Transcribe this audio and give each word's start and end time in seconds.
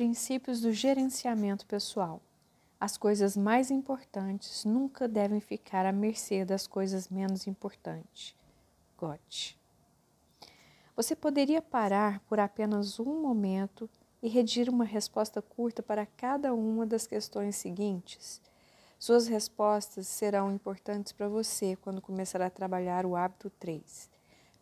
Princípios 0.00 0.62
do 0.62 0.72
gerenciamento 0.72 1.66
pessoal. 1.66 2.22
As 2.80 2.96
coisas 2.96 3.36
mais 3.36 3.70
importantes 3.70 4.64
nunca 4.64 5.06
devem 5.06 5.42
ficar 5.42 5.84
à 5.84 5.92
mercê 5.92 6.42
das 6.42 6.66
coisas 6.66 7.10
menos 7.10 7.46
importantes. 7.46 8.34
Goethe. 8.96 9.58
Você 10.96 11.14
poderia 11.14 11.60
parar 11.60 12.20
por 12.20 12.40
apenas 12.40 12.98
um 12.98 13.20
momento 13.20 13.90
e 14.22 14.28
redigir 14.30 14.70
uma 14.70 14.86
resposta 14.86 15.42
curta 15.42 15.82
para 15.82 16.06
cada 16.06 16.54
uma 16.54 16.86
das 16.86 17.06
questões 17.06 17.56
seguintes? 17.56 18.40
Suas 18.98 19.26
respostas 19.26 20.06
serão 20.06 20.50
importantes 20.50 21.12
para 21.12 21.28
você 21.28 21.76
quando 21.76 22.00
começar 22.00 22.40
a 22.40 22.48
trabalhar 22.48 23.04
o 23.04 23.14
hábito 23.14 23.50
3. 23.60 24.08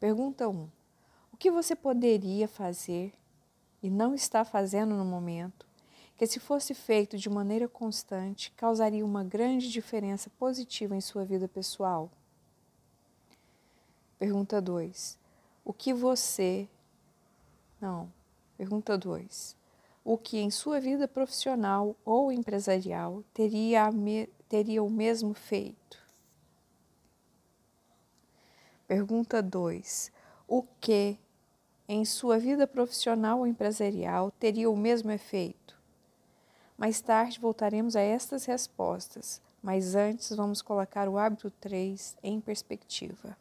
Pergunta 0.00 0.48
1. 0.48 0.68
O 1.32 1.36
que 1.36 1.48
você 1.48 1.77
poderia 1.77 2.48
fazer 2.48 3.12
e 3.82 3.91
não 3.91 4.14
está 4.14 4.45
fazendo 4.45 4.95
no 4.95 5.05
momento, 5.05 5.66
que 6.16 6.27
se 6.27 6.41
fosse 6.41 6.74
feito 6.74 7.16
de 7.16 7.30
maneira 7.30 7.68
constante, 7.68 8.52
causaria 8.56 9.04
uma 9.04 9.23
grande 9.23 9.70
diferença 9.70 10.28
positiva 10.30 10.96
em 10.96 11.01
sua 11.01 11.24
vida 11.24 11.46
pessoal? 11.46 12.10
Pergunta 14.18 14.60
2. 14.60 15.16
O 15.64 15.73
que 15.73 15.95
você. 15.95 16.68
Não. 17.80 18.12
Pergunta 18.56 18.98
2. 18.98 19.56
O 20.04 20.18
que 20.18 20.38
em 20.38 20.51
sua 20.51 20.80
vida 20.80 21.06
profissional 21.06 21.95
ou 22.04 22.32
empresarial 22.32 23.23
teria, 23.32 23.92
me... 23.92 24.26
teria 24.48 24.82
o 24.82 24.90
mesmo 24.90 25.34
feito? 25.34 26.02
Pergunta 28.88 29.40
2. 29.40 30.10
O 30.48 30.65
que 30.80 31.16
em 31.88 32.05
sua 32.05 32.38
vida 32.38 32.66
profissional 32.66 33.38
ou 33.38 33.47
empresarial 33.47 34.30
teria 34.30 34.70
o 34.70 34.77
mesmo 34.77 35.10
efeito? 35.10 35.76
Mais 36.76 37.01
tarde 37.01 37.40
voltaremos 37.40 37.96
a 37.96 38.01
estas 38.01 38.45
respostas, 38.45 39.40
mas 39.63 39.95
antes 39.95 40.37
vamos 40.37 40.60
colocar 40.60 41.09
o 41.09 41.18
hábito 41.18 41.51
3 41.51 42.16
em 42.23 42.40
perspectiva. 42.40 43.37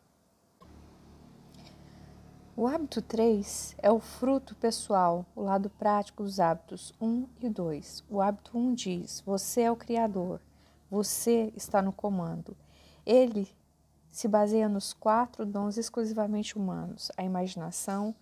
O 2.56 2.66
hábito 2.66 3.04
3 3.04 3.76
é 3.78 3.92
o 3.92 4.00
fruto 4.00 4.56
pessoal, 4.56 5.24
o 5.36 5.42
lado 5.44 5.70
prático 5.70 6.24
dos 6.24 6.40
hábitos 6.40 6.92
1 7.00 7.28
e 7.40 7.50
2. 7.50 8.06
O 8.10 8.20
hábito 8.20 8.58
1 8.58 8.74
diz: 8.74 9.22
Você 9.24 9.62
é 9.62 9.72
o 9.72 9.76
Criador, 9.76 10.42
você 10.90 11.54
está 11.56 11.84
no 11.84 11.92
comando. 11.92 12.58
Ele 13.06 13.48
se 14.10 14.28
baseia 14.28 14.68
nos 14.68 14.92
quatro 14.92 15.46
dons 15.46 15.78
exclusivamente 15.78 16.58
humanos: 16.58 17.12
a 17.16 17.24
imaginação, 17.24 18.16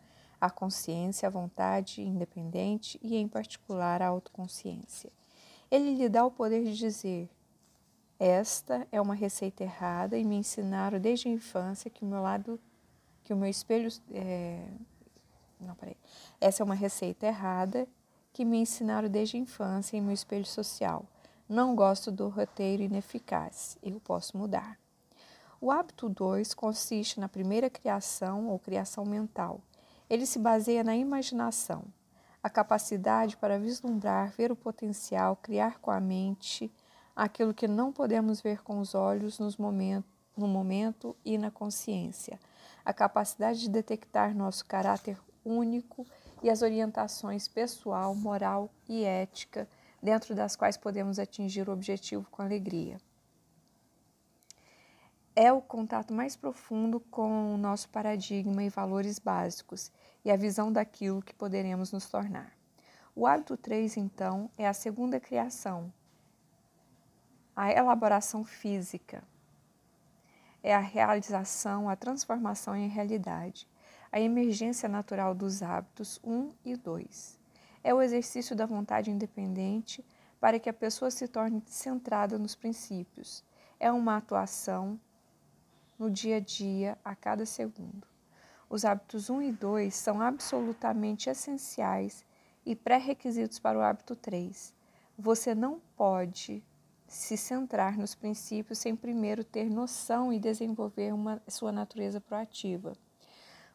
a 0.46 0.50
consciência, 0.50 1.28
a 1.28 1.32
vontade 1.32 2.02
independente 2.02 3.00
e, 3.02 3.16
em 3.16 3.28
particular, 3.28 4.02
a 4.02 4.08
autoconsciência. 4.08 5.12
Ele 5.70 5.96
lhe 5.96 6.10
dá 6.10 6.26
o 6.26 6.32
poder 6.32 6.64
de 6.64 6.76
dizer: 6.76 7.30
Esta 8.20 8.88
é 8.92 9.02
uma 9.02 9.16
receita 9.16 9.64
errada 9.64 10.18
e 10.18 10.24
me 10.24 10.36
ensinaram 10.36 11.00
desde 11.00 11.28
a 11.28 11.32
infância 11.32 11.90
que 11.90 12.04
o 12.04 12.08
meu 12.08 12.22
lado, 12.22 12.60
que 13.24 13.34
o 13.34 13.38
meu 13.38 13.50
espelho. 13.50 13.90
É... 14.12 14.68
Não, 15.60 15.76
peraí. 15.76 15.98
Essa 16.40 16.62
é 16.62 16.66
uma 16.66 16.76
receita 16.76 17.26
errada 17.26 17.88
que 18.32 18.46
me 18.46 18.58
ensinaram 18.58 19.10
desde 19.10 19.38
a 19.38 19.40
infância 19.40 19.98
em 19.98 20.02
meu 20.02 20.14
espelho 20.14 20.46
social. 20.46 21.06
Não 21.48 21.76
gosto 21.76 22.12
do 22.12 22.28
roteiro 22.28 22.84
ineficaz. 22.84 23.78
Eu 23.82 24.00
posso 24.00 24.38
mudar. 24.38 24.78
O 25.62 25.72
hábito 25.72 26.10
2 26.10 26.54
consiste 26.54 27.20
na 27.20 27.30
primeira 27.30 27.70
criação 27.70 28.50
ou 28.50 28.60
criação 28.60 29.06
mental 29.06 29.62
ele 30.10 30.26
se 30.26 30.40
baseia 30.40 30.84
na 30.84 30.96
imaginação, 30.96 31.84
a 32.42 32.50
capacidade 32.50 33.38
para 33.38 33.58
vislumbrar, 33.58 34.32
ver 34.32 34.52
o 34.52 34.56
potencial, 34.56 35.36
criar 35.36 35.80
com 35.80 35.90
a 35.90 36.00
mente 36.00 36.72
aquilo 37.16 37.54
que 37.54 37.68
não 37.68 37.92
podemos 37.92 38.42
ver 38.42 38.62
com 38.62 38.80
os 38.80 38.94
olhos 38.94 39.40
nos 39.40 39.58
momentos, 39.58 40.10
no 40.38 40.48
momento 40.48 41.16
e 41.24 41.38
na 41.38 41.50
consciência, 41.50 42.40
a 42.84 42.94
capacidade 42.94 43.62
de 43.62 43.70
detectar 43.70 44.36
nosso 44.36 44.66
caráter 44.66 45.18
único 45.44 46.06
e 46.44 46.50
as 46.50 46.62
orientações 46.62 47.48
pessoal, 47.48 48.14
moral 48.14 48.70
e 48.88 49.04
ética 49.04 49.68
dentro 50.02 50.36
das 50.36 50.56
quais 50.56 50.78
podemos 50.78 51.18
atingir 51.18 51.68
o 51.68 51.72
objetivo 51.72 52.28
com 52.30 52.42
alegria. 52.42 53.00
É 55.36 55.52
o 55.52 55.62
contato 55.62 56.14
mais 56.14 56.36
profundo 56.36 57.00
com 57.00 57.54
o 57.54 57.58
nosso 57.58 57.90
paradigma 57.90 58.64
e 58.64 58.70
valores 58.70 59.20
básicos 59.20 59.92
e 60.26 60.32
a 60.32 60.36
visão 60.36 60.72
daquilo 60.72 61.22
que 61.22 61.36
poderemos 61.36 61.92
nos 61.92 62.10
tornar. 62.10 62.52
O 63.16 63.28
hábito 63.28 63.56
3, 63.56 63.96
então, 63.96 64.50
é 64.58 64.68
a 64.68 64.74
segunda 64.74 65.20
criação, 65.20 65.94
a 67.56 67.72
elaboração 67.72 68.44
física. 68.44 69.24
É 70.64 70.76
a 70.76 70.80
realização, 70.80 71.88
a 71.88 71.96
transformação 71.96 72.76
em 72.76 72.90
realidade, 72.90 73.68
a 74.12 74.20
emergência 74.20 74.90
natural 74.90 75.36
dos 75.36 75.62
hábitos 75.62 76.20
1 76.24 76.50
e 76.66 76.76
2. 76.76 77.40
É 77.84 77.94
o 77.94 78.02
exercício 78.02 78.56
da 78.56 78.66
vontade 78.66 79.12
independente 79.12 80.04
para 80.40 80.60
que 80.60 80.70
a 80.70 80.74
pessoa 80.74 81.12
se 81.12 81.28
torne 81.28 81.62
centrada 81.68 82.40
nos 82.40 82.56
princípios. 82.56 83.44
É 83.80 83.92
uma 83.92 84.18
atuação 84.18 85.00
no 85.98 86.10
dia 86.10 86.38
a 86.38 86.40
dia, 86.40 86.98
a 87.06 87.16
cada 87.16 87.46
segundo. 87.46 88.15
Os 88.70 88.84
hábitos 88.84 89.30
1 89.30 89.42
e 89.44 89.52
2 89.52 89.94
são 89.94 90.22
absolutamente 90.22 91.30
essenciais 91.30 92.26
e 92.66 92.76
pré-requisitos 92.76 93.60
para 93.60 93.78
o 93.78 93.82
hábito 93.82 94.16
3. 94.16 94.74
Você 95.18 95.54
não 95.54 95.80
pode 95.96 96.64
se 97.08 97.38
centrar 97.38 97.98
nos 97.98 98.16
princípios 98.16 98.80
sem 98.80 98.96
primeiro 98.96 99.44
ter 99.44 99.70
noção 99.70 100.34
e 100.34 100.40
desenvolver 100.40 101.14
uma, 101.14 101.42
sua 101.48 101.72
natureza 101.72 102.20
proativa. 102.20 102.94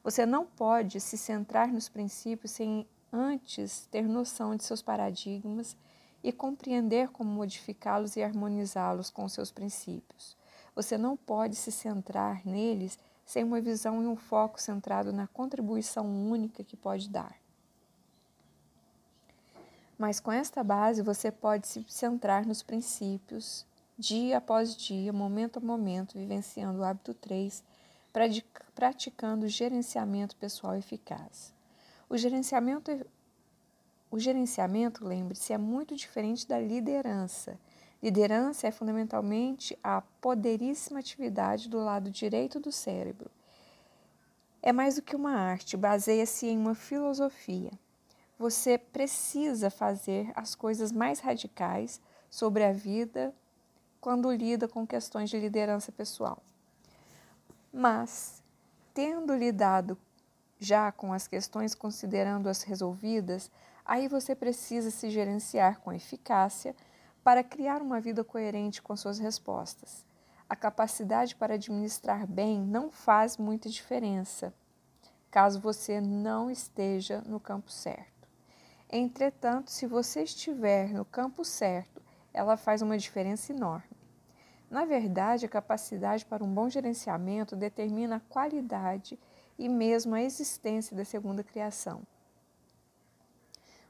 Você 0.02 0.26
não 0.26 0.44
pode 0.44 1.00
se 1.00 1.16
centrar 1.16 1.72
nos 1.72 1.88
princípios 1.88 2.52
sem 2.52 2.86
antes 3.12 3.86
ter 3.86 4.08
noção 4.08 4.56
de 4.56 4.64
seus 4.64 4.82
paradigmas 4.82 5.76
e 6.22 6.32
compreender 6.32 7.08
como 7.10 7.30
modificá-los 7.30 8.16
e 8.16 8.22
harmonizá-los 8.22 9.10
com 9.10 9.28
seus 9.28 9.50
princípios. 9.50 10.36
Você 10.74 10.98
não 10.98 11.16
pode 11.16 11.56
se 11.56 11.72
centrar 11.72 12.46
neles 12.46 12.98
sem 13.30 13.44
uma 13.44 13.60
visão 13.60 14.02
e 14.02 14.06
um 14.08 14.16
foco 14.16 14.60
centrado 14.60 15.12
na 15.12 15.28
contribuição 15.28 16.04
única 16.04 16.64
que 16.64 16.76
pode 16.76 17.08
dar. 17.08 17.36
Mas 19.96 20.18
com 20.18 20.32
esta 20.32 20.64
base 20.64 21.00
você 21.00 21.30
pode 21.30 21.68
se 21.68 21.86
centrar 21.86 22.44
nos 22.44 22.60
princípios, 22.60 23.64
dia 23.96 24.38
após 24.38 24.74
dia, 24.74 25.12
momento 25.12 25.58
a 25.58 25.62
momento, 25.62 26.18
vivenciando 26.18 26.80
o 26.80 26.84
hábito 26.84 27.14
3, 27.14 27.62
praticando 28.74 29.46
gerenciamento 29.46 30.34
pessoal 30.34 30.74
eficaz. 30.74 31.54
O 32.08 32.16
gerenciamento, 32.16 32.90
o 34.10 34.18
gerenciamento 34.18 35.06
lembre-se, 35.06 35.52
é 35.52 35.58
muito 35.58 35.94
diferente 35.94 36.48
da 36.48 36.58
liderança 36.58 37.56
Liderança 38.02 38.66
é 38.66 38.70
fundamentalmente 38.70 39.78
a 39.84 40.00
poderíssima 40.20 41.00
atividade 41.00 41.68
do 41.68 41.78
lado 41.78 42.10
direito 42.10 42.58
do 42.58 42.72
cérebro. 42.72 43.30
É 44.62 44.72
mais 44.72 44.96
do 44.96 45.02
que 45.02 45.14
uma 45.14 45.32
arte, 45.32 45.76
baseia-se 45.76 46.46
em 46.46 46.56
uma 46.56 46.74
filosofia. 46.74 47.70
Você 48.38 48.78
precisa 48.78 49.70
fazer 49.70 50.32
as 50.34 50.54
coisas 50.54 50.90
mais 50.90 51.20
radicais 51.20 52.00
sobre 52.30 52.64
a 52.64 52.72
vida 52.72 53.34
quando 54.00 54.32
lida 54.32 54.66
com 54.66 54.86
questões 54.86 55.28
de 55.28 55.38
liderança 55.38 55.92
pessoal. 55.92 56.42
Mas, 57.70 58.42
tendo 58.94 59.34
lidado 59.34 59.96
já 60.58 60.90
com 60.90 61.12
as 61.12 61.28
questões 61.28 61.74
considerando-as 61.74 62.62
resolvidas, 62.62 63.50
aí 63.84 64.08
você 64.08 64.34
precisa 64.34 64.90
se 64.90 65.10
gerenciar 65.10 65.80
com 65.80 65.92
eficácia 65.92 66.74
para 67.22 67.44
criar 67.44 67.82
uma 67.82 68.00
vida 68.00 68.24
coerente 68.24 68.80
com 68.80 68.96
suas 68.96 69.18
respostas. 69.18 70.04
A 70.48 70.56
capacidade 70.56 71.36
para 71.36 71.54
administrar 71.54 72.26
bem 72.26 72.60
não 72.60 72.90
faz 72.90 73.36
muita 73.36 73.68
diferença, 73.68 74.52
caso 75.30 75.60
você 75.60 76.00
não 76.00 76.50
esteja 76.50 77.22
no 77.26 77.38
campo 77.38 77.70
certo. 77.70 78.28
Entretanto, 78.90 79.70
se 79.70 79.86
você 79.86 80.24
estiver 80.24 80.88
no 80.92 81.04
campo 81.04 81.44
certo, 81.44 82.02
ela 82.34 82.56
faz 82.56 82.82
uma 82.82 82.98
diferença 82.98 83.52
enorme. 83.52 83.96
Na 84.68 84.84
verdade, 84.84 85.46
a 85.46 85.48
capacidade 85.48 86.24
para 86.24 86.42
um 86.42 86.52
bom 86.52 86.68
gerenciamento 86.68 87.54
determina 87.54 88.16
a 88.16 88.20
qualidade 88.20 89.18
e 89.58 89.68
mesmo 89.68 90.14
a 90.14 90.22
existência 90.22 90.96
da 90.96 91.04
segunda 91.04 91.44
criação. 91.44 92.02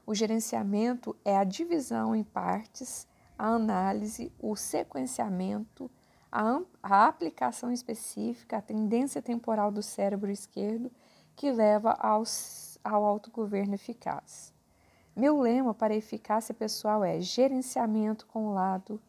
O 0.05 0.13
gerenciamento 0.13 1.15
é 1.23 1.37
a 1.37 1.43
divisão 1.43 2.15
em 2.15 2.23
partes 2.23 3.07
a 3.41 3.55
análise, 3.55 4.31
o 4.39 4.55
sequenciamento, 4.55 5.89
a, 6.31 6.61
a 6.83 7.07
aplicação 7.07 7.71
específica, 7.71 8.57
a 8.57 8.61
tendência 8.61 9.19
temporal 9.19 9.71
do 9.71 9.81
cérebro 9.81 10.29
esquerdo 10.29 10.91
que 11.35 11.51
leva 11.51 11.93
aos, 11.93 12.77
ao 12.83 13.03
autogoverno 13.03 13.73
eficaz. 13.73 14.53
Meu 15.15 15.41
lema 15.41 15.73
para 15.73 15.95
eficácia 15.95 16.53
pessoal 16.53 17.03
é 17.03 17.19
gerenciamento 17.19 18.27
com 18.27 18.45
o 18.45 18.53
lado 18.53 19.01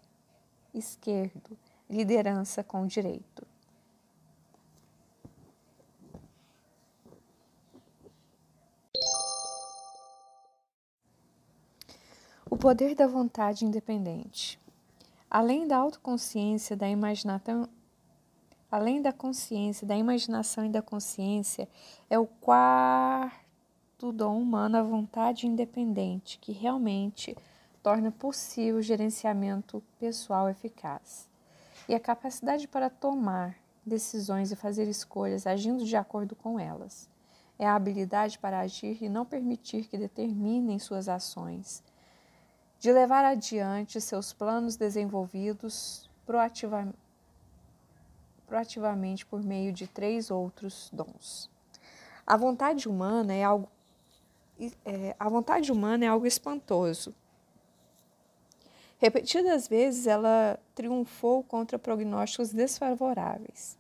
esquerdo, 0.73 1.59
liderança 1.91 2.65
com 2.65 2.85
o 2.85 2.87
direito. 2.87 3.47
O 12.53 12.57
poder 12.59 12.95
da 12.95 13.07
vontade 13.07 13.65
independente. 13.65 14.61
Além 15.31 15.67
da 15.67 15.79
autoconsciência, 15.79 16.77
da 16.77 16.87
imaginação, 16.87 17.67
além 18.71 19.01
da 19.01 19.11
consciência, 19.11 19.87
da 19.87 19.97
imaginação 19.97 20.67
e 20.67 20.69
da 20.69 20.83
consciência, 20.83 21.67
é 22.11 22.19
o 22.19 22.27
quarto 22.27 24.13
dom 24.13 24.39
humano 24.39 24.77
a 24.77 24.83
vontade 24.83 25.47
independente, 25.47 26.39
que 26.39 26.53
realmente 26.53 27.35
torna 27.83 28.13
possível 28.13 28.77
o 28.77 28.83
gerenciamento 28.83 29.83
pessoal 29.99 30.47
eficaz. 30.47 31.31
E 31.89 31.95
a 31.95 31.99
capacidade 31.99 32.69
para 32.69 32.91
tomar 32.91 33.57
decisões 33.85 34.53
e 34.53 34.57
fazer 34.57 34.87
escolhas 34.89 35.47
agindo 35.47 35.87
de 35.87 35.97
acordo 35.97 36.37
com 36.37 36.61
elas. 36.61 37.09
É 37.59 37.67
a 37.67 37.75
habilidade 37.75 38.39
para 38.39 38.61
agir 38.61 39.03
e 39.03 39.09
não 39.09 39.25
permitir 39.25 39.87
que 39.87 39.97
determinem 39.97 40.79
suas 40.79 41.09
ações 41.09 41.83
de 42.83 42.91
levar 42.91 43.25
adiante 43.25 44.01
seus 44.01 44.33
planos 44.33 44.75
desenvolvidos 44.75 46.11
proativa, 46.27 46.93
proativamente 48.45 49.25
por 49.25 49.41
meio 49.41 49.73
de 49.73 49.87
três 49.87 50.33
outros 50.33 50.91
dons. 50.93 51.49
A 52.27 52.37
vontade 52.37 52.89
humana 52.89 53.33
é 53.33 53.45
algo 53.45 53.69
é, 54.85 55.15
a 55.17 55.29
vontade 55.29 55.71
humana 55.71 56.07
é 56.07 56.09
algo 56.09 56.27
espantoso. 56.27 57.15
Repetidas 58.99 59.69
vezes 59.69 60.09
ela 60.09 60.59
triunfou 60.75 61.45
contra 61.45 61.79
prognósticos 61.79 62.53
desfavoráveis. 62.53 63.79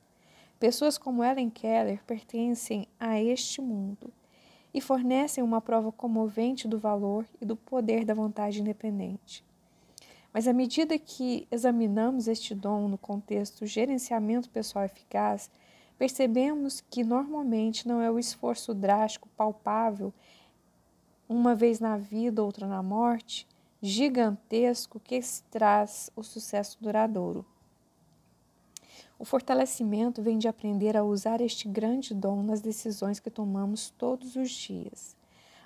Pessoas 0.60 0.96
como 0.96 1.24
Ellen 1.24 1.50
Keller 1.50 2.00
pertencem 2.04 2.86
a 3.00 3.20
este 3.20 3.60
mundo 3.60 4.12
e 4.74 4.80
fornecem 4.80 5.42
uma 5.42 5.60
prova 5.60 5.92
comovente 5.92 6.66
do 6.66 6.78
valor 6.78 7.26
e 7.40 7.44
do 7.44 7.56
poder 7.56 8.04
da 8.04 8.14
vontade 8.14 8.60
independente. 8.60 9.44
Mas 10.32 10.48
à 10.48 10.52
medida 10.52 10.98
que 10.98 11.46
examinamos 11.50 12.26
este 12.26 12.54
dom 12.54 12.88
no 12.88 12.96
contexto 12.96 13.66
gerenciamento 13.66 14.48
pessoal 14.48 14.84
eficaz, 14.84 15.50
percebemos 15.98 16.80
que 16.80 17.04
normalmente 17.04 17.86
não 17.86 18.00
é 18.00 18.10
o 18.10 18.18
esforço 18.18 18.72
drástico, 18.72 19.28
palpável, 19.36 20.12
uma 21.28 21.54
vez 21.54 21.80
na 21.80 21.96
vida, 21.96 22.42
outra 22.42 22.66
na 22.66 22.82
morte, 22.82 23.46
gigantesco 23.80 25.00
que 25.00 25.20
traz 25.50 26.10
o 26.16 26.22
sucesso 26.22 26.78
duradouro. 26.80 27.44
O 29.22 29.24
fortalecimento 29.24 30.20
vem 30.20 30.36
de 30.36 30.48
aprender 30.48 30.96
a 30.96 31.04
usar 31.04 31.40
este 31.40 31.68
grande 31.68 32.12
dom 32.12 32.42
nas 32.42 32.60
decisões 32.60 33.20
que 33.20 33.30
tomamos 33.30 33.88
todos 33.90 34.34
os 34.34 34.50
dias. 34.50 35.16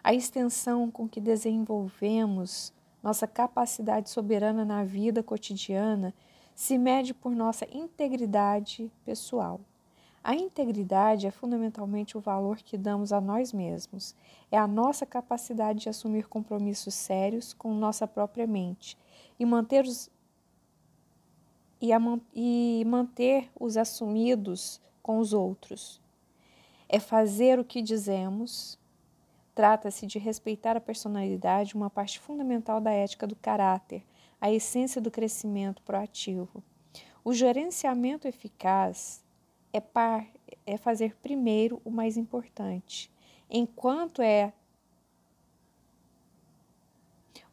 A 0.04 0.12
extensão 0.12 0.90
com 0.90 1.08
que 1.08 1.22
desenvolvemos 1.22 2.70
nossa 3.02 3.26
capacidade 3.26 4.10
soberana 4.10 4.62
na 4.62 4.84
vida 4.84 5.22
cotidiana 5.22 6.12
se 6.54 6.76
mede 6.76 7.14
por 7.14 7.34
nossa 7.34 7.66
integridade 7.74 8.92
pessoal. 9.06 9.58
A 10.22 10.34
integridade 10.34 11.26
é 11.26 11.30
fundamentalmente 11.30 12.18
o 12.18 12.20
valor 12.20 12.58
que 12.58 12.76
damos 12.76 13.10
a 13.10 13.22
nós 13.22 13.54
mesmos. 13.54 14.14
É 14.52 14.58
a 14.58 14.66
nossa 14.66 15.06
capacidade 15.06 15.80
de 15.80 15.88
assumir 15.88 16.28
compromissos 16.28 16.92
sérios 16.92 17.54
com 17.54 17.72
nossa 17.72 18.06
própria 18.06 18.46
mente 18.46 18.98
e 19.40 19.46
manter 19.46 19.86
os 19.86 20.10
e, 21.80 21.92
a, 21.92 21.98
e 22.34 22.84
manter 22.86 23.50
os 23.58 23.76
assumidos 23.76 24.80
com 25.02 25.18
os 25.18 25.32
outros. 25.32 26.00
É 26.88 26.98
fazer 26.98 27.58
o 27.58 27.64
que 27.64 27.82
dizemos. 27.82 28.78
Trata-se 29.54 30.06
de 30.06 30.18
respeitar 30.18 30.76
a 30.76 30.80
personalidade, 30.80 31.74
uma 31.74 31.88
parte 31.88 32.18
fundamental 32.18 32.80
da 32.80 32.90
ética 32.90 33.26
do 33.26 33.36
caráter, 33.36 34.04
a 34.40 34.52
essência 34.52 35.00
do 35.00 35.10
crescimento 35.10 35.82
proativo. 35.82 36.62
O 37.24 37.32
gerenciamento 37.32 38.28
eficaz 38.28 39.24
é, 39.72 39.80
par, 39.80 40.26
é 40.66 40.76
fazer 40.76 41.16
primeiro 41.16 41.80
o 41.84 41.90
mais 41.90 42.16
importante, 42.16 43.10
enquanto 43.50 44.22
é 44.22 44.52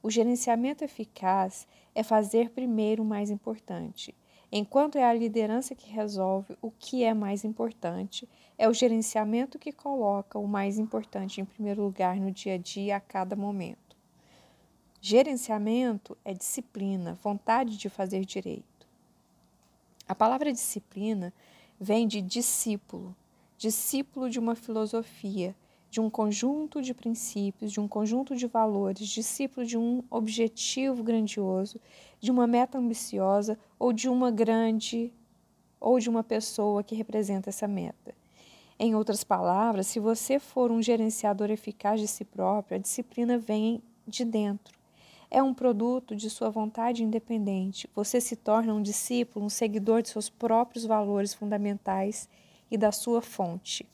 o 0.01 0.09
gerenciamento 0.11 0.83
eficaz 0.83 1.65
é 1.95 2.03
fazer 2.03 2.49
primeiro 2.49 3.03
o 3.03 3.05
mais 3.05 3.29
importante. 3.29 4.15
Enquanto 4.51 4.97
é 4.97 5.03
a 5.03 5.13
liderança 5.13 5.73
que 5.73 5.89
resolve 5.89 6.55
o 6.61 6.69
que 6.69 7.03
é 7.03 7.13
mais 7.13 7.43
importante, 7.43 8.29
é 8.57 8.69
o 8.69 8.73
gerenciamento 8.73 9.57
que 9.57 9.71
coloca 9.71 10.37
o 10.37 10.47
mais 10.47 10.77
importante 10.77 11.41
em 11.41 11.45
primeiro 11.45 11.81
lugar 11.81 12.17
no 12.17 12.31
dia 12.31 12.53
a 12.53 12.57
dia, 12.57 12.97
a 12.97 12.99
cada 12.99 13.35
momento. 13.35 13.97
Gerenciamento 15.01 16.17
é 16.23 16.33
disciplina, 16.33 17.17
vontade 17.21 17.77
de 17.77 17.89
fazer 17.89 18.23
direito. 18.25 18.87
A 20.07 20.13
palavra 20.13 20.53
disciplina 20.53 21.33
vem 21.79 22.07
de 22.07 22.21
discípulo, 22.21 23.15
discípulo 23.57 24.29
de 24.29 24.37
uma 24.37 24.55
filosofia, 24.55 25.55
de 25.93 26.01
um 26.01 26.09
conjunto 26.09 26.81
de 26.81 26.91
princípios, 26.91 27.71
de 27.71 27.79
um 27.79 27.87
conjunto 27.87 28.35
de 28.35 28.47
valores, 28.47 29.07
discípulo 29.07 29.63
de 29.63 29.77
um 29.77 30.03
objetivo 30.09 31.03
grandioso, 31.03 31.79
de 32.19 32.31
uma 32.31 32.47
meta 32.47 32.79
ambiciosa 32.79 33.59
ou 33.77 33.93
de 33.93 34.09
uma 34.09 34.31
grande 34.31 35.13
ou 35.79 35.99
de 35.99 36.09
uma 36.09 36.23
pessoa 36.23 36.83
que 36.83 36.95
representa 36.95 37.51
essa 37.51 37.67
meta. 37.67 38.15
Em 38.79 38.95
outras 38.95 39.23
palavras, 39.23 39.85
se 39.85 39.99
você 39.99 40.39
for 40.39 40.71
um 40.71 40.81
gerenciador 40.81 41.51
eficaz 41.51 42.01
de 42.01 42.07
si 42.07 42.25
próprio, 42.25 42.75
a 42.75 42.81
disciplina 42.81 43.37
vem 43.37 43.79
de 44.07 44.25
dentro. 44.25 44.73
É 45.29 45.43
um 45.43 45.53
produto 45.53 46.15
de 46.15 46.27
sua 46.27 46.49
vontade 46.49 47.03
independente. 47.03 47.87
Você 47.93 48.19
se 48.19 48.35
torna 48.35 48.73
um 48.73 48.81
discípulo, 48.81 49.45
um 49.45 49.49
seguidor 49.49 50.01
de 50.01 50.09
seus 50.09 50.27
próprios 50.27 50.85
valores 50.85 51.35
fundamentais 51.35 52.27
e 52.71 52.79
da 52.79 52.91
sua 52.91 53.21
fonte 53.21 53.87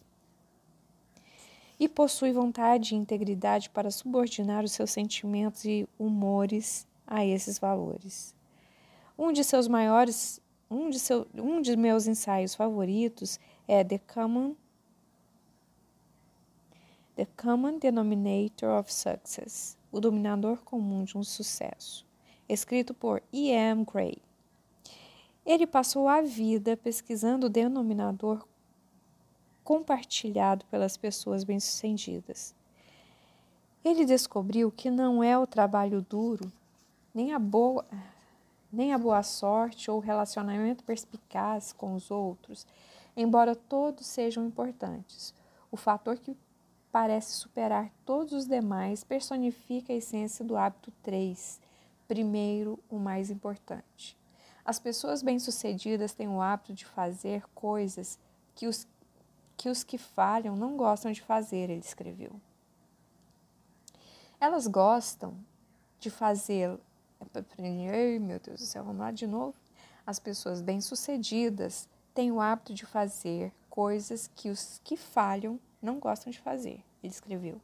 e 1.80 1.88
possui 1.88 2.34
vontade 2.34 2.94
e 2.94 2.98
integridade 2.98 3.70
para 3.70 3.90
subordinar 3.90 4.64
os 4.64 4.74
seus 4.74 4.92
sentimentos 4.92 5.64
e 5.64 5.88
humores 5.98 6.86
a 7.08 7.26
esses 7.26 7.58
valores. 7.58 8.36
Um 9.18 9.32
de 9.32 9.44
seus 9.44 9.68
maiores, 9.68 10.42
um 10.70 10.90
de, 10.90 11.00
seu, 11.00 11.26
um 11.34 11.62
de 11.62 11.78
meus 11.78 12.06
ensaios 12.06 12.54
favoritos 12.54 13.40
é 13.68 13.84
The 13.84 14.00
Common 14.00 14.56
The 17.16 17.28
Common 17.36 17.80
Denominator 17.80 18.80
of 18.80 18.94
Success, 18.94 19.78
o 19.92 20.00
dominador 20.00 20.64
comum 20.64 21.04
de 21.04 21.18
um 21.18 21.24
sucesso, 21.24 22.06
escrito 22.48 22.94
por 22.94 23.22
E. 23.34 23.50
M. 23.50 23.84
Gray. 23.84 24.18
Ele 25.46 25.68
passou 25.68 26.08
a 26.08 26.22
vida 26.22 26.78
pesquisando 26.78 27.48
o 27.48 27.50
denominador 27.50 28.48
compartilhado 29.70 30.66
pelas 30.66 30.98
pessoas 30.98 31.44
bem-sucedidas. 31.44 32.56
Ele 33.86 34.04
descobriu 34.04 34.72
que 34.72 34.90
não 34.90 35.24
é 35.24 35.38
o 35.38 35.46
trabalho 35.46 36.02
duro, 36.02 36.52
nem 37.14 37.34
a 37.34 37.38
boa, 37.38 37.86
nem 38.74 38.94
a 38.94 38.98
boa 38.98 39.22
sorte 39.22 39.92
ou 39.92 39.98
o 39.98 40.02
relacionamento 40.02 40.84
perspicaz 40.84 41.72
com 41.72 41.94
os 41.94 42.10
outros, 42.10 42.66
embora 43.16 43.56
todos 43.56 44.08
sejam 44.08 44.44
importantes. 44.44 45.36
O 45.70 45.78
fator 45.78 46.18
que 46.18 46.36
parece 46.92 47.34
superar 47.34 47.92
todos 48.04 48.34
os 48.34 48.48
demais 48.48 49.04
personifica 49.04 49.94
a 49.94 49.98
essência 49.98 50.44
do 50.44 50.58
hábito 50.58 50.92
3, 51.04 51.62
primeiro, 52.08 52.80
o 52.90 52.98
mais 52.98 53.30
importante. 53.30 54.18
As 54.66 54.80
pessoas 54.80 55.22
bem-sucedidas 55.22 56.12
têm 56.14 56.28
o 56.28 56.42
hábito 56.42 56.74
de 56.74 56.86
fazer 56.86 57.44
coisas 57.54 58.18
que 58.56 58.66
os 58.66 58.88
que 59.60 59.68
os 59.68 59.84
que 59.84 59.98
falham 59.98 60.56
não 60.56 60.78
gostam 60.78 61.12
de 61.12 61.22
fazer, 61.22 61.70
ele 61.70 61.82
escreveu. 61.82 62.32
Elas 64.40 64.66
gostam 64.68 65.38
de 66.00 66.10
fazer. 66.10 66.80
Ai, 67.92 68.20
meu 68.20 68.40
Deus 68.40 68.62
do 68.62 68.66
céu, 68.66 68.86
vamos 68.86 69.02
lá 69.02 69.12
de 69.12 69.28
novo. 69.28 69.54
As 70.08 70.18
pessoas 70.18 70.62
bem-sucedidas 70.62 71.90
têm 72.14 72.32
o 72.32 72.40
hábito 72.40 72.74
de 72.74 72.86
fazer 72.86 73.52
coisas 73.70 74.32
que 74.34 74.50
os 74.50 74.80
que 74.82 74.96
falham 74.96 75.60
não 75.82 76.00
gostam 76.00 76.32
de 76.32 76.40
fazer, 76.40 76.82
ele 77.04 77.12
escreveu. 77.12 77.60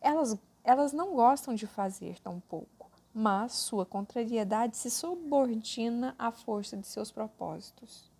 Elas, 0.00 0.38
elas 0.62 0.92
não 0.92 1.16
gostam 1.16 1.52
de 1.52 1.66
fazer 1.66 2.20
tão 2.20 2.38
pouco, 2.38 2.88
mas 3.12 3.54
sua 3.54 3.84
contrariedade 3.84 4.76
se 4.76 4.88
subordina 4.88 6.14
à 6.16 6.30
força 6.30 6.76
de 6.76 6.86
seus 6.86 7.10
propósitos. 7.10 8.13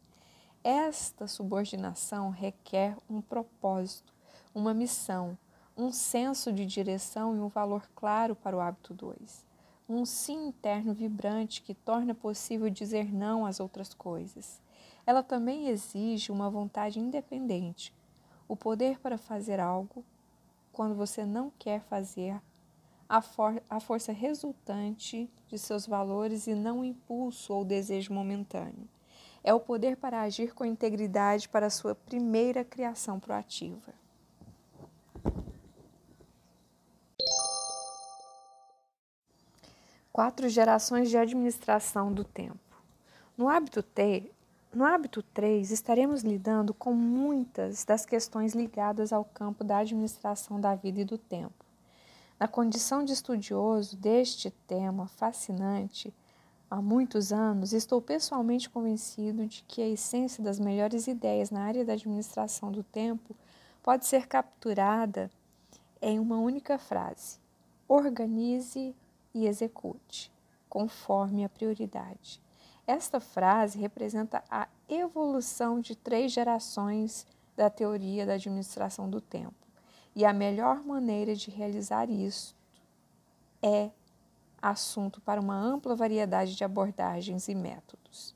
Esta 0.67 1.27
subordinação 1.29 2.31
requer 2.31 2.97
um 3.07 3.21
propósito, 3.21 4.15
uma 4.55 4.73
missão, 4.73 5.37
um 5.77 5.93
senso 5.93 6.51
de 6.51 6.65
direção 6.65 7.37
e 7.37 7.39
um 7.39 7.49
valor 7.49 7.87
claro 7.95 8.35
para 8.35 8.57
o 8.57 8.61
hábito 8.61 8.95
2. 8.95 9.45
Um 9.87 10.07
sim 10.07 10.47
interno 10.47 10.95
vibrante 10.95 11.61
que 11.61 11.75
torna 11.75 12.15
possível 12.15 12.71
dizer 12.71 13.13
não 13.13 13.45
às 13.45 13.61
outras 13.61 13.93
coisas. 13.93 14.59
Ela 15.05 15.23
também 15.23 15.69
exige 15.69 16.33
uma 16.33 16.49
vontade 16.49 16.99
independente, 16.99 17.93
o 18.49 18.57
poder 18.57 18.99
para 18.99 19.19
fazer 19.19 19.61
algo 19.61 20.03
quando 20.73 20.95
você 20.95 21.27
não 21.27 21.53
quer 21.59 21.83
fazer, 21.83 22.41
a, 23.07 23.21
for 23.21 23.63
a 23.69 23.81
força 23.81 24.13
resultante 24.13 25.31
de 25.47 25.59
seus 25.59 25.87
valores 25.87 26.47
e 26.47 26.55
não 26.55 26.81
o 26.81 26.85
impulso 26.87 27.53
ou 27.53 27.67
desejo 27.67 28.15
momentâneo. 28.15 28.89
É 29.45 29.53
o 29.53 29.61
poder 29.61 29.99
para 29.99 30.23
agir 30.23 30.55
com 30.55 30.65
integridade 30.65 31.51
para 31.51 31.69
sua 31.69 31.95
primeira 31.95 32.65
criação 32.65 33.21
proativa. 33.21 33.93
Quatro 40.11 40.49
gerações 40.49 41.11
de 41.11 41.19
administração 41.19 42.11
do 42.11 42.25
tempo. 42.25 42.59
No 43.37 43.49
hábito 43.49 43.83
T, 43.83 44.31
no 44.73 44.85
hábito 44.85 45.23
3, 45.23 45.71
estaremos 45.71 46.23
lidando 46.23 46.73
com 46.73 46.95
muitas 46.95 47.85
das 47.85 48.07
questões 48.07 48.55
ligadas 48.55 49.13
ao 49.13 49.25
campo 49.25 49.63
da 49.63 49.79
administração 49.79 50.59
da 50.59 50.75
vida 50.75 51.01
e 51.01 51.05
do 51.05 51.19
tempo. 51.19 51.65
Na 52.41 52.49
condição 52.49 53.05
de 53.05 53.13
estudioso 53.13 53.97
deste 53.97 54.51
tema 54.67 55.07
fascinante, 55.07 56.15
há 56.71 56.81
muitos 56.81 57.33
anos, 57.33 57.73
estou 57.73 58.01
pessoalmente 58.01 58.69
convencido 58.69 59.47
de 59.47 59.65
que 59.69 59.83
a 59.83 59.89
essência 59.89 60.43
das 60.43 60.59
melhores 60.59 61.07
ideias 61.07 61.51
na 61.51 61.63
área 61.63 61.85
da 61.85 61.93
administração 61.93 62.73
do 62.73 62.83
tempo 62.83 63.35
pode 63.83 64.07
ser 64.07 64.27
capturada 64.27 65.31
em 66.01 66.19
uma 66.19 66.39
única 66.39 66.79
frase: 66.79 67.39
organize 67.87 68.95
e 69.35 69.47
execute, 69.47 70.33
conforme 70.69 71.45
a 71.45 71.49
prioridade. 71.49 72.41
Esta 72.87 73.19
frase 73.19 73.79
representa 73.79 74.45
a 74.51 74.69
evolução 74.89 75.81
de 75.81 75.97
três 75.97 76.33
gerações 76.33 77.27
da 77.57 77.71
teoria 77.71 78.27
da 78.27 78.35
administração 78.35 79.09
do 79.09 79.21
tempo. 79.21 79.55
E 80.15 80.25
a 80.25 80.33
melhor 80.33 80.85
maneira 80.85 81.35
de 81.35 81.51
realizar 81.51 82.11
isso 82.11 82.55
é 83.63 83.91
assunto 84.71 85.21
para 85.21 85.41
uma 85.41 85.57
ampla 85.57 85.95
variedade 85.95 86.57
de 86.57 86.65
abordagens 86.65 87.49
e 87.49 87.55
métodos. 87.55 88.35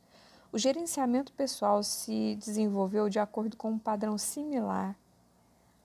O 0.52 0.58
gerenciamento 0.58 1.32
pessoal 1.32 1.82
se 1.82 2.36
desenvolveu 2.36 3.08
de 3.08 3.18
acordo 3.18 3.56
com 3.56 3.70
um 3.70 3.78
padrão 3.78 4.16
similar 4.18 4.96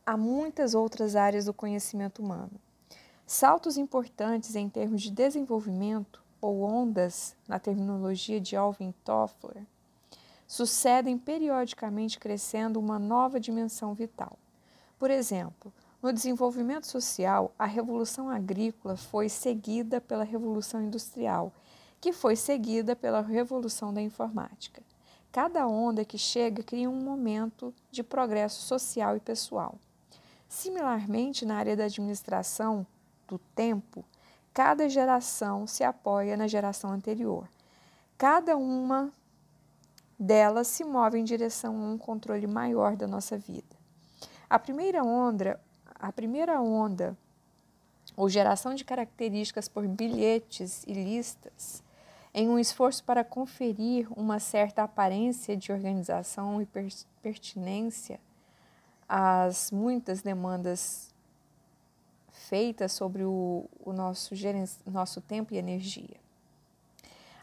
a 0.06 0.18
muitas 0.18 0.74
outras 0.74 1.16
áreas 1.16 1.46
do 1.46 1.54
conhecimento 1.54 2.22
humano. 2.22 2.52
Saltos 3.26 3.78
importantes 3.78 4.56
em 4.56 4.68
termos 4.68 5.02
de 5.02 5.12
desenvolvimento, 5.12 6.22
ou 6.42 6.62
ondas, 6.62 7.36
na 7.48 7.58
terminologia 7.58 8.40
de 8.40 8.56
Alvin 8.56 8.94
Toffler, 9.06 9.66
sucedem 10.46 11.18
periodicamente 11.18 12.20
crescendo 12.20 12.80
uma 12.80 13.00
nova 13.00 13.40
dimensão 13.40 13.94
vital. 13.94 14.38
Por 15.00 15.10
exemplo, 15.10 15.74
no 16.04 16.12
desenvolvimento 16.12 16.86
social, 16.86 17.56
a 17.58 17.66
revolução 17.66 18.30
agrícola 18.30 18.98
foi 18.98 19.30
seguida 19.30 20.02
pela 20.02 20.26
revolução 20.26 20.82
industrial, 20.82 21.54
que 22.02 22.12
foi 22.12 22.36
seguida 22.36 22.94
pela 22.94 23.22
revolução 23.22 23.94
da 23.94 24.02
informática. 24.02 24.84
Cada 25.32 25.66
onda 25.66 26.04
que 26.04 26.18
chega 26.18 26.62
cria 26.62 26.90
um 26.90 27.02
momento 27.02 27.74
de 27.90 28.04
progresso 28.04 28.64
social 28.64 29.16
e 29.16 29.22
pessoal. 29.22 29.80
Similarmente, 30.50 31.46
na 31.46 31.56
área 31.56 31.78
da 31.78 31.86
administração, 31.86 32.86
do 33.26 33.40
tempo, 33.56 34.04
cada 34.54 34.90
geração 34.90 35.66
se 35.66 35.86
apoia 35.86 36.36
na 36.36 36.48
geração 36.48 36.92
anterior. 36.92 37.48
Cada 38.18 38.58
uma 38.58 39.10
delas 40.20 40.68
se 40.68 40.84
move 40.84 41.18
em 41.18 41.24
direção 41.24 41.78
a 41.78 41.94
um 41.94 41.98
controle 41.98 42.46
maior 42.46 42.98
da 42.98 43.08
nossa 43.08 43.38
vida. 43.38 43.76
A 44.50 44.60
primeira 44.60 45.02
onda, 45.02 45.60
a 46.04 46.12
primeira 46.12 46.60
onda 46.60 47.18
ou 48.18 48.28
geração 48.28 48.76
de 48.76 48.84
características 48.84 49.70
por 49.70 49.88
bilhetes 49.88 50.84
e 50.86 50.92
listas, 50.92 51.82
em 52.34 52.50
um 52.50 52.60
esforço 52.60 53.02
para 53.06 53.24
conferir 53.24 54.08
uma 54.12 54.38
certa 54.38 54.84
aparência 54.84 55.56
de 55.56 55.72
organização 55.72 56.62
e 56.62 56.68
pertinência 57.22 58.20
às 59.08 59.72
muitas 59.72 60.22
demandas 60.22 61.14
feitas 62.32 62.92
sobre 62.92 63.24
o, 63.24 63.70
o 63.80 63.94
nosso, 63.94 64.34
nosso 64.86 65.22
tempo 65.22 65.54
e 65.54 65.58
energia. 65.58 66.18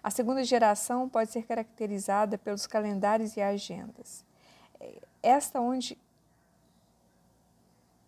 A 0.02 0.10
segunda 0.10 0.44
geração 0.44 1.08
pode 1.08 1.30
ser 1.30 1.44
caracterizada 1.44 2.36
pelos 2.36 2.66
calendários 2.66 3.36
e 3.38 3.40
agendas. 3.40 4.22
Esta, 5.22 5.60
onde, 5.60 5.96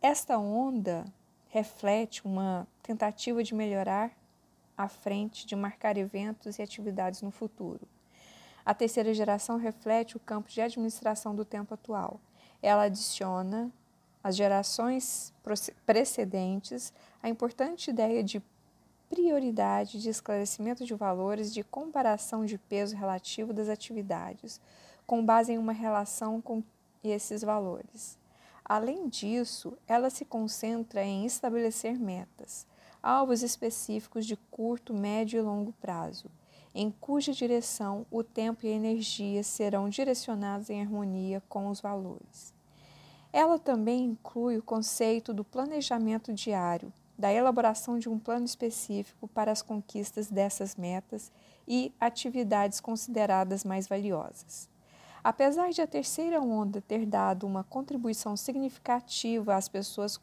esta 0.02 0.36
onda 0.36 1.04
reflete 1.48 2.26
uma 2.26 2.66
tentativa 2.82 3.42
de 3.44 3.54
melhorar 3.54 4.10
à 4.76 4.88
frente, 4.88 5.46
de 5.46 5.54
marcar 5.54 5.96
eventos 5.96 6.58
e 6.58 6.62
atividades 6.62 7.22
no 7.22 7.30
futuro. 7.30 7.86
A 8.66 8.74
terceira 8.74 9.14
geração 9.14 9.56
reflete 9.56 10.16
o 10.16 10.20
campo 10.20 10.48
de 10.48 10.60
administração 10.60 11.36
do 11.36 11.44
tempo 11.44 11.74
atual. 11.74 12.20
Ela 12.60 12.84
adiciona 12.84 13.70
às 14.24 14.34
gerações 14.34 15.32
precedentes 15.86 16.92
a 17.22 17.28
importante 17.28 17.90
ideia 17.90 18.24
de 18.24 18.42
prioridade, 19.08 20.00
de 20.00 20.08
esclarecimento 20.08 20.84
de 20.84 20.94
valores, 20.94 21.52
de 21.52 21.62
comparação 21.62 22.44
de 22.44 22.56
peso 22.56 22.96
relativo 22.96 23.52
das 23.52 23.68
atividades, 23.68 24.60
com 25.06 25.24
base 25.24 25.52
em 25.52 25.58
uma 25.58 25.72
relação 25.72 26.40
com 26.40 26.62
esses 27.04 27.42
valores. 27.42 28.21
Além 28.64 29.08
disso, 29.08 29.76
ela 29.86 30.08
se 30.08 30.24
concentra 30.24 31.04
em 31.04 31.26
estabelecer 31.26 31.98
metas, 31.98 32.66
alvos 33.02 33.42
específicos 33.42 34.24
de 34.24 34.36
curto, 34.50 34.94
médio 34.94 35.38
e 35.38 35.42
longo 35.42 35.72
prazo, 35.80 36.30
em 36.74 36.90
cuja 36.90 37.32
direção 37.32 38.06
o 38.10 38.22
tempo 38.22 38.64
e 38.64 38.68
a 38.68 38.76
energia 38.76 39.42
serão 39.42 39.88
direcionados 39.88 40.70
em 40.70 40.80
harmonia 40.80 41.42
com 41.48 41.68
os 41.68 41.80
valores. 41.80 42.54
Ela 43.32 43.58
também 43.58 44.04
inclui 44.04 44.58
o 44.58 44.62
conceito 44.62 45.34
do 45.34 45.44
planejamento 45.44 46.32
diário, 46.32 46.92
da 47.18 47.32
elaboração 47.32 47.98
de 47.98 48.08
um 48.08 48.18
plano 48.18 48.44
específico 48.44 49.28
para 49.28 49.52
as 49.52 49.62
conquistas 49.62 50.30
dessas 50.30 50.76
metas 50.76 51.30
e 51.66 51.92
atividades 52.00 52.80
consideradas 52.80 53.64
mais 53.64 53.86
valiosas. 53.86 54.71
Apesar 55.24 55.70
de 55.70 55.80
a 55.80 55.86
terceira 55.86 56.40
onda 56.40 56.80
ter 56.80 57.06
dado 57.06 57.46
uma 57.46 57.62
contribuição 57.62 58.36
significativa, 58.36 59.54
as 59.54 59.68
pessoas 59.68 60.20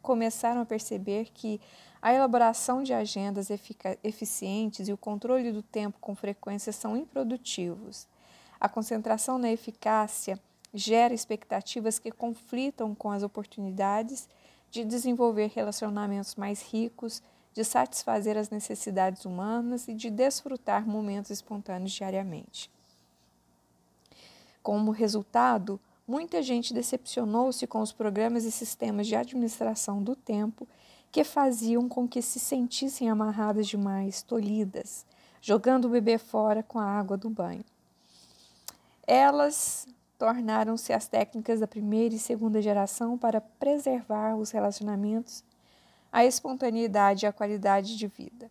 começaram 0.00 0.62
a 0.62 0.66
perceber 0.66 1.30
que 1.34 1.60
a 2.00 2.14
elaboração 2.14 2.82
de 2.82 2.94
agendas 2.94 3.48
eficientes 4.02 4.88
e 4.88 4.92
o 4.92 4.96
controle 4.96 5.52
do 5.52 5.62
tempo 5.62 5.98
com 6.00 6.14
frequência 6.14 6.72
são 6.72 6.96
improdutivos. 6.96 8.08
A 8.58 8.68
concentração 8.68 9.36
na 9.36 9.50
eficácia 9.50 10.40
gera 10.72 11.12
expectativas 11.12 11.98
que 11.98 12.10
conflitam 12.10 12.94
com 12.94 13.10
as 13.10 13.22
oportunidades 13.22 14.28
de 14.70 14.84
desenvolver 14.84 15.50
relacionamentos 15.54 16.34
mais 16.34 16.62
ricos, 16.62 17.22
de 17.52 17.64
satisfazer 17.64 18.38
as 18.38 18.48
necessidades 18.48 19.24
humanas 19.24 19.86
e 19.88 19.94
de 19.94 20.08
desfrutar 20.08 20.86
momentos 20.86 21.30
espontâneos 21.30 21.92
diariamente. 21.92 22.70
Como 24.68 24.90
resultado, 24.90 25.80
muita 26.06 26.42
gente 26.42 26.74
decepcionou-se 26.74 27.66
com 27.66 27.80
os 27.80 27.90
programas 27.90 28.44
e 28.44 28.52
sistemas 28.52 29.06
de 29.06 29.16
administração 29.16 30.02
do 30.02 30.14
tempo 30.14 30.68
que 31.10 31.24
faziam 31.24 31.88
com 31.88 32.06
que 32.06 32.20
se 32.20 32.38
sentissem 32.38 33.08
amarradas 33.08 33.66
demais, 33.66 34.20
tolhidas, 34.20 35.06
jogando 35.40 35.86
o 35.86 35.88
bebê 35.88 36.18
fora 36.18 36.62
com 36.62 36.78
a 36.78 36.84
água 36.84 37.16
do 37.16 37.30
banho. 37.30 37.64
Elas 39.06 39.88
tornaram-se 40.18 40.92
as 40.92 41.08
técnicas 41.08 41.60
da 41.60 41.66
primeira 41.66 42.14
e 42.14 42.18
segunda 42.18 42.60
geração 42.60 43.16
para 43.16 43.40
preservar 43.40 44.36
os 44.36 44.50
relacionamentos, 44.50 45.42
a 46.12 46.26
espontaneidade 46.26 47.24
e 47.24 47.26
a 47.26 47.32
qualidade 47.32 47.96
de 47.96 48.06
vida. 48.06 48.50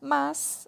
Mas 0.00 0.66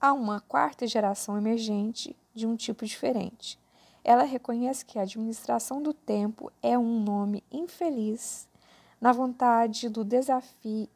há 0.00 0.12
uma 0.12 0.40
quarta 0.40 0.84
geração 0.84 1.38
emergente 1.38 2.16
de 2.34 2.46
um 2.46 2.56
tipo 2.56 2.84
diferente. 2.84 3.58
Ela 4.02 4.24
reconhece 4.24 4.84
que 4.84 4.98
a 4.98 5.02
administração 5.02 5.82
do 5.82 5.94
tempo 5.94 6.52
é 6.62 6.78
um 6.78 7.00
nome 7.00 7.42
infeliz 7.50 8.46
na 9.00 9.12
vontade 9.12 9.88
do 9.88 10.04
desafio. 10.04 10.88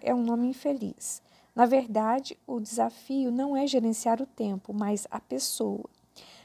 É 0.00 0.14
um 0.14 0.22
nome 0.22 0.48
infeliz. 0.48 1.22
Na 1.54 1.66
verdade, 1.66 2.38
o 2.46 2.58
desafio 2.60 3.30
não 3.30 3.56
é 3.56 3.66
gerenciar 3.66 4.20
o 4.20 4.26
tempo, 4.26 4.72
mas 4.72 5.06
a 5.10 5.20
pessoa. 5.20 5.84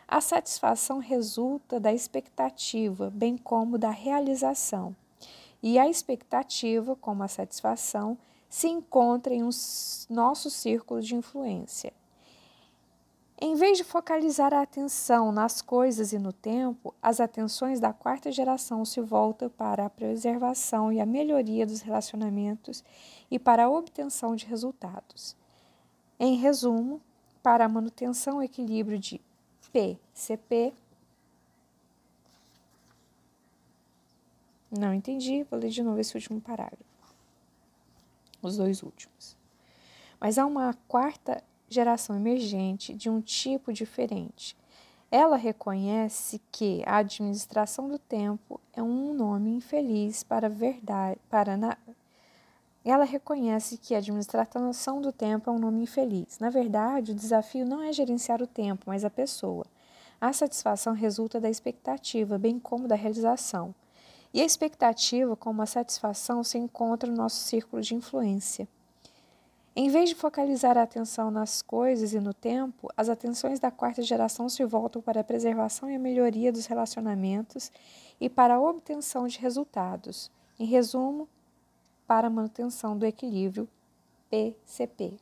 A 0.07 0.21
satisfação 0.21 1.00
resulta 1.00 1.79
da 1.79 1.93
expectativa, 1.93 3.09
bem 3.09 3.38
como 3.38 3.77
da 3.77 3.91
realização. 3.91 4.95
E 5.62 5.77
a 5.77 5.88
expectativa, 5.88 6.95
como 6.95 7.24
a 7.24 7.27
satisfação, 7.27 8.17
se 8.50 8.67
encontra 8.67 9.33
em 9.33 9.43
um 9.43 9.50
nosso 10.09 10.50
círculo 10.50 11.01
de 11.01 11.15
influência. 11.15 11.93
Em 13.41 13.55
vez 13.55 13.77
de 13.77 13.86
focalizar 13.86 14.53
a 14.53 14.62
atenção 14.62 15.31
nas 15.31 15.62
coisas 15.62 16.12
e 16.12 16.19
no 16.19 16.34
tempo, 16.34 16.93
as 17.01 17.22
atenções 17.22 17.79
da 17.79 17.93
quarta 17.93 18.29
geração 18.34 18.84
se 18.84 19.00
voltam 19.00 19.50
para 19.50 19.86
a 19.86 19.89
preservação 19.89 20.91
e 20.91 21.00
a 21.00 21.05
melhoria 21.05 21.65
dos 21.65 21.79
relacionamentos 21.79 22.84
e 23.31 23.39
para 23.39 23.63
a 23.63 23.69
obtenção 23.69 24.36
de 24.36 24.46
resultados. 24.46 25.38
Em 26.19 26.36
resumo, 26.36 27.01
para 27.41 27.63
a 27.63 27.69
manutenção 27.69 28.41
e 28.41 28.46
equilíbrio 28.46 29.00
de 29.00 29.22
PCP. 29.72 30.74
Não 34.69 34.93
entendi, 34.93 35.43
vou 35.43 35.58
ler 35.58 35.69
de 35.69 35.81
novo 35.81 35.98
esse 35.98 36.13
último 36.13 36.41
parágrafo. 36.41 36.84
Os 38.41 38.58
dois 38.58 38.84
últimos. 38.84 39.38
Mas 40.19 40.38
há 40.38 40.46
uma 40.46 40.74
quarta 40.89 41.41
geração 41.69 42.15
emergente 42.15 42.93
de 42.93 43.09
um 43.09 43.21
tipo 43.21 43.71
diferente. 43.71 44.57
Ela 45.11 45.38
reconhece 45.38 46.41
que 46.51 46.83
a 46.85 46.97
administração 46.97 47.88
do 47.88 47.97
tempo 47.97 48.59
é 48.73 48.81
um 48.81 49.13
nome 49.13 49.49
infeliz 49.51 50.23
para 50.23 50.47
verdade, 50.49 51.19
para 51.29 51.57
na, 51.57 51.77
ela 52.85 53.03
reconhece 53.03 53.77
que 53.77 53.93
a 53.93 53.97
administração 53.97 55.01
do 55.01 55.11
tempo 55.11 55.49
é 55.49 55.53
um 55.53 55.59
nome 55.59 55.83
infeliz. 55.83 56.39
Na 56.39 56.49
verdade, 56.49 57.11
o 57.11 57.15
desafio 57.15 57.65
não 57.65 57.81
é 57.81 57.91
gerenciar 57.91 58.41
o 58.41 58.47
tempo, 58.47 58.85
mas 58.88 59.03
a 59.03 59.09
pessoa. 59.09 59.65
A 60.19 60.33
satisfação 60.33 60.93
resulta 60.93 61.39
da 61.39 61.49
expectativa, 61.49 62.38
bem 62.38 62.59
como 62.59 62.88
da 62.88 62.95
realização. 62.95 63.73
E 64.33 64.41
a 64.41 64.45
expectativa, 64.45 65.35
como 65.35 65.61
a 65.61 65.65
satisfação, 65.65 66.43
se 66.43 66.57
encontra 66.57 67.09
no 67.09 67.17
nosso 67.17 67.38
círculo 67.38 67.81
de 67.81 67.95
influência. 67.95 68.67
Em 69.75 69.89
vez 69.89 70.09
de 70.09 70.15
focalizar 70.15 70.77
a 70.77 70.83
atenção 70.83 71.29
nas 71.29 71.61
coisas 71.61 72.13
e 72.13 72.19
no 72.19 72.33
tempo, 72.33 72.89
as 72.97 73.07
atenções 73.07 73.59
da 73.59 73.69
quarta 73.69 74.01
geração 74.01 74.49
se 74.49 74.65
voltam 74.65 75.01
para 75.01 75.21
a 75.21 75.23
preservação 75.23 75.89
e 75.89 75.95
a 75.95 75.99
melhoria 75.99 76.51
dos 76.51 76.65
relacionamentos 76.65 77.71
e 78.19 78.29
para 78.29 78.55
a 78.55 78.61
obtenção 78.61 79.27
de 79.27 79.39
resultados. 79.39 80.31
Em 80.59 80.65
resumo, 80.65 81.29
para 82.07 82.27
a 82.27 82.29
manutenção 82.29 82.97
do 82.97 83.05
equilíbrio 83.05 83.69
PCP, 84.29 85.13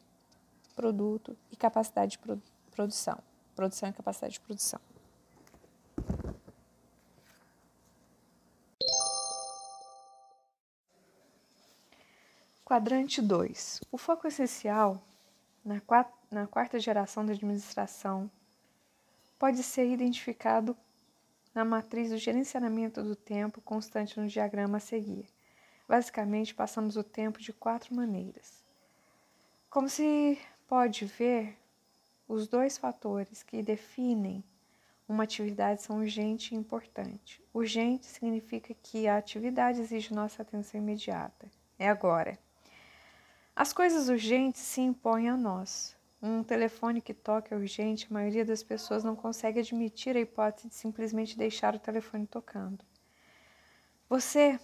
produto 0.75 1.35
e 1.51 1.55
capacidade 1.55 2.11
de 2.11 2.19
produ 2.19 2.41
produção, 2.71 3.17
produção 3.55 3.89
e 3.89 3.93
capacidade 3.93 4.33
de 4.33 4.39
produção. 4.39 4.79
Quadrante 12.67 13.21
2. 13.21 13.79
O 13.89 13.97
foco 13.97 14.27
essencial 14.27 15.01
na, 15.63 15.79
quat 15.79 16.11
na 16.29 16.45
quarta 16.45 16.77
geração 16.77 17.25
da 17.25 17.31
administração 17.31 18.29
pode 19.39 19.63
ser 19.63 19.89
identificado 19.89 20.75
na 21.55 21.63
matriz 21.63 22.09
do 22.09 22.17
gerenciamento 22.17 23.01
do 23.01 23.15
tempo 23.15 23.61
constante 23.61 24.19
no 24.19 24.27
diagrama 24.27 24.79
a 24.79 24.81
seguir. 24.81 25.29
Basicamente, 25.87 26.53
passamos 26.53 26.97
o 26.97 27.05
tempo 27.05 27.39
de 27.39 27.53
quatro 27.53 27.95
maneiras. 27.95 28.65
Como 29.69 29.87
se 29.87 30.37
pode 30.67 31.05
ver, 31.05 31.57
os 32.27 32.49
dois 32.49 32.77
fatores 32.77 33.43
que 33.43 33.63
definem 33.63 34.43
uma 35.07 35.23
atividade 35.23 35.83
são 35.83 35.99
urgente 35.99 36.53
e 36.53 36.57
importante. 36.57 37.41
Urgente 37.53 38.07
significa 38.07 38.73
que 38.83 39.07
a 39.07 39.15
atividade 39.15 39.79
exige 39.79 40.13
nossa 40.13 40.41
atenção 40.41 40.81
imediata. 40.81 41.49
É 41.79 41.87
agora. 41.87 42.37
As 43.57 43.73
coisas 43.73 44.07
urgentes 44.07 44.61
se 44.61 44.81
impõem 44.81 45.29
a 45.29 45.35
nós. 45.35 45.95
Um 46.21 46.43
telefone 46.43 47.01
que 47.01 47.11
toca 47.11 47.55
é 47.55 47.57
urgente, 47.57 48.05
a 48.07 48.13
maioria 48.13 48.45
das 48.45 48.61
pessoas 48.61 49.03
não 49.03 49.15
consegue 49.15 49.61
admitir 49.61 50.15
a 50.15 50.19
hipótese 50.19 50.67
de 50.67 50.75
simplesmente 50.75 51.35
deixar 51.35 51.73
o 51.73 51.79
telefone 51.79 52.27
tocando. 52.27 52.85
Você 54.07 54.59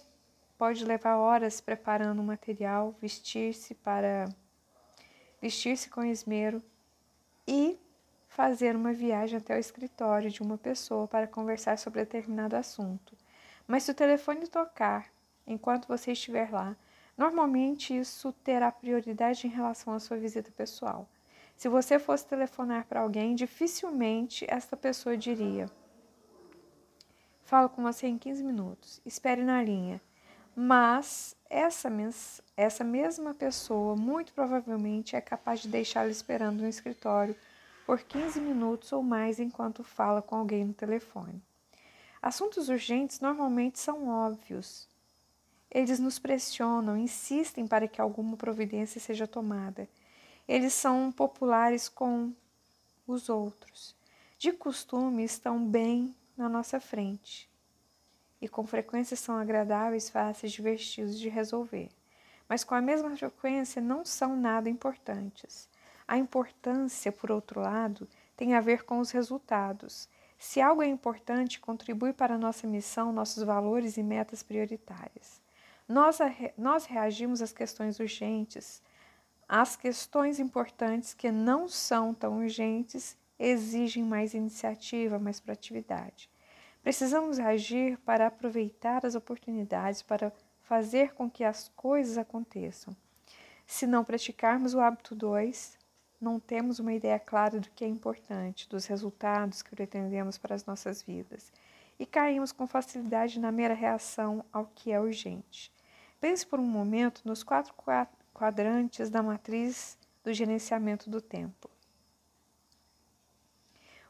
pode 0.56 0.84
levar 0.84 1.16
horas 1.16 1.60
preparando 1.60 2.20
o 2.20 2.24
material, 2.24 2.94
vestir-se 3.00 3.74
para 3.74 4.26
vestir-se 5.42 5.90
com 5.90 6.04
esmero 6.04 6.62
e 7.48 7.76
fazer 8.28 8.76
uma 8.76 8.92
viagem 8.92 9.38
até 9.38 9.56
o 9.56 9.58
escritório 9.58 10.30
de 10.30 10.40
uma 10.40 10.56
pessoa 10.56 11.08
para 11.08 11.26
conversar 11.26 11.78
sobre 11.78 11.98
determinado 12.04 12.54
assunto. 12.54 13.16
Mas 13.66 13.82
se 13.82 13.90
o 13.90 13.94
telefone 13.94 14.46
tocar 14.46 15.10
enquanto 15.44 15.88
você 15.88 16.12
estiver 16.12 16.48
lá, 16.52 16.76
Normalmente, 17.16 17.96
isso 17.96 18.32
terá 18.44 18.72
prioridade 18.72 19.46
em 19.46 19.50
relação 19.50 19.94
à 19.94 20.00
sua 20.00 20.16
visita 20.16 20.50
pessoal. 20.50 21.08
Se 21.56 21.68
você 21.68 21.98
fosse 21.98 22.26
telefonar 22.26 22.86
para 22.86 23.00
alguém, 23.00 23.34
dificilmente 23.34 24.44
esta 24.48 24.76
pessoa 24.76 25.16
diria: 25.16 25.70
Falo 27.44 27.68
com 27.68 27.82
você 27.82 28.06
em 28.06 28.18
15 28.18 28.42
minutos, 28.42 29.00
espere 29.04 29.44
na 29.44 29.62
linha. 29.62 30.00
Mas 30.56 31.36
essa, 31.50 31.88
essa 32.56 32.84
mesma 32.84 33.34
pessoa, 33.34 33.96
muito 33.96 34.32
provavelmente, 34.32 35.16
é 35.16 35.20
capaz 35.20 35.60
de 35.60 35.68
deixá-lo 35.68 36.10
esperando 36.10 36.60
no 36.60 36.68
escritório 36.68 37.34
por 37.84 38.00
15 38.00 38.40
minutos 38.40 38.92
ou 38.92 39.02
mais 39.02 39.40
enquanto 39.40 39.82
fala 39.82 40.22
com 40.22 40.36
alguém 40.36 40.64
no 40.64 40.72
telefone. 40.72 41.42
Assuntos 42.22 42.68
urgentes 42.68 43.20
normalmente 43.20 43.78
são 43.78 44.08
óbvios 44.08 44.88
eles 45.74 45.98
nos 45.98 46.20
pressionam, 46.20 46.96
insistem 46.96 47.66
para 47.66 47.88
que 47.88 48.00
alguma 48.00 48.36
providência 48.36 49.00
seja 49.00 49.26
tomada. 49.26 49.88
Eles 50.46 50.72
são 50.72 51.10
populares 51.10 51.88
com 51.88 52.32
os 53.06 53.28
outros. 53.28 53.96
De 54.38 54.52
costume, 54.52 55.24
estão 55.24 55.66
bem 55.66 56.14
na 56.36 56.48
nossa 56.48 56.78
frente 56.78 57.50
e 58.40 58.48
com 58.48 58.66
frequência 58.66 59.16
são 59.16 59.36
agradáveis, 59.36 60.10
fáceis, 60.10 60.52
divertidos 60.52 61.18
de 61.18 61.28
resolver. 61.28 61.88
Mas 62.48 62.62
com 62.62 62.74
a 62.74 62.80
mesma 62.80 63.16
frequência 63.16 63.80
não 63.80 64.04
são 64.04 64.36
nada 64.36 64.68
importantes. 64.68 65.68
A 66.06 66.18
importância, 66.18 67.10
por 67.10 67.30
outro 67.30 67.60
lado, 67.60 68.06
tem 68.36 68.54
a 68.54 68.60
ver 68.60 68.84
com 68.84 68.98
os 68.98 69.10
resultados. 69.10 70.08
Se 70.38 70.60
algo 70.60 70.82
é 70.82 70.86
importante, 70.86 71.58
contribui 71.58 72.12
para 72.12 72.34
a 72.34 72.38
nossa 72.38 72.66
missão, 72.66 73.12
nossos 73.12 73.42
valores 73.42 73.96
e 73.96 74.02
metas 74.02 74.42
prioritárias. 74.42 75.42
Nós, 75.88 76.18
nós 76.56 76.86
reagimos 76.86 77.42
às 77.42 77.52
questões 77.52 78.00
urgentes, 78.00 78.82
às 79.46 79.76
questões 79.76 80.40
importantes 80.40 81.12
que 81.12 81.30
não 81.30 81.68
são 81.68 82.14
tão 82.14 82.38
urgentes 82.38 83.16
exigem 83.38 84.02
mais 84.02 84.32
iniciativa, 84.32 85.18
mais 85.18 85.40
proatividade. 85.40 86.30
Precisamos 86.82 87.38
agir 87.38 87.98
para 87.98 88.26
aproveitar 88.26 89.04
as 89.04 89.14
oportunidades, 89.14 90.02
para 90.02 90.32
fazer 90.62 91.12
com 91.12 91.30
que 91.30 91.44
as 91.44 91.68
coisas 91.76 92.16
aconteçam. 92.16 92.96
Se 93.66 93.86
não 93.86 94.04
praticarmos 94.04 94.74
o 94.74 94.80
hábito 94.80 95.14
2, 95.14 95.78
não 96.20 96.40
temos 96.40 96.78
uma 96.78 96.94
ideia 96.94 97.18
clara 97.18 97.60
do 97.60 97.70
que 97.70 97.84
é 97.84 97.88
importante, 97.88 98.68
dos 98.68 98.86
resultados 98.86 99.62
que 99.62 99.70
pretendemos 99.74 100.38
para 100.38 100.54
as 100.54 100.64
nossas 100.64 101.02
vidas, 101.02 101.52
e 101.98 102.06
caímos 102.06 102.52
com 102.52 102.66
facilidade 102.66 103.38
na 103.38 103.52
mera 103.52 103.74
reação 103.74 104.44
ao 104.52 104.66
que 104.66 104.90
é 104.90 105.00
urgente. 105.00 105.73
Pense 106.24 106.46
por 106.46 106.58
um 106.58 106.66
momento 106.66 107.20
nos 107.26 107.42
quatro 107.42 107.74
quadrantes 108.32 109.10
da 109.10 109.22
matriz 109.22 109.98
do 110.24 110.32
gerenciamento 110.32 111.10
do 111.10 111.20
tempo. 111.20 111.68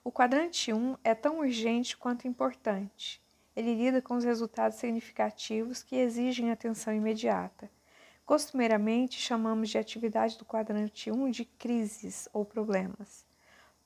O 0.05 0.13
quadrante 0.13 0.73
1 0.73 0.97
é 1.03 1.13
tão 1.13 1.41
urgente 1.41 1.97
quanto 1.97 2.29
importante. 2.29 3.21
Ele 3.57 3.75
lida 3.75 4.01
com 4.01 4.15
os 4.15 4.23
resultados 4.23 4.79
significativos 4.79 5.83
que 5.83 5.97
exigem 5.97 6.53
atenção 6.53 6.95
imediata. 6.95 7.69
Costumeiramente, 8.25 9.21
chamamos 9.21 9.69
de 9.69 9.77
atividade 9.77 10.39
do 10.39 10.45
quadrante 10.45 11.11
1 11.11 11.33
de 11.33 11.45
crises 11.45 12.29
ou 12.33 12.45
problemas. 12.45 13.27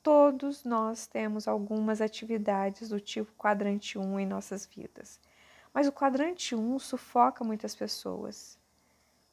Todos 0.03 0.65
nós 0.65 1.07
temos 1.07 1.49
algumas 1.49 2.03
atividades 2.03 2.91
do 2.91 3.01
tipo 3.01 3.33
quadrante 3.39 3.99
1 3.99 4.21
em 4.21 4.27
nossas 4.27 4.67
vidas. 4.67 5.19
Mas 5.73 5.87
o 5.87 5.93
quadrante 5.93 6.55
1 6.55 6.79
sufoca 6.79 7.45
muitas 7.45 7.75
pessoas. 7.75 8.59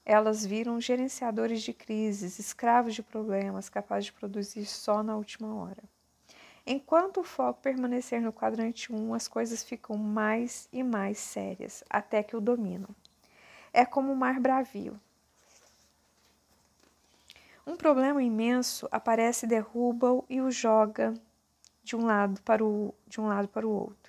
Elas 0.06 0.46
viram 0.46 0.80
gerenciadores 0.80 1.62
de 1.62 1.74
crises, 1.74 2.38
escravos 2.38 2.94
de 2.94 3.02
problemas, 3.02 3.70
capazes 3.70 4.06
de 4.06 4.14
produzir 4.14 4.66
só 4.66 5.02
na 5.02 5.16
última 5.16 5.54
hora. 5.56 5.84
Enquanto 6.68 7.20
o 7.20 7.24
foco 7.24 7.62
permanecer 7.62 8.22
no 8.22 8.34
quadrante 8.34 8.92
1, 8.92 9.14
as 9.14 9.28
coisas 9.28 9.64
ficam 9.64 9.98
mais 9.98 10.68
e 10.72 10.84
mais 10.84 11.18
sérias, 11.18 11.84
até 11.90 12.24
que 12.24 12.36
o 12.36 12.42
dominam. 12.42 12.90
É 13.72 13.86
como 13.86 14.12
o 14.12 14.16
mar 14.16 14.40
bravio. 14.40 15.00
Um 17.68 17.76
problema 17.76 18.22
imenso 18.22 18.88
aparece, 18.92 19.48
derruba-o 19.48 20.24
e 20.30 20.40
o 20.40 20.52
joga 20.52 21.14
de 21.84 21.96
um 21.96 22.06
lado 22.06 22.42
para 22.44 22.64
o, 22.64 22.94
de 23.08 23.20
um 23.20 23.28
lado 23.28 23.48
para 23.48 23.68
o 23.68 23.72
outro. 23.72 24.05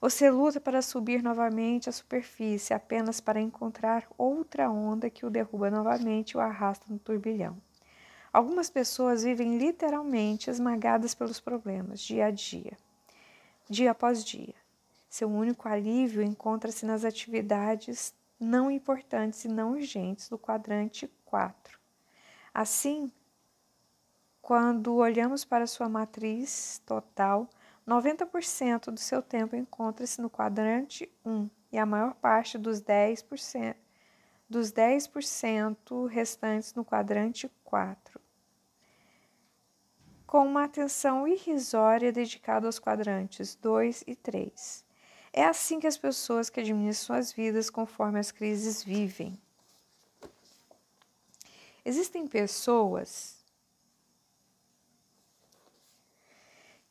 Você 0.00 0.30
luta 0.30 0.60
para 0.60 0.80
subir 0.80 1.22
novamente 1.24 1.88
à 1.88 1.92
superfície 1.92 2.72
apenas 2.72 3.20
para 3.20 3.40
encontrar 3.40 4.06
outra 4.16 4.70
onda 4.70 5.10
que 5.10 5.26
o 5.26 5.30
derruba 5.30 5.72
novamente 5.72 6.32
e 6.32 6.36
o 6.36 6.40
arrasta 6.40 6.86
no 6.88 7.00
turbilhão. 7.00 7.60
Algumas 8.32 8.70
pessoas 8.70 9.24
vivem 9.24 9.58
literalmente 9.58 10.50
esmagadas 10.50 11.14
pelos 11.14 11.40
problemas, 11.40 12.00
dia 12.00 12.26
a 12.26 12.30
dia, 12.30 12.78
dia 13.68 13.90
após 13.90 14.24
dia. 14.24 14.54
Seu 15.08 15.28
único 15.28 15.66
alívio 15.68 16.22
encontra-se 16.22 16.86
nas 16.86 17.04
atividades 17.04 18.14
não 18.38 18.70
importantes 18.70 19.44
e 19.44 19.48
não 19.48 19.72
urgentes 19.72 20.28
do 20.28 20.38
quadrante 20.38 21.10
4. 21.24 21.76
Assim, 22.54 23.10
quando 24.40 24.94
olhamos 24.94 25.44
para 25.44 25.66
sua 25.66 25.88
matriz 25.88 26.80
total, 26.86 27.48
90% 27.88 28.90
do 28.90 29.00
seu 29.00 29.22
tempo 29.22 29.56
encontra-se 29.56 30.20
no 30.20 30.28
quadrante 30.28 31.10
1 31.24 31.48
e 31.72 31.78
a 31.78 31.86
maior 31.86 32.14
parte 32.14 32.58
dos 32.58 32.82
10%, 32.82 33.74
dos 34.48 34.70
10% 34.72 36.06
restantes 36.06 36.74
no 36.74 36.84
quadrante 36.84 37.50
4 37.64 38.20
com 40.28 40.46
uma 40.46 40.64
atenção 40.64 41.26
irrisória 41.26 42.12
dedicada 42.12 42.66
aos 42.66 42.78
quadrantes 42.78 43.54
2 43.54 44.04
e 44.06 44.14
3. 44.14 44.84
É 45.32 45.46
assim 45.46 45.80
que 45.80 45.86
as 45.86 45.96
pessoas 45.96 46.50
que 46.50 46.60
administram 46.60 47.16
suas 47.16 47.32
vidas 47.32 47.70
conforme 47.70 48.20
as 48.20 48.30
crises 48.30 48.84
vivem. 48.84 49.40
Existem 51.82 52.26
pessoas 52.26 53.37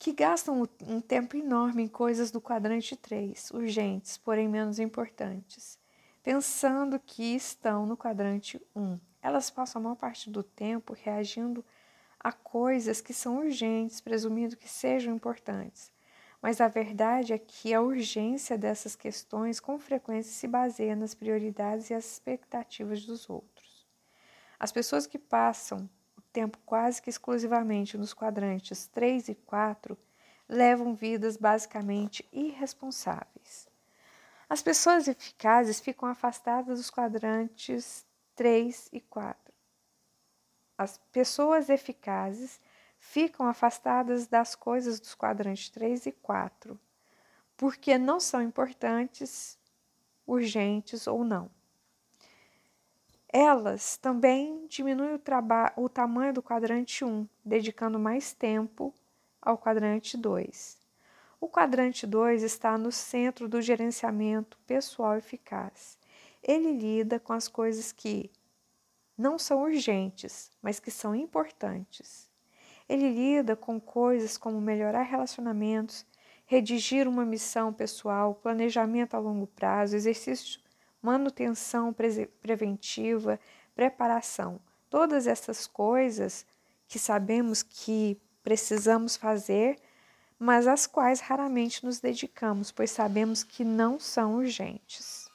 que 0.07 0.13
gastam 0.13 0.65
um 0.87 1.01
tempo 1.01 1.35
enorme 1.35 1.83
em 1.83 1.87
coisas 1.89 2.31
do 2.31 2.39
quadrante 2.39 2.95
3, 2.95 3.51
urgentes, 3.51 4.17
porém 4.17 4.47
menos 4.47 4.79
importantes, 4.79 5.77
pensando 6.23 6.97
que 6.97 7.35
estão 7.35 7.85
no 7.85 7.97
quadrante 7.97 8.57
1. 8.73 8.97
Elas 9.21 9.49
passam 9.49 9.81
a 9.81 9.83
maior 9.83 9.97
parte 9.97 10.29
do 10.29 10.41
tempo 10.41 10.93
reagindo 10.93 11.61
a 12.17 12.31
coisas 12.31 13.01
que 13.01 13.13
são 13.13 13.39
urgentes, 13.39 13.99
presumindo 13.99 14.55
que 14.55 14.69
sejam 14.69 15.13
importantes. 15.13 15.91
Mas 16.41 16.61
a 16.61 16.69
verdade 16.69 17.33
é 17.33 17.37
que 17.37 17.73
a 17.73 17.81
urgência 17.81 18.57
dessas 18.57 18.95
questões 18.95 19.59
com 19.59 19.77
frequência 19.77 20.31
se 20.31 20.47
baseia 20.47 20.95
nas 20.95 21.13
prioridades 21.13 21.89
e 21.89 21.93
as 21.93 22.13
expectativas 22.13 23.05
dos 23.05 23.29
outros. 23.29 23.85
As 24.57 24.71
pessoas 24.71 25.05
que 25.05 25.19
passam 25.19 25.89
tempo 26.39 26.57
quase 26.65 27.01
que 27.01 27.09
exclusivamente 27.09 27.97
nos 27.97 28.13
quadrantes 28.13 28.87
3 28.87 29.29
e 29.29 29.35
4 29.35 29.97
levam 30.47 30.93
vidas 30.93 31.37
basicamente 31.37 32.27
irresponsáveis. 32.31 33.67
As 34.49 34.61
pessoas 34.61 35.07
eficazes 35.07 35.79
ficam 35.79 36.07
afastadas 36.07 36.79
dos 36.79 36.89
quadrantes 36.89 38.05
3 38.35 38.89
e 38.93 39.01
4 39.01 39.47
as 40.77 40.99
pessoas 41.11 41.69
eficazes 41.69 42.61
ficam 42.99 43.47
afastadas 43.47 44.27
das 44.27 44.53
coisas 44.53 44.99
dos 44.99 45.15
quadrantes 45.15 45.69
3 45.69 46.05
e 46.05 46.11
4, 46.11 46.79
porque 47.55 47.97
não 47.97 48.19
são 48.19 48.41
importantes, 48.41 49.57
urgentes 50.25 51.07
ou 51.07 51.23
não. 51.23 51.49
Elas 53.29 53.97
também 53.97 54.65
diminuem 54.67 55.15
o, 55.15 55.83
o 55.83 55.89
tamanho 55.89 56.33
do 56.33 56.41
quadrante 56.41 57.03
1, 57.03 57.27
dedicando 57.43 57.99
mais 57.99 58.33
tempo 58.33 58.93
ao 59.41 59.57
quadrante 59.57 60.15
2. 60.17 60.77
O 61.39 61.47
quadrante 61.47 62.07
2 62.07 62.41
está 62.41 62.77
no 62.77 62.91
centro 62.91 63.47
do 63.47 63.61
gerenciamento 63.61 64.57
pessoal 64.65 65.17
eficaz. 65.17 65.97
Ele 66.41 66.71
lida 66.71 67.19
com 67.19 67.33
as 67.33 67.47
coisas 67.47 67.91
que 67.91 68.31
não 69.17 69.37
são 69.37 69.61
urgentes, 69.61 70.49
mas 70.61 70.79
que 70.79 70.89
são 70.89 71.13
importantes. 71.13 72.29
Ele 72.87 73.09
lida 73.09 73.55
com 73.55 73.79
coisas 73.79 74.37
como 74.37 74.61
melhorar 74.61 75.03
relacionamentos, 75.03 76.05
redigir 76.45 77.07
uma 77.07 77.25
missão 77.25 77.73
pessoal, 77.73 78.35
planejamento 78.35 79.15
a 79.15 79.19
longo 79.19 79.47
prazo, 79.47 79.95
exercício, 79.95 80.61
manutenção 81.01 81.93
preventiva, 82.41 83.39
preparação. 83.75 84.59
Todas 84.89 85.27
essas 85.27 85.67
coisas 85.67 86.45
que 86.87 86.97
sabemos 86.97 87.61
que 87.61 88.19
precisamos 88.43 89.15
fazer, 89.17 89.77
mas 90.39 90.67
às 90.67 90.87
quais 90.87 91.19
raramente 91.19 91.85
nos 91.85 91.99
dedicamos, 91.99 92.71
pois 92.71 92.91
sabemos 92.91 93.43
que 93.43 93.63
não 93.63 93.99
são 93.99 94.35
urgentes. 94.35 95.29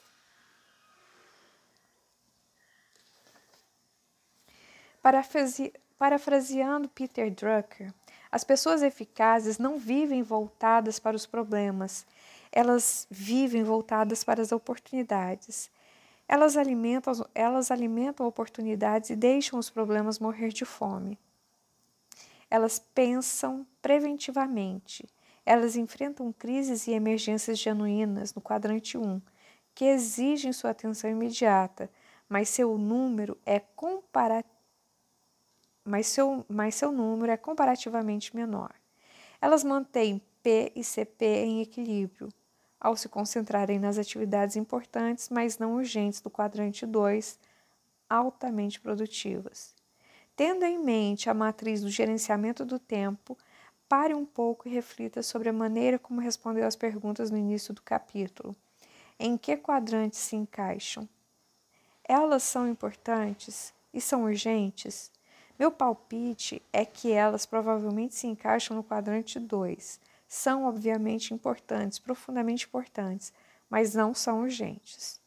Parafraseando 5.98 6.88
Peter 6.88 7.31
Drucker, 7.31 7.92
as 8.31 8.44
pessoas 8.44 8.83
eficazes 8.83 9.59
não 9.59 9.77
vivem 9.77 10.22
voltadas 10.22 10.98
para 10.98 11.16
os 11.16 11.27
problemas, 11.27 12.07
elas 12.52 13.06
vivem 13.10 13.64
voltadas 13.64 14.22
para 14.22 14.42
as 14.42 14.52
oportunidades. 14.52 15.70
Elas 16.28 16.56
alimentam, 16.56 17.12
elas 17.34 17.70
alimentam 17.70 18.26
oportunidades 18.26 19.10
e 19.10 19.16
deixam 19.16 19.58
os 19.58 19.70
problemas 19.70 20.18
morrer 20.18 20.50
de 20.50 20.64
fome. 20.64 21.18
Elas 22.50 22.78
pensam 22.78 23.66
preventivamente. 23.80 25.08
Elas 25.44 25.74
enfrentam 25.74 26.32
crises 26.32 26.86
e 26.86 26.92
emergências 26.92 27.58
genuínas 27.58 28.34
no 28.34 28.40
quadrante 28.40 28.96
1, 28.96 29.20
que 29.74 29.86
exigem 29.86 30.52
sua 30.52 30.70
atenção 30.70 31.10
imediata, 31.10 31.90
mas 32.28 32.48
seu 32.50 32.78
número 32.78 33.36
é 33.44 33.58
comparativo 33.58 34.52
mas 35.84 36.06
seu, 36.06 36.44
mas 36.48 36.74
seu 36.74 36.92
número 36.92 37.32
é 37.32 37.36
comparativamente 37.36 38.34
menor. 38.34 38.72
Elas 39.40 39.64
mantêm 39.64 40.22
P 40.42 40.72
e 40.74 40.84
CP 40.84 41.24
em 41.24 41.62
equilíbrio, 41.62 42.28
ao 42.83 42.97
se 42.97 43.09
concentrarem 43.09 43.79
nas 43.79 43.97
atividades 43.97 44.57
importantes, 44.57 45.29
mas 45.29 45.57
não 45.57 45.77
urgentes 45.77 46.21
do 46.21 46.29
quadrante 46.29 46.85
2, 46.85 47.38
altamente 48.11 48.81
produtivas. 48.81 49.73
Tendo 50.35 50.64
em 50.64 50.83
mente 50.83 51.31
a 51.31 51.35
matriz 51.35 51.81
do 51.81 51.88
gerenciamento 51.88 52.64
do 52.64 52.81
tempo, 52.81 53.38
pare 53.88 54.14
um 54.14 54.27
pouco 54.27 54.66
e 54.66 54.73
reflita 54.73 55.23
sobre 55.23 55.49
a 55.49 55.53
maneira 55.53 55.97
como 55.97 56.21
respondeu 56.21 56.66
às 56.66 56.75
perguntas 56.75 57.31
no 57.31 57.38
início 57.38 57.73
do 57.73 57.81
capítulo. 57.83 58.57
Em 59.16 59.38
que 59.38 59.57
quadrantes 59.57 60.18
se 60.18 60.35
encaixam? 60.35 61.09
Elas 62.03 62.42
são 62.42 62.66
importantes 62.66 63.73
e 63.95 64.01
são 64.01 64.25
urgentes? 64.25 65.12
Meu 65.57 65.71
palpite 65.71 66.61
é 66.73 66.85
que 66.85 67.12
elas 67.12 67.47
provavelmente 67.47 68.16
se 68.16 68.27
encaixam 68.27 68.77
no 68.77 68.83
quadrante 68.83 69.38
2. 69.38 70.01
São, 70.35 70.64
obviamente, 70.64 71.35
importantes, 71.35 71.99
profundamente 71.99 72.64
importantes, 72.64 73.35
mas 73.68 73.95
não 73.95 74.14
são 74.14 74.40
urgentes. 74.40 75.21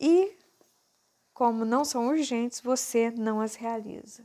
E, 0.00 0.34
como 1.34 1.62
não 1.62 1.84
são 1.84 2.08
urgentes, 2.08 2.58
você 2.58 3.10
não 3.10 3.38
as 3.38 3.54
realiza. 3.54 4.24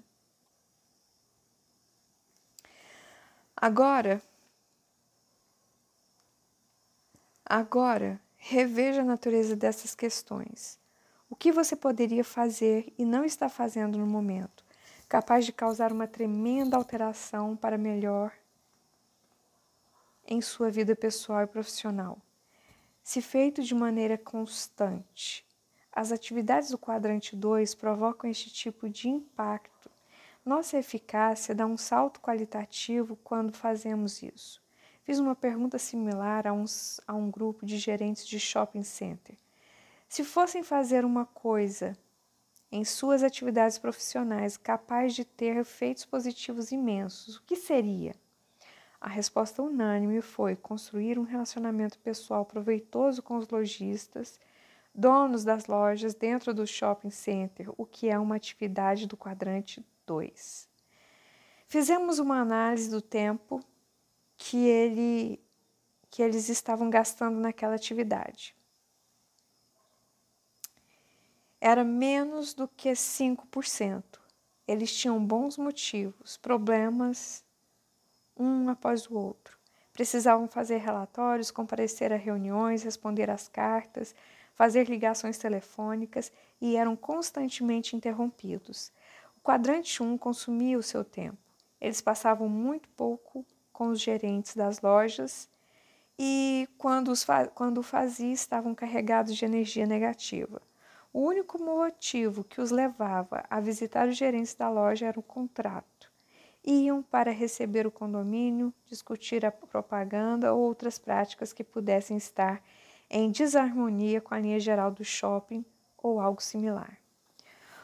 Agora, 3.57 4.21
agora, 7.45 8.21
reveja 8.37 9.01
a 9.01 9.05
natureza 9.05 9.53
dessas 9.53 9.93
questões. 9.93 10.79
O 11.29 11.35
que 11.35 11.51
você 11.51 11.75
poderia 11.75 12.23
fazer 12.23 12.93
e 12.97 13.03
não 13.03 13.25
está 13.25 13.49
fazendo 13.49 13.97
no 13.97 14.07
momento? 14.07 14.63
capaz 15.09 15.45
de 15.45 15.51
causar 15.51 15.91
uma 15.91 16.07
tremenda 16.07 16.75
alteração 16.75 17.55
para 17.55 17.77
melhor 17.77 18.31
em 20.25 20.41
sua 20.41 20.69
vida 20.69 20.95
pessoal 20.95 21.43
e 21.43 21.47
profissional. 21.47 22.21
Se 23.03 23.21
feito 23.21 23.61
de 23.61 23.75
maneira 23.75 24.17
constante, 24.17 25.45
as 25.91 26.11
atividades 26.11 26.69
do 26.69 26.77
quadrante 26.77 27.35
2 27.35 27.75
provocam 27.75 28.29
este 28.29 28.51
tipo 28.51 28.89
de 28.89 29.09
impacto. 29.09 29.91
Nossa 30.45 30.77
eficácia 30.77 31.53
dá 31.53 31.65
um 31.65 31.77
salto 31.77 32.19
qualitativo 32.19 33.15
quando 33.17 33.53
fazemos 33.53 34.23
isso. 34.23 34.61
Fiz 35.03 35.19
uma 35.19 35.35
pergunta 35.35 35.77
similar 35.77 36.47
a, 36.47 36.53
uns, 36.53 36.99
a 37.05 37.13
um 37.13 37.29
grupo 37.29 37.65
de 37.65 37.77
gerentes 37.77 38.25
de 38.25 38.39
shopping 38.39 38.83
center. 38.83 39.37
Se 40.07 40.23
fossem 40.23 40.63
fazer 40.63 41.03
uma 41.03 41.25
coisa 41.25 41.97
em 42.71 42.83
suas 42.85 43.21
atividades 43.21 43.77
profissionais 43.77 44.57
capaz 44.57 45.13
de 45.13 45.25
ter 45.25 45.57
efeitos 45.57 46.05
positivos 46.05 46.71
imensos, 46.71 47.35
o 47.35 47.43
que 47.43 47.55
seria? 47.55 48.15
A 49.03 49.09
resposta 49.09 49.61
unânime 49.61 50.21
foi 50.21 50.55
construir 50.55 51.19
um 51.19 51.23
relacionamento 51.23 51.99
pessoal 51.99 52.45
proveitoso 52.45 53.21
com 53.21 53.35
os 53.35 53.49
lojistas, 53.49 54.39
donos 54.95 55.43
das 55.43 55.65
lojas 55.65 56.15
dentro 56.15 56.53
do 56.53 56.65
shopping 56.65 57.09
center, 57.09 57.69
o 57.77 57.85
que 57.85 58.07
é 58.07 58.17
uma 58.17 58.37
atividade 58.37 59.05
do 59.05 59.17
quadrante 59.17 59.85
2. 60.05 60.69
Fizemos 61.67 62.17
uma 62.17 62.39
análise 62.39 62.89
do 62.89 63.01
tempo 63.01 63.59
que, 64.37 64.65
ele, 64.65 65.37
que 66.09 66.23
eles 66.23 66.47
estavam 66.47 66.89
gastando 66.89 67.37
naquela 67.37 67.75
atividade. 67.75 68.55
Era 71.59 71.83
menos 71.83 72.53
do 72.53 72.69
que 72.69 72.93
5%. 72.93 74.01
Eles 74.65 74.95
tinham 74.95 75.23
bons 75.25 75.57
motivos, 75.57 76.37
problemas 76.37 77.43
um 78.37 78.69
após 78.69 79.07
o 79.07 79.15
outro. 79.15 79.57
Precisavam 79.91 80.47
fazer 80.47 80.77
relatórios, 80.77 81.51
comparecer 81.51 82.11
a 82.11 82.15
reuniões, 82.15 82.83
responder 82.83 83.29
às 83.29 83.47
cartas, 83.47 84.15
fazer 84.55 84.89
ligações 84.89 85.37
telefônicas 85.37 86.31
e 86.59 86.75
eram 86.75 86.95
constantemente 86.95 87.95
interrompidos. 87.95 88.91
O 89.37 89.41
quadrante 89.41 90.01
1 90.01 90.17
consumia 90.17 90.77
o 90.77 90.83
seu 90.83 91.03
tempo. 91.03 91.37
Eles 91.79 92.01
passavam 92.01 92.47
muito 92.47 92.89
pouco 92.89 93.45
com 93.71 93.89
os 93.89 93.99
gerentes 93.99 94.55
das 94.55 94.81
lojas 94.81 95.49
e, 96.17 96.67
quando, 96.77 97.11
os 97.11 97.25
quando 97.53 97.79
o 97.79 97.83
fazia, 97.83 98.31
estavam 98.31 98.73
carregados 98.73 99.35
de 99.35 99.45
energia 99.45 99.85
negativa. 99.85 100.61
O 101.11 101.21
único 101.21 101.61
motivo 101.61 102.43
que 102.43 102.61
os 102.61 102.71
levava 102.71 103.43
a 103.49 103.59
visitar 103.59 104.07
os 104.07 104.17
gerentes 104.17 104.55
da 104.55 104.69
loja 104.69 105.05
era 105.05 105.19
o 105.19 105.23
contrato 105.23 105.92
iam 106.63 107.03
para 107.03 107.31
receber 107.31 107.85
o 107.85 107.91
condomínio, 107.91 108.73
discutir 108.85 109.45
a 109.45 109.51
propaganda 109.51 110.53
ou 110.53 110.61
outras 110.61 110.97
práticas 110.97 111.51
que 111.51 111.63
pudessem 111.63 112.15
estar 112.15 112.63
em 113.09 113.29
desarmonia 113.29 114.21
com 114.21 114.33
a 114.33 114.39
linha 114.39 114.59
geral 114.59 114.89
do 114.89 115.03
shopping 115.03 115.65
ou 115.97 116.19
algo 116.19 116.41
similar. 116.41 116.97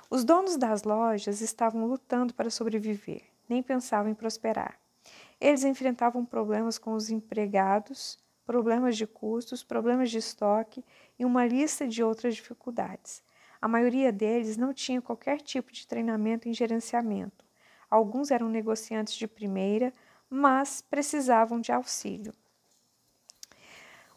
Os 0.10 0.24
donos 0.24 0.58
das 0.58 0.84
lojas 0.84 1.42
estavam 1.42 1.86
lutando 1.86 2.34
para 2.34 2.50
sobreviver, 2.50 3.24
nem 3.48 3.62
pensavam 3.62 4.12
em 4.12 4.16
prosperar. 4.16 4.80
Eles 5.40 5.64
enfrentavam 5.64 6.26
problemas 6.26 6.78
com 6.78 6.94
os 6.94 7.10
empregados, 7.10 8.18
problemas 8.46 8.98
de 8.98 9.06
custos, 9.06 9.64
problemas 9.64 10.10
de 10.10 10.18
estoque 10.18 10.84
e 11.18 11.26
uma 11.26 11.46
lista 11.46 11.88
de 11.88 12.02
outras 12.02 12.36
dificuldades. 12.36 13.22
A 13.62 13.68
maioria 13.68 14.12
deles 14.12 14.58
não 14.58 14.74
tinha 14.74 15.02
qualquer 15.02 15.42
tipo 15.42 15.72
de 15.72 15.86
treinamento 15.86 16.48
em 16.48 16.54
gerenciamento 16.54 17.49
Alguns 17.90 18.30
eram 18.30 18.48
negociantes 18.48 19.16
de 19.16 19.28
primeira, 19.28 19.92
mas 20.30 20.82
precisavam 20.82 21.60
de 21.60 21.72
auxílio. 21.72 22.34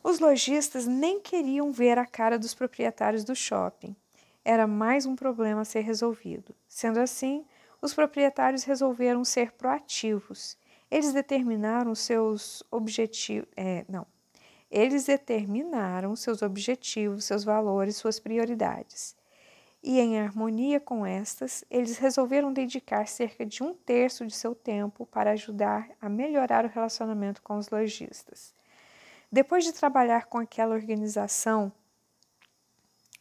Os 0.02 0.18
lojistas 0.18 0.86
nem 0.86 1.20
queriam 1.20 1.72
ver 1.72 1.98
a 1.98 2.04
cara 2.04 2.38
dos 2.38 2.54
proprietários 2.54 3.24
do 3.24 3.34
shopping. 3.34 3.96
Era 4.44 4.66
mais 4.66 5.06
um 5.06 5.14
problema 5.14 5.60
a 5.60 5.64
ser 5.64 5.80
resolvido. 5.80 6.54
Sendo 6.68 6.98
assim, 6.98 7.46
os 7.80 7.94
proprietários 7.94 8.64
resolveram 8.64 9.24
ser 9.24 9.52
proativos. 9.52 10.58
Eles 10.90 11.12
determinaram 11.12 11.94
seus 11.94 12.62
objetivos. 12.70 13.48
É, 13.56 13.84
não. 13.88 14.06
Eles 14.70 15.04
determinaram 15.04 16.16
seus 16.16 16.42
objetivos, 16.42 17.24
seus 17.24 17.44
valores, 17.44 17.96
suas 17.96 18.18
prioridades 18.18 19.16
e, 19.82 19.98
em 19.98 20.20
harmonia 20.20 20.78
com 20.78 21.04
estas, 21.04 21.64
eles 21.68 21.98
resolveram 21.98 22.52
dedicar 22.52 23.08
cerca 23.08 23.44
de 23.44 23.62
um 23.62 23.74
terço 23.74 24.24
de 24.24 24.34
seu 24.34 24.54
tempo 24.54 25.04
para 25.06 25.32
ajudar 25.32 25.90
a 26.00 26.08
melhorar 26.08 26.64
o 26.64 26.68
relacionamento 26.68 27.42
com 27.42 27.58
os 27.58 27.68
lojistas. 27.68 28.54
Depois 29.30 29.64
de 29.64 29.72
trabalhar 29.72 30.26
com 30.26 30.38
aquela 30.38 30.74
organização 30.74 31.72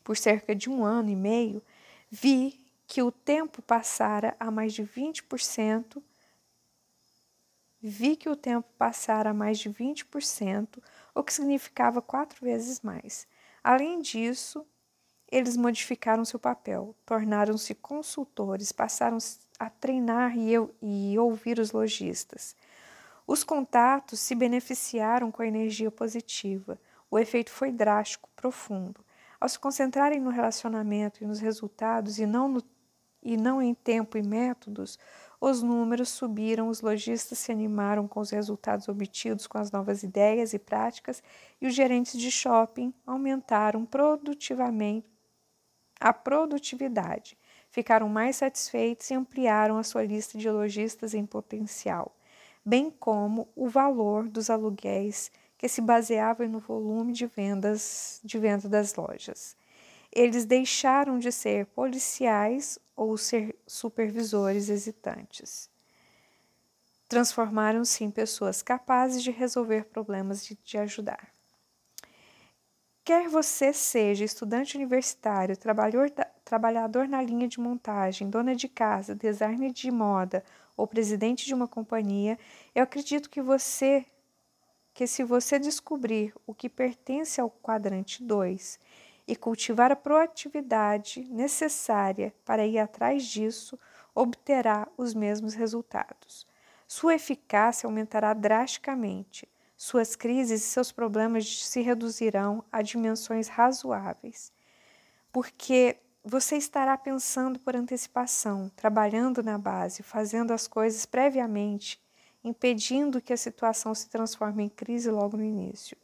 por 0.03 0.15
cerca 0.17 0.53
de 0.53 0.69
um 0.69 0.83
ano 0.83 1.09
e 1.09 1.15
meio, 1.15 1.63
vi 2.09 2.59
que 2.85 3.01
o 3.01 3.11
tempo 3.11 3.61
passara 3.61 4.35
a 4.39 4.51
mais 4.51 4.73
de 4.73 4.83
20%. 4.83 6.03
Vi 7.81 8.15
que 8.15 8.29
o 8.29 8.35
tempo 8.35 8.67
passara 8.77 9.31
a 9.31 9.33
mais 9.33 9.57
de 9.57 9.69
20%, 9.69 10.83
o 11.15 11.23
que 11.23 11.33
significava 11.33 12.01
quatro 12.01 12.43
vezes 12.45 12.81
mais. 12.81 13.25
Além 13.63 13.99
disso, 13.99 14.67
eles 15.31 15.55
modificaram 15.55 16.25
seu 16.25 16.37
papel, 16.37 16.93
tornaram-se 17.05 17.73
consultores, 17.73 18.71
passaram 18.71 19.17
a 19.57 19.69
treinar 19.69 20.37
e, 20.37 20.51
eu, 20.51 20.75
e 20.81 21.17
ouvir 21.17 21.57
os 21.57 21.71
lojistas. 21.71 22.55
Os 23.25 23.43
contatos 23.43 24.19
se 24.19 24.35
beneficiaram 24.35 25.31
com 25.31 25.41
a 25.41 25.47
energia 25.47 25.89
positiva. 25.89 26.77
O 27.09 27.17
efeito 27.17 27.49
foi 27.49 27.71
drástico, 27.71 28.29
profundo. 28.35 28.99
Ao 29.39 29.47
se 29.47 29.57
concentrarem 29.57 30.19
no 30.19 30.29
relacionamento 30.29 31.23
e 31.23 31.27
nos 31.27 31.39
resultados 31.39 32.19
e 32.19 32.25
não, 32.25 32.49
no, 32.49 32.63
e 33.23 33.37
não 33.37 33.61
em 33.61 33.73
tempo 33.73 34.17
e 34.17 34.21
métodos, 34.21 34.99
os 35.39 35.63
números 35.63 36.09
subiram, 36.09 36.67
os 36.67 36.81
lojistas 36.81 37.39
se 37.39 37.51
animaram 37.51 38.07
com 38.07 38.19
os 38.19 38.29
resultados 38.29 38.87
obtidos 38.87 39.47
com 39.47 39.57
as 39.57 39.71
novas 39.71 40.03
ideias 40.03 40.53
e 40.53 40.59
práticas, 40.59 41.23
e 41.59 41.65
os 41.65 41.73
gerentes 41.73 42.19
de 42.19 42.29
shopping 42.29 42.93
aumentaram 43.07 43.83
produtivamente, 43.83 45.10
a 46.01 46.11
produtividade. 46.11 47.37
Ficaram 47.69 48.09
mais 48.09 48.37
satisfeitos 48.37 49.09
e 49.11 49.13
ampliaram 49.13 49.77
a 49.77 49.83
sua 49.83 50.03
lista 50.03 50.37
de 50.37 50.49
lojistas 50.49 51.13
em 51.13 51.25
potencial, 51.25 52.13
bem 52.65 52.89
como 52.89 53.47
o 53.55 53.69
valor 53.69 54.27
dos 54.27 54.49
aluguéis 54.49 55.31
que 55.57 55.69
se 55.69 55.79
baseava 55.79 56.47
no 56.47 56.59
volume 56.59 57.13
de 57.13 57.27
vendas 57.27 58.19
de 58.23 58.39
venda 58.39 58.67
das 58.67 58.95
lojas. 58.95 59.55
Eles 60.11 60.43
deixaram 60.43 61.19
de 61.19 61.31
ser 61.31 61.67
policiais 61.67 62.79
ou 62.95 63.15
ser 63.15 63.55
supervisores 63.65 64.67
hesitantes. 64.69 65.69
Transformaram-se 67.07 68.03
em 68.03 68.09
pessoas 68.09 68.61
capazes 68.61 69.21
de 69.23 69.31
resolver 69.31 69.85
problemas 69.85 70.49
e 70.49 70.57
de 70.63 70.77
ajudar. 70.77 71.31
Quer 73.03 73.27
você 73.27 73.73
seja 73.73 74.23
estudante 74.23 74.77
universitário, 74.77 75.57
trabalhador 76.45 77.07
na 77.07 77.19
linha 77.19 77.47
de 77.47 77.59
montagem, 77.59 78.29
dona 78.29 78.55
de 78.55 78.67
casa, 78.67 79.15
designer 79.15 79.71
de 79.73 79.89
moda 79.89 80.43
ou 80.77 80.85
presidente 80.85 81.45
de 81.45 81.53
uma 81.53 81.67
companhia, 81.67 82.37
eu 82.75 82.83
acredito 82.83 83.29
que 83.29 83.41
você 83.41 84.05
que 84.93 85.07
se 85.07 85.23
você 85.23 85.57
descobrir 85.57 86.33
o 86.45 86.53
que 86.53 86.69
pertence 86.69 87.39
ao 87.39 87.49
quadrante 87.49 88.21
2 88.21 88.77
e 89.25 89.35
cultivar 89.35 89.91
a 89.91 89.95
proatividade 89.95 91.23
necessária 91.29 92.35
para 92.45 92.67
ir 92.67 92.77
atrás 92.77 93.23
disso, 93.23 93.79
obterá 94.13 94.87
os 94.97 95.13
mesmos 95.13 95.53
resultados. 95.53 96.45
Sua 96.87 97.15
eficácia 97.15 97.87
aumentará 97.87 98.33
drasticamente 98.33 99.47
suas 99.83 100.15
crises 100.15 100.61
e 100.61 100.65
seus 100.67 100.91
problemas 100.91 101.65
se 101.65 101.81
reduzirão 101.81 102.63
a 102.71 102.83
dimensões 102.83 103.47
razoáveis, 103.47 104.53
porque 105.31 105.97
você 106.23 106.55
estará 106.55 106.95
pensando 106.95 107.57
por 107.57 107.75
antecipação, 107.75 108.71
trabalhando 108.75 109.41
na 109.41 109.57
base, 109.57 110.03
fazendo 110.03 110.51
as 110.51 110.67
coisas 110.67 111.07
previamente, 111.07 111.99
impedindo 112.43 113.19
que 113.19 113.33
a 113.33 113.37
situação 113.37 113.95
se 113.95 114.07
transforme 114.07 114.65
em 114.65 114.69
crise 114.69 115.09
logo 115.09 115.35
no 115.35 115.43
início. 115.43 115.97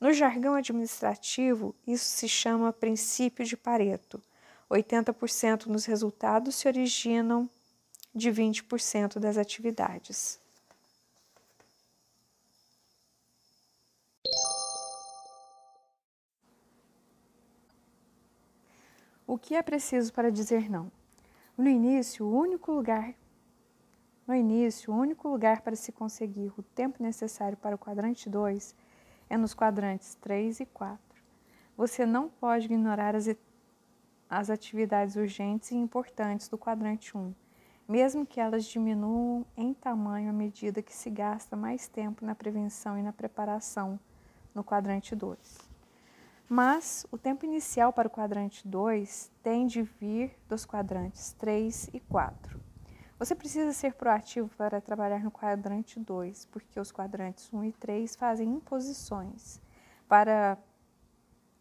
No 0.00 0.12
jargão 0.12 0.54
administrativo, 0.54 1.76
isso 1.86 2.06
se 2.06 2.28
chama 2.28 2.72
princípio 2.72 3.44
de 3.44 3.56
Pareto. 3.56 4.20
80% 4.68 5.68
dos 5.68 5.84
resultados 5.84 6.56
se 6.56 6.66
originam 6.66 7.48
de 8.12 8.32
20% 8.32 9.20
das 9.20 9.38
atividades. 9.38 10.41
O 19.32 19.38
que 19.38 19.54
é 19.54 19.62
preciso 19.62 20.12
para 20.12 20.30
dizer 20.30 20.70
não? 20.70 20.92
No 21.56 21.66
início, 21.66 22.26
o 22.26 22.36
único 22.36 22.70
lugar 22.70 23.14
no 24.28 24.34
início, 24.34 24.92
o 24.92 24.94
único 24.94 25.26
lugar 25.26 25.62
para 25.62 25.74
se 25.74 25.90
conseguir 25.90 26.52
o 26.58 26.62
tempo 26.62 27.02
necessário 27.02 27.56
para 27.56 27.74
o 27.74 27.78
quadrante 27.78 28.28
2 28.28 28.74
é 29.30 29.38
nos 29.38 29.54
quadrantes 29.54 30.16
3 30.16 30.60
e 30.60 30.66
4. 30.66 31.00
Você 31.78 32.04
não 32.04 32.28
pode 32.28 32.66
ignorar 32.66 33.16
as, 33.16 33.26
as 34.28 34.50
atividades 34.50 35.16
urgentes 35.16 35.70
e 35.70 35.76
importantes 35.76 36.46
do 36.46 36.58
quadrante 36.58 37.16
1, 37.16 37.34
mesmo 37.88 38.26
que 38.26 38.38
elas 38.38 38.66
diminuam 38.66 39.46
em 39.56 39.72
tamanho 39.72 40.28
à 40.28 40.32
medida 40.34 40.82
que 40.82 40.94
se 40.94 41.08
gasta 41.08 41.56
mais 41.56 41.88
tempo 41.88 42.22
na 42.22 42.34
prevenção 42.34 42.98
e 42.98 43.02
na 43.02 43.14
preparação 43.14 43.98
no 44.54 44.62
quadrante 44.62 45.16
2. 45.16 45.71
Mas 46.54 47.06
o 47.10 47.16
tempo 47.16 47.46
inicial 47.46 47.94
para 47.94 48.08
o 48.08 48.10
quadrante 48.10 48.68
2 48.68 49.32
tem 49.42 49.66
de 49.66 49.80
vir 49.80 50.38
dos 50.46 50.66
quadrantes 50.66 51.32
3 51.38 51.88
e 51.94 52.00
4. 52.00 52.60
Você 53.18 53.34
precisa 53.34 53.72
ser 53.72 53.94
proativo 53.94 54.50
para 54.54 54.78
trabalhar 54.78 55.24
no 55.24 55.30
quadrante 55.30 55.98
2, 55.98 56.44
porque 56.52 56.78
os 56.78 56.92
quadrantes 56.92 57.50
1 57.50 57.64
e 57.64 57.72
3 57.72 58.14
fazem 58.16 58.50
imposições 58.50 59.62
para 60.06 60.58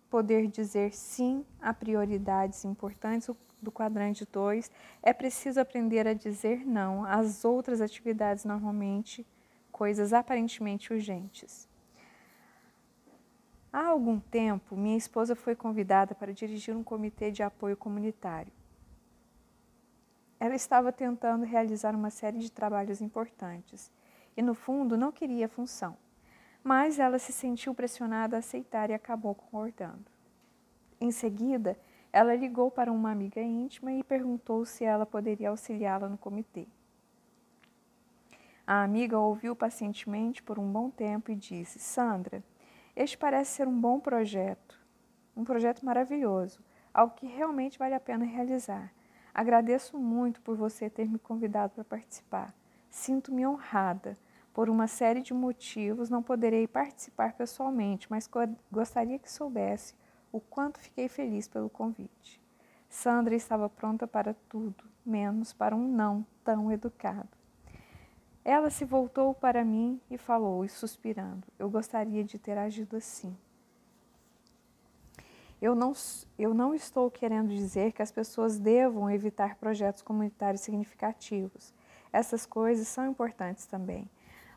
poder 0.09 0.47
dizer 0.47 0.91
sim 0.91 1.45
a 1.61 1.73
prioridades 1.73 2.65
importantes 2.65 3.29
do 3.61 3.71
quadrante 3.71 4.27
2, 4.29 4.69
é 5.01 5.13
preciso 5.13 5.61
aprender 5.61 6.05
a 6.05 6.13
dizer 6.13 6.65
não 6.65 7.05
às 7.05 7.45
outras 7.45 7.79
atividades 7.79 8.43
normalmente 8.43 9.25
coisas 9.71 10.11
aparentemente 10.11 10.91
urgentes. 10.91 11.70
Há 13.73 13.87
algum 13.87 14.19
tempo, 14.19 14.75
minha 14.75 14.97
esposa 14.97 15.33
foi 15.33 15.55
convidada 15.55 16.13
para 16.13 16.33
dirigir 16.33 16.75
um 16.75 16.83
comitê 16.83 17.31
de 17.31 17.41
apoio 17.41 17.77
comunitário. 17.77 18.51
Ela 20.37 20.55
estava 20.55 20.91
tentando 20.91 21.45
realizar 21.45 21.95
uma 21.95 22.09
série 22.09 22.39
de 22.39 22.51
trabalhos 22.51 22.99
importantes 22.99 23.89
e, 24.35 24.41
no 24.41 24.53
fundo, 24.53 24.97
não 24.97 25.09
queria 25.09 25.45
a 25.45 25.49
função, 25.49 25.95
mas 26.61 26.99
ela 26.99 27.17
se 27.17 27.31
sentiu 27.31 27.73
pressionada 27.73 28.35
a 28.35 28.39
aceitar 28.39 28.89
e 28.89 28.93
acabou 28.93 29.33
concordando. 29.33 30.05
Em 30.99 31.11
seguida, 31.11 31.79
ela 32.11 32.35
ligou 32.35 32.69
para 32.69 32.91
uma 32.91 33.09
amiga 33.09 33.41
íntima 33.41 33.93
e 33.93 34.03
perguntou 34.03 34.65
se 34.65 34.83
ela 34.83 35.05
poderia 35.05 35.49
auxiliá-la 35.49 36.09
no 36.09 36.17
comitê. 36.17 36.67
A 38.67 38.83
amiga 38.83 39.17
ouviu 39.17 39.55
pacientemente 39.55 40.43
por 40.43 40.59
um 40.59 40.69
bom 40.69 40.89
tempo 40.89 41.31
e 41.31 41.35
disse: 41.35 41.79
Sandra, 41.79 42.43
este 42.95 43.17
parece 43.17 43.51
ser 43.51 43.67
um 43.67 43.79
bom 43.79 43.99
projeto, 43.99 44.79
um 45.35 45.43
projeto 45.43 45.85
maravilhoso, 45.85 46.63
algo 46.93 47.15
que 47.15 47.25
realmente 47.25 47.79
vale 47.79 47.95
a 47.95 47.99
pena 47.99 48.25
realizar. 48.25 48.93
Agradeço 49.33 49.97
muito 49.97 50.41
por 50.41 50.57
você 50.57 50.89
ter 50.89 51.07
me 51.07 51.17
convidado 51.17 51.73
para 51.73 51.83
participar. 51.83 52.53
Sinto-me 52.89 53.47
honrada. 53.47 54.17
Por 54.53 54.69
uma 54.69 54.85
série 54.87 55.21
de 55.21 55.33
motivos, 55.33 56.09
não 56.09 56.21
poderei 56.21 56.67
participar 56.67 57.33
pessoalmente, 57.33 58.07
mas 58.09 58.29
gostaria 58.69 59.17
que 59.17 59.31
soubesse 59.31 59.95
o 60.29 60.41
quanto 60.41 60.79
fiquei 60.79 61.07
feliz 61.07 61.47
pelo 61.47 61.69
convite. 61.69 62.41
Sandra 62.89 63.33
estava 63.33 63.69
pronta 63.69 64.05
para 64.05 64.33
tudo, 64.49 64.83
menos 65.05 65.53
para 65.53 65.73
um 65.73 65.87
não 65.87 66.25
tão 66.43 66.69
educado. 66.69 67.40
Ela 68.43 68.69
se 68.69 68.83
voltou 68.83 69.33
para 69.33 69.63
mim 69.63 70.01
e 70.09 70.17
falou, 70.17 70.67
suspirando: 70.67 71.47
Eu 71.59 71.69
gostaria 71.69 72.23
de 72.23 72.39
ter 72.39 72.57
agido 72.57 72.95
assim. 72.95 73.37
Eu 75.61 75.75
não, 75.75 75.93
eu 76.39 76.53
não 76.55 76.73
estou 76.73 77.11
querendo 77.11 77.49
dizer 77.49 77.91
que 77.91 78.01
as 78.01 78.11
pessoas 78.11 78.57
devam 78.57 79.11
evitar 79.11 79.55
projetos 79.57 80.01
comunitários 80.01 80.61
significativos. 80.61 81.71
Essas 82.11 82.47
coisas 82.47 82.87
são 82.87 83.07
importantes 83.07 83.67
também. 83.67 84.09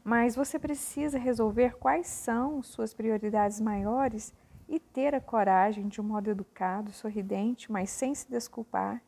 Mas 0.02 0.34
você 0.34 0.58
precisa 0.58 1.18
resolver 1.18 1.76
quais 1.76 2.06
são 2.06 2.62
suas 2.62 2.94
prioridades 2.94 3.60
maiores 3.60 4.32
e 4.66 4.80
ter 4.80 5.14
a 5.14 5.20
coragem, 5.20 5.88
de 5.88 6.00
um 6.00 6.04
modo 6.04 6.30
educado, 6.30 6.90
sorridente, 6.90 7.70
mas 7.70 7.90
sem 7.90 8.14
se 8.14 8.30
desculpar, 8.30 9.02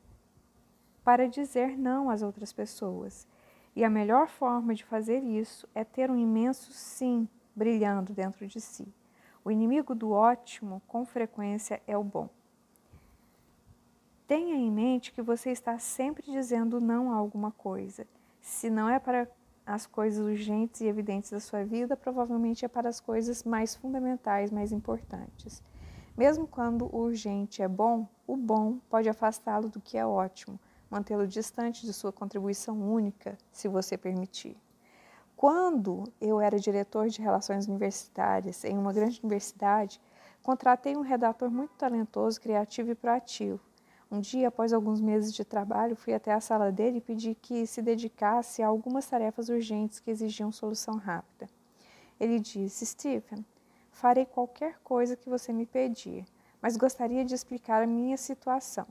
para 1.02 1.26
dizer 1.26 1.78
não 1.78 2.10
às 2.10 2.20
outras 2.20 2.52
pessoas 2.52 3.26
e 3.76 3.84
a 3.84 3.90
melhor 3.90 4.26
forma 4.26 4.74
de 4.74 4.82
fazer 4.86 5.22
isso 5.22 5.68
é 5.74 5.84
ter 5.84 6.10
um 6.10 6.16
imenso 6.16 6.72
sim 6.72 7.28
brilhando 7.54 8.14
dentro 8.14 8.46
de 8.46 8.58
si. 8.58 8.88
O 9.44 9.50
inimigo 9.50 9.94
do 9.94 10.10
ótimo, 10.12 10.80
com 10.88 11.04
frequência, 11.04 11.82
é 11.86 11.96
o 11.96 12.02
bom. 12.02 12.30
Tenha 14.26 14.56
em 14.56 14.70
mente 14.70 15.12
que 15.12 15.20
você 15.20 15.50
está 15.50 15.78
sempre 15.78 16.24
dizendo 16.24 16.80
não 16.80 17.12
a 17.12 17.16
alguma 17.16 17.52
coisa. 17.52 18.06
Se 18.40 18.70
não 18.70 18.88
é 18.88 18.98
para 18.98 19.28
as 19.66 19.86
coisas 19.86 20.24
urgentes 20.24 20.80
e 20.80 20.86
evidentes 20.86 21.30
da 21.30 21.38
sua 21.38 21.62
vida, 21.62 21.96
provavelmente 21.96 22.64
é 22.64 22.68
para 22.68 22.88
as 22.88 22.98
coisas 22.98 23.44
mais 23.44 23.76
fundamentais, 23.76 24.50
mais 24.50 24.72
importantes. 24.72 25.62
Mesmo 26.16 26.46
quando 26.46 26.86
o 26.86 27.02
urgente 27.02 27.60
é 27.62 27.68
bom, 27.68 28.08
o 28.26 28.36
bom 28.36 28.78
pode 28.88 29.08
afastá-lo 29.08 29.68
do 29.68 29.80
que 29.80 29.98
é 29.98 30.06
ótimo, 30.06 30.58
mantê-lo 30.90 31.26
distante 31.26 31.84
de 31.84 31.92
sua 31.92 32.12
contribuição 32.12 32.80
única, 32.80 33.36
se 33.52 33.68
você 33.68 33.96
permitir. 33.96 34.56
Quando 35.36 36.04
eu 36.20 36.40
era 36.40 36.58
diretor 36.58 37.08
de 37.08 37.20
relações 37.20 37.68
universitárias 37.68 38.64
em 38.64 38.78
uma 38.78 38.92
grande 38.92 39.20
universidade, 39.22 40.00
contratei 40.42 40.96
um 40.96 41.02
redator 41.02 41.50
muito 41.50 41.74
talentoso, 41.74 42.40
criativo 42.40 42.90
e 42.90 42.94
proativo. 42.94 43.60
Um 44.10 44.20
dia, 44.20 44.48
após 44.48 44.72
alguns 44.72 45.00
meses 45.00 45.34
de 45.34 45.44
trabalho, 45.44 45.96
fui 45.96 46.14
até 46.14 46.32
a 46.32 46.40
sala 46.40 46.70
dele 46.70 46.98
e 46.98 47.00
pedi 47.00 47.34
que 47.34 47.66
se 47.66 47.82
dedicasse 47.82 48.62
a 48.62 48.68
algumas 48.68 49.06
tarefas 49.06 49.48
urgentes 49.48 49.98
que 49.98 50.10
exigiam 50.10 50.52
solução 50.52 50.96
rápida. 50.96 51.50
Ele 52.18 52.38
disse: 52.38 52.86
Stephen, 52.86 53.44
farei 53.90 54.24
qualquer 54.24 54.78
coisa 54.84 55.16
que 55.16 55.28
você 55.28 55.52
me 55.52 55.66
pedir, 55.66 56.24
mas 56.62 56.76
gostaria 56.76 57.24
de 57.24 57.34
explicar 57.34 57.82
a 57.82 57.86
minha 57.86 58.16
situação. 58.16 58.86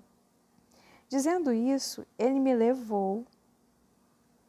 Dizendo 1.08 1.54
isso, 1.54 2.06
ele 2.18 2.40
me 2.40 2.54
levou 2.54 3.26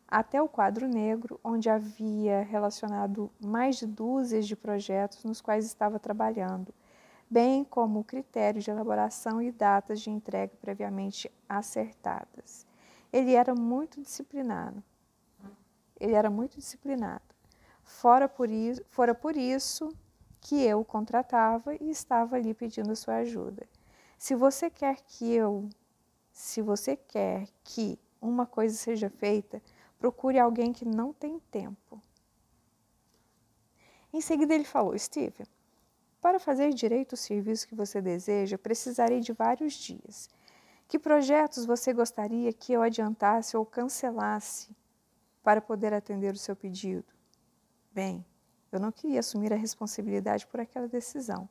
até 0.08 0.40
o 0.40 0.48
quadro 0.48 0.88
negro, 0.88 1.38
onde 1.42 1.68
havia 1.68 2.42
relacionado 2.42 3.30
mais 3.40 3.76
de 3.76 3.86
dúzias 3.86 4.46
de 4.46 4.56
projetos 4.56 5.24
nos 5.24 5.40
quais 5.40 5.66
estava 5.66 5.98
trabalhando, 5.98 6.72
bem 7.28 7.64
como 7.64 8.00
o 8.00 8.04
critério 8.04 8.62
de 8.62 8.70
elaboração 8.70 9.42
e 9.42 9.50
datas 9.50 10.00
de 10.00 10.10
entrega 10.10 10.54
previamente 10.60 11.30
acertadas. 11.48 12.66
Ele 13.12 13.34
era 13.34 13.54
muito 13.54 14.00
disciplinado. 14.00 14.82
Ele 15.98 16.14
era 16.14 16.30
muito 16.30 16.56
disciplinado. 16.56 17.22
Fora 17.82 18.28
por 18.28 18.50
isso, 18.50 18.82
fora 18.88 19.14
por 19.14 19.36
isso 19.36 19.88
que 20.40 20.62
eu 20.62 20.80
o 20.80 20.84
contratava 20.84 21.74
e 21.74 21.90
estava 21.90 22.36
ali 22.36 22.54
pedindo 22.54 22.94
sua 22.94 23.16
ajuda. 23.16 23.66
Se 24.16 24.34
você 24.34 24.70
quer 24.70 24.96
que 25.02 25.32
eu 25.32 25.68
se 26.36 26.60
você 26.60 26.96
quer 26.98 27.48
que 27.64 27.98
uma 28.20 28.44
coisa 28.44 28.76
seja 28.76 29.08
feita, 29.08 29.62
procure 29.98 30.38
alguém 30.38 30.70
que 30.70 30.84
não 30.84 31.10
tem 31.10 31.40
tempo. 31.50 31.98
Em 34.12 34.20
seguida, 34.20 34.54
ele 34.54 34.64
falou: 34.64 34.96
Steve, 34.98 35.46
para 36.20 36.38
fazer 36.38 36.74
direito 36.74 37.14
o 37.14 37.16
serviço 37.16 37.66
que 37.66 37.74
você 37.74 38.02
deseja, 38.02 38.58
precisarei 38.58 39.20
de 39.20 39.32
vários 39.32 39.72
dias. 39.72 40.28
Que 40.86 40.98
projetos 40.98 41.64
você 41.64 41.94
gostaria 41.94 42.52
que 42.52 42.74
eu 42.74 42.82
adiantasse 42.82 43.56
ou 43.56 43.64
cancelasse 43.64 44.76
para 45.42 45.62
poder 45.62 45.94
atender 45.94 46.34
o 46.34 46.38
seu 46.38 46.54
pedido? 46.54 47.06
Bem, 47.90 48.22
eu 48.70 48.78
não 48.78 48.92
queria 48.92 49.20
assumir 49.20 49.54
a 49.54 49.56
responsabilidade 49.56 50.46
por 50.46 50.60
aquela 50.60 50.86
decisão. 50.86 51.48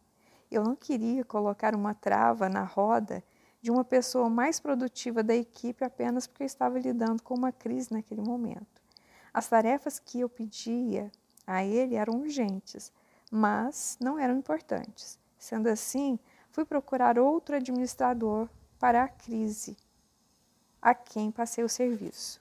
Eu 0.52 0.64
não 0.64 0.76
queria 0.76 1.26
colocar 1.26 1.74
uma 1.74 1.96
trava 1.96 2.48
na 2.48 2.64
roda 2.64 3.24
de 3.66 3.72
uma 3.72 3.84
pessoa 3.84 4.30
mais 4.30 4.60
produtiva 4.60 5.24
da 5.24 5.34
equipe 5.34 5.84
apenas 5.84 6.28
porque 6.28 6.44
eu 6.44 6.46
estava 6.46 6.78
lidando 6.78 7.24
com 7.24 7.34
uma 7.34 7.52
crise 7.52 7.92
naquele 7.92 8.22
momento. 8.22 8.80
As 9.34 9.48
tarefas 9.48 9.98
que 9.98 10.20
eu 10.20 10.30
pedia 10.30 11.12
a 11.48 11.66
ele 11.66 11.96
eram 11.96 12.20
urgentes, 12.20 12.94
mas 13.32 13.98
não 14.00 14.20
eram 14.20 14.38
importantes. 14.38 15.18
Sendo 15.40 15.66
assim, 15.66 16.20
fui 16.52 16.64
procurar 16.64 17.18
outro 17.18 17.56
administrador 17.56 18.48
para 18.78 19.04
a 19.04 19.08
crise, 19.08 19.76
a 20.80 20.94
quem 20.94 21.32
passei 21.32 21.64
o 21.64 21.70
serviço. 21.70 22.40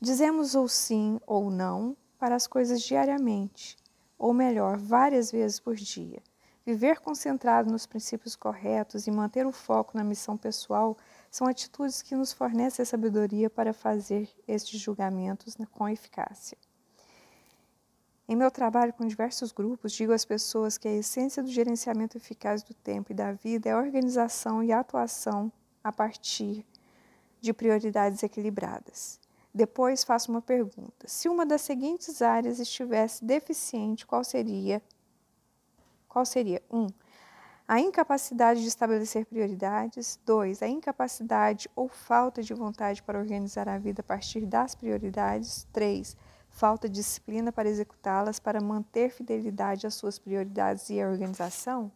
Dizemos 0.00 0.54
ou 0.54 0.66
sim 0.66 1.20
ou 1.26 1.50
não 1.50 1.94
para 2.18 2.34
as 2.34 2.46
coisas 2.46 2.80
diariamente, 2.80 3.76
ou 4.18 4.32
melhor, 4.32 4.78
várias 4.78 5.30
vezes 5.30 5.60
por 5.60 5.74
dia. 5.74 6.22
Viver 6.64 7.00
concentrado 7.00 7.70
nos 7.70 7.86
princípios 7.86 8.36
corretos 8.36 9.08
e 9.08 9.10
manter 9.10 9.44
o 9.44 9.52
foco 9.52 9.96
na 9.96 10.04
missão 10.04 10.36
pessoal 10.36 10.96
são 11.28 11.48
atitudes 11.48 12.02
que 12.02 12.14
nos 12.14 12.32
fornecem 12.32 12.84
a 12.84 12.86
sabedoria 12.86 13.50
para 13.50 13.72
fazer 13.72 14.30
estes 14.46 14.78
julgamentos 14.80 15.56
com 15.72 15.88
eficácia. 15.88 16.56
Em 18.28 18.36
meu 18.36 18.50
trabalho 18.50 18.92
com 18.92 19.04
diversos 19.04 19.50
grupos, 19.50 19.92
digo 19.92 20.12
às 20.12 20.24
pessoas 20.24 20.78
que 20.78 20.86
a 20.86 20.92
essência 20.92 21.42
do 21.42 21.50
gerenciamento 21.50 22.16
eficaz 22.16 22.62
do 22.62 22.72
tempo 22.72 23.10
e 23.10 23.14
da 23.14 23.32
vida 23.32 23.68
é 23.68 23.72
a 23.72 23.78
organização 23.78 24.62
e 24.62 24.70
a 24.72 24.78
atuação 24.78 25.50
a 25.82 25.90
partir 25.90 26.64
de 27.40 27.52
prioridades 27.52 28.22
equilibradas. 28.22 29.18
Depois 29.52 30.04
faço 30.04 30.30
uma 30.30 30.40
pergunta: 30.40 31.08
se 31.08 31.28
uma 31.28 31.44
das 31.44 31.62
seguintes 31.62 32.22
áreas 32.22 32.60
estivesse 32.60 33.24
deficiente, 33.24 34.06
qual 34.06 34.22
seria 34.22 34.80
qual 36.12 36.26
seria? 36.26 36.62
1. 36.70 36.78
Um, 36.78 36.86
a 37.66 37.80
incapacidade 37.80 38.60
de 38.60 38.68
estabelecer 38.68 39.24
prioridades. 39.24 40.20
2. 40.26 40.62
A 40.62 40.68
incapacidade 40.68 41.70
ou 41.74 41.88
falta 41.88 42.42
de 42.42 42.52
vontade 42.52 43.02
para 43.02 43.18
organizar 43.18 43.66
a 43.66 43.78
vida 43.78 44.02
a 44.02 44.04
partir 44.04 44.44
das 44.44 44.74
prioridades. 44.74 45.66
3. 45.72 46.14
Falta 46.50 46.86
de 46.86 46.96
disciplina 46.96 47.50
para 47.50 47.66
executá-las, 47.66 48.38
para 48.38 48.60
manter 48.60 49.10
fidelidade 49.10 49.86
às 49.86 49.94
suas 49.94 50.18
prioridades 50.18 50.90
e 50.90 51.00
à 51.00 51.08
organização. 51.08 51.90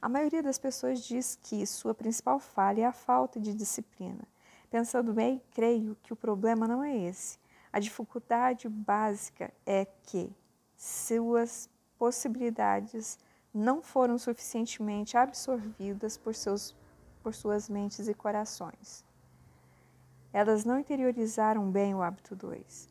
A 0.00 0.08
maioria 0.08 0.40
das 0.40 0.56
pessoas 0.56 1.00
diz 1.00 1.36
que 1.42 1.66
sua 1.66 1.96
principal 1.96 2.38
falha 2.38 2.82
é 2.82 2.84
a 2.84 2.92
falta 2.92 3.40
de 3.40 3.52
disciplina. 3.52 4.22
Pensando 4.70 5.12
bem, 5.12 5.42
creio 5.50 5.96
que 6.00 6.12
o 6.12 6.16
problema 6.16 6.68
não 6.68 6.84
é 6.84 6.96
esse. 6.96 7.40
A 7.72 7.80
dificuldade 7.80 8.68
básica 8.68 9.52
é 9.66 9.84
que 10.04 10.32
suas 10.76 11.68
possibilidades 11.98 13.18
não 13.52 13.82
foram 13.82 14.18
suficientemente 14.18 15.16
absorvidas 15.16 16.16
por, 16.16 16.34
seus, 16.34 16.76
por 17.22 17.34
suas 17.34 17.68
mentes 17.68 18.06
e 18.06 18.14
corações. 18.14 19.04
Elas 20.32 20.64
não 20.64 20.78
interiorizaram 20.78 21.70
bem 21.70 21.94
o 21.94 22.02
hábito 22.02 22.36
2. 22.36 22.88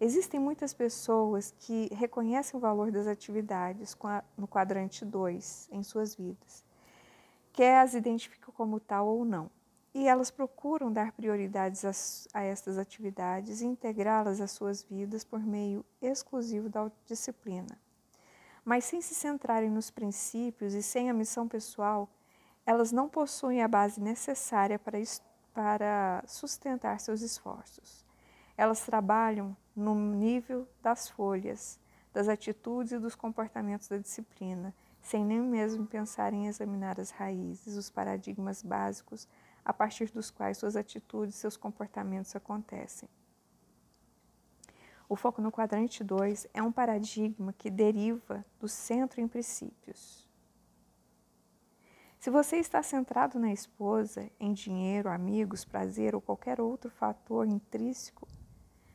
Existem 0.00 0.38
muitas 0.38 0.74
pessoas 0.74 1.54
que 1.58 1.88
reconhecem 1.94 2.56
o 2.56 2.60
valor 2.60 2.90
das 2.90 3.06
atividades 3.06 3.96
no 4.36 4.46
quadrante 4.46 5.04
2 5.04 5.68
em 5.72 5.82
suas 5.82 6.14
vidas, 6.14 6.64
quer 7.52 7.80
as 7.80 7.94
identificam 7.94 8.52
como 8.54 8.78
tal 8.78 9.06
ou 9.06 9.24
não, 9.24 9.50
e 9.94 10.06
elas 10.06 10.30
procuram 10.30 10.92
dar 10.92 11.12
prioridades 11.12 12.28
a, 12.34 12.38
a 12.38 12.42
estas 12.42 12.76
atividades 12.76 13.62
e 13.62 13.66
integrá-las 13.66 14.42
às 14.42 14.50
suas 14.50 14.82
vidas 14.82 15.24
por 15.24 15.40
meio 15.40 15.82
exclusivo 16.02 16.68
da 16.68 16.90
disciplina. 17.06 17.85
Mas 18.66 18.84
sem 18.84 19.00
se 19.00 19.14
centrarem 19.14 19.70
nos 19.70 19.92
princípios 19.92 20.74
e 20.74 20.82
sem 20.82 21.08
a 21.08 21.14
missão 21.14 21.46
pessoal, 21.46 22.10
elas 22.66 22.90
não 22.90 23.08
possuem 23.08 23.62
a 23.62 23.68
base 23.68 24.00
necessária 24.00 24.76
para, 24.76 24.98
para 25.54 26.24
sustentar 26.26 26.98
seus 26.98 27.20
esforços. 27.20 28.04
Elas 28.56 28.84
trabalham 28.84 29.56
no 29.76 29.94
nível 29.94 30.66
das 30.82 31.08
folhas, 31.08 31.78
das 32.12 32.28
atitudes 32.28 32.90
e 32.90 32.98
dos 32.98 33.14
comportamentos 33.14 33.86
da 33.86 33.98
disciplina, 33.98 34.74
sem 35.00 35.24
nem 35.24 35.40
mesmo 35.40 35.86
pensar 35.86 36.32
em 36.32 36.48
examinar 36.48 36.98
as 36.98 37.12
raízes, 37.12 37.76
os 37.76 37.88
paradigmas 37.88 38.64
básicos 38.64 39.28
a 39.64 39.72
partir 39.72 40.10
dos 40.10 40.28
quais 40.28 40.58
suas 40.58 40.74
atitudes 40.74 41.36
e 41.36 41.38
seus 41.38 41.56
comportamentos 41.56 42.34
acontecem. 42.34 43.08
O 45.08 45.14
foco 45.14 45.40
no 45.40 45.52
quadrante 45.52 46.02
2 46.02 46.48
é 46.52 46.62
um 46.62 46.72
paradigma 46.72 47.52
que 47.52 47.70
deriva 47.70 48.44
do 48.58 48.66
centro 48.66 49.20
em 49.20 49.28
princípios. 49.28 50.26
Se 52.18 52.30
você 52.30 52.56
está 52.56 52.82
centrado 52.82 53.38
na 53.38 53.52
esposa, 53.52 54.28
em 54.40 54.52
dinheiro, 54.52 55.08
amigos, 55.08 55.64
prazer 55.64 56.14
ou 56.14 56.20
qualquer 56.20 56.60
outro 56.60 56.90
fator 56.90 57.46
intrínseco, 57.46 58.26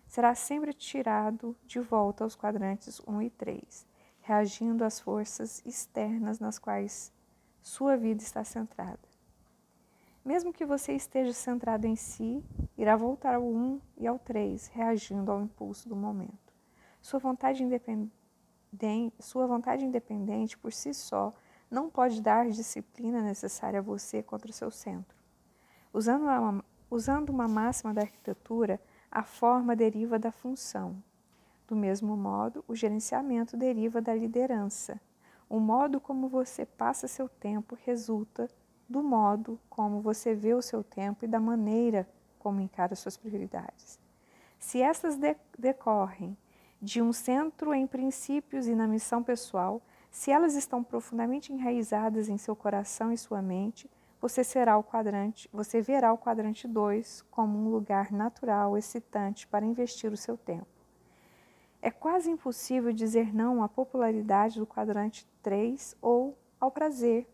será 0.05 0.35
sempre 0.35 0.73
tirado 0.73 1.55
de 1.65 1.79
volta 1.79 2.25
aos 2.25 2.35
quadrantes 2.35 2.99
1 3.07 3.21
e 3.21 3.29
3, 3.29 3.87
reagindo 4.19 4.83
às 4.83 4.99
forças 4.99 5.65
externas 5.65 6.39
nas 6.39 6.59
quais 6.59 7.13
sua 7.61 7.95
vida 7.95 8.21
está 8.21 8.43
centrada. 8.43 9.10
Mesmo 10.23 10.53
que 10.53 10.65
você 10.65 10.93
esteja 10.93 11.33
centrado 11.33 11.87
em 11.87 11.95
si, 11.95 12.43
irá 12.77 12.95
voltar 12.95 13.35
ao 13.35 13.43
1 13.43 13.81
e 13.97 14.05
ao 14.05 14.19
3, 14.19 14.67
reagindo 14.67 15.31
ao 15.31 15.41
impulso 15.41 15.89
do 15.89 15.95
momento. 15.95 16.53
Sua 17.01 17.19
vontade 17.19 17.63
independente, 17.63 18.11
sua 19.19 19.47
vontade 19.47 19.83
independente 19.83 20.55
por 20.55 20.71
si 20.71 20.93
só 20.93 21.33
não 21.71 21.89
pode 21.89 22.21
dar 22.21 22.47
disciplina 22.49 23.21
necessária 23.21 23.79
a 23.79 23.83
você 23.83 24.21
contra 24.21 24.51
o 24.51 24.53
seu 24.53 24.69
centro. 24.69 25.17
Usando 25.91 26.23
uma, 26.23 26.65
usando 26.89 27.29
uma 27.29 27.47
máxima 27.47 27.91
da 27.91 28.01
arquitetura, 28.01 28.79
a 29.09 29.23
forma 29.23 29.75
deriva 29.75 30.19
da 30.19 30.31
função. 30.31 31.01
Do 31.67 31.75
mesmo 31.75 32.15
modo, 32.15 32.63
o 32.67 32.75
gerenciamento 32.75 33.57
deriva 33.57 33.99
da 33.99 34.13
liderança. 34.13 35.01
O 35.49 35.59
modo 35.59 35.99
como 35.99 36.29
você 36.29 36.65
passa 36.65 37.07
seu 37.07 37.27
tempo 37.27 37.77
resulta 37.83 38.47
do 38.91 39.01
modo 39.01 39.59
como 39.69 40.01
você 40.01 40.35
vê 40.35 40.53
o 40.53 40.61
seu 40.61 40.83
tempo 40.83 41.25
e 41.25 41.27
da 41.27 41.39
maneira 41.39 42.07
como 42.37 42.59
encara 42.59 42.95
suas 42.95 43.17
prioridades. 43.17 43.99
Se 44.59 44.81
estas 44.81 45.17
de 45.17 45.35
decorrem 45.57 46.37
de 46.81 47.01
um 47.01 47.13
centro 47.13 47.73
em 47.73 47.87
princípios 47.87 48.67
e 48.67 48.75
na 48.75 48.87
missão 48.87 49.23
pessoal, 49.23 49.81
se 50.11 50.29
elas 50.29 50.55
estão 50.55 50.83
profundamente 50.83 51.53
enraizadas 51.53 52.27
em 52.27 52.37
seu 52.37 52.55
coração 52.55 53.11
e 53.11 53.17
sua 53.17 53.41
mente, 53.41 53.89
você 54.19 54.43
será 54.43 54.77
o 54.77 54.83
quadrante, 54.83 55.49
você 55.51 55.81
verá 55.81 56.13
o 56.13 56.17
quadrante 56.17 56.67
2 56.67 57.23
como 57.31 57.57
um 57.57 57.69
lugar 57.69 58.11
natural, 58.11 58.77
excitante 58.77 59.47
para 59.47 59.65
investir 59.65 60.11
o 60.11 60.17
seu 60.17 60.37
tempo. 60.37 60.67
É 61.81 61.89
quase 61.89 62.29
impossível 62.29 62.93
dizer 62.93 63.33
não 63.33 63.63
à 63.63 63.69
popularidade 63.69 64.59
do 64.59 64.67
quadrante 64.67 65.27
3 65.41 65.95
ou 66.01 66.37
ao 66.59 66.69
prazer 66.69 67.27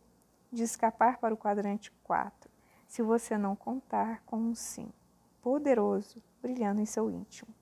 de 0.51 0.63
escapar 0.63 1.17
para 1.17 1.33
o 1.33 1.37
quadrante 1.37 1.91
4, 2.03 2.49
se 2.87 3.01
você 3.01 3.37
não 3.37 3.55
contar 3.55 4.21
com 4.25 4.37
um 4.37 4.55
sim 4.55 4.91
poderoso 5.41 6.21
brilhando 6.41 6.81
em 6.81 6.85
seu 6.85 7.09
íntimo. 7.09 7.53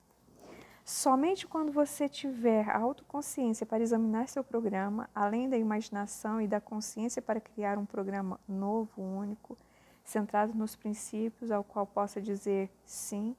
Somente 0.84 1.48
quando 1.48 1.72
você 1.72 2.08
tiver 2.08 2.70
autoconsciência 2.70 3.66
para 3.66 3.82
examinar 3.82 4.28
seu 4.28 4.44
programa, 4.44 5.10
além 5.12 5.48
da 5.48 5.56
imaginação 5.56 6.40
e 6.40 6.46
da 6.46 6.60
consciência 6.60 7.20
para 7.20 7.40
criar 7.40 7.76
um 7.76 7.84
programa 7.84 8.38
novo, 8.48 9.02
único, 9.02 9.56
centrado 10.04 10.54
nos 10.54 10.76
princípios 10.76 11.50
ao 11.50 11.64
qual 11.64 11.86
possa 11.86 12.20
dizer 12.20 12.70
sim, 12.84 13.34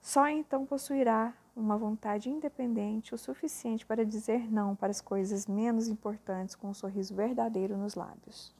só 0.00 0.28
então 0.28 0.64
possuirá 0.64 1.34
uma 1.56 1.78
vontade 1.78 2.28
independente 2.28 3.14
o 3.14 3.18
suficiente 3.18 3.86
para 3.86 4.04
dizer 4.04 4.52
não 4.52 4.76
para 4.76 4.90
as 4.90 5.00
coisas 5.00 5.46
menos 5.46 5.88
importantes 5.88 6.54
com 6.54 6.68
um 6.68 6.74
sorriso 6.74 7.14
verdadeiro 7.14 7.78
nos 7.78 7.94
lábios. 7.94 8.54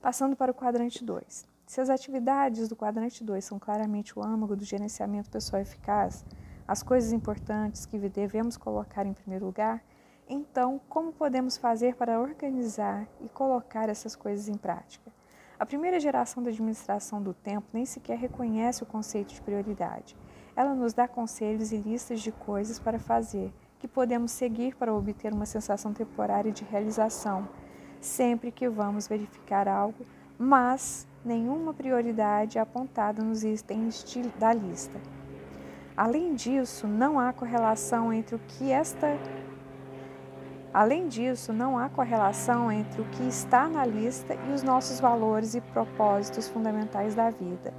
Passando 0.00 0.34
para 0.34 0.50
o 0.50 0.54
quadrante 0.54 1.04
2. 1.04 1.46
Se 1.66 1.80
as 1.80 1.90
atividades 1.90 2.68
do 2.68 2.76
quadrante 2.76 3.22
2 3.22 3.44
são 3.44 3.58
claramente 3.58 4.18
o 4.18 4.22
âmago 4.22 4.56
do 4.56 4.64
gerenciamento 4.64 5.28
pessoal 5.28 5.60
eficaz, 5.60 6.24
as 6.66 6.82
coisas 6.82 7.12
importantes 7.12 7.84
que 7.84 7.98
devemos 7.98 8.56
colocar 8.56 9.04
em 9.04 9.12
primeiro 9.12 9.44
lugar, 9.44 9.84
então 10.28 10.80
como 10.88 11.12
podemos 11.12 11.56
fazer 11.56 11.96
para 11.96 12.20
organizar 12.20 13.06
e 13.20 13.28
colocar 13.28 13.88
essas 13.88 14.16
coisas 14.16 14.48
em 14.48 14.56
prática? 14.56 15.15
A 15.58 15.64
primeira 15.64 15.98
geração 15.98 16.42
da 16.42 16.50
administração 16.50 17.22
do 17.22 17.32
tempo 17.32 17.66
nem 17.72 17.86
sequer 17.86 18.18
reconhece 18.18 18.82
o 18.82 18.86
conceito 18.86 19.32
de 19.32 19.40
prioridade. 19.40 20.14
Ela 20.54 20.74
nos 20.74 20.92
dá 20.92 21.08
conselhos 21.08 21.72
e 21.72 21.78
listas 21.78 22.20
de 22.20 22.30
coisas 22.30 22.78
para 22.78 22.98
fazer, 22.98 23.50
que 23.78 23.88
podemos 23.88 24.32
seguir 24.32 24.74
para 24.74 24.92
obter 24.92 25.32
uma 25.32 25.46
sensação 25.46 25.94
temporária 25.94 26.52
de 26.52 26.62
realização, 26.64 27.48
sempre 28.02 28.50
que 28.50 28.68
vamos 28.68 29.08
verificar 29.08 29.66
algo, 29.66 30.04
mas 30.38 31.08
nenhuma 31.24 31.72
prioridade 31.72 32.58
é 32.58 32.60
apontada 32.60 33.22
nos 33.22 33.42
itens 33.42 34.04
da 34.38 34.52
lista. 34.52 35.00
Além 35.96 36.34
disso, 36.34 36.86
não 36.86 37.18
há 37.18 37.32
correlação 37.32 38.12
entre 38.12 38.36
o 38.36 38.40
que 38.40 38.70
esta 38.70 39.06
Além 40.76 41.08
disso, 41.08 41.54
não 41.54 41.78
há 41.78 41.88
correlação 41.88 42.70
entre 42.70 43.00
o 43.00 43.04
que 43.06 43.22
está 43.22 43.66
na 43.66 43.86
lista 43.86 44.34
e 44.34 44.52
os 44.52 44.62
nossos 44.62 45.00
valores 45.00 45.54
e 45.54 45.60
propósitos 45.62 46.48
fundamentais 46.48 47.14
da 47.14 47.30
vida. 47.30 47.72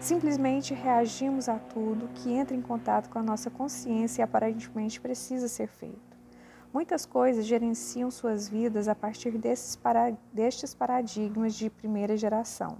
Simplesmente 0.00 0.74
reagimos 0.74 1.48
a 1.48 1.60
tudo 1.60 2.10
que 2.12 2.32
entra 2.32 2.56
em 2.56 2.60
contato 2.60 3.08
com 3.08 3.20
a 3.20 3.22
nossa 3.22 3.50
consciência 3.50 4.20
e 4.20 4.24
aparentemente 4.24 5.00
precisa 5.00 5.46
ser 5.46 5.68
feito. 5.68 6.18
Muitas 6.72 7.06
coisas 7.06 7.46
gerenciam 7.46 8.10
suas 8.10 8.48
vidas 8.48 8.88
a 8.88 8.96
partir 8.96 9.38
desses 9.38 9.76
para, 9.76 10.12
destes 10.32 10.74
paradigmas 10.74 11.54
de 11.54 11.70
primeira 11.70 12.16
geração 12.16 12.78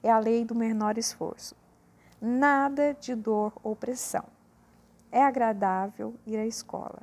é 0.00 0.12
a 0.12 0.20
lei 0.20 0.44
do 0.44 0.54
menor 0.54 0.96
esforço. 0.96 1.56
Nada 2.20 2.96
de 3.00 3.16
dor 3.16 3.52
ou 3.64 3.74
pressão. 3.74 4.26
É 5.10 5.24
agradável 5.24 6.14
ir 6.24 6.36
à 6.36 6.46
escola. 6.46 7.02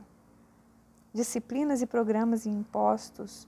Disciplinas 1.19 1.81
e 1.81 1.85
programas 1.85 2.45
impostos 2.45 3.45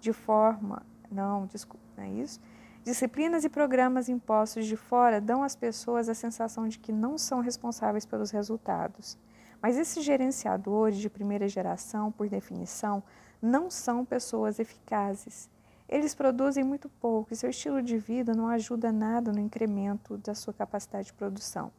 de 0.00 0.12
forma. 0.12 0.86
Não, 1.10 1.46
desculpa, 1.46 1.84
não 1.96 2.04
é 2.04 2.10
isso? 2.10 2.40
Disciplinas 2.84 3.42
e 3.42 3.48
programas 3.48 4.08
impostos 4.08 4.66
de 4.66 4.76
fora 4.76 5.20
dão 5.20 5.42
às 5.42 5.56
pessoas 5.56 6.08
a 6.08 6.14
sensação 6.14 6.68
de 6.68 6.78
que 6.78 6.92
não 6.92 7.18
são 7.18 7.40
responsáveis 7.40 8.06
pelos 8.06 8.30
resultados. 8.30 9.18
Mas 9.60 9.76
esses 9.76 10.04
gerenciadores 10.04 10.96
de 10.98 11.10
primeira 11.10 11.48
geração, 11.48 12.12
por 12.12 12.28
definição, 12.28 13.02
não 13.42 13.68
são 13.68 14.04
pessoas 14.04 14.60
eficazes. 14.60 15.50
Eles 15.88 16.14
produzem 16.14 16.62
muito 16.62 16.88
pouco 16.88 17.32
e 17.32 17.36
seu 17.36 17.50
estilo 17.50 17.82
de 17.82 17.98
vida 17.98 18.32
não 18.32 18.46
ajuda 18.46 18.92
nada 18.92 19.32
no 19.32 19.40
incremento 19.40 20.18
da 20.18 20.36
sua 20.36 20.54
capacidade 20.54 21.06
de 21.06 21.14
produção. 21.14 21.72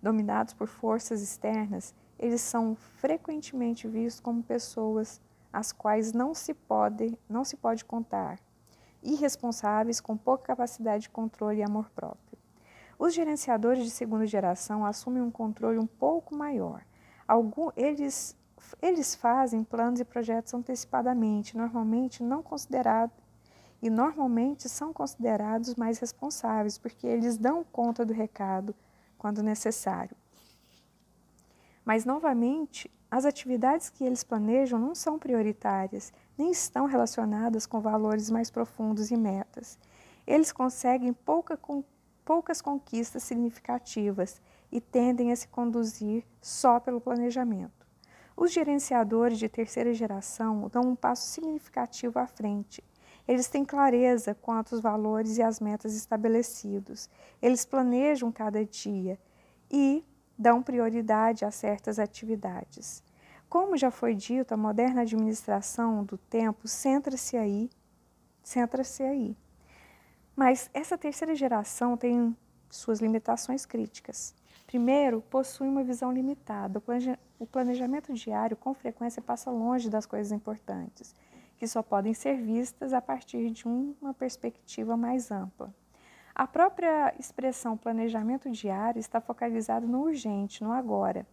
Dominados 0.00 0.54
por 0.54 0.68
forças 0.68 1.20
externas, 1.22 1.92
eles 2.18 2.40
são 2.40 2.74
frequentemente 2.74 3.86
vistos 3.86 4.20
como 4.20 4.42
pessoas 4.42 5.20
às 5.52 5.72
quais 5.72 6.12
não 6.12 6.34
se 6.34 6.54
pode, 6.54 7.18
não 7.28 7.44
se 7.44 7.56
pode 7.56 7.84
contar, 7.84 8.38
irresponsáveis 9.02 10.00
com 10.00 10.16
pouca 10.16 10.44
capacidade 10.44 11.04
de 11.04 11.10
controle 11.10 11.60
e 11.60 11.62
amor 11.62 11.90
próprio. 11.90 12.38
Os 12.98 13.14
gerenciadores 13.14 13.84
de 13.84 13.90
segunda 13.90 14.26
geração 14.26 14.84
assumem 14.84 15.22
um 15.22 15.30
controle 15.30 15.78
um 15.78 15.86
pouco 15.86 16.34
maior. 16.34 16.82
Algum, 17.28 17.70
eles, 17.76 18.36
eles 18.80 19.14
fazem 19.14 19.62
planos 19.62 20.00
e 20.00 20.04
projetos 20.04 20.54
antecipadamente, 20.54 21.56
normalmente 21.56 22.22
não 22.22 22.42
considerados 22.42 23.16
e 23.82 23.90
normalmente 23.90 24.68
são 24.68 24.92
considerados 24.92 25.74
mais 25.74 25.98
responsáveis, 25.98 26.78
porque 26.78 27.06
eles 27.06 27.36
dão 27.36 27.62
conta 27.62 28.04
do 28.04 28.12
recado 28.12 28.74
quando 29.18 29.42
necessário. 29.42 30.16
Mas, 31.86 32.04
novamente, 32.04 32.90
as 33.08 33.24
atividades 33.24 33.88
que 33.88 34.02
eles 34.02 34.24
planejam 34.24 34.76
não 34.76 34.92
são 34.92 35.20
prioritárias, 35.20 36.12
nem 36.36 36.50
estão 36.50 36.84
relacionadas 36.84 37.64
com 37.64 37.80
valores 37.80 38.28
mais 38.28 38.50
profundos 38.50 39.12
e 39.12 39.16
metas. 39.16 39.78
Eles 40.26 40.50
conseguem 40.50 41.12
pouca 41.12 41.56
poucas 42.24 42.60
conquistas 42.60 43.22
significativas 43.22 44.42
e 44.72 44.80
tendem 44.80 45.30
a 45.30 45.36
se 45.36 45.46
conduzir 45.46 46.24
só 46.42 46.80
pelo 46.80 47.00
planejamento. 47.00 47.86
Os 48.36 48.52
gerenciadores 48.52 49.38
de 49.38 49.48
terceira 49.48 49.94
geração 49.94 50.68
dão 50.68 50.82
um 50.82 50.96
passo 50.96 51.28
significativo 51.28 52.18
à 52.18 52.26
frente. 52.26 52.82
Eles 53.28 53.46
têm 53.46 53.64
clareza 53.64 54.34
quanto 54.34 54.74
aos 54.74 54.82
valores 54.82 55.38
e 55.38 55.42
as 55.42 55.60
metas 55.60 55.94
estabelecidos. 55.94 57.08
Eles 57.40 57.64
planejam 57.64 58.32
cada 58.32 58.64
dia 58.64 59.16
e 59.70 60.04
dão 60.38 60.62
prioridade 60.62 61.44
a 61.44 61.50
certas 61.50 61.98
atividades. 61.98 63.02
Como 63.48 63.76
já 63.76 63.90
foi 63.90 64.14
dito, 64.14 64.52
a 64.52 64.56
moderna 64.56 65.02
administração 65.02 66.04
do 66.04 66.18
tempo 66.18 66.66
centra-se 66.66 67.36
aí, 67.36 67.70
centra-se 68.42 69.02
aí. 69.02 69.36
Mas 70.34 70.68
essa 70.74 70.98
terceira 70.98 71.34
geração 71.34 71.96
tem 71.96 72.36
suas 72.68 73.00
limitações 73.00 73.64
críticas. 73.64 74.34
Primeiro, 74.66 75.22
possui 75.22 75.68
uma 75.68 75.84
visão 75.84 76.12
limitada. 76.12 76.82
O 77.38 77.46
planejamento 77.46 78.12
diário, 78.12 78.56
com 78.56 78.74
frequência, 78.74 79.22
passa 79.22 79.50
longe 79.50 79.88
das 79.88 80.04
coisas 80.04 80.32
importantes, 80.32 81.14
que 81.56 81.66
só 81.68 81.82
podem 81.82 82.12
ser 82.12 82.36
vistas 82.36 82.92
a 82.92 83.00
partir 83.00 83.50
de 83.50 83.66
uma 83.66 84.12
perspectiva 84.12 84.96
mais 84.96 85.30
ampla. 85.30 85.72
A 86.38 86.46
própria 86.46 87.14
expressão 87.18 87.78
planejamento 87.78 88.50
diário 88.50 89.00
está 89.00 89.22
focalizada 89.22 89.86
no 89.86 90.02
urgente, 90.02 90.62
no 90.62 90.70
agora. 90.70 91.26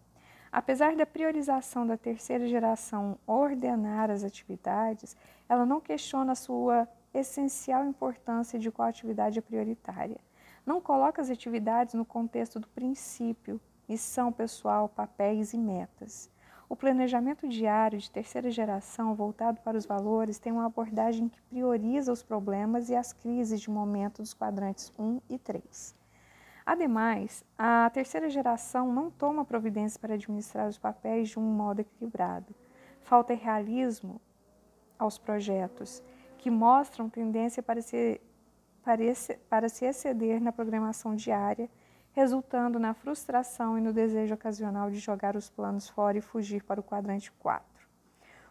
Apesar 0.49 0.95
da 0.95 1.05
priorização 1.05 1.85
da 1.85 1.97
terceira 1.97 2.47
geração 2.47 3.19
ordenar 3.27 4.09
as 4.09 4.23
atividades, 4.23 5.13
ela 5.49 5.65
não 5.65 5.81
questiona 5.81 6.31
a 6.31 6.35
sua 6.35 6.87
essencial 7.13 7.83
importância 7.83 8.57
de 8.57 8.71
qual 8.71 8.87
atividade 8.87 9.37
é 9.37 9.41
prioritária. 9.41 10.21
Não 10.65 10.79
coloca 10.79 11.21
as 11.21 11.29
atividades 11.29 11.95
no 11.95 12.05
contexto 12.05 12.57
do 12.57 12.69
princípio, 12.69 13.59
missão 13.89 14.31
pessoal, 14.31 14.87
papéis 14.87 15.51
e 15.51 15.57
metas. 15.57 16.31
O 16.73 16.75
planejamento 16.75 17.47
diário 17.47 17.99
de 17.99 18.09
terceira 18.09 18.49
geração 18.49 19.13
voltado 19.13 19.61
para 19.61 19.77
os 19.77 19.85
valores 19.85 20.39
tem 20.39 20.51
uma 20.51 20.65
abordagem 20.65 21.29
que 21.29 21.39
prioriza 21.43 22.11
os 22.11 22.23
problemas 22.23 22.89
e 22.89 22.95
as 22.95 23.13
crises 23.13 23.61
de 23.61 23.69
momento 23.69 24.23
dos 24.23 24.33
quadrantes 24.33 24.91
1 24.97 25.21
e 25.29 25.37
3. 25.37 25.95
Ademais, 26.65 27.45
a 27.55 27.87
terceira 27.93 28.27
geração 28.27 28.91
não 28.91 29.11
toma 29.11 29.45
providências 29.45 29.97
para 29.97 30.15
administrar 30.15 30.67
os 30.67 30.79
papéis 30.79 31.29
de 31.29 31.37
um 31.37 31.43
modo 31.43 31.81
equilibrado. 31.81 32.55
Falta 33.03 33.35
realismo 33.35 34.19
aos 34.97 35.19
projetos, 35.19 36.01
que 36.39 36.49
mostram 36.49 37.07
tendência 37.07 37.61
para 37.61 37.83
se, 37.83 38.19
para, 38.83 39.03
para 39.47 39.69
se 39.69 39.85
exceder 39.85 40.41
na 40.41 40.51
programação 40.51 41.15
diária, 41.15 41.69
resultando 42.13 42.79
na 42.79 42.93
frustração 42.93 43.77
e 43.77 43.81
no 43.81 43.91
desejo 43.91 44.35
ocasional 44.35 44.89
de 44.89 44.99
jogar 44.99 45.35
os 45.35 45.49
planos 45.49 45.89
fora 45.89 46.17
e 46.17 46.21
fugir 46.21 46.63
para 46.63 46.79
o 46.79 46.83
quadrante 46.83 47.31
4. 47.33 47.65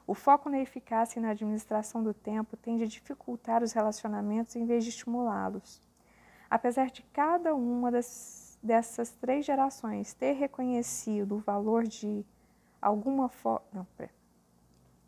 O 0.04 0.14
foco 0.14 0.50
na 0.50 0.58
eficácia 0.58 1.18
e 1.20 1.22
na 1.22 1.30
administração 1.30 2.02
do 2.02 2.12
tempo 2.12 2.56
tende 2.56 2.82
a 2.82 2.88
dificultar 2.88 3.62
os 3.62 3.72
relacionamentos 3.72 4.56
em 4.56 4.66
vez 4.66 4.82
de 4.82 4.90
estimulá-los. 4.90 5.80
Apesar 6.50 6.90
de 6.90 7.02
cada 7.04 7.54
uma 7.54 7.90
das, 7.90 8.58
dessas 8.60 9.12
três 9.12 9.46
gerações 9.46 10.12
ter 10.12 10.32
reconhecido 10.32 11.36
o 11.36 11.38
valor 11.38 11.84
de 11.84 12.26
alguma 12.80 13.28
forma. 13.28 13.64
Não, 13.72 13.84
pera. 13.96 14.10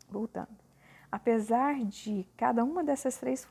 Voltando. 0.09 0.63
Apesar 1.11 1.83
de 1.83 2.25
cada 2.37 2.63
uma 2.63 2.83
dessas 2.83 3.17
três, 3.17 3.47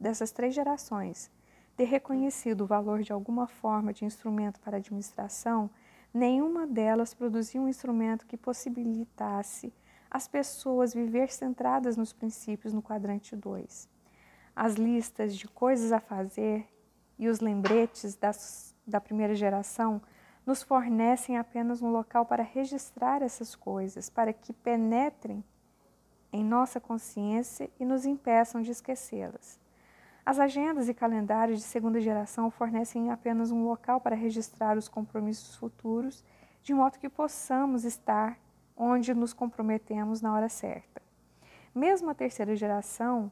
dessas 0.00 0.32
três 0.32 0.54
gerações 0.54 1.30
ter 1.76 1.84
reconhecido 1.84 2.62
o 2.62 2.66
valor 2.66 3.02
de 3.02 3.12
alguma 3.12 3.46
forma 3.46 3.92
de 3.92 4.04
instrumento 4.04 4.60
para 4.60 4.76
administração, 4.76 5.68
nenhuma 6.12 6.66
delas 6.66 7.12
produziu 7.12 7.62
um 7.62 7.68
instrumento 7.68 8.26
que 8.26 8.36
possibilitasse 8.36 9.72
as 10.10 10.28
pessoas 10.28 10.94
viver 10.94 11.32
centradas 11.32 11.96
nos 11.96 12.12
princípios 12.12 12.72
no 12.72 12.80
quadrante 12.80 13.34
2. 13.34 13.88
As 14.54 14.74
listas 14.74 15.36
de 15.36 15.48
coisas 15.48 15.90
a 15.90 15.98
fazer 15.98 16.68
e 17.18 17.26
os 17.26 17.40
lembretes 17.40 18.14
das, 18.14 18.74
da 18.86 19.00
primeira 19.00 19.34
geração 19.34 20.00
nos 20.46 20.62
fornecem 20.62 21.36
apenas 21.36 21.82
um 21.82 21.90
local 21.90 22.26
para 22.26 22.42
registrar 22.42 23.22
essas 23.22 23.56
coisas, 23.56 24.08
para 24.08 24.32
que 24.32 24.52
penetrem 24.52 25.42
em 26.32 26.44
nossa 26.44 26.78
consciência 26.78 27.68
e 27.80 27.84
nos 27.84 28.04
impeçam 28.04 28.60
de 28.62 28.70
esquecê-las. 28.70 29.58
As 30.26 30.38
agendas 30.38 30.88
e 30.88 30.94
calendários 30.94 31.58
de 31.58 31.66
segunda 31.66 32.00
geração 32.00 32.50
fornecem 32.50 33.10
apenas 33.10 33.50
um 33.50 33.64
local 33.64 34.00
para 34.00 34.16
registrar 34.16 34.78
os 34.78 34.88
compromissos 34.88 35.54
futuros, 35.56 36.24
de 36.62 36.72
modo 36.72 36.98
que 36.98 37.10
possamos 37.10 37.84
estar 37.84 38.38
onde 38.74 39.12
nos 39.12 39.34
comprometemos 39.34 40.22
na 40.22 40.32
hora 40.32 40.48
certa. 40.48 41.02
Mesmo 41.74 42.08
a 42.08 42.14
terceira 42.14 42.56
geração 42.56 43.30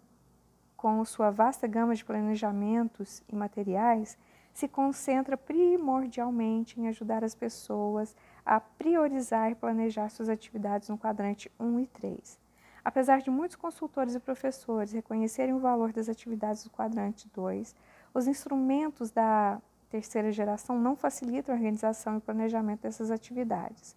com 0.76 1.02
sua 1.04 1.30
vasta 1.30 1.66
gama 1.66 1.94
de 1.94 2.04
planejamentos 2.04 3.22
e 3.26 3.34
materiais, 3.34 4.18
se 4.52 4.68
concentra 4.68 5.36
primordialmente 5.36 6.78
em 6.78 6.88
ajudar 6.88 7.24
as 7.24 7.34
pessoas 7.34 8.14
a 8.44 8.60
priorizar 8.60 9.50
e 9.50 9.54
planejar 9.54 10.10
suas 10.10 10.28
atividades 10.28 10.90
no 10.90 10.98
quadrante 10.98 11.50
1 11.58 11.80
e 11.80 11.86
3. 11.86 12.41
Apesar 12.84 13.20
de 13.20 13.30
muitos 13.30 13.56
consultores 13.56 14.14
e 14.14 14.20
professores 14.20 14.92
reconhecerem 14.92 15.54
o 15.54 15.60
valor 15.60 15.92
das 15.92 16.08
atividades 16.08 16.64
do 16.64 16.70
quadrante 16.70 17.30
2, 17.32 17.74
os 18.12 18.26
instrumentos 18.26 19.10
da 19.10 19.60
terceira 19.88 20.32
geração 20.32 20.78
não 20.78 20.96
facilitam 20.96 21.54
a 21.54 21.58
organização 21.58 22.16
e 22.16 22.20
planejamento 22.20 22.80
dessas 22.80 23.10
atividades. 23.10 23.96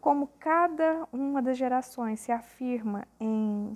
Como 0.00 0.28
cada 0.38 1.08
uma 1.12 1.40
das 1.40 1.56
gerações 1.56 2.20
se 2.20 2.30
afirma 2.30 3.06
em 3.18 3.72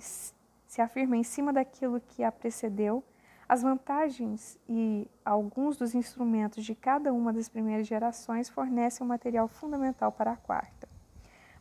se 0.67 0.81
afirma 0.83 1.17
em 1.17 1.23
cima 1.23 1.51
daquilo 1.51 1.99
que 1.99 2.23
a 2.23 2.31
precedeu, 2.31 3.03
as 3.49 3.63
vantagens 3.63 4.59
e 4.69 5.09
alguns 5.25 5.75
dos 5.75 5.95
instrumentos 5.95 6.63
de 6.63 6.75
cada 6.75 7.11
uma 7.11 7.33
das 7.33 7.49
primeiras 7.49 7.87
gerações 7.87 8.47
fornecem 8.47 9.03
um 9.03 9.07
material 9.07 9.47
fundamental 9.47 10.11
para 10.11 10.33
a 10.33 10.37
quarta. 10.37 10.87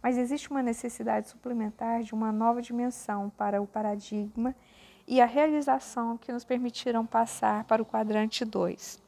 Mas 0.03 0.17
existe 0.17 0.51
uma 0.51 0.63
necessidade 0.63 1.29
suplementar 1.29 2.03
de 2.03 2.15
uma 2.15 2.31
nova 2.31 2.63
dimensão 2.63 3.31
para 3.31 3.61
o 3.61 3.67
paradigma 3.67 4.55
e 5.07 5.21
a 5.21 5.27
realização 5.27 6.17
que 6.19 6.31
nos 6.31 6.45
permitirão 6.45 7.05
passar 7.05 7.65
para 7.65 7.83
o 7.83 7.87
quadrante 7.87 8.45
2. 8.45 9.03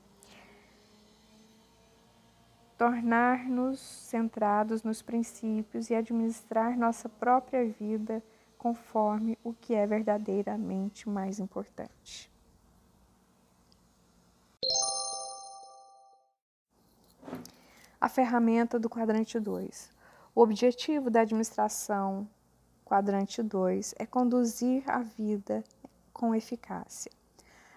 Tornar-nos 2.79 3.79
centrados 3.79 4.83
nos 4.83 5.03
princípios 5.03 5.91
e 5.91 5.95
administrar 5.95 6.79
nossa 6.79 7.09
própria 7.09 7.65
vida 7.67 8.23
conforme 8.57 9.39
o 9.45 9.53
que 9.53 9.75
é 9.75 9.87
verdadeiramente 9.87 11.09
mais 11.09 11.39
importante. 11.39 12.31
A 18.01 18.09
ferramenta 18.09 18.79
do 18.79 18.89
quadrante 18.89 19.39
2. 19.39 20.00
O 20.33 20.43
objetivo 20.43 21.11
da 21.11 21.23
administração 21.23 22.29
quadrante 22.85 23.43
2 23.43 23.95
é 23.99 24.07
conduzir 24.07 24.89
a 24.89 25.01
vida 25.01 25.65
com 26.13 26.35
eficácia. 26.35 27.11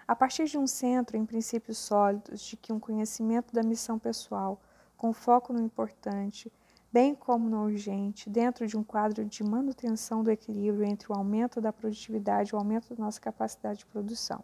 A 0.08 0.16
partir 0.16 0.46
de 0.46 0.58
um 0.58 0.68
centro 0.68 1.18
em 1.18 1.26
princípios 1.26 1.80
sólidos 1.80 2.42
de 2.42 2.56
que 2.56 2.72
um 2.72 2.80
conhecimento 2.80 3.54
da 3.54 3.64
missão 3.64 3.98
pessoal, 3.98 4.62
com 4.96 5.12
foco 5.14 5.52
no 5.52 5.62
importante, 5.62 6.52
bem 6.92 7.16
como 7.16 7.50
no 7.50 7.64
urgente, 7.64 8.30
dentro 8.30 8.68
de 8.68 8.78
um 8.78 8.84
quadro 8.84 9.26
de 9.26 9.44
manutenção 9.44 10.24
do 10.24 10.30
equilíbrio 10.30 10.86
entre 10.86 11.12
o 11.12 11.16
aumento 11.16 11.60
da 11.60 11.74
produtividade 11.74 12.52
e 12.52 12.56
o 12.56 12.60
aumento 12.60 12.94
da 12.94 13.04
nossa 13.04 13.20
capacidade 13.20 13.80
de 13.80 13.86
produção. 13.88 14.44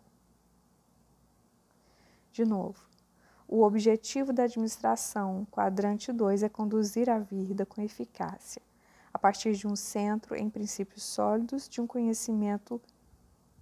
De 2.32 2.44
novo, 2.44 2.90
o 3.52 3.64
objetivo 3.64 4.32
da 4.32 4.44
administração, 4.44 5.48
quadrante 5.50 6.14
2, 6.14 6.44
é 6.44 6.50
conduzir 6.50 7.10
a 7.10 7.18
vida 7.18 7.66
com 7.66 7.82
eficácia, 7.82 8.62
a 9.12 9.18
partir 9.18 9.56
de 9.56 9.66
um 9.66 9.76
centro 9.76 10.36
em 10.36 10.48
princípios 10.48 11.02
sólidos 11.02 11.68
de 11.68 11.82
um 11.82 11.88
conhecimento 11.88 12.80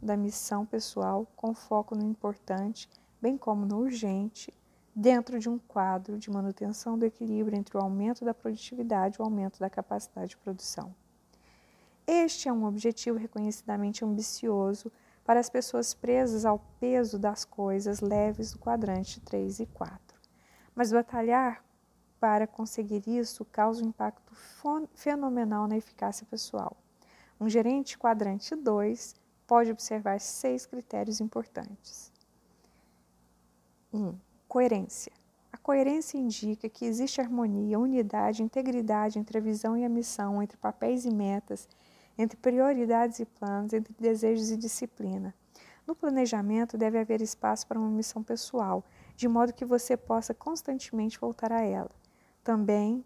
da 0.02 0.18
missão 0.18 0.66
pessoal 0.66 1.26
com 1.38 1.54
foco 1.54 1.96
no 1.96 2.04
importante, 2.04 2.90
bem 3.22 3.38
como 3.38 3.66
no 3.66 3.78
urgente, 3.78 4.54
dentro 4.94 5.40
de 5.40 5.48
um 5.48 5.58
quadro 5.58 6.18
de 6.18 6.30
manutenção 6.30 7.00
do 7.00 7.06
equilíbrio 7.06 7.58
entre 7.58 7.78
o 7.78 7.80
aumento 7.80 8.26
da 8.26 8.34
produtividade 8.34 9.16
e 9.18 9.22
o 9.22 9.26
aumento 9.26 9.58
da 9.58 9.70
capacidade 9.70 10.32
de 10.32 10.38
produção. 10.38 10.94
Este 12.06 12.50
é 12.50 12.52
um 12.52 12.66
objetivo 12.66 13.18
reconhecidamente 13.18 14.04
ambicioso 14.04 14.92
para 15.28 15.42
as 15.42 15.50
pessoas 15.50 15.94
presas 15.94 16.46
ao 16.46 16.58
peso 16.80 17.20
das 17.20 17.44
coisas 17.44 18.00
leves 18.00 18.54
do 18.54 18.60
quadrante 18.60 19.20
3 19.20 19.60
e 19.60 19.66
4. 19.66 20.00
Mas 20.74 20.94
batalhar 20.94 21.62
para 22.18 22.48
conseguir 22.48 23.04
isso 23.06 23.44
causa 23.44 23.84
um 23.84 23.90
impacto 23.90 24.34
fenomenal 24.96 25.68
na 25.68 25.76
eficácia 25.76 26.26
pessoal. 26.32 26.78
Um 27.42 27.50
gerente 27.50 27.98
quadrante 27.98 28.56
2 28.56 29.16
pode 29.46 29.70
observar 29.70 30.22
seis 30.22 30.66
critérios 30.66 31.20
importantes. 31.20 32.10
1. 33.94 34.00
Um, 34.00 34.18
Coerência. 34.48 35.12
A 35.52 35.58
coerência 35.58 36.18
indica 36.18 36.70
que 36.70 36.86
existe 36.86 37.20
harmonia, 37.20 37.78
unidade, 37.78 38.42
integridade 38.42 39.20
entre 39.20 39.40
a 39.40 39.42
visão 39.42 39.76
e 39.76 39.84
a 39.84 39.90
missão, 39.90 40.42
entre 40.42 40.56
papéis 40.56 41.04
e 41.04 41.14
metas, 41.14 41.68
entre 42.18 42.38
prioridades 42.38 43.20
e 43.20 43.26
planos, 43.26 43.74
entre 43.74 43.94
desejos 44.00 44.50
e 44.52 44.58
disciplina. 44.58 45.34
No 45.86 45.96
planejamento, 45.96 46.78
deve 46.78 47.00
haver 47.00 47.22
espaço 47.22 47.66
para 47.68 47.80
uma 47.80 47.90
missão 47.90 48.22
pessoal, 48.22 48.84
de 49.16 49.28
modo 49.28 49.54
que 49.54 49.64
você 49.64 49.96
possa 49.96 50.34
constantemente 50.34 51.20
voltar 51.20 51.52
a 51.52 51.62
ela. 51.62 51.92
Também 52.44 53.06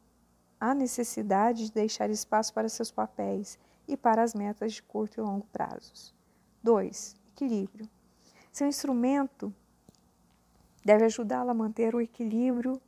há 0.60 0.74
necessidade 0.74 1.66
de 1.66 1.72
deixar 1.72 2.10
espaço 2.10 2.54
para 2.54 2.70
seus 2.70 2.92
papéis 2.92 3.60
e 3.88 3.98
para 3.98 4.24
as 4.24 4.34
metas 4.34 4.74
de 4.74 4.84
curto 4.84 5.20
e 5.20 5.22
longo 5.22 5.46
prazos. 5.52 6.14
2. 6.64 7.16
Equilíbrio. 7.36 7.90
Seu 8.52 8.68
instrumento 8.68 9.54
deve 10.84 11.06
ajudá-lo 11.06 11.52
a 11.52 11.54
manter 11.54 11.96
o 11.96 12.02
equilíbrio 12.02 12.82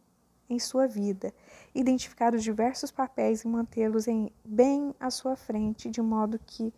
em 0.53 0.59
sua 0.59 0.87
vida, 0.87 1.33
identificar 1.73 2.33
os 2.33 2.43
diversos 2.43 2.91
papéis 2.91 3.43
e 3.43 3.47
mantê-los 3.47 4.05
bem 4.45 4.95
à 4.99 5.09
sua 5.09 5.35
frente, 5.35 5.89
de 5.89 6.01
modo 6.01 6.39
que 6.39 6.73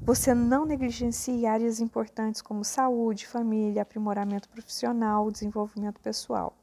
você 0.00 0.34
não 0.34 0.64
negligencie 0.64 1.46
áreas 1.46 1.80
importantes 1.80 2.40
como 2.40 2.64
saúde, 2.64 3.26
família, 3.26 3.82
aprimoramento 3.82 4.48
profissional, 4.48 5.30
desenvolvimento 5.30 6.00
pessoal. 6.00 6.56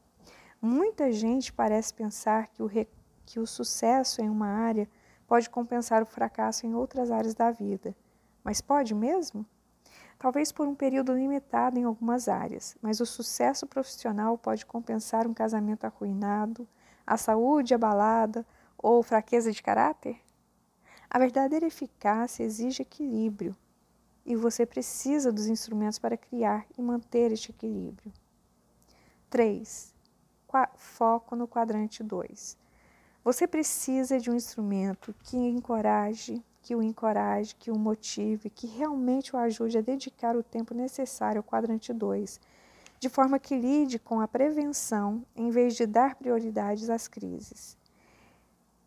Muita 0.62 1.12
gente 1.12 1.52
parece 1.52 1.92
pensar 1.92 2.48
que 2.48 2.62
o, 2.62 2.70
que 3.26 3.38
o 3.38 3.46
sucesso 3.46 4.22
em 4.22 4.30
uma 4.30 4.48
área 4.48 4.88
pode 5.26 5.50
compensar 5.50 6.02
o 6.02 6.06
fracasso 6.06 6.66
em 6.66 6.74
outras 6.74 7.10
áreas 7.10 7.34
da 7.34 7.50
vida. 7.50 7.94
Mas 8.42 8.60
pode 8.60 8.94
mesmo? 8.94 9.44
Talvez 10.24 10.50
por 10.50 10.66
um 10.66 10.74
período 10.74 11.12
limitado 11.12 11.78
em 11.78 11.84
algumas 11.84 12.28
áreas, 12.28 12.74
mas 12.80 12.98
o 12.98 13.04
sucesso 13.04 13.66
profissional 13.66 14.38
pode 14.38 14.64
compensar 14.64 15.26
um 15.26 15.34
casamento 15.34 15.84
arruinado, 15.84 16.66
a 17.06 17.18
saúde 17.18 17.74
abalada 17.74 18.46
ou 18.78 19.02
fraqueza 19.02 19.52
de 19.52 19.62
caráter? 19.62 20.18
A 21.10 21.18
verdadeira 21.18 21.66
eficácia 21.66 22.42
exige 22.42 22.80
equilíbrio 22.80 23.54
e 24.24 24.34
você 24.34 24.64
precisa 24.64 25.30
dos 25.30 25.46
instrumentos 25.46 25.98
para 25.98 26.16
criar 26.16 26.64
e 26.78 26.80
manter 26.80 27.30
este 27.30 27.50
equilíbrio. 27.50 28.10
3. 29.28 29.94
Foco 30.74 31.36
no 31.36 31.46
quadrante 31.46 32.02
2. 32.02 32.56
Você 33.22 33.46
precisa 33.46 34.18
de 34.18 34.30
um 34.30 34.34
instrumento 34.34 35.14
que 35.22 35.36
encoraje, 35.36 36.42
que 36.64 36.74
o 36.74 36.82
encoraje, 36.82 37.54
que 37.54 37.70
o 37.70 37.78
motive, 37.78 38.48
que 38.48 38.66
realmente 38.66 39.36
o 39.36 39.38
ajude 39.38 39.76
a 39.76 39.82
dedicar 39.82 40.34
o 40.34 40.42
tempo 40.42 40.72
necessário 40.72 41.40
ao 41.40 41.44
quadrante 41.44 41.92
2, 41.92 42.40
de 42.98 43.08
forma 43.10 43.38
que 43.38 43.54
lide 43.54 43.98
com 43.98 44.18
a 44.18 44.26
prevenção 44.26 45.22
em 45.36 45.50
vez 45.50 45.76
de 45.76 45.84
dar 45.84 46.14
prioridades 46.14 46.88
às 46.88 47.06
crises. 47.06 47.76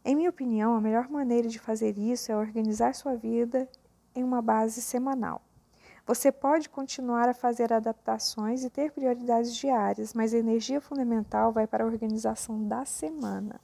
Em 0.03 0.15
minha 0.15 0.31
opinião, 0.31 0.73
a 0.73 0.81
melhor 0.81 1.07
maneira 1.07 1.47
de 1.47 1.59
fazer 1.59 1.99
isso 1.99 2.31
é 2.31 2.35
organizar 2.35 2.95
sua 2.95 3.15
vida 3.15 3.69
em 4.15 4.23
uma 4.23 4.41
base 4.41 4.81
semanal. 4.81 5.43
Você 6.03 6.31
pode 6.31 6.69
continuar 6.69 7.29
a 7.29 7.33
fazer 7.33 7.71
adaptações 7.71 8.63
e 8.63 8.71
ter 8.71 8.91
prioridades 8.91 9.55
diárias, 9.55 10.15
mas 10.15 10.33
a 10.33 10.39
energia 10.39 10.81
fundamental 10.81 11.51
vai 11.51 11.67
para 11.67 11.83
a 11.83 11.87
organização 11.87 12.67
da 12.67 12.85
semana. 12.85 13.61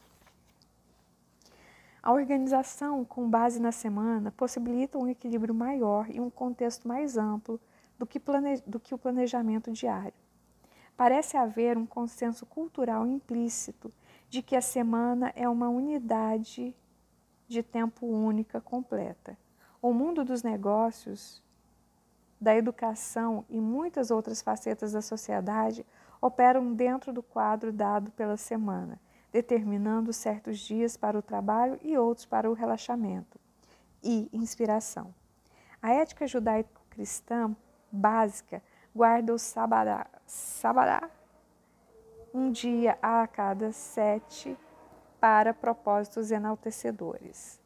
A 2.04 2.12
organização 2.12 3.06
com 3.06 3.30
base 3.30 3.62
na 3.62 3.72
semana 3.72 4.30
possibilita 4.30 4.98
um 4.98 5.08
equilíbrio 5.08 5.56
maior 5.56 6.06
e 6.10 6.20
um 6.20 6.30
contexto 6.30 6.86
mais 6.86 7.18
amplo 7.18 7.58
do 7.98 8.06
que, 8.06 8.20
plane... 8.20 8.62
do 8.68 8.78
que 8.78 8.94
o 8.94 8.98
planejamento 8.98 9.72
diário. 9.72 10.14
Parece 10.98 11.38
haver 11.38 11.78
um 11.78 11.86
consenso 11.86 12.46
cultural 12.46 13.08
implícito 13.08 13.90
de 14.30 14.42
que 14.42 14.54
a 14.54 14.62
semana 14.62 15.32
é 15.34 15.48
uma 15.48 15.70
unidade 15.70 16.76
de 17.48 17.64
tempo 17.64 18.06
única 18.06 18.60
completa. 18.60 19.38
O 19.82 19.94
mundo 19.94 20.26
dos 20.26 20.44
negócios, 20.44 21.42
da 22.40 22.54
educação 22.54 23.46
e 23.50 23.62
muitas 23.62 24.12
outras 24.12 24.42
facetas 24.42 24.92
da 24.92 25.02
sociedade 25.02 25.86
operam 26.22 26.74
dentro 26.74 27.14
do 27.14 27.24
quadro 27.24 27.72
dado 27.72 28.12
pela 28.12 28.36
semana, 28.36 29.00
determinando 29.34 30.14
certos 30.14 30.60
dias 30.60 30.96
para 30.96 31.18
o 31.18 31.22
trabalho 31.22 31.80
e 31.82 31.98
outros 31.98 32.26
para 32.26 32.50
o 32.50 32.54
relaxamento 32.54 33.40
e 34.04 34.30
inspiração. 34.32 35.14
A 35.82 35.92
ética 35.92 36.28
judaico-cristã 36.28 37.56
básica 37.92 38.62
guarda 38.96 39.34
o 39.34 39.40
sabadá, 39.40 40.06
sabadá 40.28 41.10
um 42.34 42.52
dia 42.52 42.98
a 43.02 43.28
cada 43.28 43.72
sete 43.72 44.58
para 45.20 45.54
propósitos 45.54 46.32
enaltecedores. 46.32 47.60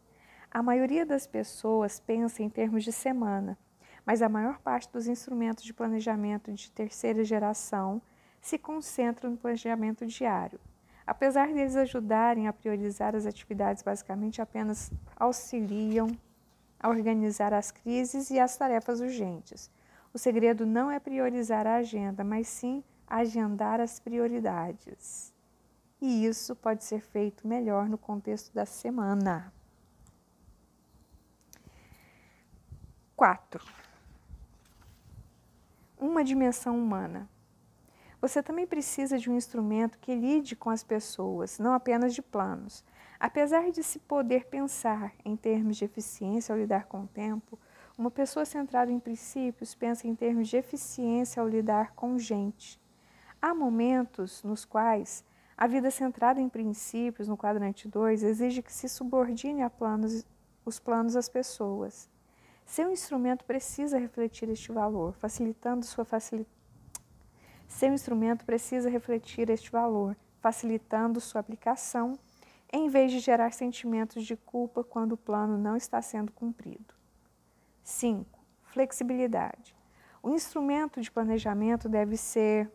A 0.49 0.63
maioria 0.63 1.05
das 1.05 1.27
pessoas 1.27 1.99
pensa 1.99 2.41
em 2.41 2.49
termos 2.49 2.83
de 2.83 2.91
semana, 2.91 3.57
mas 4.05 4.21
a 4.21 4.29
maior 4.29 4.59
parte 4.59 4.91
dos 4.91 5.07
instrumentos 5.07 5.63
de 5.63 5.73
planejamento 5.73 6.51
de 6.53 6.71
terceira 6.71 7.23
geração 7.25 8.01
se 8.41 8.57
concentram 8.57 9.31
no 9.31 9.37
planejamento 9.37 10.05
diário. 10.05 10.59
Apesar 11.07 11.47
deles 11.47 11.77
ajudarem 11.77 12.49
a 12.49 12.53
priorizar 12.53 13.15
as 13.15 13.25
atividades, 13.25 13.81
basicamente 13.81 14.41
apenas 14.41 14.91
auxiliam 15.15 16.07
a 16.77 16.89
organizar 16.89 17.53
as 17.53 17.71
crises 17.71 18.29
e 18.29 18.37
as 18.37 18.57
tarefas 18.57 18.99
urgentes. 18.99 19.71
O 20.13 20.17
segredo 20.17 20.65
não 20.65 20.91
é 20.91 20.99
priorizar 20.99 21.65
a 21.65 21.77
agenda, 21.77 22.25
mas 22.25 22.49
sim 22.49 22.83
agendar 23.07 23.79
as 23.79 24.01
prioridades. 24.01 25.33
E 26.01 26.25
isso 26.25 26.53
pode 26.57 26.83
ser 26.83 26.99
feito 26.99 27.47
melhor 27.47 27.87
no 27.87 27.97
contexto 27.97 28.53
da 28.53 28.65
semana. 28.65 29.53
4. 33.15 33.65
Uma 35.97 36.23
dimensão 36.23 36.77
humana. 36.77 37.29
Você 38.19 38.41
também 38.41 38.65
precisa 38.65 39.17
de 39.17 39.29
um 39.29 39.35
instrumento 39.35 39.99
que 39.99 40.15
lide 40.15 40.55
com 40.55 40.69
as 40.69 40.83
pessoas, 40.83 41.59
não 41.59 41.73
apenas 41.73 42.15
de 42.15 42.21
planos. 42.21 42.83
Apesar 43.19 43.71
de 43.71 43.83
se 43.83 43.99
poder 43.99 44.45
pensar 44.45 45.13
em 45.23 45.35
termos 45.35 45.77
de 45.77 45.85
eficiência 45.85 46.53
ao 46.53 46.59
lidar 46.59 46.85
com 46.85 47.01
o 47.01 47.07
tempo, 47.07 47.59
uma 47.97 48.11
pessoa 48.11 48.45
centrada 48.45 48.91
em 48.91 48.99
princípios 48.99 49.75
pensa 49.75 50.07
em 50.07 50.15
termos 50.15 50.47
de 50.47 50.57
eficiência 50.57 51.41
ao 51.41 51.47
lidar 51.47 51.93
com 51.93 52.17
gente. 52.17 52.79
Há 53.41 53.53
momentos 53.53 54.43
nos 54.43 54.65
quais 54.65 55.23
a 55.55 55.65
vida 55.65 55.89
centrada 55.89 56.39
em 56.39 56.47
princípios, 56.47 57.27
no 57.27 57.35
quadrante 57.35 57.87
2, 57.87 58.21
exige 58.21 58.61
que 58.61 58.71
se 58.71 58.87
subordine 58.87 59.63
a 59.63 59.69
planos, 59.69 60.23
os 60.63 60.79
planos 60.79 61.15
às 61.15 61.27
pessoas. 61.27 62.07
Seu 62.63 62.91
instrumento 62.91 63.43
precisa 63.43 63.97
refletir 63.97 64.49
este 64.49 64.71
valor, 64.71 65.13
facilitando 65.13 65.83
sua 65.83 66.05
facilidade. 66.05 66.56
Seu 67.67 67.93
instrumento 67.93 68.45
precisa 68.45 68.89
refletir 68.89 69.49
este 69.49 69.69
valor, 69.69 70.15
facilitando 70.39 71.19
sua 71.19 71.41
aplicação, 71.41 72.17
em 72.71 72.89
vez 72.89 73.11
de 73.11 73.19
gerar 73.19 73.53
sentimentos 73.53 74.25
de 74.25 74.35
culpa 74.35 74.83
quando 74.83 75.13
o 75.13 75.17
plano 75.17 75.57
não 75.57 75.75
está 75.75 76.01
sendo 76.01 76.31
cumprido. 76.31 76.95
5. 77.83 78.39
Flexibilidade. 78.63 79.75
O 80.23 80.29
instrumento 80.29 80.99
de 81.01 81.11
planejamento 81.11 81.87
deve 81.87 82.17
ser 82.17 82.71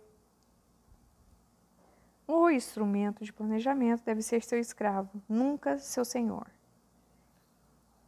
o 2.26 2.48
instrumento 2.48 3.24
de 3.24 3.32
planejamento 3.32 4.04
deve 4.04 4.22
ser 4.22 4.42
seu 4.42 4.58
escravo, 4.58 5.22
nunca 5.28 5.78
seu 5.78 6.04
senhor. 6.04 6.46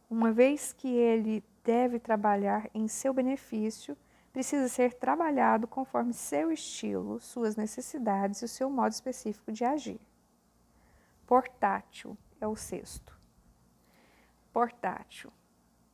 Uma 0.09 0.31
vez 0.31 0.73
que 0.73 0.87
ele 0.87 1.43
deve 1.63 1.99
trabalhar 1.99 2.69
em 2.73 2.87
seu 2.87 3.13
benefício, 3.13 3.95
precisa 4.35 4.67
ser 4.67 4.93
trabalhado 4.95 5.65
conforme 5.65 6.11
seu 6.11 6.51
estilo, 6.51 7.21
suas 7.21 7.55
necessidades 7.55 8.41
e 8.41 8.45
o 8.45 8.49
seu 8.49 8.69
modo 8.69 8.91
específico 8.91 9.49
de 9.49 9.63
agir. 9.63 9.97
Portátil 11.25 12.17
é 12.41 12.45
o 12.45 12.53
sexto. 12.53 13.17
Portátil. 14.51 15.31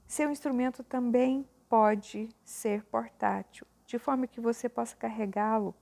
Seu 0.07 0.31
instrumento 0.31 0.83
também 0.83 1.47
pode 1.69 2.29
ser 2.43 2.83
portátil, 2.85 3.67
de 3.85 3.99
forma 3.99 4.25
que 4.25 4.41
você 4.41 4.67
possa 4.67 4.95
carregá-lo 4.95 5.75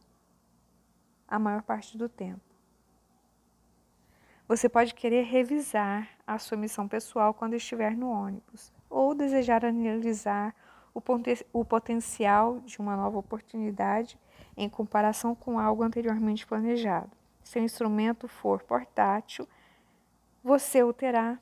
a 1.26 1.40
maior 1.40 1.62
parte 1.64 1.98
do 1.98 2.10
tempo. 2.10 2.42
Você 4.50 4.68
pode 4.68 4.94
querer 4.94 5.22
revisar 5.22 6.10
a 6.28 6.38
sua 6.38 6.58
missão 6.58 6.90
pessoal 6.90 7.34
quando 7.34 7.54
estiver 7.54 7.96
no 7.96 8.10
ônibus, 8.10 8.74
ou 8.90 9.16
desejar 9.16 9.64
analisar 9.64 10.54
o, 10.94 11.02
o 11.54 11.66
potencial 11.66 12.60
de 12.62 12.80
uma 12.80 12.96
nova 12.96 13.18
oportunidade 13.18 14.18
em 14.56 14.70
comparação 14.70 15.34
com 15.34 15.60
algo 15.60 15.84
anteriormente 15.84 16.46
planejado. 16.46 17.12
Se 17.44 17.60
o 17.60 17.64
instrumento 17.64 18.28
for 18.28 18.62
portátil, 18.64 19.48
você 20.44 20.84
o 20.84 20.94
terá 20.94 21.40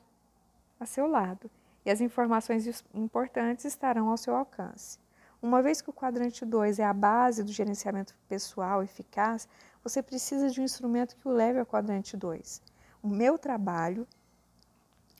a 0.78 0.86
seu 0.86 1.06
lado 1.06 1.50
e 1.84 1.90
as 1.90 2.00
informações 2.00 2.84
importantes 2.94 3.64
estarão 3.64 4.08
ao 4.08 4.16
seu 4.16 4.36
alcance. 4.36 4.98
Uma 5.40 5.62
vez 5.62 5.80
que 5.80 5.90
o 5.90 5.92
quadrante 5.92 6.44
2 6.44 6.78
é 6.80 6.84
a 6.84 6.92
base 6.92 7.44
do 7.44 7.52
gerenciamento 7.52 8.14
pessoal 8.28 8.82
eficaz, 8.82 9.48
você 9.82 10.02
precisa 10.02 10.50
de 10.50 10.60
um 10.60 10.64
instrumento 10.64 11.16
que 11.16 11.28
o 11.28 11.32
leve 11.32 11.60
ao 11.60 11.66
quadrante 11.66 12.16
2. 12.16 12.60
O 13.02 13.08
meu 13.08 13.38
trabalho, 13.38 14.06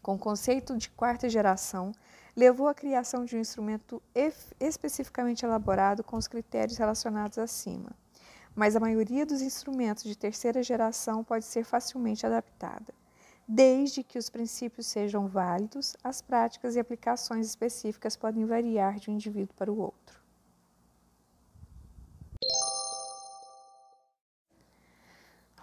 com 0.02 0.14
o 0.14 0.18
conceito 0.18 0.76
de 0.76 0.90
quarta 0.90 1.28
geração, 1.28 1.92
levou 2.38 2.68
à 2.68 2.74
criação 2.74 3.24
de 3.24 3.34
um 3.34 3.40
instrumento 3.40 4.00
especificamente 4.60 5.44
elaborado 5.44 6.04
com 6.04 6.16
os 6.16 6.28
critérios 6.28 6.78
relacionados 6.78 7.36
acima. 7.36 7.90
Mas 8.54 8.76
a 8.76 8.80
maioria 8.80 9.26
dos 9.26 9.42
instrumentos 9.42 10.04
de 10.04 10.16
terceira 10.16 10.62
geração 10.62 11.24
pode 11.24 11.44
ser 11.44 11.64
facilmente 11.64 12.24
adaptada. 12.24 12.94
Desde 13.46 14.04
que 14.04 14.16
os 14.16 14.30
princípios 14.30 14.86
sejam 14.86 15.26
válidos, 15.26 15.96
as 16.04 16.22
práticas 16.22 16.76
e 16.76 16.78
aplicações 16.78 17.44
específicas 17.44 18.16
podem 18.16 18.44
variar 18.46 19.00
de 19.00 19.10
um 19.10 19.14
indivíduo 19.14 19.56
para 19.56 19.72
o 19.72 19.80
outro. 19.80 20.22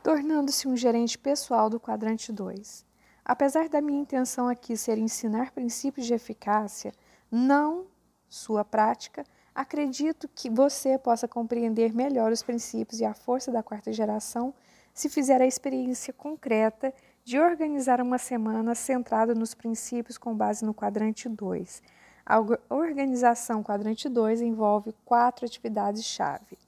Tornando-se 0.04 0.68
um 0.68 0.76
gerente 0.76 1.18
pessoal 1.18 1.70
do 1.70 1.80
quadrante 1.80 2.34
2. 2.34 2.85
Apesar 3.26 3.68
da 3.68 3.82
minha 3.82 4.02
intenção 4.02 4.48
aqui 4.48 4.78
ser 4.78 5.00
ensinar 5.00 5.52
princípios 5.52 6.06
de 6.06 6.14
eficácia, 6.14 6.94
não 7.32 7.88
sua 8.30 8.64
prática, 8.64 9.26
acredito 9.54 10.28
que 10.28 10.48
você 10.48 10.96
possa 11.00 11.28
compreender 11.28 11.92
melhor 11.92 12.32
os 12.32 12.44
princípios 12.44 13.00
e 13.00 13.06
a 13.06 13.16
força 13.16 13.52
da 13.52 13.64
quarta 13.64 13.92
geração 13.92 14.54
se 14.94 15.10
fizer 15.10 15.42
a 15.42 15.48
experiência 15.48 16.14
concreta 16.14 16.94
de 17.24 17.40
organizar 17.40 18.00
uma 18.00 18.20
semana 18.20 18.76
centrada 18.76 19.34
nos 19.34 19.56
princípios 19.56 20.20
com 20.20 20.36
base 20.36 20.64
no 20.64 20.74
quadrante 20.74 21.28
2. 21.28 21.82
A 22.24 22.38
organização 22.70 23.64
quadrante 23.64 24.08
2 24.08 24.42
envolve 24.42 24.94
quatro 25.04 25.46
atividades-chave. 25.46 26.60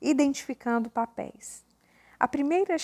Identificando 0.00 0.88
papéis. 0.88 1.62
A 2.22 2.28
primeira, 2.28 2.76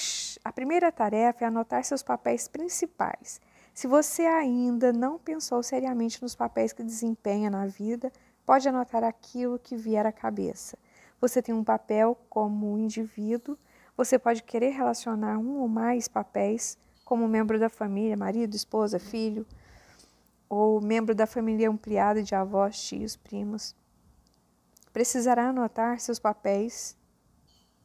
a 0.45 0.53
primeira 0.53 0.91
tarefa 0.91 1.45
é 1.45 1.47
anotar 1.47 1.85
seus 1.85 2.03
papéis 2.03 2.49
principais. 2.49 3.41
Se 3.73 3.87
você 3.87 4.23
ainda 4.23 4.93
não 4.93 5.17
pensou 5.17 5.63
seriamente 5.63 6.21
nos 6.21 6.35
papéis 6.35 6.73
que 6.73 6.83
desempenha 6.83 7.49
na 7.49 7.65
vida, 7.65 8.13
pode 8.45 8.69
anotar 8.69 9.05
aquilo 9.05 9.57
que 9.57 9.77
vier 9.77 10.05
à 10.05 10.11
cabeça. 10.11 10.77
Você 11.21 11.41
tem 11.41 11.55
um 11.55 11.63
papel 11.63 12.19
como 12.29 12.77
indivíduo, 12.77 13.57
você 13.97 14.19
pode 14.19 14.43
querer 14.43 14.71
relacionar 14.71 15.39
um 15.39 15.61
ou 15.61 15.69
mais 15.69 16.09
papéis 16.09 16.77
como 17.05 17.29
membro 17.29 17.61
da 17.61 17.69
família, 17.69 18.17
marido, 18.17 18.57
esposa, 18.57 18.99
filho, 18.99 19.47
ou 20.49 20.81
membro 20.81 21.15
da 21.15 21.29
família 21.29 21.71
ampliada 21.71 22.25
de 22.25 22.35
avós, 22.35 22.83
tios, 22.83 23.15
primos. 23.15 23.77
Precisará 24.93 25.51
anotar 25.51 26.01
seus 26.01 26.19
papéis 26.19 26.97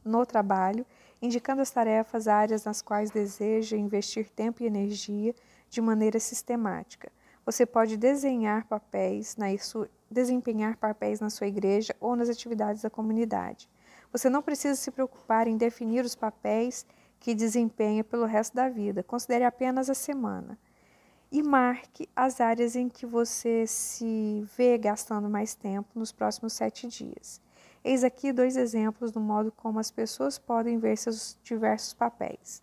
no 0.04 0.26
trabalho, 0.26 0.84
indicando 1.24 1.62
as 1.62 1.70
tarefas, 1.70 2.28
áreas 2.28 2.64
nas 2.64 2.82
quais 2.82 3.10
deseja 3.10 3.76
investir 3.76 4.28
tempo 4.28 4.62
e 4.62 4.66
energia 4.66 5.34
de 5.70 5.80
maneira 5.80 6.20
sistemática. 6.20 7.10
Você 7.46 7.64
pode 7.64 7.96
desenhar 7.96 8.66
papéis 8.66 9.34
na 9.36 9.50
isso, 9.50 9.88
desempenhar 10.10 10.76
papéis 10.76 11.20
na 11.20 11.30
sua 11.30 11.46
igreja 11.46 11.96
ou 11.98 12.14
nas 12.14 12.28
atividades 12.28 12.82
da 12.82 12.90
comunidade. 12.90 13.70
Você 14.12 14.28
não 14.28 14.42
precisa 14.42 14.74
se 14.74 14.90
preocupar 14.90 15.48
em 15.48 15.56
definir 15.56 16.04
os 16.04 16.14
papéis 16.14 16.86
que 17.18 17.34
desempenha 17.34 18.04
pelo 18.04 18.26
resto 18.26 18.54
da 18.54 18.68
vida. 18.68 19.02
Considere 19.02 19.44
apenas 19.44 19.88
a 19.88 19.94
semana. 19.94 20.58
E 21.32 21.42
marque 21.42 22.08
as 22.14 22.38
áreas 22.38 22.76
em 22.76 22.88
que 22.88 23.06
você 23.06 23.66
se 23.66 24.46
vê 24.56 24.76
gastando 24.76 25.28
mais 25.28 25.54
tempo 25.54 25.88
nos 25.98 26.12
próximos 26.12 26.52
sete 26.52 26.86
dias. 26.86 27.40
Eis 27.84 28.02
aqui 28.02 28.32
dois 28.32 28.56
exemplos 28.56 29.12
do 29.12 29.20
modo 29.20 29.52
como 29.52 29.78
as 29.78 29.90
pessoas 29.90 30.38
podem 30.38 30.78
ver 30.78 30.96
seus 30.96 31.38
diversos 31.44 31.92
papéis. 31.92 32.62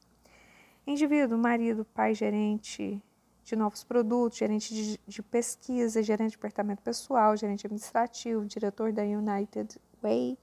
Indivíduo, 0.86 1.38
marido, 1.38 1.86
pai, 1.86 2.16
gerente 2.16 3.00
de 3.44 3.56
novos 3.56 3.84
produtos, 3.84 4.40
gerente 4.40 4.74
de, 4.74 5.00
de 5.06 5.22
pesquisa, 5.22 6.02
gerente 6.02 6.32
de 6.32 6.38
departamento 6.38 6.82
pessoal, 6.82 7.38
gerente 7.38 7.68
administrativo, 7.68 8.46
diretor 8.46 8.92
da 8.92 9.04
United 9.04 9.80
Way, 10.02 10.40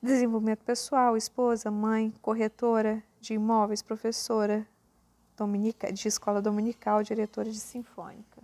desenvolvimento 0.00 0.64
pessoal, 0.64 1.16
esposa, 1.16 1.68
mãe, 1.68 2.14
corretora, 2.22 3.02
de 3.20 3.34
imóveis, 3.34 3.82
professora 3.82 4.64
dominica, 5.36 5.92
de 5.92 6.06
escola 6.06 6.40
dominical, 6.40 7.02
diretora 7.02 7.50
de 7.50 7.58
sinfônica. 7.58 8.42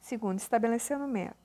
Segundo, 0.00 0.38
estabelecendo 0.38 1.06
metas. 1.06 1.41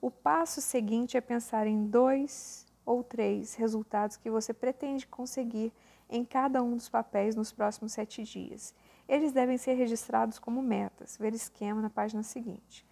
O 0.00 0.10
passo 0.10 0.60
seguinte 0.60 1.16
é 1.16 1.20
pensar 1.20 1.66
em 1.66 1.86
dois 1.86 2.66
ou 2.86 3.04
três 3.04 3.54
resultados 3.54 4.16
que 4.16 4.30
você 4.30 4.54
pretende 4.54 5.06
conseguir 5.06 5.72
em 6.08 6.24
cada 6.24 6.62
um 6.62 6.74
dos 6.74 6.88
papéis 6.88 7.36
nos 7.36 7.52
próximos 7.52 7.92
sete 7.92 8.22
dias. 8.24 8.74
Eles 9.06 9.32
devem 9.32 9.58
ser 9.58 9.74
registrados 9.74 10.38
como 10.38 10.62
metas. 10.62 11.16
Ver 11.18 11.34
esquema 11.34 11.82
na 11.82 11.90
página 11.90 12.22
seguinte. 12.22 12.86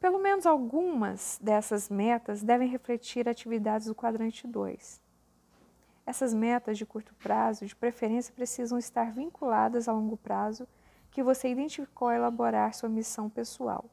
Pelo 0.00 0.18
menos 0.18 0.46
algumas 0.46 1.38
dessas 1.40 1.88
metas 1.88 2.42
devem 2.42 2.68
refletir 2.68 3.28
atividades 3.28 3.86
do 3.86 3.94
quadrante 3.94 4.46
2. 4.46 5.00
Essas 6.04 6.34
metas 6.34 6.76
de 6.76 6.84
curto 6.84 7.14
prazo, 7.14 7.66
de 7.66 7.74
preferência, 7.74 8.34
precisam 8.34 8.78
estar 8.78 9.10
vinculadas 9.10 9.88
a 9.88 9.92
longo 9.92 10.16
prazo 10.16 10.68
que 11.10 11.22
você 11.22 11.48
identificou 11.48 12.08
a 12.08 12.14
elaborar 12.14 12.74
sua 12.74 12.88
missão 12.88 13.30
pessoal. 13.30 13.86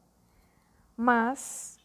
Mas, 0.96 1.78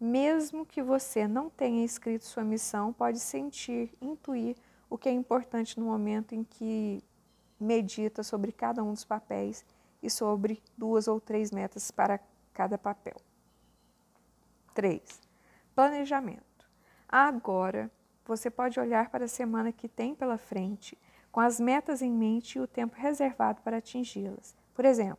mesmo 0.00 0.64
que 0.64 0.82
você 0.82 1.26
não 1.26 1.50
tenha 1.50 1.84
escrito 1.84 2.24
sua 2.24 2.44
missão, 2.44 2.92
pode 2.92 3.18
sentir, 3.18 3.92
intuir 4.00 4.56
o 4.88 4.96
que 4.96 5.08
é 5.08 5.12
importante 5.12 5.78
no 5.78 5.86
momento 5.86 6.34
em 6.34 6.44
que 6.44 7.02
medita 7.58 8.22
sobre 8.22 8.52
cada 8.52 8.82
um 8.82 8.92
dos 8.92 9.04
papéis 9.04 9.64
e 10.02 10.08
sobre 10.08 10.62
duas 10.76 11.08
ou 11.08 11.20
três 11.20 11.50
metas 11.50 11.90
para 11.90 12.20
cada 12.54 12.78
papel. 12.78 13.16
3. 14.74 15.02
Planejamento. 15.74 16.44
Agora, 17.08 17.90
você 18.24 18.50
pode 18.50 18.78
olhar 18.78 19.10
para 19.10 19.24
a 19.24 19.28
semana 19.28 19.72
que 19.72 19.88
tem 19.88 20.14
pela 20.14 20.38
frente, 20.38 20.96
com 21.32 21.40
as 21.40 21.58
metas 21.58 22.02
em 22.02 22.12
mente 22.12 22.58
e 22.58 22.60
o 22.60 22.66
tempo 22.66 22.94
reservado 22.96 23.60
para 23.62 23.78
atingi-las. 23.78 24.56
Por 24.74 24.84
exemplo, 24.84 25.18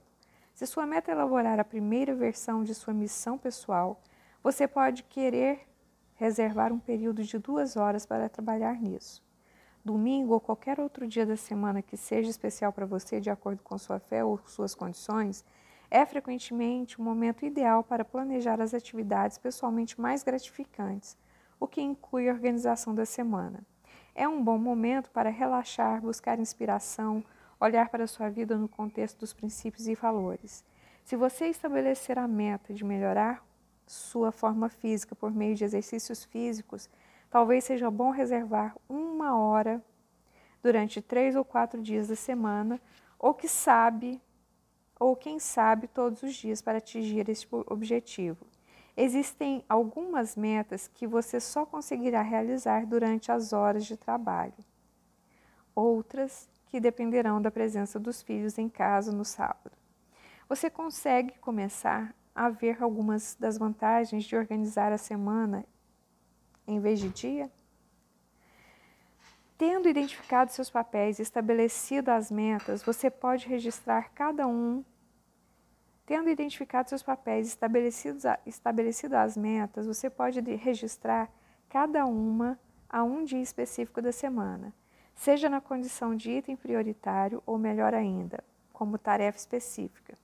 se 0.53 0.65
sua 0.65 0.85
meta 0.85 1.11
é 1.11 1.13
elaborar 1.13 1.59
a 1.59 1.63
primeira 1.63 2.15
versão 2.15 2.63
de 2.63 2.73
sua 2.73 2.93
missão 2.93 3.37
pessoal, 3.37 4.01
você 4.43 4.67
pode 4.67 5.03
querer 5.03 5.67
reservar 6.15 6.71
um 6.73 6.79
período 6.79 7.23
de 7.23 7.37
duas 7.37 7.77
horas 7.77 8.05
para 8.05 8.29
trabalhar 8.29 8.81
nisso. 8.81 9.23
Domingo 9.83 10.33
ou 10.33 10.39
qualquer 10.39 10.79
outro 10.79 11.07
dia 11.07 11.25
da 11.25 11.37
semana 11.37 11.81
que 11.81 11.95
seja 11.95 12.29
especial 12.29 12.73
para 12.73 12.85
você, 12.85 13.19
de 13.19 13.29
acordo 13.29 13.63
com 13.63 13.77
sua 13.77 13.99
fé 13.99 14.23
ou 14.23 14.37
suas 14.45 14.75
condições, 14.75 15.45
é 15.89 16.05
frequentemente 16.05 16.99
o 16.99 17.01
momento 17.01 17.45
ideal 17.45 17.83
para 17.83 18.05
planejar 18.05 18.61
as 18.61 18.73
atividades 18.73 19.37
pessoalmente 19.37 19.99
mais 19.99 20.21
gratificantes, 20.21 21.17
o 21.59 21.67
que 21.67 21.81
inclui 21.81 22.29
a 22.29 22.33
organização 22.33 22.93
da 22.93 23.05
semana. 23.05 23.65
É 24.13 24.27
um 24.27 24.43
bom 24.43 24.57
momento 24.57 25.09
para 25.11 25.29
relaxar, 25.29 26.01
buscar 26.01 26.39
inspiração, 26.39 27.23
olhar 27.59 27.89
para 27.89 28.03
a 28.03 28.07
sua 28.07 28.29
vida 28.29 28.57
no 28.57 28.67
contexto 28.67 29.19
dos 29.19 29.33
princípios 29.33 29.87
e 29.87 29.95
valores. 29.95 30.63
Se 31.03 31.15
você 31.15 31.47
estabelecer 31.47 32.19
a 32.19 32.27
meta 32.27 32.73
de 32.73 32.83
melhorar 32.83 33.43
sua 33.91 34.31
forma 34.31 34.69
física 34.69 35.15
por 35.15 35.31
meio 35.31 35.55
de 35.55 35.63
exercícios 35.63 36.23
físicos, 36.23 36.87
talvez 37.27 37.63
seja 37.63 37.89
bom 37.89 38.11
reservar 38.11 38.75
uma 38.87 39.35
hora 39.35 39.83
durante 40.61 41.01
três 41.01 41.35
ou 41.35 41.43
quatro 41.43 41.81
dias 41.81 42.07
da 42.07 42.15
semana, 42.15 42.79
ou 43.17 43.33
que 43.33 43.47
sabe 43.47 44.21
ou 44.99 45.15
quem 45.15 45.39
sabe 45.39 45.87
todos 45.87 46.21
os 46.21 46.35
dias 46.35 46.61
para 46.61 46.77
atingir 46.77 47.27
este 47.29 47.47
objetivo. 47.67 48.45
Existem 48.95 49.63
algumas 49.67 50.35
metas 50.35 50.87
que 50.87 51.07
você 51.07 51.39
só 51.39 51.65
conseguirá 51.65 52.21
realizar 52.21 52.85
durante 52.85 53.31
as 53.31 53.53
horas 53.53 53.85
de 53.85 53.97
trabalho. 53.97 54.53
Outras 55.73 56.47
que 56.67 56.79
dependerão 56.79 57.41
da 57.41 57.49
presença 57.49 57.97
dos 57.97 58.21
filhos 58.21 58.57
em 58.59 58.69
casa 58.69 59.11
no 59.11 59.25
sábado. 59.25 59.71
Você 60.47 60.69
consegue 60.69 61.37
começar 61.39 62.13
a 62.39 62.47
ver 62.47 62.81
algumas 62.81 63.35
das 63.35 63.57
vantagens 63.57 64.23
de 64.23 64.33
organizar 64.33 64.93
a 64.93 64.97
semana 64.97 65.65
em 66.65 66.79
vez 66.79 66.97
de 66.97 67.09
dia? 67.09 67.51
Tendo 69.57 69.89
identificado 69.89 70.49
seus 70.49 70.69
papéis 70.69 71.19
e 71.19 71.21
estabelecido 71.21 72.07
as 72.07 72.31
metas, 72.31 72.81
você 72.81 73.09
pode 73.09 73.45
registrar 73.45 74.13
cada 74.13 74.47
um. 74.47 74.85
Tendo 76.05 76.29
identificado 76.29 76.87
seus 76.87 77.03
papéis 77.03 77.47
e 77.47 77.49
estabelecido, 77.49 78.19
estabelecido 78.45 79.17
as 79.17 79.35
metas, 79.35 79.85
você 79.85 80.09
pode 80.09 80.39
registrar 80.39 81.29
cada 81.67 82.05
uma 82.05 82.57
a 82.89 83.03
um 83.03 83.25
dia 83.25 83.41
específico 83.41 84.01
da 84.01 84.13
semana, 84.13 84.73
seja 85.13 85.49
na 85.49 85.59
condição 85.59 86.15
de 86.15 86.31
item 86.31 86.55
prioritário 86.55 87.43
ou, 87.45 87.57
melhor 87.57 87.93
ainda, 87.93 88.41
como 88.71 88.97
tarefa 88.97 89.37
específica. 89.37 90.17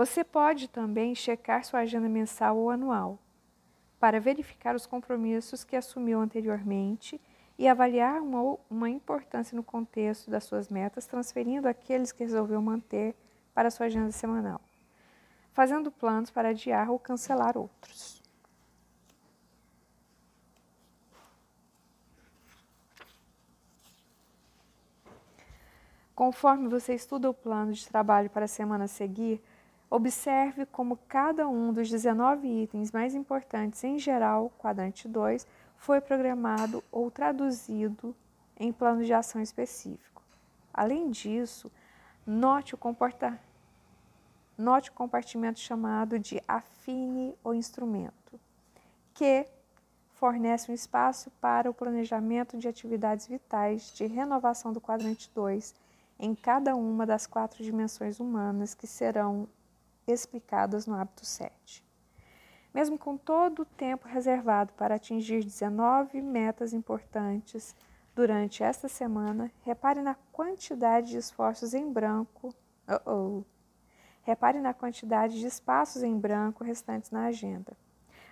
Você 0.00 0.24
pode 0.24 0.66
também 0.66 1.14
checar 1.14 1.62
sua 1.62 1.80
agenda 1.80 2.08
mensal 2.08 2.56
ou 2.56 2.70
anual. 2.70 3.18
para 3.98 4.18
verificar 4.18 4.74
os 4.74 4.86
compromissos 4.86 5.62
que 5.62 5.76
assumiu 5.76 6.18
anteriormente 6.22 7.20
e 7.58 7.68
avaliar 7.68 8.22
uma, 8.22 8.56
uma 8.70 8.88
importância 8.88 9.54
no 9.54 9.62
contexto 9.62 10.30
das 10.30 10.44
suas 10.44 10.70
metas, 10.70 11.06
transferindo 11.06 11.68
aqueles 11.68 12.12
que 12.12 12.24
resolveu 12.24 12.62
manter 12.62 13.14
para 13.52 13.70
sua 13.70 13.84
agenda 13.84 14.10
semanal, 14.10 14.58
fazendo 15.52 15.92
planos 15.92 16.30
para 16.30 16.48
adiar 16.48 16.90
ou 16.90 16.98
cancelar 16.98 17.58
outros. 17.58 18.22
Conforme 26.14 26.68
você 26.68 26.94
estuda 26.94 27.28
o 27.28 27.34
plano 27.34 27.74
de 27.74 27.86
trabalho 27.86 28.30
para 28.30 28.46
a 28.46 28.48
semana 28.48 28.84
a 28.84 28.88
seguir, 28.88 29.42
observe 29.90 30.64
como 30.66 30.96
cada 31.08 31.48
um 31.48 31.72
dos 31.72 31.90
19 31.90 32.46
itens 32.46 32.92
mais 32.92 33.12
importantes 33.12 33.82
em 33.82 33.98
geral, 33.98 34.52
quadrante 34.56 35.08
2, 35.08 35.44
foi 35.76 36.00
programado 36.00 36.84
ou 36.92 37.10
traduzido 37.10 38.14
em 38.56 38.72
plano 38.72 39.04
de 39.04 39.12
ação 39.12 39.42
específico. 39.42 40.22
Além 40.72 41.10
disso, 41.10 41.72
note 42.24 42.74
o, 42.74 42.78
comporta... 42.78 43.36
note 44.56 44.90
o 44.90 44.92
compartimento 44.92 45.58
chamado 45.58 46.18
de 46.18 46.40
afine 46.46 47.34
o 47.42 47.52
instrumento, 47.52 48.38
que 49.12 49.46
fornece 50.12 50.70
um 50.70 50.74
espaço 50.74 51.30
para 51.40 51.68
o 51.68 51.74
planejamento 51.74 52.58
de 52.58 52.68
atividades 52.68 53.26
vitais 53.26 53.92
de 53.94 54.06
renovação 54.06 54.72
do 54.72 54.80
quadrante 54.80 55.30
2 55.34 55.74
em 56.18 56.34
cada 56.34 56.76
uma 56.76 57.06
das 57.06 57.26
quatro 57.26 57.64
dimensões 57.64 58.20
humanas 58.20 58.74
que 58.74 58.86
serão 58.86 59.48
explicadas 60.12 60.86
no 60.86 60.94
hábito 60.94 61.24
7. 61.24 61.84
Mesmo 62.72 62.98
com 62.98 63.16
todo 63.16 63.62
o 63.62 63.64
tempo 63.64 64.06
reservado 64.06 64.72
para 64.74 64.94
atingir 64.94 65.42
19 65.42 66.22
metas 66.22 66.72
importantes 66.72 67.74
durante 68.14 68.62
esta 68.62 68.88
semana, 68.88 69.50
repare 69.62 70.02
na 70.02 70.14
quantidade 70.32 71.10
de 71.10 71.16
esforços 71.16 71.74
em 71.74 71.90
branco. 71.92 72.48
Uh 72.88 73.10
-oh. 73.10 73.44
Repare 74.22 74.60
na 74.60 74.72
quantidade 74.72 75.38
de 75.38 75.46
espaços 75.46 76.02
em 76.02 76.18
branco 76.18 76.62
restantes 76.62 77.10
na 77.10 77.24
agenda. 77.24 77.76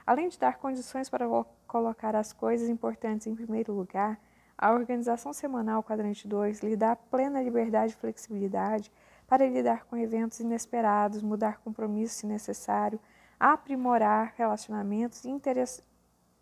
Além 0.06 0.28
de 0.28 0.38
dar 0.38 0.58
condições 0.58 1.08
para 1.08 1.26
colocar 1.66 2.14
as 2.14 2.32
coisas 2.32 2.68
importantes 2.68 3.26
em 3.26 3.34
primeiro 3.34 3.72
lugar, 3.72 4.18
a 4.56 4.72
organização 4.72 5.32
semanal 5.32 5.82
Quadrante 5.82 6.26
2 6.26 6.60
lhe 6.62 6.76
dá 6.76 6.96
plena 6.96 7.42
liberdade 7.42 7.92
e 7.92 7.96
flexibilidade 7.96 8.90
para 9.28 9.48
lidar 9.48 9.84
com 9.84 9.96
eventos 9.96 10.40
inesperados, 10.40 11.22
mudar 11.22 11.58
compromissos 11.58 12.16
se 12.16 12.26
necessário, 12.26 12.98
aprimorar 13.38 14.34
relacionamentos 14.36 15.24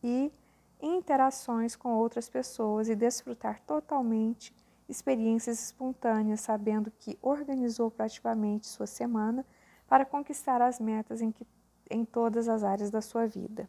e 0.03 0.33
interações 0.81 1.77
com 1.77 1.93
outras 1.93 2.31
pessoas 2.31 2.89
e 2.89 2.95
desfrutar 2.95 3.61
totalmente 3.67 4.55
experiências 4.89 5.61
espontâneas, 5.61 6.41
sabendo 6.41 6.91
que 6.91 7.19
organizou 7.21 7.91
praticamente 7.91 8.67
sua 8.67 8.87
semana 8.87 9.45
para 9.87 10.07
conquistar 10.07 10.63
as 10.63 10.81
metas 10.81 11.21
em, 11.21 11.31
que, 11.31 11.47
em 11.91 12.05
todas 12.05 12.49
as 12.49 12.65
áreas 12.65 12.91
da 12.91 13.03
sua 13.03 13.27
vida. 13.27 13.69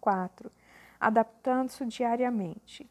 4 0.00 0.52
adaptando-se 1.02 1.84
diariamente. 1.86 2.88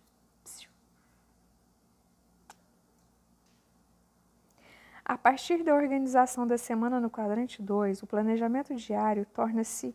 A 5.12 5.18
partir 5.18 5.62
da 5.62 5.76
organização 5.76 6.47
da 6.47 6.57
semana 6.57 6.97
no 6.97 7.09
quadrante 7.09 7.62
2, 7.62 8.01
o 8.01 8.07
planejamento 8.07 8.74
diário 8.74 9.26
torna-se 9.26 9.93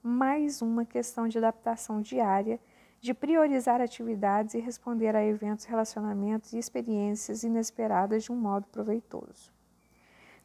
mais 0.00 0.62
uma 0.62 0.84
questão 0.84 1.26
de 1.26 1.38
adaptação 1.38 2.00
diária, 2.00 2.60
de 3.00 3.12
priorizar 3.12 3.80
atividades 3.80 4.54
e 4.54 4.60
responder 4.60 5.16
a 5.16 5.24
eventos, 5.24 5.64
relacionamentos 5.64 6.52
e 6.52 6.58
experiências 6.58 7.42
inesperadas 7.42 8.22
de 8.22 8.30
um 8.30 8.36
modo 8.36 8.68
proveitoso. 8.68 9.52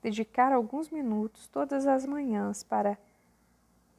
Dedicar 0.01 0.51
alguns 0.51 0.89
minutos 0.89 1.45
todas 1.45 1.85
as 1.85 2.03
manhãs 2.03 2.63
para 2.63 2.97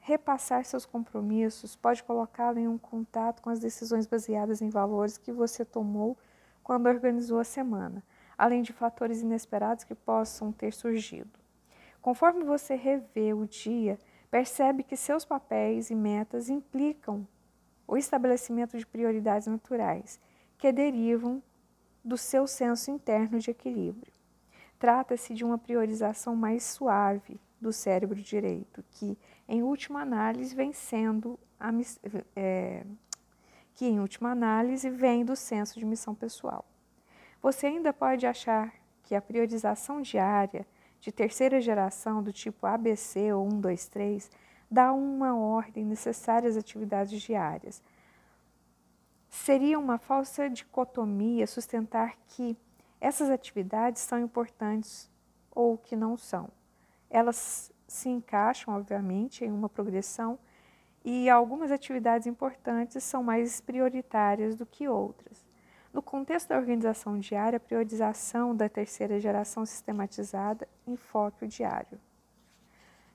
repassar 0.00 0.64
seus 0.64 0.84
compromissos 0.84 1.76
pode 1.76 2.02
colocá-lo 2.02 2.58
em 2.58 2.66
um 2.66 2.78
contato 2.78 3.40
com 3.40 3.48
as 3.48 3.60
decisões 3.60 4.08
baseadas 4.08 4.60
em 4.60 4.70
valores 4.70 5.16
que 5.16 5.30
você 5.30 5.64
tomou 5.64 6.18
quando 6.64 6.88
organizou 6.88 7.38
a 7.38 7.44
semana, 7.44 8.02
além 8.36 8.62
de 8.62 8.72
fatores 8.72 9.20
inesperados 9.20 9.84
que 9.84 9.94
possam 9.94 10.52
ter 10.52 10.72
surgido. 10.72 11.38
Conforme 12.00 12.44
você 12.44 12.74
revê 12.74 13.32
o 13.32 13.46
dia, 13.46 13.98
percebe 14.30 14.82
que 14.82 14.96
seus 14.96 15.24
papéis 15.24 15.90
e 15.90 15.94
metas 15.94 16.48
implicam 16.48 17.26
o 17.86 17.96
estabelecimento 17.96 18.76
de 18.76 18.86
prioridades 18.86 19.46
naturais 19.46 20.20
que 20.58 20.72
derivam 20.72 21.42
do 22.04 22.16
seu 22.18 22.46
senso 22.46 22.90
interno 22.90 23.38
de 23.38 23.50
equilíbrio. 23.50 24.12
Trata-se 24.78 25.32
de 25.34 25.44
uma 25.44 25.56
priorização 25.56 26.36
mais 26.36 26.62
suave 26.64 27.40
do 27.60 27.72
cérebro 27.72 28.20
direito, 28.20 28.84
que, 28.90 29.16
em 29.48 29.62
última 29.62 30.02
análise, 30.02 30.54
vem 30.54 30.72
sendo 30.72 31.38
a, 31.58 31.70
é, 32.36 32.84
que, 33.74 33.86
em 33.86 33.98
última 33.98 34.30
análise, 34.30 34.90
vem 34.90 35.24
do 35.24 35.34
senso 35.34 35.78
de 35.78 35.86
missão 35.86 36.14
pessoal. 36.14 36.66
Você 37.44 37.66
ainda 37.66 37.92
pode 37.92 38.26
achar 38.26 38.72
que 39.02 39.14
a 39.14 39.20
priorização 39.20 40.00
diária 40.00 40.66
de 40.98 41.12
terceira 41.12 41.60
geração 41.60 42.22
do 42.22 42.32
tipo 42.32 42.66
ABC 42.66 43.34
ou 43.34 43.46
1, 43.46 43.60
2, 43.60 43.86
3 43.88 44.30
dá 44.70 44.94
uma 44.94 45.36
ordem 45.36 45.84
necessária 45.84 46.48
às 46.48 46.56
atividades 46.56 47.20
diárias. 47.20 47.82
Seria 49.28 49.78
uma 49.78 49.98
falsa 49.98 50.48
dicotomia 50.48 51.46
sustentar 51.46 52.16
que 52.28 52.56
essas 52.98 53.28
atividades 53.28 54.00
são 54.00 54.18
importantes 54.18 55.10
ou 55.54 55.76
que 55.76 55.94
não 55.94 56.16
são. 56.16 56.48
Elas 57.10 57.70
se 57.86 58.08
encaixam, 58.08 58.74
obviamente, 58.74 59.44
em 59.44 59.52
uma 59.52 59.68
progressão 59.68 60.38
e 61.04 61.28
algumas 61.28 61.70
atividades 61.70 62.26
importantes 62.26 63.04
são 63.04 63.22
mais 63.22 63.60
prioritárias 63.60 64.56
do 64.56 64.64
que 64.64 64.88
outras. 64.88 65.43
No 65.94 66.02
contexto 66.02 66.48
da 66.48 66.58
organização 66.58 67.20
diária, 67.20 67.56
a 67.56 67.60
priorização 67.60 68.54
da 68.54 68.68
terceira 68.68 69.20
geração 69.20 69.64
sistematizada 69.64 70.66
enfoque 70.84 71.44
o 71.44 71.48
diário. 71.48 72.00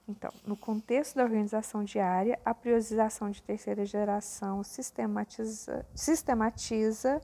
Então, 0.08 0.32
no 0.46 0.56
contexto 0.56 1.18
da 1.18 1.24
organização 1.26 1.84
diária, 1.84 2.40
a 2.46 2.54
priorização 2.54 3.30
de 3.30 3.44
terceira 3.44 3.86
geração 3.86 4.64
sistematiza, 4.64 5.86
sistematiza 5.94 7.22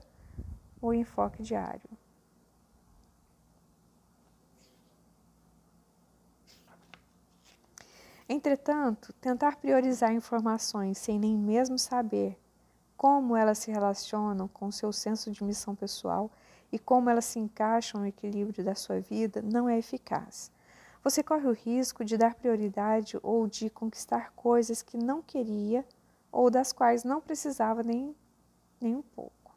o 0.81 0.93
enfoque 0.93 1.41
diário. 1.41 1.89
Entretanto, 8.27 9.13
tentar 9.13 9.55
priorizar 9.55 10.11
informações 10.11 10.97
sem 10.97 11.17
nem 11.17 11.37
mesmo 11.37 11.79
saber 11.79 12.37
como 13.05 13.37
elas 13.37 13.59
se 13.59 13.69
relacionam 13.69 14.47
com 14.47 14.71
seu 14.71 14.91
senso 14.91 15.29
de 15.29 15.43
missão 15.43 15.75
pessoal 15.75 16.31
e 16.71 16.79
como 16.79 17.07
elas 17.07 17.25
se 17.25 17.37
encaixam 17.37 18.01
no 18.01 18.07
equilíbrio 18.07 18.65
da 18.65 18.73
sua 18.73 18.99
vida 18.99 19.43
não 19.43 19.69
é 19.69 19.77
eficaz. 19.77 20.51
Você 21.03 21.21
corre 21.21 21.45
o 21.47 21.53
risco 21.53 22.03
de 22.03 22.17
dar 22.17 22.33
prioridade 22.33 23.19
ou 23.21 23.45
de 23.45 23.69
conquistar 23.69 24.31
coisas 24.31 24.81
que 24.81 24.97
não 24.97 25.21
queria 25.21 25.85
ou 26.31 26.49
das 26.49 26.73
quais 26.73 27.03
não 27.03 27.21
precisava 27.21 27.83
nem, 27.83 28.15
nem 28.81 28.95
um 28.95 29.03
pouco. 29.03 29.55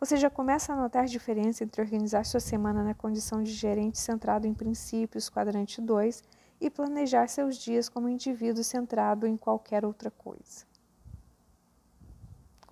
Você 0.00 0.16
já 0.16 0.28
começa 0.28 0.72
a 0.72 0.76
notar 0.76 1.04
diferença 1.04 1.62
entre 1.62 1.80
organizar 1.80 2.26
sua 2.26 2.40
semana 2.40 2.82
na 2.82 2.94
condição 2.94 3.44
de 3.44 3.52
gerente 3.52 4.00
centrado 4.00 4.44
em 4.44 4.52
princípios, 4.52 5.30
quadrante 5.30 5.80
2, 5.80 6.20
e 6.60 6.68
planejar 6.68 7.28
seus 7.28 7.56
dias 7.56 7.88
como 7.88 8.08
indivíduo 8.08 8.64
centrado 8.64 9.24
em 9.24 9.36
qualquer 9.36 9.84
outra 9.84 10.10
coisa. 10.10 10.73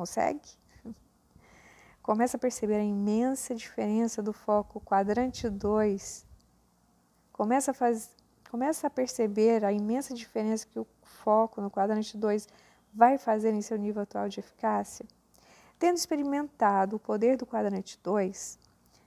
Consegue? 0.03 0.59
Começa 2.03 2.37
a 2.37 2.41
perceber 2.41 2.75
a 2.75 2.83
imensa 2.83 3.55
diferença 3.55 4.21
do 4.21 4.33
foco 4.33 4.81
quadrante 4.81 5.49
2. 5.49 6.27
Começa 7.33 7.71
a, 7.71 7.75
faz... 7.75 8.11
Começa 8.51 8.89
a 8.89 8.91
perceber 8.91 9.65
a 9.65 9.73
imensa 9.73 10.13
diferença 10.13 10.67
que 10.67 10.81
o 10.81 10.87
foco 11.05 11.61
no 11.61 11.71
quadrante 11.71 12.17
2 12.19 12.49
vai 12.93 13.17
fazer 13.17 13.55
em 13.55 13.63
seu 13.63 13.79
nível 13.79 14.03
atual 14.03 14.29
de 14.29 14.41
eficácia. 14.41 15.07
Tendo 15.79 15.99
experimentado 15.99 16.97
o 16.97 16.99
poder 16.99 17.37
do 17.37 17.47
quadrante 17.47 17.97
2, 18.03 18.59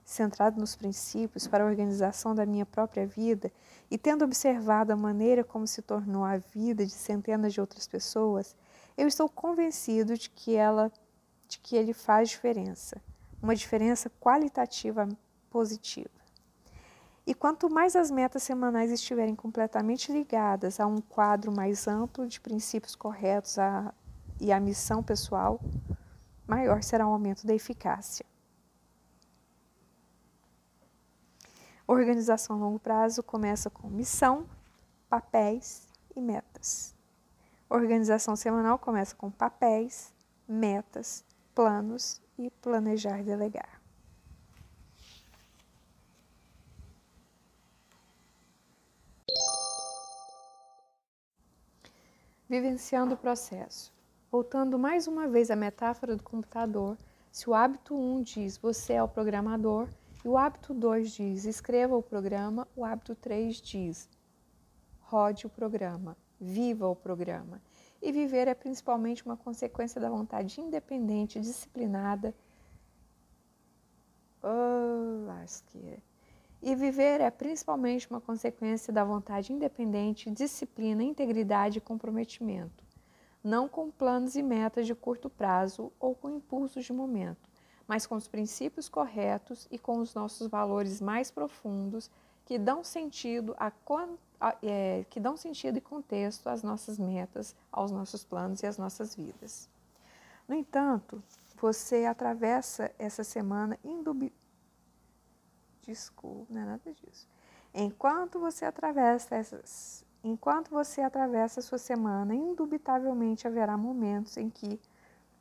centrado 0.06 0.58
nos 0.58 0.78
princípios 0.78 1.46
para 1.46 1.66
a 1.66 1.68
organização 1.68 2.34
da 2.34 2.46
minha 2.46 2.66
própria 2.66 3.06
vida 3.06 3.52
e 3.92 3.98
tendo 3.98 4.24
observado 4.24 4.94
a 4.94 4.96
maneira 4.96 5.44
como 5.44 5.68
se 5.68 5.82
tornou 5.82 6.24
a 6.24 6.38
vida 6.38 6.86
de 6.86 6.94
centenas 6.94 7.54
de 7.54 7.60
outras 7.60 7.86
pessoas, 7.86 8.56
eu 8.98 9.08
estou 9.08 9.30
convencido 9.30 10.18
de 10.18 10.30
que 10.30 10.56
ela 10.56 10.92
de 11.48 11.60
que 11.60 11.76
ele 11.76 11.94
faz 11.94 12.30
diferença, 12.30 13.00
uma 13.42 13.56
diferença 13.56 14.10
qualitativa 14.20 15.08
positiva. 15.50 16.10
E 17.28 17.34
quanto 17.34 17.70
mais 17.70 17.96
as 17.96 18.12
metas 18.12 18.44
semanais 18.44 18.92
estiverem 18.92 19.36
completamente 19.36 20.12
ligadas 20.12 20.80
a 20.80 20.86
um 20.86 21.02
quadro 21.02 21.52
mais 21.52 21.88
amplo 21.88 22.28
de 22.28 22.40
princípios 22.40 22.96
corretos 22.96 23.58
a, 23.58 23.94
e 24.40 24.52
a 24.52 24.60
missão 24.60 25.02
pessoal, 25.02 25.60
maior 26.48 26.84
será 26.84 27.08
o 27.08 27.14
aumento 27.14 27.46
da 27.46 27.54
eficácia. 27.54 28.26
Organização 31.88 32.56
a 32.56 32.60
longo 32.60 32.80
prazo 32.80 33.22
começa 33.22 33.70
com 33.70 33.88
missão, 33.88 34.48
papéis 35.08 35.88
e 36.16 36.22
metas. 36.22 36.95
Organização 37.70 38.36
semanal 38.36 38.78
começa 38.78 39.16
com 39.16 39.32
papéis, 39.32 40.14
metas, 40.48 41.26
planos 41.54 42.22
e 42.38 42.52
planejar 42.62 43.20
e 43.20 43.24
delegar. 43.24 43.82
Vivenciando 52.48 53.16
o 53.16 53.18
processo. 53.18 53.92
Voltando 54.32 54.78
mais 54.78 55.08
uma 55.08 55.28
vez 55.28 55.50
à 55.50 55.56
metáfora 55.56 56.16
do 56.16 56.22
computador, 56.22 56.96
se 57.32 57.50
o 57.50 57.56
hábito 57.56 57.96
1 57.96 58.22
diz 58.22 58.58
você 58.58 58.94
é 58.94 59.04
o 59.04 59.08
programador, 59.08 59.88
e 60.24 60.28
o 60.28 60.38
hábito 60.38 60.74
2 60.74 61.12
diz 61.12 61.46
escreva 61.46 61.96
o 61.96 62.04
programa, 62.04 62.68
o 62.76 62.86
hábito 62.86 63.16
3 63.16 63.62
diz 63.62 64.08
rode 65.00 65.46
o 65.46 65.50
programa, 65.50 66.18
viva 66.40 66.88
o 66.88 66.96
programa. 66.96 67.62
E 68.02 68.12
viver 68.12 68.48
é 68.48 68.54
principalmente 68.54 69.26
uma 69.26 69.38
consequência 69.38 70.00
da 70.00 70.10
vontade 70.10 70.62
independente, 70.62 71.40
disciplinada. 71.40 72.34
Oh, 74.44 75.26
lasqueira. 75.26 76.02
E 76.62 76.76
viver 76.76 77.22
é 77.22 77.30
principalmente 77.30 78.10
uma 78.10 78.22
consequência 78.22 78.92
da 78.92 79.04
vontade 79.04 79.54
independente, 79.54 80.32
disciplina, 80.32 81.04
integridade 81.04 81.78
e 81.78 81.82
comprometimento, 81.82 82.84
não 83.44 83.68
com 83.68 83.92
planos 83.92 84.36
e 84.36 84.44
metas 84.44 84.88
de 84.88 84.96
curto 84.96 85.30
prazo 85.30 85.92
ou 86.00 86.16
com 86.16 86.30
impulsos 86.30 86.86
de 86.86 86.94
momento 86.94 87.50
mas 87.88 88.06
com 88.06 88.16
os 88.16 88.28
princípios 88.28 88.90
corretos 88.90 89.68
e 89.70 89.78
com 89.78 90.00
os 90.00 90.14
nossos 90.14 90.48
valores 90.48 91.02
mais 91.02 91.30
profundos 91.30 92.10
que 92.46 92.60
dão 92.60 92.84
sentido 92.84 93.56
a, 93.60 93.72
a 94.40 94.56
é, 94.62 95.06
que 95.10 95.20
dão 95.20 95.36
sentido 95.36 95.78
e 95.78 95.82
contexto 95.82 96.48
às 96.48 96.62
nossas 96.62 97.00
metas, 97.00 97.56
aos 97.72 97.92
nossos 97.92 98.24
planos 98.24 98.62
e 98.62 98.68
às 98.68 98.78
nossas 98.78 99.16
vidas. 99.16 99.68
No 100.48 100.56
entanto, 100.56 101.22
você 101.58 102.06
atravessa 102.06 102.92
essa 103.00 103.24
semana 103.24 103.78
indubi... 103.84 104.32
Desculpa, 105.82 106.54
não 106.54 106.62
é 106.62 106.66
nada 106.66 106.94
disso. 106.94 107.28
Enquanto 107.74 108.40
você 108.40 108.66
atravessa 108.66 109.36
essas, 109.36 110.06
enquanto 110.24 110.70
você 110.70 111.02
atravessa 111.02 111.60
a 111.60 111.64
sua 111.64 111.78
semana, 111.78 112.34
indubitavelmente 112.34 113.48
haverá 113.48 113.78
momentos 113.78 114.38
em 114.38 114.50
que 114.50 114.80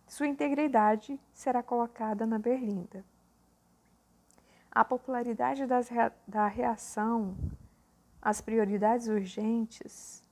sua 0.09 0.27
integridade 0.27 1.19
será 1.33 1.63
colocada 1.63 2.27
na 2.27 2.39
berlinda. 2.39 3.05
A 4.75 4.85
popularidade 4.85 5.67
das, 5.67 5.89
da 6.27 6.49
reação 6.49 7.37
às 8.21 8.41
prioridades 8.41 9.07
urgentes, 9.07 10.23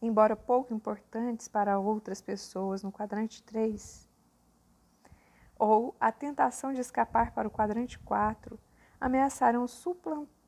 embora 0.00 0.34
pouco 0.34 0.72
importantes 0.72 1.46
para 1.46 1.78
outras 1.78 2.22
pessoas 2.22 2.82
no 2.82 2.90
quadrante 2.90 3.42
3, 3.42 4.08
ou 5.58 5.94
a 6.00 6.10
tentação 6.10 6.72
de 6.72 6.80
escapar 6.80 7.32
para 7.32 7.46
o 7.46 7.50
quadrante 7.50 7.98
4, 7.98 8.58
ameaçarão 8.98 9.68
suplantar 9.68 10.40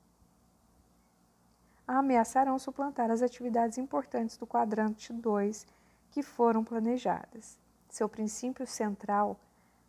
ameaçarão 1.86 2.58
suplantar 2.58 3.10
as 3.10 3.22
atividades 3.22 3.76
importantes 3.76 4.36
do 4.36 4.46
quadrante 4.46 5.12
2 5.12 5.66
que 6.10 6.22
foram 6.22 6.64
planejadas. 6.64 7.58
Seu 7.88 8.08
princípio 8.08 8.66
central, 8.66 9.38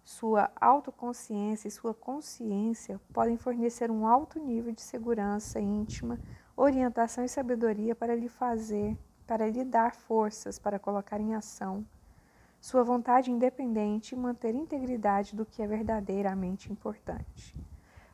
sua 0.03 0.51
autoconsciência 0.59 1.67
e 1.67 1.71
sua 1.71 1.93
consciência 1.93 2.99
podem 3.13 3.37
fornecer 3.37 3.89
um 3.89 4.05
alto 4.05 4.39
nível 4.39 4.73
de 4.73 4.81
segurança 4.81 5.59
íntima, 5.59 6.19
orientação 6.55 7.23
e 7.23 7.29
sabedoria 7.29 7.95
para 7.95 8.15
lhe 8.15 8.29
fazer, 8.29 8.97
para 9.25 9.49
lhe 9.49 9.63
dar 9.63 9.95
forças 9.95 10.59
para 10.59 10.77
colocar 10.77 11.19
em 11.19 11.33
ação 11.33 11.85
sua 12.63 12.81
vontade 12.81 13.29
independente 13.29 14.15
e 14.15 14.17
manter 14.17 14.55
integridade 14.55 15.35
do 15.35 15.45
que 15.45 15.61
é 15.61 15.67
verdadeiramente 15.67 16.71
importante. 16.71 17.53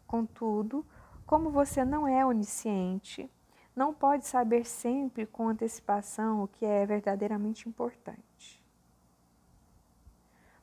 Contudo, 0.07 0.83
como 1.23 1.51
você 1.51 1.85
não 1.85 2.07
é 2.07 2.25
onisciente, 2.25 3.29
não 3.75 3.93
pode 3.93 4.25
saber 4.25 4.65
sempre 4.65 5.27
com 5.27 5.49
antecipação 5.49 6.41
o 6.41 6.47
que 6.47 6.65
é 6.65 6.83
verdadeiramente 6.83 7.69
importante. 7.69 8.58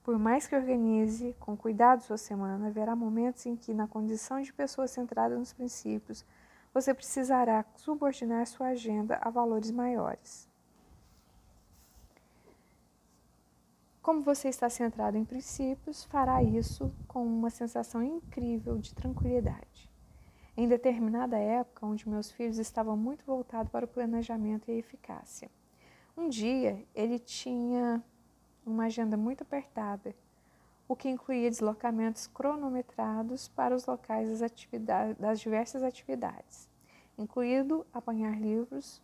Por 0.07 0.21
mais 0.21 0.47
que 0.47 0.55
organize 0.55 1.35
com 1.41 1.57
cuidado 1.57 2.05
sua 2.05 2.17
semana, 2.17 2.69
haverá 2.69 2.95
momentos 2.95 3.45
em 3.45 3.57
que, 3.57 3.75
na 3.75 3.89
condição 3.89 4.41
de 4.41 4.53
pessoa 4.53 4.87
centrada 4.87 5.37
nos 5.37 5.53
princípios, 5.53 6.25
você 6.73 6.95
precisará 6.95 7.65
subordinar 7.75 8.47
sua 8.47 8.69
agenda 8.69 9.19
a 9.21 9.29
valores 9.31 9.69
maiores. 9.73 10.49
Como 14.01 14.23
você 14.23 14.49
está 14.49 14.71
centrado 14.71 15.19
em 15.19 15.25
princípios, 15.25 16.05
fará 16.05 16.41
isso 16.41 16.95
com 17.09 17.27
uma 17.27 17.51
sensação 17.51 18.01
incrível 18.01 18.79
de 18.79 18.95
tranquilidade. 18.95 19.91
Em 20.57 20.69
determinada 20.69 21.37
época, 21.37 21.85
onde 21.85 22.09
meus 22.09 22.31
filhos 22.31 22.59
estavam 22.59 22.97
muito 22.97 23.25
voltados 23.27 23.73
para 23.73 23.85
o 23.85 23.89
planejamento 23.89 24.71
e 24.71 24.75
a 24.75 24.79
eficácia, 24.79 25.51
um 26.17 26.29
dia 26.29 26.87
ele 26.95 27.19
tinha 27.19 28.01
uma 28.67 28.87
agenda 28.87 29.17
muito 29.17 29.43
apertada, 29.43 30.15
o 30.89 30.97
que 30.97 31.09
incluía 31.09 31.49
deslocamentos 31.49 32.27
cronometrados 32.27 33.49
para 33.49 33.75
os 33.75 33.87
locais 33.87 34.29
das, 34.29 34.43
atividades, 34.43 35.17
das 35.17 35.41
diversas 35.41 35.83
atividades, 35.83 36.69
incluído 37.17 37.87
apanhar 37.93 38.41
livros, 38.41 39.01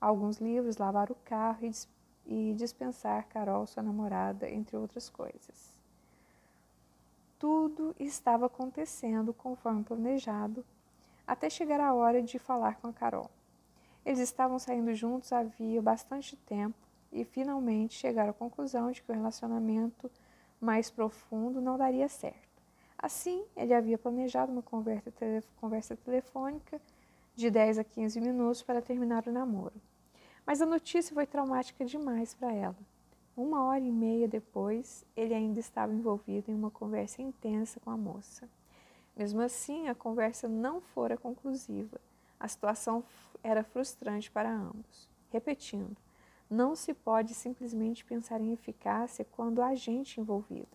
alguns 0.00 0.38
livros, 0.38 0.76
lavar 0.76 1.10
o 1.10 1.16
carro 1.16 1.66
e, 1.66 1.72
e 2.26 2.54
dispensar 2.54 3.26
Carol, 3.28 3.66
sua 3.66 3.82
namorada, 3.82 4.48
entre 4.48 4.76
outras 4.76 5.08
coisas. 5.08 5.74
Tudo 7.38 7.94
estava 7.98 8.46
acontecendo 8.46 9.34
conforme 9.34 9.84
planejado, 9.84 10.64
até 11.26 11.50
chegar 11.50 11.80
a 11.80 11.94
hora 11.94 12.22
de 12.22 12.38
falar 12.38 12.76
com 12.76 12.88
a 12.88 12.92
Carol. 12.92 13.30
Eles 14.04 14.18
estavam 14.20 14.58
saindo 14.58 14.94
juntos 14.94 15.32
havia 15.32 15.80
bastante 15.80 16.36
tempo 16.36 16.83
e 17.14 17.24
finalmente 17.24 17.94
chegaram 17.94 18.30
à 18.30 18.34
conclusão 18.34 18.90
de 18.90 19.00
que 19.00 19.10
o 19.10 19.14
relacionamento 19.14 20.10
mais 20.60 20.90
profundo 20.90 21.60
não 21.60 21.78
daria 21.78 22.08
certo. 22.08 22.62
Assim, 22.98 23.44
ele 23.56 23.72
havia 23.72 23.96
planejado 23.96 24.50
uma 24.50 24.62
conversa 24.62 25.96
telefônica 25.96 26.80
de 27.36 27.50
10 27.50 27.78
a 27.78 27.84
15 27.84 28.20
minutos 28.20 28.62
para 28.62 28.82
terminar 28.82 29.26
o 29.28 29.32
namoro. 29.32 29.74
Mas 30.44 30.60
a 30.60 30.66
notícia 30.66 31.14
foi 31.14 31.26
traumática 31.26 31.84
demais 31.84 32.34
para 32.34 32.52
ela. 32.52 32.76
Uma 33.36 33.64
hora 33.64 33.84
e 33.84 33.92
meia 33.92 34.26
depois, 34.26 35.04
ele 35.16 35.34
ainda 35.34 35.60
estava 35.60 35.92
envolvido 35.92 36.50
em 36.50 36.54
uma 36.54 36.70
conversa 36.70 37.22
intensa 37.22 37.78
com 37.80 37.90
a 37.90 37.96
moça. 37.96 38.48
Mesmo 39.16 39.40
assim, 39.40 39.86
a 39.88 39.94
conversa 39.94 40.48
não 40.48 40.80
fora 40.80 41.16
conclusiva. 41.16 42.00
A 42.40 42.48
situação 42.48 43.04
era 43.42 43.62
frustrante 43.62 44.30
para 44.30 44.52
ambos. 44.52 45.08
Repetindo, 45.30 45.96
não 46.54 46.76
se 46.76 46.94
pode 46.94 47.34
simplesmente 47.34 48.04
pensar 48.04 48.40
em 48.40 48.52
eficácia 48.52 49.26
quando 49.32 49.60
há 49.60 49.74
gente 49.74 50.20
envolvida. 50.20 50.68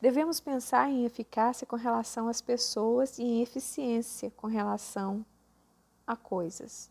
Devemos 0.00 0.40
pensar 0.40 0.90
em 0.90 1.04
eficácia 1.04 1.66
com 1.66 1.76
relação 1.76 2.26
às 2.26 2.40
pessoas 2.40 3.18
e 3.18 3.22
em 3.22 3.42
eficiência 3.42 4.30
com 4.30 4.46
relação 4.46 5.24
a 6.06 6.16
coisas. 6.16 6.90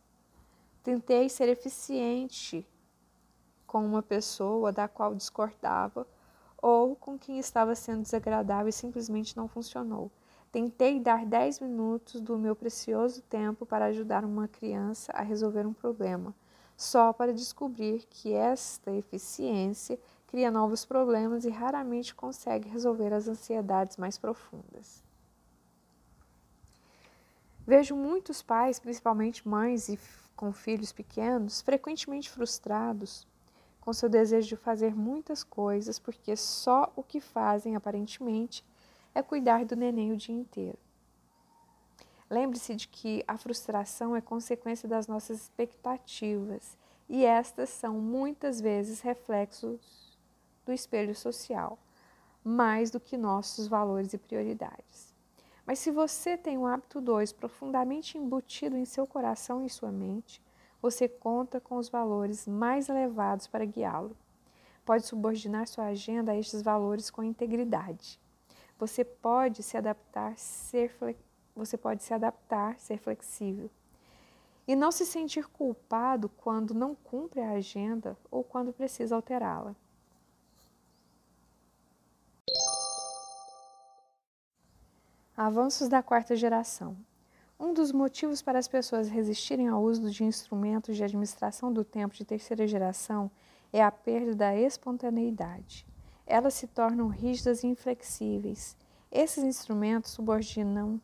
Tentei 0.83 1.27
ser 1.27 1.49
eficiente 1.49 2.65
com 3.65 3.85
uma 3.85 4.01
pessoa 4.01 4.71
da 4.71 4.87
qual 4.87 5.15
discordava 5.15 6.07
ou 6.61 6.95
com 6.95 7.17
quem 7.17 7.39
estava 7.39 7.75
sendo 7.75 8.03
desagradável 8.03 8.69
e 8.69 8.73
simplesmente 8.73 9.35
não 9.35 9.47
funcionou. 9.47 10.11
Tentei 10.51 10.99
dar 10.99 11.25
10 11.25 11.59
minutos 11.61 12.21
do 12.21 12.37
meu 12.37 12.55
precioso 12.55 13.21
tempo 13.23 13.65
para 13.65 13.85
ajudar 13.85 14.23
uma 14.23 14.47
criança 14.47 15.11
a 15.11 15.21
resolver 15.21 15.65
um 15.65 15.73
problema 15.73 16.33
só 16.83 17.13
para 17.13 17.33
descobrir 17.33 18.05
que 18.09 18.33
esta 18.33 18.91
eficiência 18.91 19.97
cria 20.27 20.51
novos 20.51 20.83
problemas 20.83 21.45
e 21.45 21.49
raramente 21.49 22.13
consegue 22.13 22.67
resolver 22.67 23.13
as 23.13 23.27
ansiedades 23.27 23.97
mais 23.97 24.17
profundas. 24.17 25.03
Vejo 27.65 27.95
muitos 27.95 28.41
pais, 28.41 28.79
principalmente 28.79 29.47
mães 29.47 29.87
e 29.87 29.97
com 30.35 30.51
filhos 30.51 30.91
pequenos, 30.91 31.61
frequentemente 31.61 32.29
frustrados 32.29 33.25
com 33.79 33.93
seu 33.93 34.09
desejo 34.09 34.49
de 34.49 34.55
fazer 34.57 34.93
muitas 34.93 35.43
coisas 35.43 35.99
porque 35.99 36.35
só 36.35 36.91
o 36.95 37.03
que 37.03 37.21
fazem 37.21 37.75
aparentemente 37.75 38.65
é 39.15 39.21
cuidar 39.21 39.63
do 39.63 39.75
neném 39.75 40.11
o 40.11 40.17
dia 40.17 40.35
inteiro. 40.35 40.77
Lembre-se 42.33 42.73
de 42.73 42.87
que 42.87 43.23
a 43.27 43.37
frustração 43.37 44.15
é 44.15 44.19
consequência 44.19 44.89
das 44.89 45.05
nossas 45.05 45.39
expectativas 45.39 46.75
e 47.07 47.23
estas 47.23 47.69
são 47.69 47.99
muitas 47.99 48.59
vezes 48.59 49.01
reflexos 49.01 50.17
do 50.65 50.73
espelho 50.73 51.13
social, 51.13 51.77
mais 52.43 52.89
do 52.89 52.99
que 52.99 53.17
nossos 53.17 53.67
valores 53.67 54.13
e 54.13 54.17
prioridades. 54.17 55.13
Mas 55.63 55.77
se 55.77 55.91
você 55.91 56.35
tem 56.35 56.57
o 56.57 56.65
hábito 56.65 56.99
2 56.99 57.31
profundamente 57.33 58.17
embutido 58.17 58.75
em 58.75 58.83
seu 58.83 59.05
coração 59.05 59.63
e 59.63 59.69
sua 59.69 59.91
mente, 59.91 60.41
você 60.81 61.07
conta 61.07 61.61
com 61.61 61.77
os 61.77 61.87
valores 61.87 62.47
mais 62.47 62.89
elevados 62.89 63.45
para 63.45 63.63
guiá-lo. 63.63 64.17
Pode 64.83 65.05
subordinar 65.05 65.67
sua 65.67 65.85
agenda 65.85 66.31
a 66.31 66.35
estes 66.35 66.63
valores 66.63 67.11
com 67.11 67.21
integridade. 67.21 68.19
Você 68.79 69.05
pode 69.05 69.61
se 69.61 69.77
adaptar, 69.77 70.35
ser 70.35 70.89
você 71.55 71.77
pode 71.77 72.03
se 72.03 72.13
adaptar, 72.13 72.79
ser 72.79 72.97
flexível 72.97 73.69
e 74.67 74.75
não 74.75 74.91
se 74.91 75.05
sentir 75.05 75.47
culpado 75.47 76.29
quando 76.29 76.73
não 76.73 76.95
cumpre 76.95 77.41
a 77.41 77.51
agenda 77.51 78.17
ou 78.31 78.43
quando 78.43 78.71
precisa 78.71 79.15
alterá-la. 79.15 79.75
Avanços 85.35 85.89
da 85.89 86.03
quarta 86.03 86.35
geração. 86.35 86.95
Um 87.59 87.73
dos 87.73 87.91
motivos 87.91 88.41
para 88.41 88.59
as 88.59 88.67
pessoas 88.67 89.09
resistirem 89.09 89.67
ao 89.67 89.81
uso 89.81 90.09
de 90.09 90.23
instrumentos 90.23 90.95
de 90.95 91.03
administração 91.03 91.73
do 91.73 91.83
tempo 91.83 92.13
de 92.13 92.23
terceira 92.23 92.67
geração 92.67 93.31
é 93.71 93.81
a 93.83 93.91
perda 93.91 94.35
da 94.35 94.55
espontaneidade. 94.55 95.85
Elas 96.25 96.53
se 96.53 96.67
tornam 96.67 97.07
rígidas 97.07 97.63
e 97.63 97.67
inflexíveis. 97.67 98.77
Esses 99.11 99.43
instrumentos 99.43 100.11
subordinam 100.11 101.01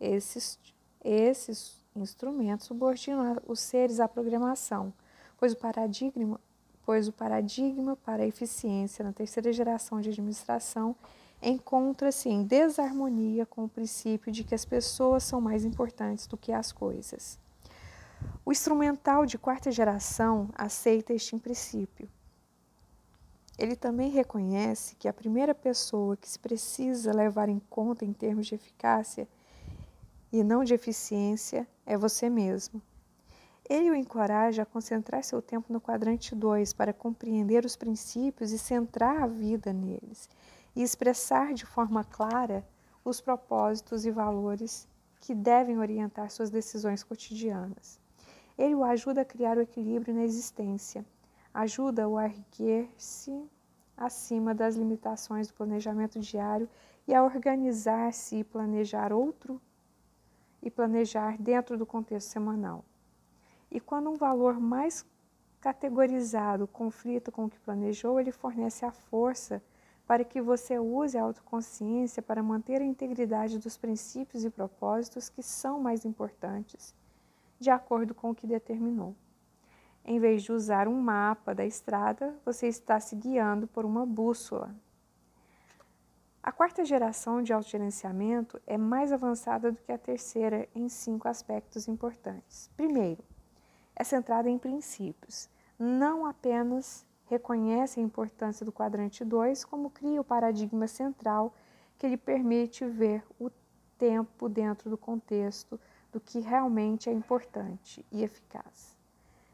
esses, 0.00 0.58
esses 1.04 1.80
instrumentos 1.94 2.66
subordinam 2.66 3.40
os 3.46 3.60
seres 3.60 4.00
à 4.00 4.08
programação, 4.08 4.92
pois 5.38 5.52
o 5.52 5.56
paradigma, 5.56 6.40
pois 6.84 7.08
o 7.08 7.12
paradigma 7.12 7.96
para 7.96 8.22
a 8.22 8.26
eficiência 8.26 9.04
na 9.04 9.12
terceira 9.12 9.52
geração 9.52 10.00
de 10.00 10.10
administração 10.10 10.94
encontra-se 11.42 12.28
em 12.28 12.44
desarmonia 12.44 13.44
com 13.44 13.64
o 13.64 13.68
princípio 13.68 14.32
de 14.32 14.42
que 14.42 14.54
as 14.54 14.64
pessoas 14.64 15.22
são 15.22 15.40
mais 15.40 15.64
importantes 15.64 16.26
do 16.26 16.36
que 16.36 16.52
as 16.52 16.72
coisas. 16.72 17.38
O 18.44 18.52
instrumental 18.52 19.26
de 19.26 19.36
quarta 19.36 19.70
geração 19.70 20.48
aceita 20.54 21.12
este 21.12 21.36
princípio. 21.38 22.08
Ele 23.58 23.74
também 23.74 24.10
reconhece 24.10 24.96
que 24.96 25.08
a 25.08 25.12
primeira 25.12 25.54
pessoa 25.54 26.16
que 26.16 26.28
se 26.28 26.38
precisa 26.38 27.12
levar 27.12 27.48
em 27.48 27.58
conta 27.70 28.04
em 28.04 28.12
termos 28.12 28.46
de 28.46 28.54
eficácia 28.54 29.26
e 30.36 30.44
não 30.44 30.62
de 30.62 30.74
eficiência 30.74 31.66
é 31.86 31.96
você 31.96 32.28
mesmo. 32.28 32.82
Ele 33.66 33.90
o 33.90 33.94
encoraja 33.94 34.62
a 34.62 34.66
concentrar 34.66 35.24
seu 35.24 35.40
tempo 35.40 35.72
no 35.72 35.80
quadrante 35.80 36.34
2 36.34 36.74
para 36.74 36.92
compreender 36.92 37.64
os 37.64 37.74
princípios 37.74 38.52
e 38.52 38.58
centrar 38.58 39.22
a 39.22 39.26
vida 39.26 39.72
neles, 39.72 40.28
e 40.74 40.82
expressar 40.82 41.54
de 41.54 41.64
forma 41.64 42.04
clara 42.04 42.62
os 43.02 43.18
propósitos 43.18 44.04
e 44.04 44.10
valores 44.10 44.86
que 45.20 45.34
devem 45.34 45.78
orientar 45.78 46.30
suas 46.30 46.50
decisões 46.50 47.02
cotidianas. 47.02 47.98
Ele 48.58 48.74
o 48.74 48.84
ajuda 48.84 49.22
a 49.22 49.24
criar 49.24 49.56
o 49.56 49.62
equilíbrio 49.62 50.14
na 50.14 50.22
existência, 50.22 51.02
ajuda-o 51.54 52.18
a 52.18 52.26
erguer-se 52.26 53.42
acima 53.96 54.54
das 54.54 54.76
limitações 54.76 55.48
do 55.48 55.54
planejamento 55.54 56.20
diário 56.20 56.68
e 57.08 57.14
a 57.14 57.24
organizar-se 57.24 58.36
e 58.36 58.44
planejar 58.44 59.14
outro 59.14 59.58
e 60.66 60.70
planejar 60.70 61.40
dentro 61.40 61.78
do 61.78 61.86
contexto 61.86 62.28
semanal. 62.28 62.84
E 63.70 63.78
quando 63.78 64.10
um 64.10 64.16
valor 64.16 64.58
mais 64.58 65.06
categorizado 65.60 66.66
conflita 66.66 67.30
com 67.30 67.44
o 67.44 67.48
que 67.48 67.60
planejou, 67.60 68.18
ele 68.18 68.32
fornece 68.32 68.84
a 68.84 68.90
força 68.90 69.62
para 70.08 70.24
que 70.24 70.40
você 70.40 70.76
use 70.76 71.16
a 71.16 71.22
autoconsciência 71.22 72.20
para 72.20 72.42
manter 72.42 72.82
a 72.82 72.84
integridade 72.84 73.60
dos 73.60 73.76
princípios 73.76 74.44
e 74.44 74.50
propósitos 74.50 75.28
que 75.28 75.42
são 75.42 75.80
mais 75.80 76.04
importantes, 76.04 76.92
de 77.60 77.70
acordo 77.70 78.12
com 78.12 78.30
o 78.30 78.34
que 78.34 78.46
determinou. 78.46 79.14
Em 80.04 80.18
vez 80.18 80.42
de 80.42 80.50
usar 80.50 80.88
um 80.88 81.00
mapa 81.00 81.54
da 81.54 81.64
estrada, 81.64 82.34
você 82.44 82.66
está 82.66 82.98
se 82.98 83.14
guiando 83.14 83.68
por 83.68 83.84
uma 83.84 84.04
bússola 84.04 84.74
a 86.46 86.52
quarta 86.52 86.84
geração 86.84 87.42
de 87.42 87.52
autogerenciamento 87.52 88.62
é 88.68 88.78
mais 88.78 89.10
avançada 89.10 89.72
do 89.72 89.78
que 89.78 89.90
a 89.90 89.98
terceira 89.98 90.68
em 90.76 90.88
cinco 90.88 91.26
aspectos 91.26 91.88
importantes. 91.88 92.70
Primeiro, 92.76 93.24
é 93.96 94.04
centrada 94.04 94.48
em 94.48 94.56
princípios. 94.56 95.48
Não 95.76 96.24
apenas 96.24 97.04
reconhece 97.24 97.98
a 97.98 98.02
importância 98.02 98.64
do 98.64 98.70
quadrante 98.70 99.24
2, 99.24 99.64
como 99.64 99.90
cria 99.90 100.20
o 100.20 100.24
paradigma 100.24 100.86
central 100.86 101.52
que 101.98 102.06
lhe 102.06 102.16
permite 102.16 102.86
ver 102.86 103.24
o 103.40 103.50
tempo 103.98 104.48
dentro 104.48 104.88
do 104.88 104.96
contexto 104.96 105.80
do 106.12 106.20
que 106.20 106.38
realmente 106.38 107.10
é 107.10 107.12
importante 107.12 108.06
e 108.12 108.22
eficaz. 108.22 108.96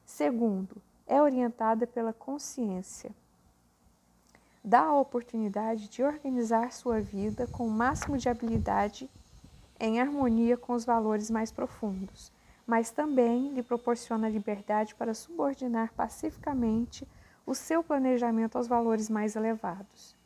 Segundo, 0.05 0.77
é 1.07 1.23
orientada 1.23 1.87
pela 1.87 2.13
consciência 2.13 3.15
dá 4.65 4.83
a 4.83 5.01
oportunidade 5.01 5.89
de 5.89 6.03
organizar 6.03 6.73
sua 6.73 7.01
vida 7.01 7.47
com 7.49 7.67
o 7.67 7.71
máximo 7.71 8.17
de 8.17 8.29
habilidade 8.29 9.11
em 9.81 10.01
harmonia 10.01 10.57
com 10.57 10.73
os 10.75 10.85
valores 10.85 11.31
mais 11.31 11.51
profundos, 11.51 12.31
mas 12.67 12.91
também 12.91 13.53
lhe 13.53 13.63
proporciona 13.63 14.29
liberdade 14.29 14.95
para 14.95 15.15
subordinar 15.15 15.93
pacificamente 15.95 17.07
o 17.45 17.55
seu 17.55 17.83
planejamento 17.83 18.57
aos 18.57 18.69
valores 18.69 19.11
mais 19.11 19.35
elevados. 19.35 20.17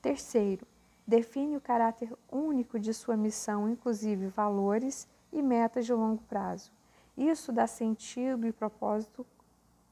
Terceiro, 0.00 0.66
define 1.06 1.56
o 1.56 1.60
caráter 1.60 2.12
único 2.30 2.78
de 2.78 2.94
sua 2.94 3.16
missão, 3.16 3.68
inclusive 3.68 4.28
valores 4.28 5.06
e 5.30 5.42
metas 5.42 5.84
de 5.84 5.92
longo 5.92 6.22
prazo. 6.22 6.72
Isso 7.16 7.52
dá 7.52 7.66
sentido 7.66 8.46
e 8.46 8.52
propósito 8.52 9.26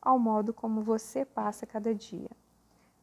ao 0.00 0.18
modo 0.18 0.54
como 0.54 0.80
você 0.80 1.24
passa 1.24 1.66
cada 1.66 1.94
dia. 1.94 2.30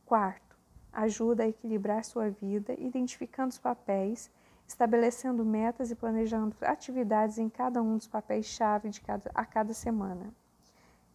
Quarto, 0.05 0.46
ajuda 0.91 1.43
a 1.43 1.47
equilibrar 1.47 2.03
sua 2.03 2.29
vida, 2.29 2.73
identificando 2.77 3.49
os 3.49 3.57
papéis, 3.57 4.31
estabelecendo 4.67 5.45
metas 5.45 5.91
e 5.91 5.95
planejando 5.95 6.55
atividades 6.61 7.37
em 7.37 7.49
cada 7.49 7.81
um 7.81 7.97
dos 7.97 8.07
papéis-chave 8.07 8.89
a 9.33 9.45
cada 9.45 9.73
semana. 9.73 10.33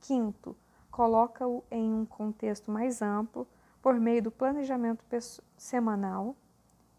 Quinto, 0.00 0.56
coloca-o 0.90 1.62
em 1.70 1.92
um 1.92 2.04
contexto 2.04 2.70
mais 2.70 3.02
amplo 3.02 3.46
por 3.82 3.98
meio 3.98 4.22
do 4.22 4.30
planejamento 4.30 5.04
semanal, 5.56 6.36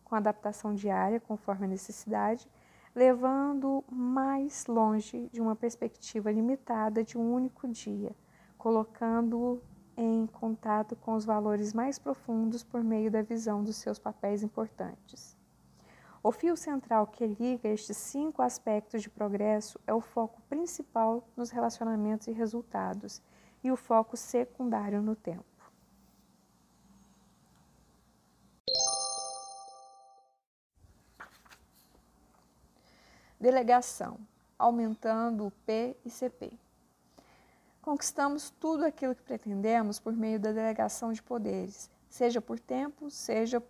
com 0.03 0.15
adaptação 0.15 0.75
diária 0.75 1.19
conforme 1.19 1.65
a 1.65 1.69
necessidade, 1.69 2.47
levando 2.95 3.83
mais 3.89 4.67
longe 4.67 5.27
de 5.31 5.41
uma 5.41 5.55
perspectiva 5.55 6.31
limitada 6.31 7.03
de 7.03 7.17
um 7.17 7.33
único 7.33 7.67
dia, 7.67 8.15
colocando-o 8.57 9.61
em 9.95 10.25
contato 10.27 10.95
com 10.95 11.13
os 11.13 11.25
valores 11.25 11.73
mais 11.73 11.99
profundos 11.99 12.63
por 12.63 12.83
meio 12.83 13.11
da 13.11 13.21
visão 13.21 13.63
dos 13.63 13.75
seus 13.75 13.99
papéis 13.99 14.43
importantes. 14.43 15.37
O 16.21 16.31
fio 16.31 16.55
central 16.55 17.07
que 17.07 17.27
liga 17.27 17.67
estes 17.67 17.97
cinco 17.97 18.41
aspectos 18.41 19.01
de 19.01 19.09
progresso 19.09 19.79
é 19.85 19.93
o 19.93 19.99
foco 19.99 20.41
principal 20.43 21.27
nos 21.35 21.49
relacionamentos 21.49 22.27
e 22.27 22.31
resultados 22.31 23.21
e 23.61 23.69
o 23.69 23.75
foco 23.75 24.15
secundário 24.15 25.01
no 25.01 25.15
tempo. 25.15 25.43
Delegação, 33.37 34.17
aumentando 34.57 35.47
o 35.47 35.51
P 35.51 35.97
e 36.05 36.09
CP. 36.09 36.62
Conquistamos 37.83 38.49
tudo 38.49 38.85
aquilo 38.85 39.13
que 39.13 39.21
pretendemos 39.21 39.99
por 39.99 40.13
meio 40.13 40.39
da 40.39 40.53
delegação 40.53 41.11
de 41.11 41.21
poderes, 41.21 41.91
seja 42.09 42.39
por 42.39 42.57
tempo, 42.57 43.11
seja 43.11 43.61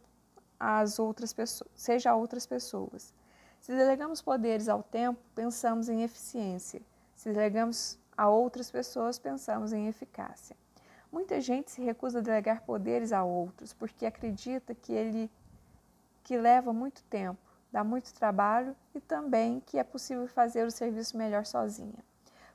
às 0.60 1.00
outras 1.00 1.34
pessoas, 1.34 1.72
seja 1.74 2.12
a 2.12 2.16
outras 2.16 2.46
pessoas. 2.46 3.12
Se 3.60 3.72
delegamos 3.76 4.22
poderes 4.22 4.70
ao 4.70 4.84
tempo, 4.84 5.20
pensamos 5.34 5.90
em 5.90 6.04
eficiência. 6.04 6.80
Se 7.16 7.34
delegamos 7.34 7.98
a 8.16 8.30
outras 8.30 8.70
pessoas, 8.70 9.18
pensamos 9.18 9.74
em 9.74 9.88
eficácia. 9.88 10.56
Muita 11.12 11.42
gente 11.42 11.72
se 11.72 11.82
recusa 11.82 12.20
a 12.20 12.22
delegar 12.22 12.62
poderes 12.62 13.12
a 13.12 13.24
outros 13.24 13.74
porque 13.74 14.06
acredita 14.06 14.76
que 14.76 14.94
ele 14.94 15.28
que 16.24 16.38
leva 16.38 16.72
muito 16.72 17.04
tempo, 17.06 17.42
dá 17.72 17.84
muito 17.84 18.14
trabalho 18.14 18.76
e 18.94 19.02
também 19.02 19.60
que 19.60 19.80
é 19.80 19.84
possível 19.84 20.28
fazer 20.28 20.68
o 20.68 20.72
serviço 20.72 21.18
melhor 21.18 21.48
sozinha. 21.48 22.13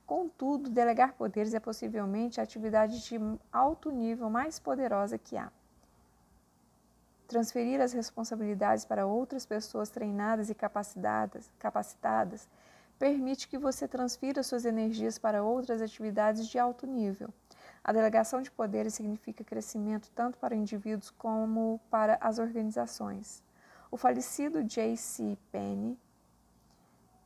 Contudo, 0.09 0.71
delegar 0.71 1.13
poderes 1.13 1.53
é 1.53 1.59
possivelmente 1.59 2.39
a 2.39 2.43
atividade 2.43 2.99
de 3.03 3.19
alto 3.51 3.91
nível 3.91 4.27
mais 4.27 4.57
poderosa 4.57 5.19
que 5.19 5.37
há. 5.37 5.51
Transferir 7.27 7.79
as 7.79 7.93
responsabilidades 7.93 8.83
para 8.85 9.05
outras 9.05 9.45
pessoas 9.45 9.91
treinadas 9.91 10.49
e 10.49 10.55
capacitadas, 10.55 11.51
capacitadas 11.59 12.49
permite 12.97 13.47
que 13.47 13.59
você 13.59 13.87
transfira 13.87 14.41
suas 14.41 14.65
energias 14.65 15.19
para 15.19 15.43
outras 15.43 15.79
atividades 15.79 16.47
de 16.47 16.57
alto 16.57 16.87
nível. 16.87 17.31
A 17.83 17.93
delegação 17.93 18.41
de 18.41 18.49
poderes 18.49 18.95
significa 18.95 19.43
crescimento 19.43 20.09
tanto 20.15 20.39
para 20.39 20.55
indivíduos 20.55 21.11
como 21.11 21.79
para 21.87 22.17
as 22.19 22.39
organizações. 22.39 23.43
O 23.91 23.95
falecido 23.95 24.63
J.C. 24.63 25.37
Penney 25.51 25.99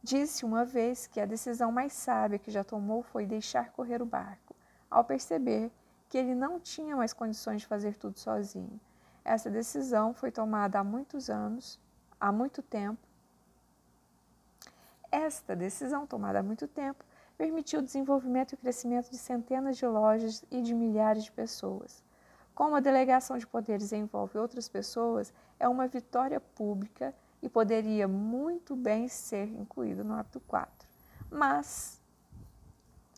disse 0.04 0.44
uma 0.44 0.66
vez 0.66 1.08
que 1.08 1.22
a 1.22 1.26
decisão 1.26 1.72
mais 1.72 1.94
sábia 1.94 2.38
que 2.38 2.52
já 2.52 2.64
tomou 2.64 3.02
foi 3.02 3.26
deixar 3.26 3.72
correr 3.72 4.02
o 4.02 4.06
barco, 4.06 4.54
ao 4.92 5.06
perceber 5.06 5.72
que 6.10 6.18
ele 6.18 6.36
não 6.36 6.60
tinha 6.60 6.96
mais 6.96 7.14
condições 7.14 7.62
de 7.62 7.68
fazer 7.68 7.96
tudo 7.96 8.20
sozinho. 8.20 8.80
Essa 9.24 9.50
decisão 9.50 10.14
foi 10.14 10.30
tomada 10.30 10.78
há 10.78 10.84
muitos 10.84 11.30
anos, 11.30 11.80
há 12.20 12.32
muito 12.32 12.62
tempo. 12.62 13.02
Esta 15.10 15.56
decisão, 15.56 16.06
tomada 16.06 16.40
há 16.40 16.44
muito 16.44 16.68
tempo, 16.68 17.06
permitiu 17.38 17.80
o 17.80 17.84
desenvolvimento 17.84 18.52
e 18.52 18.56
o 18.56 18.58
crescimento 18.58 19.10
de 19.10 19.18
centenas 19.18 19.78
de 19.78 19.88
lojas 19.88 20.44
e 20.52 20.62
de 20.62 20.76
milhares 20.76 21.24
de 21.24 21.32
pessoas. 21.32 22.04
Como 22.54 22.76
a 22.76 22.80
delegação 22.80 23.38
de 23.38 23.48
poderes 23.48 23.94
envolve 23.94 24.38
outras 24.38 24.68
pessoas, 24.68 25.34
é 25.60 25.68
uma 25.68 25.88
vitória 25.88 26.40
pública 26.40 27.16
e 27.44 27.50
poderia 27.50 28.08
muito 28.08 28.74
bem 28.74 29.10
ser 29.10 29.50
incluído 29.50 30.02
no 30.04 30.14
hábito 30.14 30.40
4. 30.40 30.88
Mas, 31.30 32.02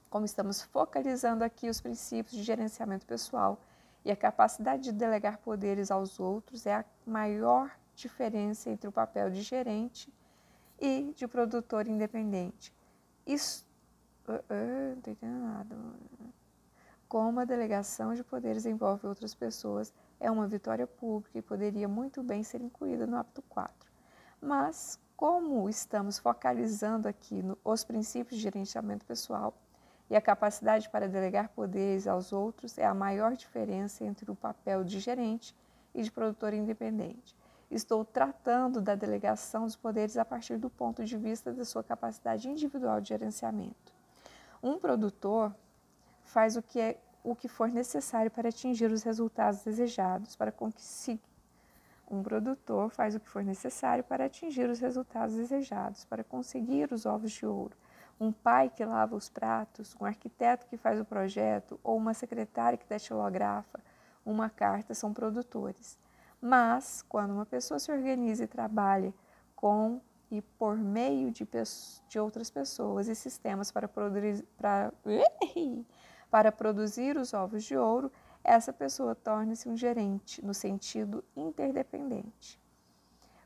como 0.09 0.25
estamos 0.25 0.63
focalizando 0.63 1.43
aqui 1.43 1.69
os 1.69 1.79
princípios 1.79 2.35
de 2.35 2.41
gerenciamento 2.41 3.05
pessoal 3.05 3.61
e 4.03 4.11
a 4.11 4.15
capacidade 4.15 4.81
de 4.81 4.91
delegar 4.91 5.37
poderes 5.37 5.91
aos 5.91 6.19
outros 6.19 6.65
é 6.65 6.73
a 6.73 6.85
maior 7.05 7.71
diferença 7.93 8.71
entre 8.71 8.87
o 8.87 8.91
papel 8.91 9.29
de 9.29 9.43
gerente 9.43 10.11
e 10.79 11.13
de 11.15 11.27
produtor 11.27 11.87
independente. 11.87 12.73
Isso 13.27 13.63
Uh, 14.27 14.33
uh, 14.33 14.41
não 14.49 14.93
entendendo 14.93 15.39
nada. 15.39 15.75
Como 17.07 17.39
a 17.39 17.45
delegação 17.45 18.15
de 18.15 18.23
poderes 18.23 18.65
envolve 18.65 19.05
outras 19.05 19.35
pessoas, 19.35 19.93
é 20.19 20.31
uma 20.31 20.47
vitória 20.47 20.87
pública 20.87 21.37
e 21.37 21.43
poderia 21.43 21.87
muito 21.87 22.23
bem 22.23 22.41
ser 22.41 22.59
incluída 22.59 23.05
no 23.05 23.17
hábito 23.17 23.43
4. 23.43 23.84
Mas, 24.45 24.99
como 25.17 25.67
estamos 25.67 26.19
focalizando 26.19 27.07
aqui 27.07 27.41
nos 27.41 27.57
os 27.65 27.83
princípios 27.83 28.37
de 28.37 28.43
gerenciamento 28.43 29.03
pessoal 29.03 29.55
e 30.07 30.15
a 30.15 30.21
capacidade 30.21 30.87
para 30.87 31.09
delegar 31.09 31.49
poderes 31.49 32.05
aos 32.05 32.31
outros 32.31 32.77
é 32.77 32.85
a 32.85 32.93
maior 32.93 33.35
diferença 33.35 34.05
entre 34.05 34.29
o 34.29 34.35
papel 34.35 34.83
de 34.83 34.99
gerente 34.99 35.55
e 35.95 36.03
de 36.03 36.11
produtor 36.11 36.53
independente. 36.53 37.35
Estou 37.71 38.05
tratando 38.05 38.79
da 38.79 38.93
delegação 38.93 39.63
dos 39.63 39.75
poderes 39.75 40.15
a 40.15 40.23
partir 40.23 40.59
do 40.59 40.69
ponto 40.69 41.03
de 41.03 41.17
vista 41.17 41.51
da 41.51 41.65
sua 41.65 41.83
capacidade 41.83 42.47
individual 42.47 43.01
de 43.01 43.09
gerenciamento. 43.09 43.91
Um 44.61 44.77
produtor 44.77 45.55
faz 46.23 46.55
o 46.55 46.61
que, 46.61 46.79
é, 46.79 47.01
o 47.23 47.35
que 47.35 47.47
for 47.47 47.67
necessário 47.67 48.29
para 48.29 48.49
atingir 48.49 48.91
os 48.91 49.01
resultados 49.01 49.63
desejados, 49.63 50.35
para 50.35 50.51
conseguir. 50.51 51.34
Um 52.09 52.21
produtor 52.21 52.89
faz 52.89 53.15
o 53.15 53.19
que 53.19 53.29
for 53.29 53.43
necessário 53.43 54.03
para 54.03 54.25
atingir 54.25 54.69
os 54.69 54.79
resultados 54.79 55.35
desejados, 55.35 56.05
para 56.05 56.23
conseguir 56.23 56.91
os 56.91 57.05
ovos 57.05 57.31
de 57.31 57.45
ouro. 57.45 57.75
Um 58.19 58.31
pai 58.31 58.69
que 58.69 58.85
lava 58.85 59.15
os 59.15 59.27
pratos, 59.27 59.95
um 59.99 60.05
arquiteto 60.05 60.67
que 60.67 60.77
faz 60.77 60.99
o 60.99 61.05
projeto 61.05 61.79
ou 61.83 61.97
uma 61.97 62.13
secretária 62.13 62.77
que 62.77 62.87
datilógrafa 62.87 63.79
uma 64.25 64.49
carta 64.49 64.93
são 64.93 65.13
produtores. 65.13 65.99
Mas, 66.41 67.03
quando 67.07 67.31
uma 67.31 67.45
pessoa 67.45 67.79
se 67.79 67.91
organiza 67.91 68.43
e 68.43 68.47
trabalha 68.47 69.13
com 69.55 70.01
e 70.31 70.41
por 70.41 70.75
meio 70.77 71.31
de, 71.31 71.47
de 72.07 72.19
outras 72.19 72.49
pessoas 72.49 73.07
e 73.07 73.15
sistemas 73.15 73.71
para 73.71 73.87
produzir, 73.87 74.45
para, 74.57 74.91
para 76.31 76.51
produzir 76.51 77.17
os 77.17 77.33
ovos 77.33 77.63
de 77.63 77.77
ouro, 77.77 78.11
essa 78.45 78.71
pessoa 78.71 79.15
torna-se 79.15 79.67
um 79.67 79.75
gerente, 79.75 80.45
no 80.45 80.53
sentido 80.53 81.23
interdependente. 81.35 82.61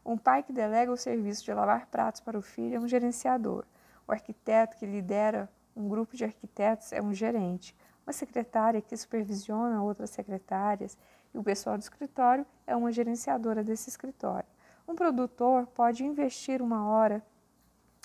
Um 0.05 0.17
pai 0.17 0.43
que 0.43 0.51
delega 0.51 0.91
o 0.91 0.97
serviço 0.97 1.45
de 1.45 1.53
lavar 1.53 1.85
pratos 1.87 2.19
para 2.19 2.37
o 2.37 2.41
filho 2.41 2.75
é 2.75 2.79
um 2.79 2.87
gerenciador. 2.87 3.63
O 4.05 4.11
arquiteto 4.11 4.75
que 4.77 4.85
lidera 4.85 5.49
um 5.73 5.87
grupo 5.87 6.17
de 6.17 6.25
arquitetos 6.25 6.91
é 6.91 7.01
um 7.01 7.13
gerente. 7.13 7.73
Uma 8.05 8.11
secretária 8.11 8.81
que 8.81 8.97
supervisiona 8.97 9.81
outras 9.81 10.09
secretárias 10.09 10.97
e 11.33 11.37
o 11.37 11.43
pessoal 11.43 11.77
do 11.77 11.81
escritório 11.81 12.45
é 12.67 12.75
uma 12.75 12.91
gerenciadora 12.91 13.63
desse 13.63 13.89
escritório. 13.89 14.49
Um 14.85 14.95
produtor 14.95 15.65
pode 15.67 16.03
investir 16.03 16.61
uma 16.61 16.87
hora 16.87 17.23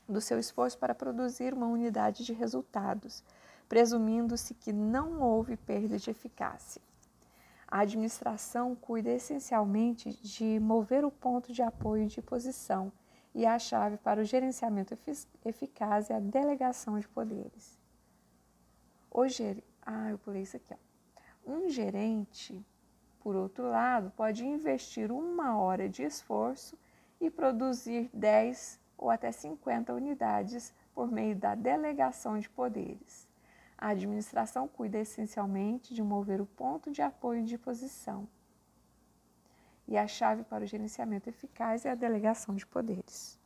do 0.08 0.20
seu 0.20 0.38
esforço 0.38 0.78
para 0.78 0.94
produzir 0.94 1.54
uma 1.54 1.66
unidade 1.66 2.24
de 2.24 2.32
resultados, 2.32 3.24
presumindo-se 3.74 4.54
que 4.54 4.72
não 4.72 5.20
houve 5.20 5.56
perda 5.56 5.98
de 5.98 6.08
eficácia. 6.08 6.80
A 7.66 7.80
administração 7.80 8.76
cuida 8.76 9.10
essencialmente 9.10 10.12
de 10.22 10.60
mover 10.60 11.04
o 11.04 11.10
ponto 11.10 11.52
de 11.52 11.60
apoio 11.60 12.06
de 12.06 12.22
posição 12.22 12.92
e 13.34 13.44
a 13.44 13.58
chave 13.58 13.96
para 13.96 14.20
o 14.20 14.24
gerenciamento 14.24 14.96
eficaz 15.44 16.08
é 16.08 16.14
a 16.14 16.20
delegação 16.20 17.00
de 17.00 17.08
poderes. 17.08 17.76
O 19.10 19.26
ger... 19.26 19.60
Ah, 19.82 20.10
eu 20.10 20.18
pulei 20.18 20.42
isso 20.42 20.56
aqui. 20.56 20.72
Ó. 20.72 21.52
Um 21.52 21.68
gerente 21.68 22.64
por 23.18 23.34
outro 23.34 23.68
lado, 23.68 24.12
pode 24.12 24.46
investir 24.46 25.10
uma 25.10 25.58
hora 25.58 25.88
de 25.88 26.04
esforço 26.04 26.78
e 27.20 27.28
produzir 27.28 28.08
10 28.14 28.78
ou 28.96 29.10
até 29.10 29.32
50 29.32 29.92
unidades 29.92 30.72
por 30.94 31.10
meio 31.10 31.34
da 31.34 31.56
delegação 31.56 32.38
de 32.38 32.48
poderes. 32.48 33.33
A 33.76 33.88
administração 33.88 34.66
cuida 34.66 34.98
essencialmente 34.98 35.94
de 35.94 36.02
mover 36.02 36.40
o 36.40 36.46
ponto 36.46 36.90
de 36.90 37.02
apoio 37.02 37.44
de 37.44 37.58
posição. 37.58 38.28
E 39.86 39.96
a 39.96 40.06
chave 40.06 40.44
para 40.44 40.64
o 40.64 40.66
gerenciamento 40.66 41.28
eficaz 41.28 41.84
é 41.84 41.90
a 41.90 41.94
delegação 41.94 42.54
de 42.54 42.64
poderes. 42.64 43.38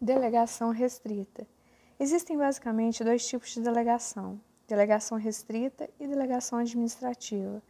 Delegação 0.00 0.70
restrita. 0.70 1.46
Existem 1.98 2.36
basicamente 2.36 3.04
dois 3.04 3.26
tipos 3.26 3.50
de 3.50 3.60
delegação: 3.60 4.40
delegação 4.66 5.18
restrita 5.18 5.88
e 6.00 6.08
delegação 6.08 6.58
administrativa. 6.58 7.62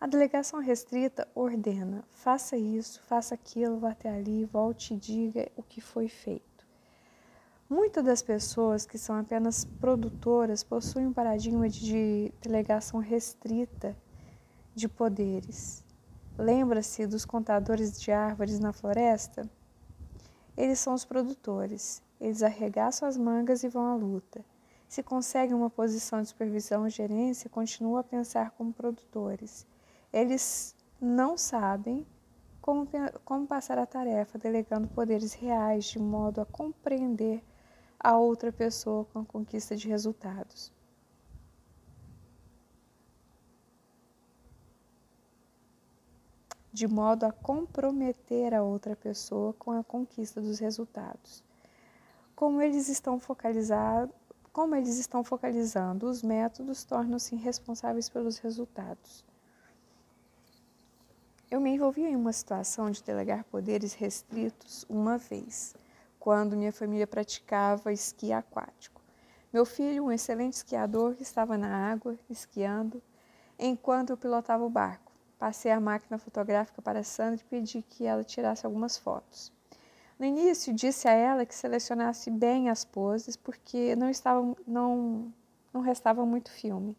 A 0.00 0.06
delegação 0.06 0.60
restrita 0.60 1.28
ordena: 1.34 2.04
faça 2.10 2.56
isso, 2.56 3.02
faça 3.02 3.34
aquilo, 3.34 3.78
vá 3.78 3.90
até 3.90 4.08
ali, 4.08 4.44
volte 4.44 4.94
e 4.94 4.96
diga 4.96 5.50
o 5.56 5.62
que 5.62 5.80
foi 5.80 6.08
feito. 6.08 6.51
Muitas 7.74 8.04
das 8.04 8.20
pessoas 8.20 8.84
que 8.84 8.98
são 8.98 9.16
apenas 9.16 9.64
produtoras 9.64 10.62
possuem 10.62 11.06
um 11.06 11.12
paradigma 11.12 11.70
de 11.70 12.30
delegação 12.42 13.00
restrita 13.00 13.96
de 14.74 14.86
poderes. 14.86 15.82
Lembra-se 16.36 17.06
dos 17.06 17.24
contadores 17.24 17.98
de 17.98 18.12
árvores 18.12 18.60
na 18.60 18.74
floresta? 18.74 19.48
Eles 20.54 20.80
são 20.80 20.92
os 20.92 21.06
produtores. 21.06 22.02
Eles 22.20 22.42
arregaçam 22.42 23.08
as 23.08 23.16
mangas 23.16 23.64
e 23.64 23.70
vão 23.70 23.86
à 23.86 23.94
luta. 23.94 24.44
Se 24.86 25.02
conseguem 25.02 25.54
uma 25.54 25.70
posição 25.70 26.20
de 26.20 26.28
supervisão 26.28 26.82
ou 26.82 26.90
gerência, 26.90 27.48
continuam 27.48 27.96
a 27.96 28.04
pensar 28.04 28.50
como 28.50 28.70
produtores. 28.70 29.66
Eles 30.12 30.76
não 31.00 31.38
sabem 31.38 32.06
como, 32.60 32.86
como 33.24 33.46
passar 33.46 33.78
a 33.78 33.86
tarefa, 33.86 34.38
delegando 34.38 34.88
poderes 34.88 35.32
reais 35.32 35.86
de 35.86 35.98
modo 35.98 36.38
a 36.38 36.44
compreender 36.44 37.42
a 38.02 38.16
outra 38.16 38.52
pessoa 38.52 39.04
com 39.04 39.20
a 39.20 39.24
conquista 39.24 39.76
de 39.76 39.88
resultados. 39.88 40.72
De 46.72 46.88
modo 46.88 47.24
a 47.24 47.32
comprometer 47.32 48.54
a 48.54 48.62
outra 48.62 48.96
pessoa 48.96 49.52
com 49.52 49.70
a 49.70 49.84
conquista 49.84 50.40
dos 50.40 50.58
resultados. 50.58 51.44
Como 52.34 52.60
eles 52.60 52.88
estão 52.88 53.20
focalizados 53.20 54.12
como 54.52 54.74
eles 54.74 54.98
estão 54.98 55.24
focalizando 55.24 56.06
os 56.06 56.22
métodos, 56.22 56.84
tornam-se 56.84 57.34
responsáveis 57.34 58.10
pelos 58.10 58.36
resultados. 58.36 59.24
Eu 61.50 61.58
me 61.58 61.70
envolvi 61.70 62.02
em 62.02 62.14
uma 62.14 62.34
situação 62.34 62.90
de 62.90 63.02
delegar 63.02 63.44
poderes 63.44 63.94
restritos 63.94 64.84
uma 64.90 65.16
vez, 65.16 65.74
quando 66.22 66.56
minha 66.56 66.72
família 66.72 67.04
praticava 67.04 67.92
esqui 67.92 68.32
aquático. 68.32 69.02
Meu 69.52 69.66
filho, 69.66 70.04
um 70.04 70.12
excelente 70.12 70.52
esquiador, 70.52 71.16
estava 71.18 71.58
na 71.58 71.90
água, 71.90 72.16
esquiando, 72.30 73.02
enquanto 73.58 74.10
eu 74.10 74.16
pilotava 74.16 74.62
o 74.62 74.70
barco. 74.70 75.10
Passei 75.36 75.72
a 75.72 75.80
máquina 75.80 76.18
fotográfica 76.18 76.80
para 76.80 77.02
Sandra 77.02 77.40
e 77.40 77.50
pedi 77.50 77.82
que 77.82 78.06
ela 78.06 78.22
tirasse 78.22 78.64
algumas 78.64 78.96
fotos. 78.96 79.52
No 80.16 80.24
início, 80.24 80.72
disse 80.72 81.08
a 81.08 81.10
ela 81.10 81.44
que 81.44 81.56
selecionasse 81.56 82.30
bem 82.30 82.70
as 82.70 82.84
poses, 82.84 83.36
porque 83.36 83.96
não, 83.96 84.08
estava, 84.08 84.56
não, 84.64 85.34
não 85.74 85.80
restava 85.80 86.24
muito 86.24 86.52
filme. 86.52 86.96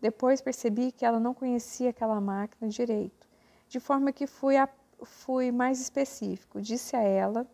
Depois 0.00 0.40
percebi 0.40 0.92
que 0.92 1.04
ela 1.04 1.20
não 1.20 1.34
conhecia 1.34 1.90
aquela 1.90 2.18
máquina 2.22 2.70
direito, 2.70 3.28
de 3.68 3.78
forma 3.78 4.12
que 4.12 4.26
fui, 4.26 4.56
a, 4.56 4.66
fui 5.02 5.52
mais 5.52 5.78
específico. 5.78 6.58
Disse 6.58 6.96
a 6.96 7.02
ela 7.02 7.46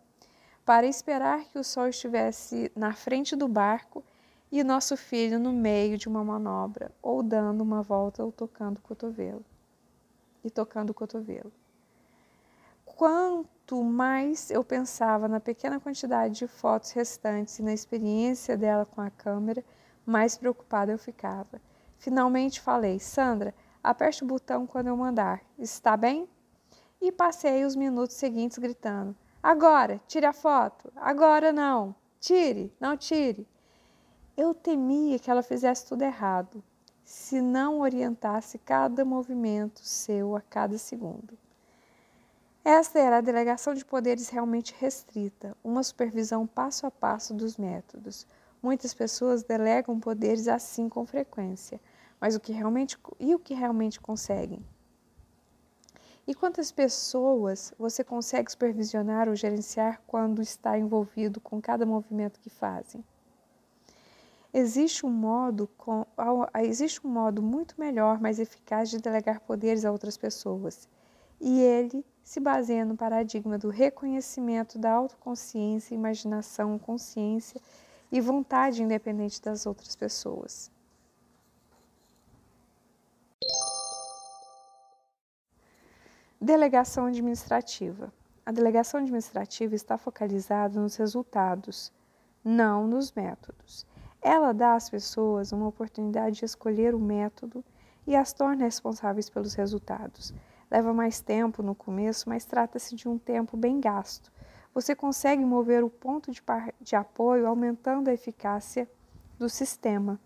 para 0.66 0.84
esperar 0.84 1.44
que 1.44 1.60
o 1.60 1.64
sol 1.64 1.86
estivesse 1.86 2.72
na 2.74 2.92
frente 2.92 3.36
do 3.36 3.46
barco 3.46 4.02
e 4.50 4.64
nosso 4.64 4.96
filho 4.96 5.38
no 5.38 5.52
meio 5.52 5.96
de 5.96 6.08
uma 6.08 6.24
manobra, 6.24 6.90
ou 7.00 7.22
dando 7.22 7.60
uma 7.60 7.82
volta 7.82 8.24
ou 8.24 8.32
tocando 8.32 8.78
o 8.78 8.80
cotovelo. 8.82 9.44
E 10.42 10.50
tocando 10.50 10.90
o 10.90 10.94
cotovelo. 10.94 11.52
Quanto 12.84 13.80
mais 13.84 14.50
eu 14.50 14.64
pensava 14.64 15.28
na 15.28 15.38
pequena 15.38 15.78
quantidade 15.78 16.34
de 16.34 16.48
fotos 16.48 16.90
restantes 16.90 17.60
e 17.60 17.62
na 17.62 17.72
experiência 17.72 18.56
dela 18.56 18.84
com 18.84 19.00
a 19.00 19.10
câmera, 19.10 19.64
mais 20.04 20.36
preocupada 20.36 20.90
eu 20.90 20.98
ficava. 20.98 21.60
Finalmente 21.96 22.60
falei: 22.60 22.98
Sandra, 22.98 23.54
aperte 23.84 24.24
o 24.24 24.26
botão 24.26 24.66
quando 24.66 24.88
eu 24.88 24.96
mandar. 24.96 25.42
Está 25.56 25.96
bem? 25.96 26.28
E 27.00 27.12
passei 27.12 27.64
os 27.64 27.76
minutos 27.76 28.16
seguintes 28.16 28.58
gritando: 28.58 29.14
Agora, 29.48 30.00
tire 30.08 30.26
a 30.26 30.32
foto. 30.32 30.92
Agora 30.96 31.52
não. 31.52 31.94
Tire, 32.18 32.74
não 32.80 32.96
tire. 32.96 33.46
Eu 34.36 34.52
temia 34.52 35.20
que 35.20 35.30
ela 35.30 35.40
fizesse 35.40 35.86
tudo 35.86 36.02
errado, 36.02 36.64
se 37.04 37.40
não 37.40 37.78
orientasse 37.78 38.58
cada 38.58 39.04
movimento 39.04 39.78
seu 39.84 40.34
a 40.34 40.40
cada 40.40 40.76
segundo. 40.78 41.38
Esta 42.64 42.98
era 42.98 43.18
a 43.18 43.20
delegação 43.20 43.72
de 43.72 43.84
poderes 43.84 44.30
realmente 44.30 44.74
restrita, 44.80 45.56
uma 45.62 45.84
supervisão 45.84 46.44
passo 46.44 46.84
a 46.84 46.90
passo 46.90 47.32
dos 47.32 47.56
métodos. 47.56 48.26
Muitas 48.60 48.92
pessoas 48.94 49.44
delegam 49.44 50.00
poderes 50.00 50.48
assim 50.48 50.88
com 50.88 51.06
frequência, 51.06 51.80
mas 52.20 52.34
o 52.34 52.40
que 52.40 52.50
realmente 52.50 52.98
e 53.20 53.32
o 53.32 53.38
que 53.38 53.54
realmente 53.54 54.00
conseguem? 54.00 54.66
E 56.26 56.34
quantas 56.34 56.72
pessoas 56.72 57.72
você 57.78 58.02
consegue 58.02 58.50
supervisionar 58.50 59.28
ou 59.28 59.36
gerenciar 59.36 60.02
quando 60.08 60.42
está 60.42 60.76
envolvido 60.76 61.40
com 61.40 61.60
cada 61.60 61.86
movimento 61.86 62.40
que 62.40 62.50
fazem? 62.50 63.04
Existe 64.52 65.06
um 65.06 65.10
modo 65.10 65.68
com, 65.78 66.04
existe 66.64 67.06
um 67.06 67.10
modo 67.10 67.40
muito 67.40 67.78
melhor, 67.78 68.18
mais 68.18 68.40
eficaz 68.40 68.90
de 68.90 68.98
delegar 68.98 69.38
poderes 69.40 69.84
a 69.84 69.92
outras 69.92 70.16
pessoas. 70.16 70.88
E 71.40 71.60
ele 71.60 72.04
se 72.24 72.40
baseia 72.40 72.84
no 72.84 72.96
paradigma 72.96 73.56
do 73.56 73.68
reconhecimento 73.68 74.80
da 74.80 74.90
autoconsciência, 74.92 75.94
imaginação, 75.94 76.76
consciência 76.76 77.60
e 78.10 78.20
vontade 78.20 78.82
independente 78.82 79.40
das 79.40 79.64
outras 79.64 79.94
pessoas. 79.94 80.72
Delegação 86.40 87.06
administrativa. 87.06 88.12
A 88.44 88.52
delegação 88.52 89.00
administrativa 89.00 89.74
está 89.74 89.96
focalizada 89.96 90.78
nos 90.78 90.94
resultados, 90.96 91.90
não 92.44 92.86
nos 92.86 93.10
métodos. 93.10 93.86
Ela 94.20 94.52
dá 94.52 94.74
às 94.74 94.90
pessoas 94.90 95.50
uma 95.50 95.66
oportunidade 95.66 96.36
de 96.36 96.44
escolher 96.44 96.94
o 96.94 97.00
método 97.00 97.64
e 98.06 98.14
as 98.14 98.34
torna 98.34 98.64
responsáveis 98.64 99.30
pelos 99.30 99.54
resultados. 99.54 100.34
Leva 100.70 100.92
mais 100.92 101.20
tempo 101.20 101.62
no 101.62 101.74
começo, 101.74 102.28
mas 102.28 102.44
trata-se 102.44 102.94
de 102.94 103.08
um 103.08 103.16
tempo 103.16 103.56
bem 103.56 103.80
gasto. 103.80 104.30
Você 104.74 104.94
consegue 104.94 105.42
mover 105.42 105.82
o 105.82 105.88
ponto 105.88 106.30
de, 106.30 106.42
de 106.82 106.94
apoio 106.94 107.46
aumentando 107.46 108.08
a 108.08 108.12
eficácia 108.12 108.86
do 109.38 109.48
sistema 109.48 110.20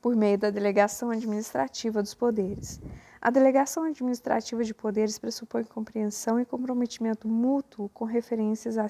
por 0.00 0.16
meio 0.16 0.38
da 0.38 0.50
delegação 0.50 1.10
administrativa 1.10 2.00
dos 2.00 2.14
poderes. 2.14 2.80
A 3.22 3.28
delegação 3.28 3.84
administrativa 3.84 4.64
de 4.64 4.72
poderes 4.72 5.18
pressupõe 5.18 5.62
compreensão 5.64 6.40
e 6.40 6.46
comprometimento 6.46 7.28
mútuo 7.28 7.90
com, 7.90 8.06
referências 8.06 8.78
a 8.78 8.86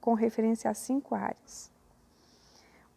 com 0.00 0.14
referência 0.14 0.70
a 0.70 0.74
cinco 0.74 1.14
áreas. 1.14 1.70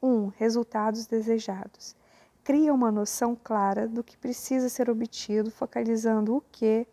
1. 0.02 0.08
Um, 0.08 0.28
resultados 0.28 1.06
desejados. 1.06 1.98
Cria 2.46 2.74
uma 2.74 2.94
noção 2.94 3.36
clara 3.36 3.90
do 3.90 4.02
que 4.02 4.18
precisa 4.18 4.70
ser 4.70 4.90
obtido, 4.90 5.52
focalizando 5.52 6.38
o 6.38 6.42
que, 6.50 6.88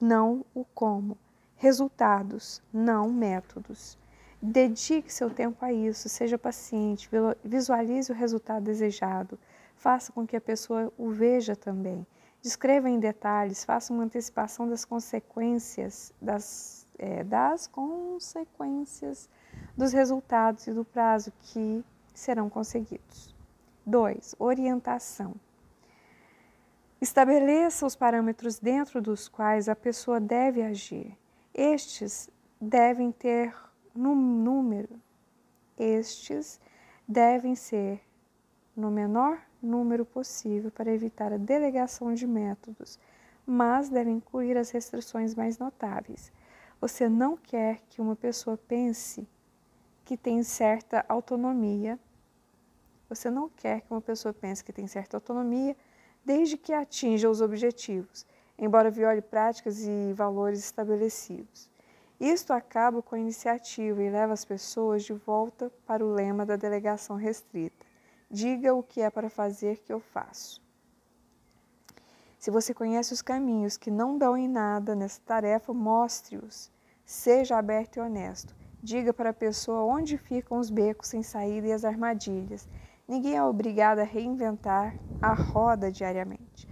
não 0.00 0.44
o 0.52 0.64
como. 0.64 1.16
Resultados, 1.54 2.60
não 2.72 3.12
métodos. 3.12 3.96
Dedique 4.42 5.12
seu 5.12 5.30
tempo 5.30 5.64
a 5.64 5.72
isso, 5.72 6.08
seja 6.08 6.36
paciente, 6.36 7.08
visualize 7.44 8.10
o 8.10 8.14
resultado 8.14 8.64
desejado, 8.64 9.38
faça 9.76 10.12
com 10.12 10.26
que 10.26 10.36
a 10.36 10.40
pessoa 10.40 10.92
o 10.98 11.10
veja 11.10 11.54
também. 11.54 12.04
Descreva 12.46 12.88
em 12.88 13.00
detalhes, 13.00 13.64
faça 13.64 13.92
uma 13.92 14.04
antecipação 14.04 14.68
das 14.68 14.84
consequências, 14.84 16.14
das, 16.22 16.86
é, 16.96 17.24
das 17.24 17.66
consequências 17.66 19.28
dos 19.76 19.92
resultados 19.92 20.64
e 20.68 20.72
do 20.72 20.84
prazo 20.84 21.32
que 21.40 21.84
serão 22.14 22.48
conseguidos. 22.48 23.34
2. 23.84 24.36
Orientação. 24.38 25.34
Estabeleça 27.00 27.84
os 27.84 27.96
parâmetros 27.96 28.60
dentro 28.60 29.02
dos 29.02 29.28
quais 29.28 29.68
a 29.68 29.74
pessoa 29.74 30.20
deve 30.20 30.62
agir. 30.62 31.18
Estes 31.52 32.30
devem 32.60 33.10
ter 33.10 33.52
no 33.92 34.14
número. 34.14 35.00
Estes 35.76 36.60
devem 37.08 37.56
ser 37.56 38.00
no 38.76 38.88
menor 38.88 39.36
número 39.66 40.04
possível 40.04 40.70
para 40.70 40.92
evitar 40.92 41.32
a 41.32 41.36
delegação 41.36 42.14
de 42.14 42.26
métodos, 42.26 42.98
mas 43.46 43.88
deve 43.88 44.10
incluir 44.10 44.56
as 44.56 44.70
restrições 44.70 45.34
mais 45.34 45.58
notáveis. 45.58 46.32
Você 46.80 47.08
não 47.08 47.36
quer 47.36 47.80
que 47.88 48.00
uma 48.00 48.16
pessoa 48.16 48.56
pense 48.56 49.26
que 50.04 50.16
tem 50.16 50.42
certa 50.42 51.04
autonomia. 51.08 51.98
Você 53.08 53.30
não 53.30 53.48
quer 53.48 53.80
que 53.80 53.90
uma 53.90 54.00
pessoa 54.00 54.32
pense 54.34 54.62
que 54.62 54.72
tem 54.72 54.86
certa 54.86 55.16
autonomia 55.16 55.76
desde 56.24 56.56
que 56.56 56.72
atinja 56.72 57.30
os 57.30 57.40
objetivos, 57.40 58.26
embora 58.58 58.90
viole 58.90 59.22
práticas 59.22 59.86
e 59.86 60.12
valores 60.12 60.58
estabelecidos. 60.58 61.70
Isto 62.18 62.52
acaba 62.52 63.00
com 63.00 63.14
a 63.14 63.18
iniciativa 63.18 64.02
e 64.02 64.10
leva 64.10 64.32
as 64.32 64.44
pessoas 64.44 65.04
de 65.04 65.12
volta 65.12 65.70
para 65.86 66.04
o 66.04 66.12
lema 66.12 66.44
da 66.44 66.56
delegação 66.56 67.16
restrita. 67.16 67.85
Diga 68.28 68.74
o 68.74 68.82
que 68.82 69.00
é 69.00 69.08
para 69.08 69.30
fazer 69.30 69.78
que 69.78 69.92
eu 69.92 70.00
faço. 70.00 70.60
Se 72.40 72.50
você 72.50 72.74
conhece 72.74 73.12
os 73.12 73.22
caminhos 73.22 73.76
que 73.76 73.88
não 73.88 74.18
dão 74.18 74.36
em 74.36 74.48
nada 74.48 74.96
nessa 74.96 75.20
tarefa, 75.24 75.72
mostre-os. 75.72 76.72
Seja 77.04 77.56
aberto 77.56 77.96
e 77.96 78.00
honesto. 78.00 78.54
Diga 78.82 79.14
para 79.14 79.30
a 79.30 79.34
pessoa 79.34 79.84
onde 79.84 80.18
ficam 80.18 80.58
os 80.58 80.70
becos 80.70 81.08
sem 81.08 81.22
saída 81.22 81.68
e 81.68 81.72
as 81.72 81.84
armadilhas. 81.84 82.68
Ninguém 83.06 83.36
é 83.36 83.44
obrigado 83.44 84.00
a 84.00 84.04
reinventar 84.04 84.98
a 85.22 85.32
roda 85.32 85.90
diariamente. 85.90 86.68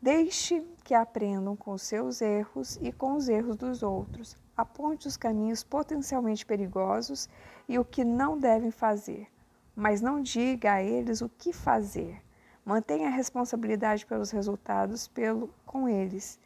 Deixe 0.00 0.66
que 0.82 0.94
aprendam 0.94 1.54
com 1.54 1.76
seus 1.76 2.22
erros 2.22 2.78
e 2.80 2.90
com 2.90 3.16
os 3.16 3.28
erros 3.28 3.56
dos 3.56 3.82
outros. 3.82 4.34
Aponte 4.56 5.06
os 5.06 5.18
caminhos 5.18 5.62
potencialmente 5.62 6.46
perigosos 6.46 7.28
e 7.68 7.78
o 7.78 7.84
que 7.84 8.02
não 8.02 8.38
devem 8.38 8.70
fazer 8.70 9.28
mas 9.76 10.00
não 10.00 10.22
diga 10.22 10.72
a 10.72 10.82
eles 10.82 11.20
o 11.20 11.28
que 11.28 11.52
fazer. 11.52 12.22
Mantenha 12.64 13.08
a 13.08 13.12
responsabilidade 13.12 14.06
pelos 14.06 14.30
resultados 14.30 15.06
pelo, 15.06 15.54
com 15.66 15.86
eles, 15.86 16.40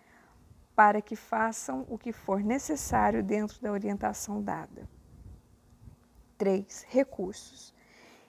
para 0.75 1.01
que 1.01 1.15
façam 1.15 1.87
o 1.89 1.97
que 1.97 2.13
for 2.13 2.43
necessário 2.43 3.23
dentro 3.23 3.63
da 3.63 3.71
orientação 3.71 4.43
dada. 4.43 4.89
3. 6.37 6.87
Recursos. 6.89 7.73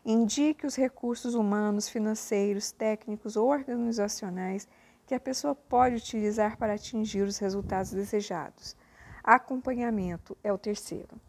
Indique 0.05 0.65
os 0.65 0.75
recursos 0.75 1.33
humanos, 1.33 1.89
financeiros, 1.89 2.71
técnicos 2.71 3.35
ou 3.35 3.49
organizacionais 3.49 4.67
que 5.05 5.15
a 5.15 5.19
pessoa 5.19 5.55
pode 5.55 5.95
utilizar 5.95 6.57
para 6.57 6.73
atingir 6.73 7.21
os 7.21 7.37
resultados 7.37 7.91
desejados. 7.91 8.75
Acompanhamento 9.23 10.37
é 10.43 10.51
o 10.51 10.57
terceiro. 10.57 11.19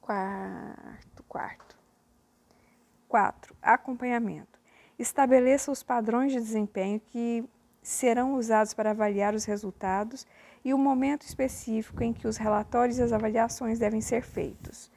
Quarto, 0.00 1.22
quarto. 1.28 1.73
4. 3.14 3.54
Acompanhamento. 3.62 4.58
Estabeleça 4.98 5.70
os 5.70 5.84
padrões 5.84 6.32
de 6.32 6.40
desempenho 6.40 6.98
que 6.98 7.44
serão 7.80 8.34
usados 8.34 8.74
para 8.74 8.90
avaliar 8.90 9.36
os 9.36 9.44
resultados 9.44 10.26
e 10.64 10.74
o 10.74 10.78
momento 10.78 11.22
específico 11.22 12.02
em 12.02 12.12
que 12.12 12.26
os 12.26 12.36
relatórios 12.36 12.98
e 12.98 13.02
as 13.04 13.12
avaliações 13.12 13.78
devem 13.78 14.00
ser 14.00 14.24
feitos. 14.24 14.90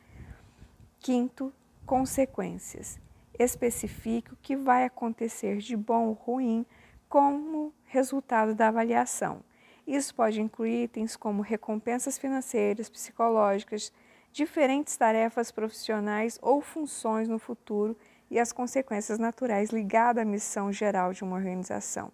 Quinto, 1.00 1.54
consequências. 1.86 3.00
Especifique 3.38 4.34
o 4.34 4.38
que 4.42 4.56
vai 4.56 4.84
acontecer 4.86 5.58
de 5.58 5.78
bom 5.78 6.08
ou 6.08 6.14
ruim 6.14 6.66
como 7.08 7.72
resultado 7.86 8.56
da 8.56 8.70
avaliação. 8.70 9.44
Isso 9.86 10.16
pode 10.16 10.42
incluir 10.42 10.86
itens 10.86 11.16
como 11.16 11.44
recompensas 11.44 12.18
financeiras, 12.18 12.90
psicológicas, 12.90 13.94
diferentes 14.32 14.96
tarefas 14.96 15.52
profissionais 15.52 16.38
ou 16.42 16.62
funções 16.62 17.28
no 17.28 17.40
futuro 17.40 17.98
e 18.30 18.40
as 18.40 18.52
consequências 18.52 19.18
naturais 19.18 19.70
ligadas 19.70 20.22
à 20.22 20.26
missão 20.26 20.72
geral 20.72 21.14
de 21.14 21.24
uma 21.24 21.36
organização. 21.36 22.12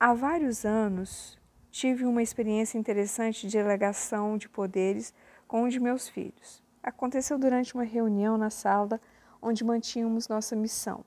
Há 0.00 0.14
vários 0.14 0.64
anos, 0.64 1.38
tive 1.70 2.04
uma 2.04 2.22
experiência 2.22 2.78
interessante 2.78 3.46
de 3.46 3.56
delegação 3.56 4.38
de 4.38 4.48
poderes 4.48 5.12
com 5.46 5.64
um 5.64 5.68
de 5.68 5.80
meus 5.80 6.08
filhos. 6.08 6.62
Aconteceu 6.82 7.38
durante 7.38 7.74
uma 7.74 7.84
reunião 7.84 8.38
na 8.38 8.50
sala 8.50 9.00
onde 9.42 9.64
mantínhamos 9.64 10.28
nossa 10.28 10.56
missão. 10.56 11.04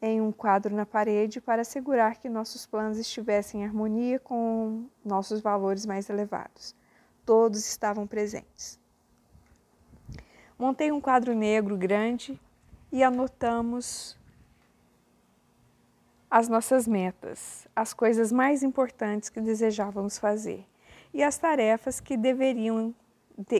Em 0.00 0.20
um 0.20 0.30
quadro 0.30 0.74
na 0.74 0.84
parede 0.84 1.40
para 1.40 1.62
assegurar 1.62 2.18
que 2.18 2.28
nossos 2.28 2.66
planos 2.66 2.98
estivessem 2.98 3.62
em 3.62 3.64
harmonia 3.64 4.18
com 4.18 4.84
nossos 5.04 5.40
valores 5.40 5.86
mais 5.86 6.10
elevados. 6.10 6.74
Todos 7.24 7.66
estavam 7.66 8.06
presentes. 8.06 8.78
Montei 10.58 10.92
um 10.92 11.00
quadro 11.00 11.34
negro 11.34 11.76
grande 11.76 12.40
e 12.92 13.02
anotamos 13.02 14.16
as 16.30 16.48
nossas 16.48 16.86
metas, 16.88 17.66
as 17.74 17.94
coisas 17.94 18.32
mais 18.32 18.62
importantes 18.62 19.28
que 19.28 19.40
desejávamos 19.40 20.18
fazer 20.18 20.66
e 21.12 21.22
as 21.22 21.38
tarefas 21.38 22.00
que 22.00 22.16
deveriam 22.16 22.94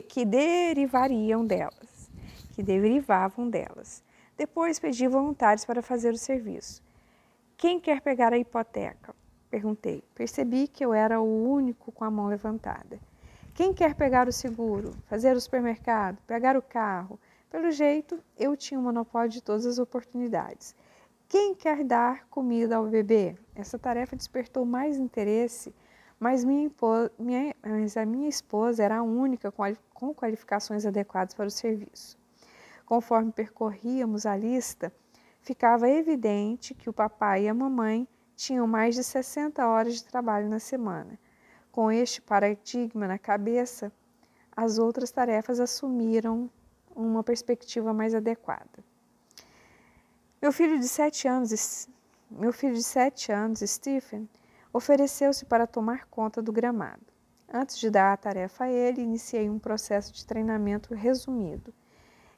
que 0.07 0.25
derivariam 0.25 1.45
delas, 1.45 2.09
que 2.53 2.63
derivavam 2.63 3.49
delas. 3.49 4.03
Depois 4.37 4.79
pedi 4.79 5.07
voluntários 5.07 5.65
para 5.65 5.81
fazer 5.81 6.13
o 6.13 6.17
serviço. 6.17 6.81
Quem 7.57 7.79
quer 7.79 8.01
pegar 8.01 8.33
a 8.33 8.37
hipoteca? 8.37 9.15
Perguntei. 9.49 10.03
Percebi 10.13 10.67
que 10.67 10.83
eu 10.83 10.93
era 10.93 11.19
o 11.19 11.49
único 11.49 11.91
com 11.91 12.03
a 12.03 12.11
mão 12.11 12.27
levantada. 12.27 12.99
Quem 13.55 13.73
quer 13.73 13.95
pegar 13.95 14.27
o 14.27 14.33
seguro, 14.33 14.91
fazer 15.05 15.33
o 15.33 15.39
supermercado, 15.39 16.17
pegar 16.27 16.57
o 16.57 16.61
carro? 16.61 17.17
Pelo 17.49 17.71
jeito, 17.71 18.21
eu 18.37 18.57
tinha 18.57 18.77
o 18.77 18.83
monopólio 18.83 19.29
de 19.29 19.41
todas 19.41 19.65
as 19.65 19.79
oportunidades. 19.79 20.75
Quem 21.29 21.55
quer 21.55 21.85
dar 21.85 22.27
comida 22.27 22.75
ao 22.75 22.85
bebê? 22.85 23.33
Essa 23.55 23.79
tarefa 23.79 24.13
despertou 24.13 24.65
mais 24.65 24.97
interesse, 24.97 25.73
mas, 26.19 26.43
minha, 26.43 26.69
minha, 27.17 27.55
mas 27.63 27.95
a 27.95 28.05
minha 28.05 28.27
esposa 28.27 28.83
era 28.83 28.97
a 28.97 29.03
única 29.03 29.49
com 29.93 30.13
qualificações 30.13 30.85
adequadas 30.85 31.33
para 31.33 31.47
o 31.47 31.49
serviço. 31.49 32.17
Conforme 32.85 33.31
percorríamos 33.31 34.25
a 34.25 34.35
lista, 34.35 34.91
ficava 35.39 35.89
evidente 35.89 36.73
que 36.73 36.89
o 36.89 36.93
papai 36.93 37.45
e 37.45 37.47
a 37.47 37.53
mamãe 37.53 38.05
tinham 38.35 38.67
mais 38.67 38.95
de 38.95 39.03
60 39.05 39.65
horas 39.65 39.93
de 39.93 40.03
trabalho 40.03 40.49
na 40.49 40.59
semana. 40.59 41.17
Com 41.75 41.91
este 41.91 42.21
paradigma 42.21 43.05
na 43.05 43.19
cabeça, 43.19 43.91
as 44.55 44.77
outras 44.77 45.11
tarefas 45.11 45.59
assumiram 45.59 46.49
uma 46.95 47.21
perspectiva 47.21 47.93
mais 47.93 48.15
adequada. 48.15 48.81
Meu 50.41 50.53
filho 50.53 50.79
de 50.79 50.87
sete 50.87 51.27
anos, 51.27 51.89
meu 52.31 52.53
filho 52.53 52.75
de 52.75 52.81
sete 52.81 53.29
anos, 53.29 53.59
Stephen, 53.59 54.29
ofereceu-se 54.71 55.43
para 55.43 55.67
tomar 55.67 56.05
conta 56.05 56.41
do 56.41 56.53
gramado. 56.53 57.03
Antes 57.53 57.77
de 57.77 57.89
dar 57.89 58.13
a 58.13 58.17
tarefa 58.17 58.63
a 58.63 58.71
ele, 58.71 59.01
iniciei 59.01 59.49
um 59.49 59.59
processo 59.59 60.13
de 60.13 60.25
treinamento 60.25 60.93
resumido. 60.93 61.73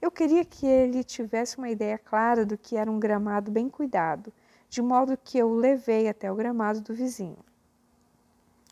Eu 0.01 0.09
queria 0.09 0.43
que 0.43 0.65
ele 0.65 1.03
tivesse 1.03 1.59
uma 1.59 1.69
ideia 1.69 1.99
clara 1.99 2.43
do 2.43 2.57
que 2.57 2.75
era 2.75 2.89
um 2.89 2.99
gramado 2.99 3.51
bem 3.51 3.69
cuidado, 3.69 4.33
de 4.67 4.81
modo 4.81 5.15
que 5.15 5.37
eu 5.37 5.47
o 5.47 5.53
levei 5.53 6.09
até 6.09 6.31
o 6.31 6.35
gramado 6.35 6.81
do 6.81 6.95
vizinho. 6.95 7.45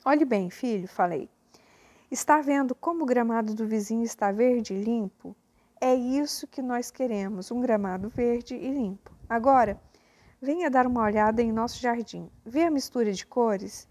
Olhe 0.07 0.23
bem, 0.23 0.51
filho, 0.51 0.87
falei. 0.87 1.27
Está 2.11 2.39
vendo 2.39 2.75
como 2.75 3.01
o 3.01 3.07
gramado 3.07 3.55
do 3.55 3.65
vizinho 3.65 4.03
está 4.03 4.31
verde 4.31 4.75
e 4.75 4.83
limpo? 4.83 5.35
É 5.81 5.95
isso 5.95 6.45
que 6.45 6.61
nós 6.61 6.91
queremos, 6.91 7.49
um 7.49 7.59
gramado 7.59 8.07
verde 8.07 8.53
e 8.53 8.69
limpo. 8.69 9.11
Agora, 9.27 9.81
venha 10.39 10.69
dar 10.69 10.85
uma 10.85 11.01
olhada 11.01 11.41
em 11.41 11.51
nosso 11.51 11.81
jardim. 11.81 12.29
Vê 12.45 12.65
a 12.65 12.69
mistura 12.69 13.11
de 13.11 13.25
cores? 13.25 13.89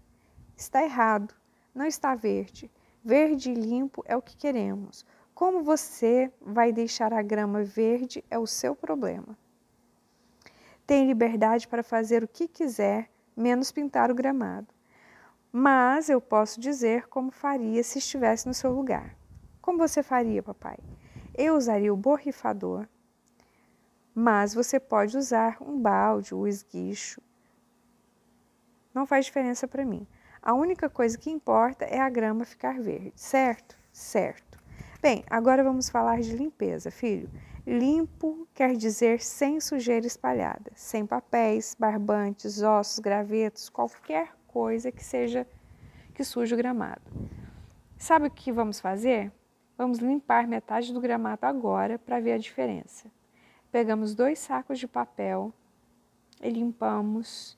Está 0.55 0.81
errado. 0.81 1.35
Não 1.73 1.85
está 1.85 2.15
verde. 2.15 2.71
Verde 3.03 3.51
e 3.51 3.53
limpo 3.53 4.01
é 4.05 4.15
o 4.15 4.21
que 4.21 4.37
queremos. 4.37 5.05
Como 5.33 5.63
você 5.63 6.31
vai 6.39 6.71
deixar 6.71 7.11
a 7.11 7.21
grama 7.21 7.61
verde 7.61 8.23
é 8.31 8.39
o 8.39 8.47
seu 8.47 8.73
problema. 8.73 9.37
Tem 10.87 11.05
liberdade 11.05 11.67
para 11.67 11.83
fazer 11.83 12.23
o 12.23 12.27
que 12.27 12.47
quiser, 12.47 13.11
menos 13.35 13.69
pintar 13.69 14.09
o 14.09 14.15
gramado. 14.15 14.74
Mas 15.57 16.09
eu 16.09 16.19
posso 16.19 16.59
dizer 16.59 17.07
como 17.07 17.31
faria 17.31 17.81
se 17.81 17.99
estivesse 17.99 18.45
no 18.45 18.53
seu 18.53 18.73
lugar. 18.73 19.15
Como 19.61 19.77
você 19.77 20.03
faria, 20.03 20.43
papai? 20.43 20.77
Eu 21.33 21.55
usaria 21.55 21.93
o 21.93 21.95
borrifador, 21.95 22.85
mas 24.13 24.53
você 24.53 24.81
pode 24.81 25.17
usar 25.17 25.55
um 25.61 25.79
balde, 25.79 26.35
o 26.35 26.39
um 26.39 26.47
esguicho. 26.47 27.21
Não 28.93 29.05
faz 29.05 29.27
diferença 29.27 29.65
para 29.65 29.85
mim. 29.85 30.05
A 30.41 30.53
única 30.53 30.89
coisa 30.89 31.17
que 31.17 31.31
importa 31.31 31.85
é 31.85 32.01
a 32.01 32.09
grama 32.09 32.43
ficar 32.43 32.81
verde, 32.81 33.13
certo? 33.15 33.77
Certo. 33.93 34.59
Bem, 35.01 35.23
agora 35.29 35.63
vamos 35.63 35.87
falar 35.89 36.19
de 36.19 36.35
limpeza, 36.35 36.91
filho. 36.91 37.31
Limpo 37.65 38.45
quer 38.53 38.75
dizer 38.75 39.21
sem 39.21 39.61
sujeira 39.61 40.05
espalhada, 40.05 40.73
sem 40.75 41.05
papéis, 41.05 41.77
barbantes, 41.79 42.61
ossos, 42.61 42.99
gravetos, 42.99 43.69
qualquer 43.69 44.35
coisa 44.55 44.89
que 44.89 45.03
seja 45.03 45.45
que 46.13 46.23
suje 46.23 46.53
o 46.53 46.57
gramado. 46.57 47.01
Sabe 47.97 48.27
o 48.27 48.31
que 48.31 48.53
vamos 48.53 48.79
fazer? 48.79 49.29
Vamos 49.77 49.97
limpar 49.97 50.47
metade 50.47 50.93
do 50.93 51.01
gramado 51.01 51.45
agora 51.45 51.99
para 51.99 52.21
ver 52.21 52.31
a 52.31 52.37
diferença. 52.37 53.11
Pegamos 53.69 54.15
dois 54.15 54.39
sacos 54.39 54.79
de 54.79 54.87
papel 54.87 55.51
e 56.41 56.49
limpamos 56.49 57.57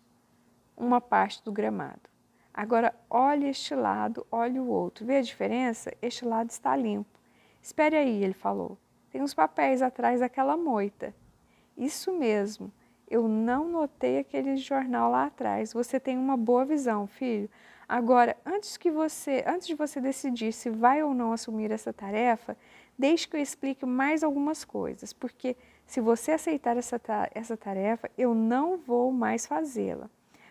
uma 0.75 0.99
parte 0.99 1.43
do 1.43 1.51
gramado. 1.51 2.09
Agora, 2.51 2.95
olhe 3.07 3.47
este 3.47 3.75
lado, 3.75 4.25
olhe 4.31 4.59
o 4.59 4.65
outro. 4.65 5.05
Vê 5.05 5.17
a 5.17 5.21
diferença? 5.21 5.93
Este 6.01 6.25
lado 6.25 6.49
está 6.49 6.75
limpo. 6.75 7.19
Espere 7.61 7.95
aí, 7.95 8.23
ele 8.23 8.33
falou. 8.33 8.75
Tem 9.11 9.21
uns 9.21 9.35
papéis 9.35 9.83
atrás 9.83 10.19
daquela 10.21 10.57
moita. 10.57 11.13
Isso 11.77 12.11
mesmo. 12.11 12.71
Eu 13.09 13.27
não 13.27 13.69
notei 13.69 14.19
aquele 14.19 14.57
jornal 14.57 15.11
lá 15.11 15.25
atrás. 15.25 15.73
Você 15.73 15.99
tem 15.99 16.17
uma 16.17 16.35
boa 16.35 16.65
visão, 16.65 17.07
filho. 17.07 17.49
Agora, 17.87 18.35
antes 18.45 18.75
que 18.75 18.91
você, 18.91 19.45
antes 19.47 19.65
de 19.65 19.73
você 19.73 20.01
decidir 20.01 20.51
se 20.51 20.69
vai 20.69 21.01
ou 21.01 21.13
não 21.13 21.31
assumir 21.31 21.71
essa 21.71 21.93
tarefa, 21.93 22.57
deixe 22.99 23.27
que 23.27 23.37
eu 23.37 23.41
explique 23.41 23.85
mais 23.85 24.23
algumas 24.23 24.65
coisas, 24.65 25.13
porque 25.13 25.55
se 25.85 26.01
você 26.01 26.33
aceitar 26.33 26.75
essa, 26.75 26.99
essa 27.33 27.55
tarefa, 27.55 28.11
eu 28.17 28.35
não 28.35 28.77
vou 28.77 29.11
mais 29.13 29.45
fazê-la. 29.45 30.09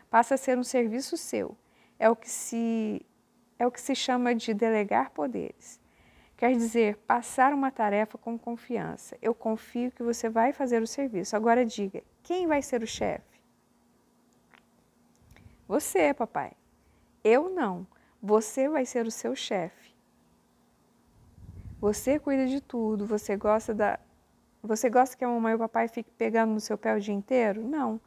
Passa 0.08 0.34
a 0.34 0.38
ser 0.38 0.56
um 0.56 0.64
serviço 0.64 1.16
seu. 1.18 1.54
É 1.98 2.08
o 2.08 2.16
que 2.16 2.30
se 2.30 3.04
é 3.58 3.66
o 3.66 3.70
que 3.70 3.80
se 3.80 3.94
chama 3.94 4.34
de 4.34 4.52
delegar 4.52 5.10
poderes. 5.10 5.80
Quer 6.36 6.52
dizer, 6.52 6.96
passar 7.06 7.54
uma 7.54 7.70
tarefa 7.70 8.18
com 8.18 8.38
confiança. 8.38 9.16
Eu 9.22 9.34
confio 9.34 9.90
que 9.90 10.02
você 10.02 10.28
vai 10.28 10.52
fazer 10.52 10.82
o 10.82 10.86
serviço. 10.86 11.34
Agora 11.34 11.64
diga, 11.64 12.02
quem 12.26 12.48
vai 12.48 12.60
ser 12.60 12.82
o 12.82 12.86
chefe? 12.88 13.40
Você, 15.68 16.12
papai. 16.12 16.54
Eu 17.22 17.48
não. 17.48 17.86
Você 18.20 18.68
vai 18.68 18.84
ser 18.84 19.06
o 19.06 19.12
seu 19.12 19.36
chefe. 19.36 19.94
Você 21.80 22.18
cuida 22.18 22.48
de 22.48 22.60
tudo, 22.60 23.06
você 23.06 23.36
gosta 23.36 23.72
da 23.72 24.00
você 24.60 24.90
gosta 24.90 25.16
que 25.16 25.24
a 25.24 25.28
mamãe 25.28 25.52
e 25.52 25.54
o 25.54 25.58
papai 25.60 25.86
fiquem 25.86 26.12
pegando 26.18 26.52
no 26.52 26.58
seu 26.58 26.76
pé 26.76 26.96
o 26.96 27.00
dia 27.00 27.14
inteiro? 27.14 27.62
Não. 27.64 28.00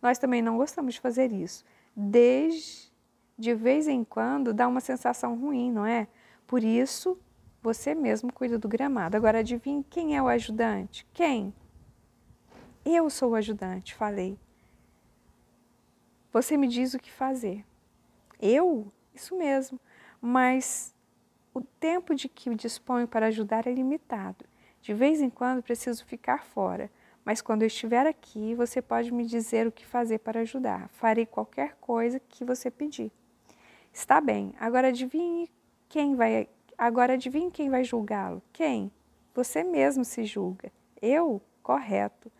Nós 0.00 0.18
também 0.18 0.40
não 0.40 0.56
gostamos 0.56 0.94
de 0.94 1.00
fazer 1.00 1.30
isso. 1.30 1.62
Desde 1.94 2.90
de 3.36 3.52
vez 3.52 3.86
em 3.86 4.02
quando 4.02 4.54
dá 4.54 4.66
uma 4.66 4.80
sensação 4.80 5.38
ruim, 5.38 5.70
não 5.70 5.84
é? 5.84 6.08
Por 6.46 6.64
isso, 6.64 7.18
você 7.62 7.94
mesmo 7.94 8.32
cuida 8.32 8.58
do 8.58 8.68
gramado. 8.68 9.18
Agora 9.18 9.40
adivinhe 9.40 9.84
quem 9.90 10.16
é 10.16 10.22
o 10.22 10.28
ajudante? 10.28 11.06
Quem? 11.12 11.52
Eu 12.88 13.10
sou 13.10 13.32
o 13.32 13.34
ajudante, 13.34 13.96
falei. 13.96 14.38
Você 16.32 16.56
me 16.56 16.68
diz 16.68 16.94
o 16.94 17.00
que 17.00 17.10
fazer. 17.10 17.64
Eu? 18.40 18.92
Isso 19.12 19.36
mesmo. 19.36 19.80
Mas 20.20 20.94
o 21.52 21.60
tempo 21.60 22.14
de 22.14 22.28
que 22.28 22.54
disponho 22.54 23.08
para 23.08 23.26
ajudar 23.26 23.66
é 23.66 23.72
limitado. 23.72 24.44
De 24.80 24.94
vez 24.94 25.20
em 25.20 25.28
quando 25.28 25.64
preciso 25.64 26.06
ficar 26.06 26.44
fora, 26.44 26.88
mas 27.24 27.42
quando 27.42 27.62
eu 27.62 27.66
estiver 27.66 28.06
aqui, 28.06 28.54
você 28.54 28.80
pode 28.80 29.12
me 29.12 29.26
dizer 29.26 29.66
o 29.66 29.72
que 29.72 29.84
fazer 29.84 30.18
para 30.20 30.42
ajudar. 30.42 30.88
Farei 30.90 31.26
qualquer 31.26 31.74
coisa 31.80 32.20
que 32.20 32.44
você 32.44 32.70
pedir. 32.70 33.10
Está 33.92 34.20
bem. 34.20 34.54
Agora 34.60 34.88
adivinhe 34.88 35.50
quem 35.88 36.14
vai 36.14 36.48
agora 36.78 37.14
adivinhe 37.14 37.50
quem 37.50 37.68
vai 37.68 37.82
julgá-lo. 37.82 38.40
Quem? 38.52 38.92
Você 39.34 39.64
mesmo 39.64 40.04
se 40.04 40.24
julga. 40.24 40.70
Eu? 41.02 41.42
Correto. 41.64 42.30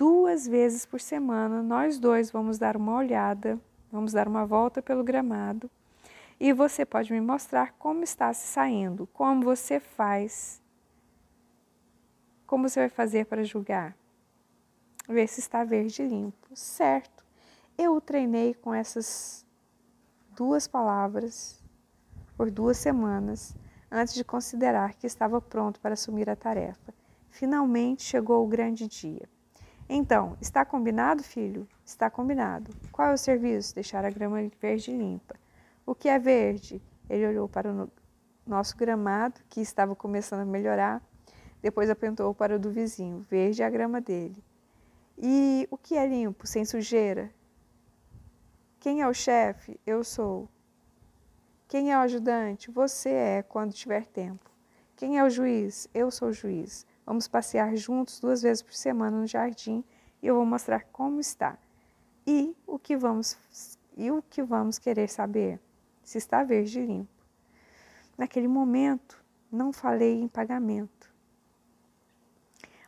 Duas 0.00 0.48
vezes 0.48 0.86
por 0.86 0.98
semana 0.98 1.62
nós 1.62 1.98
dois 1.98 2.30
vamos 2.30 2.56
dar 2.56 2.74
uma 2.74 2.96
olhada, 2.96 3.60
vamos 3.92 4.14
dar 4.14 4.26
uma 4.26 4.46
volta 4.46 4.80
pelo 4.80 5.04
gramado 5.04 5.70
e 6.40 6.54
você 6.54 6.86
pode 6.86 7.12
me 7.12 7.20
mostrar 7.20 7.74
como 7.74 8.02
está 8.02 8.32
se 8.32 8.46
saindo, 8.46 9.06
como 9.08 9.42
você 9.42 9.78
faz 9.78 10.58
como 12.46 12.66
você 12.66 12.80
vai 12.80 12.88
fazer 12.88 13.26
para 13.26 13.44
julgar? 13.44 13.94
Ver 15.06 15.28
se 15.28 15.40
está 15.40 15.64
verde 15.64 16.02
limpo. 16.02 16.48
Certo. 16.54 17.22
Eu 17.76 17.94
o 17.94 18.00
treinei 18.00 18.54
com 18.54 18.72
essas 18.72 19.44
duas 20.34 20.66
palavras 20.66 21.62
por 22.38 22.50
duas 22.50 22.78
semanas 22.78 23.54
antes 23.90 24.14
de 24.14 24.24
considerar 24.24 24.94
que 24.94 25.06
estava 25.06 25.42
pronto 25.42 25.78
para 25.78 25.92
assumir 25.92 26.30
a 26.30 26.34
tarefa. 26.34 26.94
Finalmente 27.28 28.02
chegou 28.02 28.42
o 28.42 28.48
grande 28.48 28.88
dia. 28.88 29.28
Então, 29.92 30.36
está 30.40 30.64
combinado, 30.64 31.20
filho? 31.20 31.66
Está 31.84 32.08
combinado. 32.08 32.70
Qual 32.92 33.08
é 33.08 33.12
o 33.12 33.18
serviço? 33.18 33.74
Deixar 33.74 34.04
a 34.04 34.10
grama 34.10 34.38
verde 34.60 34.92
limpa. 34.92 35.34
O 35.84 35.96
que 35.96 36.08
é 36.08 36.16
verde? 36.16 36.80
Ele 37.08 37.26
olhou 37.26 37.48
para 37.48 37.68
o 37.72 37.90
nosso 38.46 38.76
gramado, 38.76 39.40
que 39.48 39.60
estava 39.60 39.96
começando 39.96 40.42
a 40.42 40.44
melhorar. 40.44 41.02
Depois 41.60 41.90
apontou 41.90 42.32
para 42.32 42.54
o 42.54 42.58
do 42.58 42.70
vizinho. 42.70 43.26
Verde 43.28 43.64
é 43.64 43.66
a 43.66 43.70
grama 43.70 44.00
dele. 44.00 44.40
E 45.18 45.66
o 45.72 45.76
que 45.76 45.96
é 45.96 46.06
limpo, 46.06 46.46
sem 46.46 46.64
sujeira? 46.64 47.28
Quem 48.78 49.00
é 49.00 49.08
o 49.08 49.12
chefe? 49.12 49.80
Eu 49.84 50.04
sou. 50.04 50.48
Quem 51.66 51.90
é 51.90 51.96
o 51.96 52.02
ajudante? 52.02 52.70
Você 52.70 53.08
é, 53.08 53.42
quando 53.42 53.72
tiver 53.72 54.06
tempo. 54.06 54.48
Quem 54.94 55.18
é 55.18 55.24
o 55.24 55.28
juiz? 55.28 55.88
Eu 55.92 56.12
sou 56.12 56.28
o 56.28 56.32
juiz. 56.32 56.86
Vamos 57.10 57.26
passear 57.26 57.74
juntos 57.74 58.20
duas 58.20 58.40
vezes 58.40 58.62
por 58.62 58.72
semana 58.72 59.18
no 59.18 59.26
jardim 59.26 59.82
e 60.22 60.28
eu 60.28 60.36
vou 60.36 60.46
mostrar 60.46 60.84
como 60.92 61.18
está. 61.18 61.58
E 62.24 62.54
o 62.64 62.78
que 62.78 62.96
vamos 62.96 63.36
e 63.96 64.12
o 64.12 64.22
que 64.22 64.40
vamos 64.44 64.78
querer 64.78 65.08
saber? 65.08 65.58
Se 66.04 66.18
está 66.18 66.44
verde 66.44 66.78
e 66.78 66.86
limpo. 66.86 67.24
Naquele 68.16 68.46
momento, 68.46 69.20
não 69.50 69.72
falei 69.72 70.20
em 70.20 70.28
pagamento. 70.28 71.12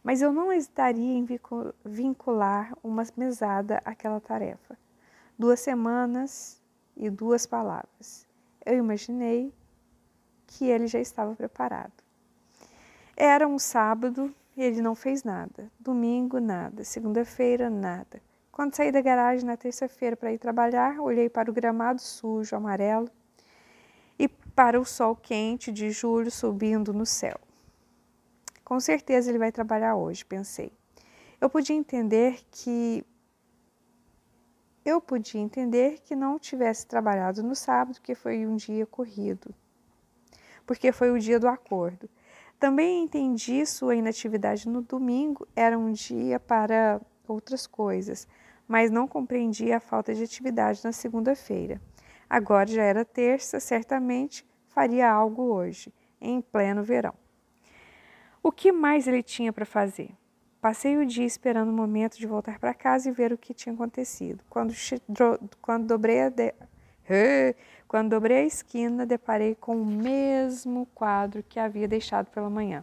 Mas 0.05 0.23
eu 0.23 0.32
não 0.32 0.53
hesitaria 0.53 1.15
em 1.15 1.27
vincular 1.85 2.73
uma 2.81 3.03
mesada 3.16 3.82
àquela 3.85 4.20
tarefa 4.20 4.78
duas 5.36 5.59
semanas 5.59 6.62
e 6.97 7.11
duas 7.11 7.44
palavras. 7.44 8.24
Eu 8.65 8.78
imaginei 8.78 9.53
que 10.47 10.66
ele 10.66 10.86
já 10.86 11.01
estava 11.01 11.35
preparado. 11.35 12.02
Era 13.24 13.47
um 13.47 13.57
sábado 13.57 14.35
e 14.57 14.61
ele 14.65 14.82
não 14.82 14.97
fez 14.97 15.23
nada. 15.23 15.70
Domingo, 15.78 16.40
nada. 16.40 16.82
Segunda-feira, 16.82 17.70
nada. 17.70 18.20
Quando 18.51 18.74
saí 18.74 18.90
da 18.90 19.01
garagem 19.01 19.47
na 19.47 19.57
terça-feira 19.57 20.16
para 20.16 20.32
ir 20.32 20.39
trabalhar, 20.39 20.99
olhei 20.99 21.28
para 21.28 21.49
o 21.49 21.55
gramado 21.55 22.03
sujo, 22.03 22.57
amarelo, 22.57 23.09
e 24.19 24.27
para 24.27 24.81
o 24.81 24.85
sol 24.85 25.15
quente 25.15 25.70
de 25.70 25.93
julho 25.93 26.32
subindo 26.32 26.93
no 26.93 27.07
céu. 27.07 27.39
Com 28.65 28.81
certeza 28.81 29.31
ele 29.31 29.39
vai 29.39 29.53
trabalhar 29.53 29.94
hoje, 29.94 30.24
pensei. 30.24 30.73
Eu 31.40 31.49
podia 31.49 31.77
entender 31.77 32.40
que 32.51 33.07
eu 34.85 35.01
podia 35.01 35.40
entender 35.40 36.01
que 36.01 36.16
não 36.16 36.40
tivesse 36.40 36.89
trabalhado 36.89 37.40
no 37.40 37.55
sábado, 37.55 38.01
que 38.03 38.16
foi 38.16 38.44
um 38.44 38.57
dia 38.57 38.85
corrido, 38.85 39.55
porque 40.66 40.90
foi 40.90 41.12
o 41.12 41.20
dia 41.20 41.39
do 41.39 41.47
acordo. 41.47 42.11
Também 42.63 43.03
entendi 43.03 43.67
sua 43.67 43.97
inatividade 43.97 44.69
no 44.69 44.83
domingo 44.83 45.49
era 45.57 45.77
um 45.77 45.91
dia 45.91 46.39
para 46.39 47.01
outras 47.27 47.67
coisas, 47.67 48.29
mas 48.69 48.89
não 48.89 49.09
compreendi 49.09 49.73
a 49.73 49.81
falta 49.81 50.15
de 50.15 50.23
atividade 50.23 50.81
na 50.85 50.93
segunda-feira. 50.93 51.83
Agora 52.31 52.69
já 52.69 52.85
era 52.85 53.05
terça, 53.05 53.59
certamente 53.59 54.47
faria 54.69 55.11
algo 55.11 55.43
hoje, 55.43 55.93
em 56.21 56.41
pleno 56.41 56.85
verão. 56.85 57.15
O 58.41 58.53
que 58.53 58.71
mais 58.71 59.09
ele 59.09 59.25
tinha 59.25 59.53
para 59.53 59.67
fazer? 59.67 60.11
Passei 60.61 60.97
o 60.97 61.05
dia 61.05 61.27
esperando 61.27 61.71
o 61.71 61.77
momento 61.77 62.17
de 62.17 62.29
voltar 62.29 62.61
para 62.61 62.73
casa 62.73 63.09
e 63.09 63.13
ver 63.13 63.33
o 63.33 63.39
que 63.39 63.53
tinha 63.53 63.75
acontecido. 63.75 64.45
Quando, 64.49 64.73
quando, 65.61 65.89
dobrei 65.89 66.21
a 66.21 66.29
de... 66.29 66.55
quando 67.93 68.09
dobrei 68.09 68.39
a 68.39 68.47
esquina, 68.47 69.05
deparei 69.05 69.55
com 69.55 69.77
o 69.77 69.85
mesmo 69.85 70.86
quadro 70.94 71.43
que 71.43 71.60
havia 71.60 71.86
deixado 71.86 72.31
pela 72.31 72.48
manhã. 72.48 72.82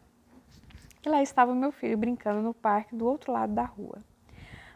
E 1.04 1.10
lá 1.10 1.24
estava 1.24 1.56
meu 1.56 1.72
filho 1.72 1.98
brincando 1.98 2.44
no 2.44 2.54
parque 2.54 2.96
do 2.96 3.08
outro 3.08 3.32
lado 3.32 3.52
da 3.52 3.64
rua. 3.64 4.04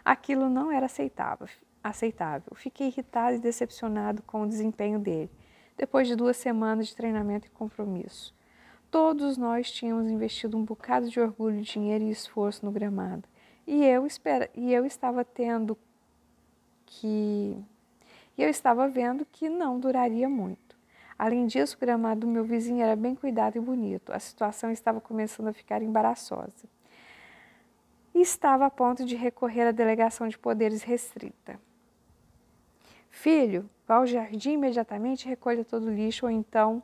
Aquilo 0.03 0.49
não 0.49 0.71
era 0.71 0.87
aceitável. 0.87 1.47
aceitável. 1.83 2.51
Fiquei 2.55 2.87
irritado 2.87 3.35
e 3.35 3.39
decepcionado 3.39 4.23
com 4.23 4.41
o 4.41 4.47
desempenho 4.47 4.97
dele, 4.97 5.29
depois 5.77 6.07
de 6.07 6.15
duas 6.15 6.35
semanas 6.35 6.87
de 6.87 6.95
treinamento 6.95 7.45
e 7.45 7.51
compromisso. 7.51 8.33
Todos 8.89 9.37
nós 9.37 9.71
tínhamos 9.71 10.09
investido 10.09 10.57
um 10.57 10.65
bocado 10.65 11.11
de 11.11 11.19
orgulho, 11.19 11.61
dinheiro 11.61 12.05
e 12.05 12.09
esforço 12.09 12.65
no 12.65 12.71
gramado. 12.71 13.29
E 13.67 13.85
eu, 13.85 14.03
espera, 14.07 14.49
e 14.55 14.73
eu 14.73 14.83
estava 14.83 15.23
tendo 15.23 15.77
que. 16.87 17.63
E 18.37 18.43
eu 18.43 18.49
estava 18.49 18.87
vendo 18.87 19.25
que 19.25 19.49
não 19.49 19.79
duraria 19.79 20.27
muito. 20.27 20.75
Além 21.17 21.45
disso, 21.45 21.75
o 21.75 21.79
gramado 21.79 22.21
do 22.21 22.27
meu 22.27 22.43
vizinho 22.43 22.83
era 22.83 22.95
bem 22.95 23.15
cuidado 23.15 23.55
e 23.55 23.61
bonito. 23.61 24.11
A 24.11 24.19
situação 24.19 24.71
estava 24.71 24.99
começando 24.99 25.47
a 25.47 25.53
ficar 25.53 25.81
embaraçosa. 25.81 26.67
E 28.13 28.21
estava 28.21 28.65
a 28.65 28.69
ponto 28.69 29.05
de 29.05 29.15
recorrer 29.15 29.67
à 29.67 29.71
delegação 29.71 30.27
de 30.27 30.37
poderes 30.37 30.83
restrita. 30.83 31.59
Filho, 33.09 33.69
vá 33.87 33.95
ao 33.95 34.07
jardim 34.07 34.53
imediatamente 34.53 35.25
e 35.25 35.29
recolha 35.29 35.63
todo 35.63 35.85
o 35.85 35.93
lixo, 35.93 36.25
ou 36.25 36.31
então 36.31 36.83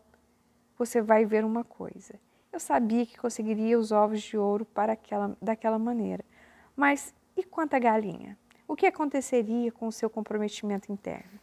você 0.77 1.01
vai 1.01 1.25
ver 1.25 1.43
uma 1.43 1.63
coisa. 1.63 2.13
Eu 2.51 2.59
sabia 2.59 3.05
que 3.05 3.17
conseguiria 3.17 3.77
os 3.77 3.91
ovos 3.91 4.21
de 4.21 4.37
ouro 4.37 4.63
para 4.63 4.93
aquela, 4.93 5.35
daquela 5.41 5.77
maneira. 5.77 6.23
Mas 6.75 7.13
e 7.35 7.43
quanto 7.43 7.73
à 7.73 7.79
galinha? 7.79 8.37
O 8.69 8.75
que 8.75 8.85
aconteceria 8.85 9.71
com 9.71 9.87
o 9.87 9.91
seu 9.91 10.11
comprometimento 10.11 10.91
interno? 10.91 11.39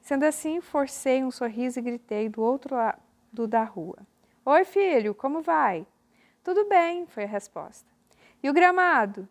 Sendo 0.00 0.22
assim, 0.22 0.60
forcei 0.60 1.24
um 1.24 1.30
sorriso 1.32 1.80
e 1.80 1.82
gritei 1.82 2.28
do 2.28 2.40
outro 2.40 2.76
lado 2.76 3.48
da 3.48 3.64
rua: 3.64 3.98
Oi, 4.44 4.64
filho, 4.64 5.12
como 5.12 5.42
vai? 5.42 5.84
Tudo 6.44 6.68
bem, 6.68 7.04
foi 7.04 7.24
a 7.24 7.26
resposta. 7.26 7.90
E 8.40 8.48
o 8.48 8.52
gramado? 8.52 9.28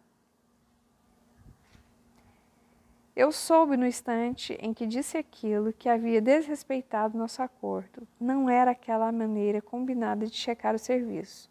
Eu 3.16 3.32
soube 3.32 3.78
no 3.78 3.88
instante 3.88 4.58
em 4.60 4.74
que 4.74 4.86
disse 4.86 5.18
aquilo 5.18 5.72
que 5.72 5.88
havia 5.88 6.22
desrespeitado 6.22 7.18
nosso 7.18 7.42
acordo. 7.42 8.06
Não 8.20 8.50
era 8.50 8.72
aquela 8.72 9.10
maneira 9.10 9.62
combinada 9.62 10.28
de 10.28 10.36
checar 10.36 10.76
o 10.76 10.80
serviço. 10.80 11.50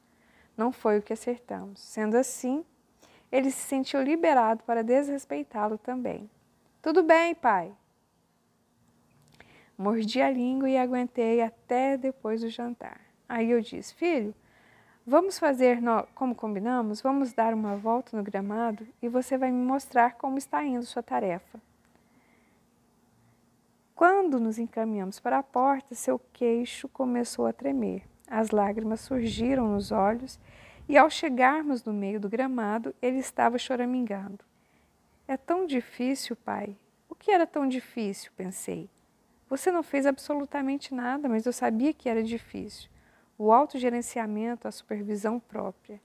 Não 0.58 0.72
foi 0.72 0.98
o 0.98 1.02
que 1.02 1.14
acertamos. 1.14 1.80
Sendo 1.80 2.18
assim, 2.18 2.66
ele 3.30 3.50
se 3.50 3.60
sentiu 3.60 4.02
liberado 4.02 4.62
para 4.64 4.82
desrespeitá-lo 4.82 5.78
também. 5.78 6.28
Tudo 6.82 7.02
bem, 7.02 7.34
pai. 7.34 7.72
Mordi 9.76 10.20
a 10.20 10.30
língua 10.30 10.68
e 10.68 10.76
aguentei 10.76 11.40
até 11.40 11.96
depois 11.96 12.40
do 12.40 12.48
jantar. 12.48 13.00
Aí 13.28 13.50
eu 13.50 13.60
disse: 13.60 13.94
Filho, 13.94 14.34
vamos 15.06 15.38
fazer 15.38 15.80
no... 15.80 16.06
como 16.14 16.34
combinamos? 16.34 17.00
Vamos 17.00 17.32
dar 17.32 17.54
uma 17.54 17.76
volta 17.76 18.16
no 18.16 18.22
gramado 18.22 18.86
e 19.00 19.08
você 19.08 19.38
vai 19.38 19.50
me 19.50 19.64
mostrar 19.64 20.16
como 20.16 20.36
está 20.36 20.64
indo 20.64 20.84
sua 20.84 21.02
tarefa. 21.02 21.60
Quando 23.94 24.40
nos 24.40 24.58
encaminhamos 24.58 25.20
para 25.20 25.38
a 25.38 25.42
porta, 25.42 25.94
seu 25.94 26.18
queixo 26.32 26.88
começou 26.88 27.46
a 27.46 27.52
tremer. 27.52 28.02
As 28.26 28.50
lágrimas 28.50 29.00
surgiram 29.00 29.68
nos 29.68 29.92
olhos 29.92 30.40
e, 30.90 30.98
ao 30.98 31.08
chegarmos 31.08 31.84
no 31.84 31.92
meio 31.92 32.18
do 32.18 32.28
gramado, 32.28 32.92
ele 33.00 33.18
estava 33.18 33.56
choramingando. 33.58 34.40
É 35.28 35.36
tão 35.36 35.64
difícil, 35.64 36.34
pai. 36.34 36.76
O 37.08 37.14
que 37.14 37.30
era 37.30 37.46
tão 37.46 37.68
difícil? 37.68 38.32
pensei. 38.36 38.90
Você 39.48 39.70
não 39.70 39.84
fez 39.84 40.04
absolutamente 40.04 40.92
nada, 40.92 41.28
mas 41.28 41.46
eu 41.46 41.52
sabia 41.52 41.92
que 41.94 42.08
era 42.08 42.24
difícil. 42.24 42.90
O 43.38 43.52
autogerenciamento, 43.52 44.66
a 44.66 44.72
supervisão 44.72 45.38
própria. 45.38 46.00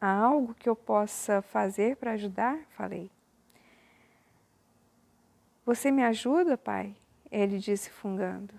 Há 0.00 0.10
algo 0.12 0.54
que 0.54 0.68
eu 0.68 0.74
possa 0.74 1.40
fazer 1.40 1.94
para 1.94 2.10
ajudar? 2.10 2.58
Falei. 2.70 3.08
Você 5.64 5.92
me 5.92 6.02
ajuda, 6.02 6.58
pai? 6.58 6.96
Ele 7.30 7.58
disse 7.58 7.88
fungando. 7.90 8.54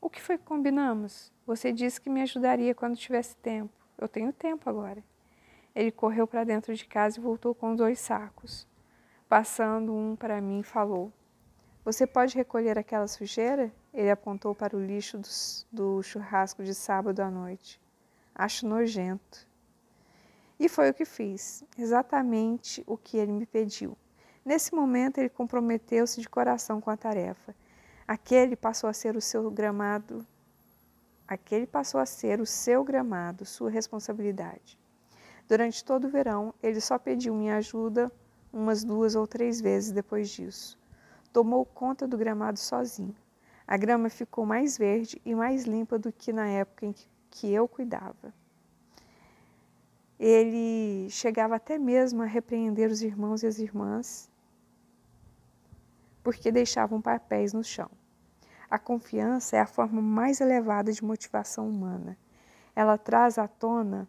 O 0.00 0.08
que 0.08 0.20
foi 0.20 0.38
que 0.38 0.44
combinamos? 0.44 1.32
Você 1.46 1.72
disse 1.72 2.00
que 2.00 2.08
me 2.08 2.22
ajudaria 2.22 2.74
quando 2.74 2.96
tivesse 2.96 3.36
tempo. 3.36 3.72
Eu 3.96 4.08
tenho 4.08 4.32
tempo 4.32 4.68
agora. 4.70 5.02
Ele 5.74 5.90
correu 5.90 6.26
para 6.26 6.44
dentro 6.44 6.74
de 6.74 6.86
casa 6.86 7.18
e 7.18 7.22
voltou 7.22 7.54
com 7.54 7.74
dois 7.74 7.98
sacos. 7.98 8.66
Passando 9.28 9.94
um 9.94 10.14
para 10.14 10.40
mim, 10.40 10.62
falou: 10.62 11.12
Você 11.84 12.06
pode 12.06 12.36
recolher 12.36 12.78
aquela 12.78 13.06
sujeira? 13.08 13.72
Ele 13.92 14.10
apontou 14.10 14.54
para 14.54 14.76
o 14.76 14.84
lixo 14.84 15.18
do, 15.18 15.28
do 15.70 16.02
churrasco 16.02 16.62
de 16.62 16.74
sábado 16.74 17.20
à 17.20 17.30
noite. 17.30 17.80
Acho 18.34 18.66
nojento. 18.66 19.48
E 20.60 20.68
foi 20.68 20.90
o 20.90 20.94
que 20.94 21.04
fiz, 21.04 21.64
exatamente 21.76 22.82
o 22.86 22.96
que 22.96 23.16
ele 23.16 23.32
me 23.32 23.46
pediu. 23.46 23.96
Nesse 24.44 24.74
momento, 24.74 25.18
ele 25.18 25.28
comprometeu-se 25.28 26.20
de 26.20 26.28
coração 26.28 26.80
com 26.80 26.90
a 26.90 26.96
tarefa. 26.96 27.54
Aquele 28.08 28.56
passou 28.56 28.88
a 28.88 28.94
ser 28.94 29.16
o 29.16 29.20
seu 29.20 29.50
gramado, 29.50 30.26
aquele 31.26 31.66
passou 31.66 32.00
a 32.00 32.06
ser 32.06 32.40
o 32.40 32.46
seu 32.46 32.82
gramado, 32.82 33.44
sua 33.44 33.68
responsabilidade. 33.68 34.78
Durante 35.46 35.84
todo 35.84 36.06
o 36.06 36.10
verão, 36.10 36.54
ele 36.62 36.80
só 36.80 36.98
pediu 36.98 37.34
minha 37.34 37.56
ajuda 37.56 38.10
umas 38.50 38.82
duas 38.82 39.14
ou 39.14 39.26
três 39.26 39.60
vezes 39.60 39.92
depois 39.92 40.30
disso. 40.30 40.78
Tomou 41.34 41.66
conta 41.66 42.08
do 42.08 42.16
gramado 42.16 42.58
sozinho. 42.58 43.14
A 43.66 43.76
grama 43.76 44.08
ficou 44.08 44.46
mais 44.46 44.78
verde 44.78 45.20
e 45.22 45.34
mais 45.34 45.64
limpa 45.64 45.98
do 45.98 46.10
que 46.10 46.32
na 46.32 46.48
época 46.48 46.86
em 46.86 46.94
que 47.28 47.52
eu 47.52 47.68
cuidava. 47.68 48.32
Ele 50.18 51.10
chegava 51.10 51.56
até 51.56 51.76
mesmo 51.76 52.22
a 52.22 52.26
repreender 52.26 52.90
os 52.90 53.02
irmãos 53.02 53.42
e 53.42 53.46
as 53.46 53.58
irmãs 53.58 54.30
porque 56.22 56.50
deixavam 56.50 57.00
papéis 57.00 57.52
no 57.52 57.62
chão. 57.62 57.90
A 58.70 58.78
confiança 58.78 59.56
é 59.56 59.60
a 59.60 59.66
forma 59.66 60.02
mais 60.02 60.40
elevada 60.40 60.92
de 60.92 61.02
motivação 61.02 61.68
humana. 61.68 62.18
Ela 62.76 62.98
traz 62.98 63.38
à 63.38 63.48
tona 63.48 64.08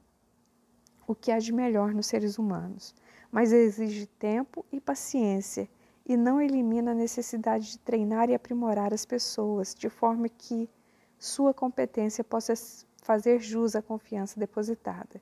o 1.08 1.16
que 1.16 1.32
há 1.32 1.40
de 1.40 1.54
melhor 1.54 1.94
nos 1.94 2.08
seres 2.08 2.38
humanos, 2.38 2.94
mas 3.32 3.52
exige 3.52 4.06
tempo 4.06 4.66
e 4.72 4.80
paciência 4.82 5.70
e 6.06 6.18
não 6.18 6.42
elimina 6.42 6.92
a 6.92 6.96
necessidade 6.96 7.72
de 7.72 7.80
treinar 7.80 8.30
e 8.30 8.36
aprimorar 8.36 8.94
as 8.94 9.06
pessoas 9.06 9.74
de 9.74 9.90
forma 9.90 10.28
que 10.28 10.70
sua 11.18 11.54
competência 11.54 12.24
possa 12.24 12.54
fazer 13.02 13.40
jus 13.40 13.76
à 13.76 13.82
confiança 13.82 14.40
depositada. 14.40 15.22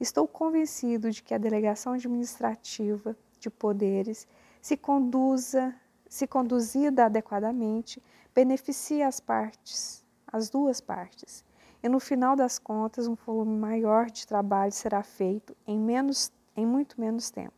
Estou 0.00 0.26
convencido 0.26 1.10
de 1.10 1.22
que 1.22 1.34
a 1.34 1.38
delegação 1.38 1.92
administrativa 1.92 3.16
de 3.38 3.50
poderes 3.50 4.26
se 4.62 4.76
conduza, 4.76 5.74
se 6.08 6.26
conduzida 6.26 7.06
adequadamente, 7.06 8.02
beneficia 8.34 9.06
as 9.06 9.20
partes, 9.20 10.04
as 10.26 10.48
duas 10.50 10.80
partes. 10.80 11.44
E 11.82 11.88
no 11.88 11.98
final 11.98 12.36
das 12.36 12.58
contas, 12.58 13.06
um 13.06 13.14
volume 13.14 13.56
maior 13.58 14.10
de 14.10 14.26
trabalho 14.26 14.72
será 14.72 15.02
feito 15.02 15.56
em 15.66 15.78
menos 15.78 16.32
em 16.56 16.66
muito 16.66 17.00
menos 17.00 17.30
tempo. 17.30 17.54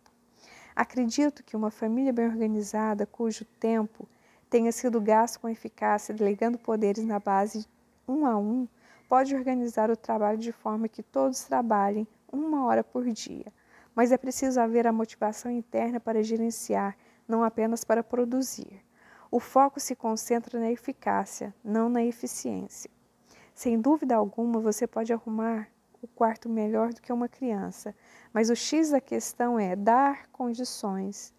Acredito 0.76 1.42
que 1.42 1.56
uma 1.56 1.70
família 1.70 2.12
bem 2.12 2.26
organizada, 2.26 3.04
cujo 3.04 3.44
tempo 3.58 4.08
tenha 4.48 4.70
sido 4.70 5.00
gasto 5.00 5.40
com 5.40 5.48
eficácia, 5.48 6.14
delegando 6.14 6.58
poderes 6.58 7.04
na 7.04 7.18
base 7.18 7.66
um 8.06 8.26
a 8.26 8.36
um, 8.36 8.68
pode 9.08 9.34
organizar 9.34 9.90
o 9.90 9.96
trabalho 9.96 10.38
de 10.38 10.52
forma 10.52 10.88
que 10.88 11.02
todos 11.02 11.44
trabalhem 11.44 12.06
uma 12.30 12.64
hora 12.64 12.82
por 12.82 13.04
dia, 13.10 13.52
mas 13.94 14.12
é 14.12 14.16
preciso 14.16 14.60
haver 14.60 14.86
a 14.86 14.92
motivação 14.92 15.50
interna 15.50 16.00
para 16.00 16.22
gerenciar, 16.22 16.96
não 17.28 17.44
apenas 17.44 17.84
para 17.84 18.02
produzir. 18.02 18.82
O 19.32 19.40
foco 19.40 19.80
se 19.80 19.96
concentra 19.96 20.60
na 20.60 20.70
eficácia, 20.70 21.54
não 21.64 21.88
na 21.88 22.04
eficiência. 22.04 22.90
Sem 23.54 23.80
dúvida 23.80 24.14
alguma, 24.14 24.60
você 24.60 24.86
pode 24.86 25.10
arrumar 25.10 25.68
o 26.02 26.06
quarto 26.06 26.50
melhor 26.50 26.92
do 26.92 27.00
que 27.00 27.10
uma 27.10 27.30
criança, 27.30 27.94
mas 28.30 28.50
o 28.50 28.54
X 28.54 28.90
da 28.90 29.00
questão 29.00 29.58
é 29.58 29.74
dar 29.74 30.26
condições 30.28 31.32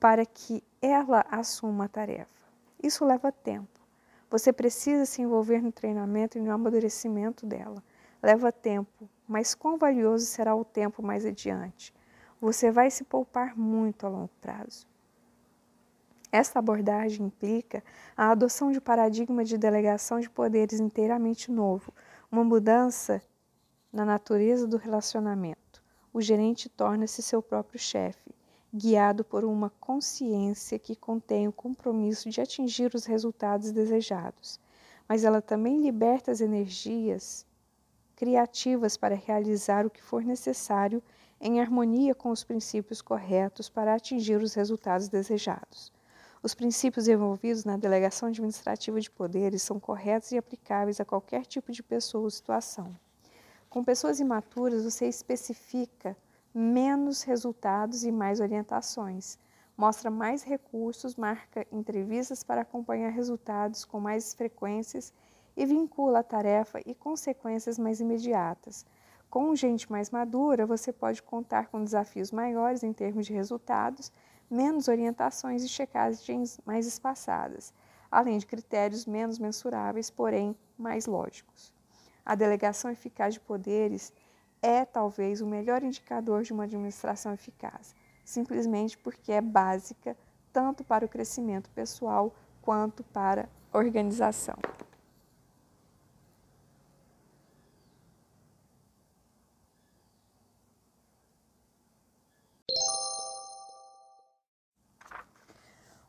para 0.00 0.26
que 0.26 0.64
ela 0.82 1.24
assuma 1.30 1.84
a 1.84 1.88
tarefa. 1.88 2.44
Isso 2.82 3.04
leva 3.04 3.30
tempo. 3.30 3.80
Você 4.28 4.52
precisa 4.52 5.06
se 5.06 5.22
envolver 5.22 5.62
no 5.62 5.70
treinamento 5.70 6.36
e 6.36 6.40
no 6.40 6.50
amadurecimento 6.50 7.46
dela. 7.46 7.80
Leva 8.20 8.50
tempo, 8.50 9.08
mas 9.28 9.54
quão 9.54 9.78
valioso 9.78 10.26
será 10.26 10.56
o 10.56 10.64
tempo 10.64 11.04
mais 11.04 11.24
adiante? 11.24 11.94
Você 12.40 12.72
vai 12.72 12.90
se 12.90 13.04
poupar 13.04 13.56
muito 13.56 14.04
a 14.04 14.08
longo 14.08 14.32
prazo. 14.40 14.88
Esta 16.32 16.58
abordagem 16.58 17.26
implica 17.26 17.82
a 18.16 18.30
adoção 18.30 18.72
de 18.72 18.78
um 18.78 18.82
paradigma 18.82 19.44
de 19.44 19.56
delegação 19.56 20.18
de 20.18 20.28
poderes 20.28 20.80
inteiramente 20.80 21.50
novo, 21.50 21.92
uma 22.30 22.42
mudança 22.42 23.22
na 23.92 24.04
natureza 24.04 24.66
do 24.66 24.76
relacionamento. 24.76 25.82
O 26.12 26.20
gerente 26.20 26.68
torna-se 26.68 27.22
seu 27.22 27.40
próprio 27.40 27.78
chefe, 27.78 28.34
guiado 28.74 29.24
por 29.24 29.44
uma 29.44 29.70
consciência 29.80 30.78
que 30.78 30.96
contém 30.96 31.46
o 31.46 31.52
compromisso 31.52 32.28
de 32.28 32.40
atingir 32.40 32.94
os 32.94 33.04
resultados 33.04 33.70
desejados, 33.70 34.60
mas 35.08 35.24
ela 35.24 35.40
também 35.40 35.80
liberta 35.80 36.32
as 36.32 36.40
energias 36.40 37.46
criativas 38.16 38.96
para 38.96 39.14
realizar 39.14 39.86
o 39.86 39.90
que 39.90 40.02
for 40.02 40.24
necessário 40.24 41.02
em 41.40 41.60
harmonia 41.60 42.14
com 42.14 42.30
os 42.30 42.42
princípios 42.42 43.00
corretos 43.00 43.68
para 43.68 43.94
atingir 43.94 44.42
os 44.42 44.54
resultados 44.54 45.08
desejados. 45.08 45.92
Os 46.46 46.54
princípios 46.54 47.08
envolvidos 47.08 47.64
na 47.64 47.76
delegação 47.76 48.28
administrativa 48.28 49.00
de 49.00 49.10
poderes 49.10 49.62
são 49.62 49.80
corretos 49.80 50.30
e 50.30 50.38
aplicáveis 50.38 51.00
a 51.00 51.04
qualquer 51.04 51.44
tipo 51.44 51.72
de 51.72 51.82
pessoa 51.82 52.22
ou 52.22 52.30
situação. 52.30 52.94
Com 53.68 53.82
pessoas 53.82 54.20
imaturas, 54.20 54.84
você 54.84 55.08
especifica 55.08 56.16
menos 56.54 57.24
resultados 57.24 58.04
e 58.04 58.12
mais 58.12 58.38
orientações, 58.38 59.40
mostra 59.76 60.08
mais 60.08 60.44
recursos, 60.44 61.16
marca 61.16 61.66
entrevistas 61.72 62.44
para 62.44 62.60
acompanhar 62.60 63.10
resultados 63.10 63.84
com 63.84 63.98
mais 63.98 64.32
frequências 64.32 65.12
e 65.56 65.66
vincula 65.66 66.20
a 66.20 66.22
tarefa 66.22 66.80
e 66.86 66.94
consequências 66.94 67.76
mais 67.76 67.98
imediatas. 67.98 68.86
Com 69.28 69.52
gente 69.56 69.90
mais 69.90 70.10
madura, 70.10 70.64
você 70.64 70.92
pode 70.92 71.24
contar 71.24 71.66
com 71.66 71.82
desafios 71.82 72.30
maiores 72.30 72.84
em 72.84 72.92
termos 72.92 73.26
de 73.26 73.32
resultados, 73.32 74.12
menos 74.50 74.88
orientações 74.88 75.62
e 75.62 75.68
checagens 75.68 76.60
mais 76.64 76.86
espaçadas, 76.86 77.72
além 78.10 78.38
de 78.38 78.46
critérios 78.46 79.06
menos 79.06 79.38
mensuráveis, 79.38 80.10
porém 80.10 80.56
mais 80.78 81.06
lógicos. 81.06 81.72
A 82.24 82.34
delegação 82.34 82.90
eficaz 82.90 83.34
de 83.34 83.40
poderes 83.40 84.12
é 84.62 84.84
talvez 84.84 85.40
o 85.40 85.46
melhor 85.46 85.82
indicador 85.82 86.42
de 86.42 86.52
uma 86.52 86.64
administração 86.64 87.32
eficaz, 87.32 87.94
simplesmente 88.24 88.98
porque 88.98 89.32
é 89.32 89.40
básica 89.40 90.16
tanto 90.52 90.82
para 90.82 91.04
o 91.04 91.08
crescimento 91.08 91.70
pessoal 91.70 92.34
quanto 92.62 93.04
para 93.04 93.48
a 93.72 93.78
organização. 93.78 94.56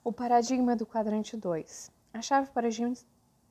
O 0.07 0.13
paradigma 0.13 0.73
do 0.73 0.85
quadrante 0.85 1.35
2. 1.35 1.91
A 2.13 2.21
chave 2.21 2.49
para, 2.51 2.69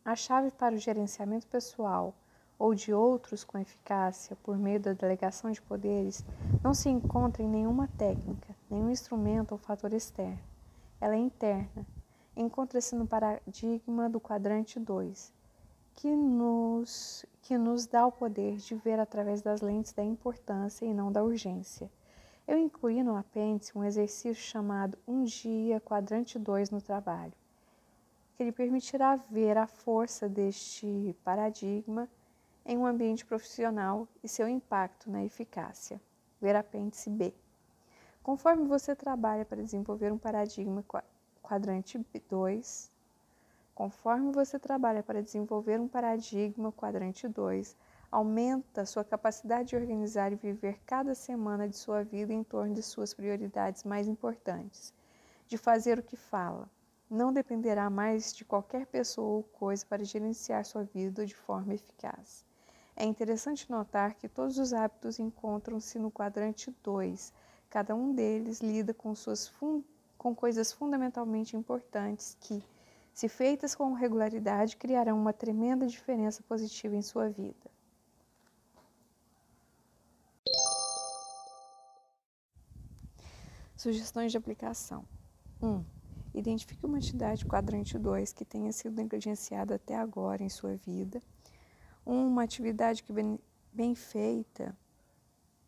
a 0.03 0.17
chave 0.17 0.51
para 0.51 0.75
o 0.75 0.79
gerenciamento 0.79 1.47
pessoal 1.49 2.15
ou 2.59 2.75
de 2.75 2.95
outros 2.95 3.45
com 3.45 3.59
eficácia 3.59 4.35
por 4.37 4.57
meio 4.57 4.81
da 4.81 4.95
delegação 4.95 5.51
de 5.51 5.61
poderes 5.61 6.25
não 6.65 6.73
se 6.73 6.89
encontra 6.89 7.43
em 7.43 7.47
nenhuma 7.47 7.89
técnica, 7.99 8.57
nenhum 8.71 8.91
instrumento 8.91 9.53
ou 9.53 9.59
fator 9.59 9.93
externo. 9.93 10.39
Ela 10.99 11.17
é 11.17 11.19
interna. 11.19 11.87
Encontra-se 12.35 12.97
no 12.97 13.07
paradigma 13.07 14.09
do 14.09 14.19
quadrante 14.19 14.81
2, 14.81 15.31
que 15.95 16.17
nos, 16.17 17.27
que 17.43 17.59
nos 17.59 17.87
dá 17.87 18.07
o 18.07 18.13
poder 18.13 18.57
de 18.57 18.75
ver 18.77 18.99
através 18.99 19.43
das 19.43 19.61
lentes 19.61 19.93
da 19.93 20.03
importância 20.03 20.87
e 20.87 20.95
não 20.95 21.13
da 21.13 21.23
urgência. 21.23 21.91
Eu 22.47 22.57
incluí 22.59 23.03
no 23.03 23.17
apêndice 23.17 23.77
um 23.77 23.83
exercício 23.83 24.33
chamado 24.33 24.97
Um 25.07 25.25
Dia 25.25 25.81
Quadrante 25.81 26.39
2 26.39 26.71
no 26.71 26.81
Trabalho, 26.81 27.33
que 28.37 28.45
lhe 28.45 28.53
permitirá 28.53 29.17
ver 29.17 29.59
a 29.59 29.67
força 29.67 30.29
deste 30.29 31.17
paradigma 31.25 32.09
em 32.65 32.79
um 32.79 32.87
ambiente 32.87 33.27
profissional 33.27 34.07
e 34.23 34.29
seu 34.29 34.49
impacto 34.49 35.11
na 35.11 35.25
eficácia. 35.25 36.01
Ver 36.41 36.55
apêndice 36.55 37.11
B. 37.11 37.35
Conforme 38.23 38.65
você 38.69 38.95
trabalha 38.95 39.45
para 39.45 39.61
desenvolver 39.61 40.13
um 40.13 40.19
paradigma 40.19 40.85
quadrante 41.43 41.99
2, 42.29 42.93
conforme 43.75 44.31
você 44.31 44.57
trabalha 44.57 45.03
para 45.03 45.21
desenvolver 45.21 45.81
um 45.81 45.89
paradigma 45.89 46.71
quadrante 46.71 47.27
2, 47.27 47.77
aumenta 48.11 48.87
sua 48.87 49.05
capacidade 49.05 49.71
de 49.71 49.77
organizar 49.77 50.33
e 50.33 50.37
viver 50.37 50.81
cada 50.87 51.15
semana 51.15 51.69
de 51.69 51.77
sua 51.77 52.03
vida 52.03 52.33
em 52.33 52.43
torno 52.43 52.75
de 52.75 52.83
suas 52.83 53.13
prioridades 53.13 53.85
mais 53.85 54.07
importantes, 54.07 54.93
de 55.47 55.59
fazer 55.59 55.99
o 55.99 56.03
que 56.03 56.17
fala. 56.17 56.71
Não 57.09 57.33
dependerá 57.33 57.89
mais 57.89 58.35
de 58.35 58.45
qualquer 58.45 58.87
pessoa 58.87 59.37
ou 59.37 59.43
coisa 59.43 59.85
para 59.87 60.05
gerenciar 60.05 60.65
sua 60.65 60.85
vida 60.85 61.25
de 61.25 61.35
forma 61.35 61.75
eficaz. 61.75 62.45
É 62.97 63.05
interessante 63.05 63.71
notar 63.71 64.15
que 64.15 64.29
todos 64.29 64.59
os 64.59 64.73
hábitos 64.73 65.19
encontram-se 65.19 65.99
no 65.99 66.11
quadrante 66.11 66.75
2. 66.83 67.33
Cada 67.69 67.95
um 67.95 68.15
deles 68.15 68.61
lida 68.61 68.95
com, 68.95 69.15
suas 69.15 69.53
com 70.17 70.35
coisas 70.35 70.73
fundamentalmente 70.73 71.57
importantes 71.57 72.37
que, 72.41 72.63
se 73.13 73.29
feitas 73.29 73.75
com 73.75 73.93
regularidade, 73.93 74.77
criarão 74.77 75.19
uma 75.19 75.33
tremenda 75.33 75.87
diferença 75.87 76.43
positiva 76.43 76.97
em 76.97 77.03
sua 77.03 77.29
vida. 77.29 77.76
Sugestões 83.87 84.33
de 84.33 84.37
aplicação. 84.37 85.05
1. 85.63 85.69
Um, 85.69 85.85
identifique 86.35 86.85
uma 86.85 86.99
entidade 86.99 87.47
quadrante 87.47 87.97
2 87.97 88.33
que 88.33 88.45
tenha 88.45 88.73
sido 88.73 88.97
negligenciada 88.97 89.77
até 89.77 89.95
agora 89.95 90.43
em 90.43 90.49
sua 90.49 90.75
vida. 90.75 91.23
Uma 92.05 92.43
atividade 92.43 93.05
que 93.05 93.13
bem, 93.13 93.39
bem 93.73 93.95
feita 93.95 94.77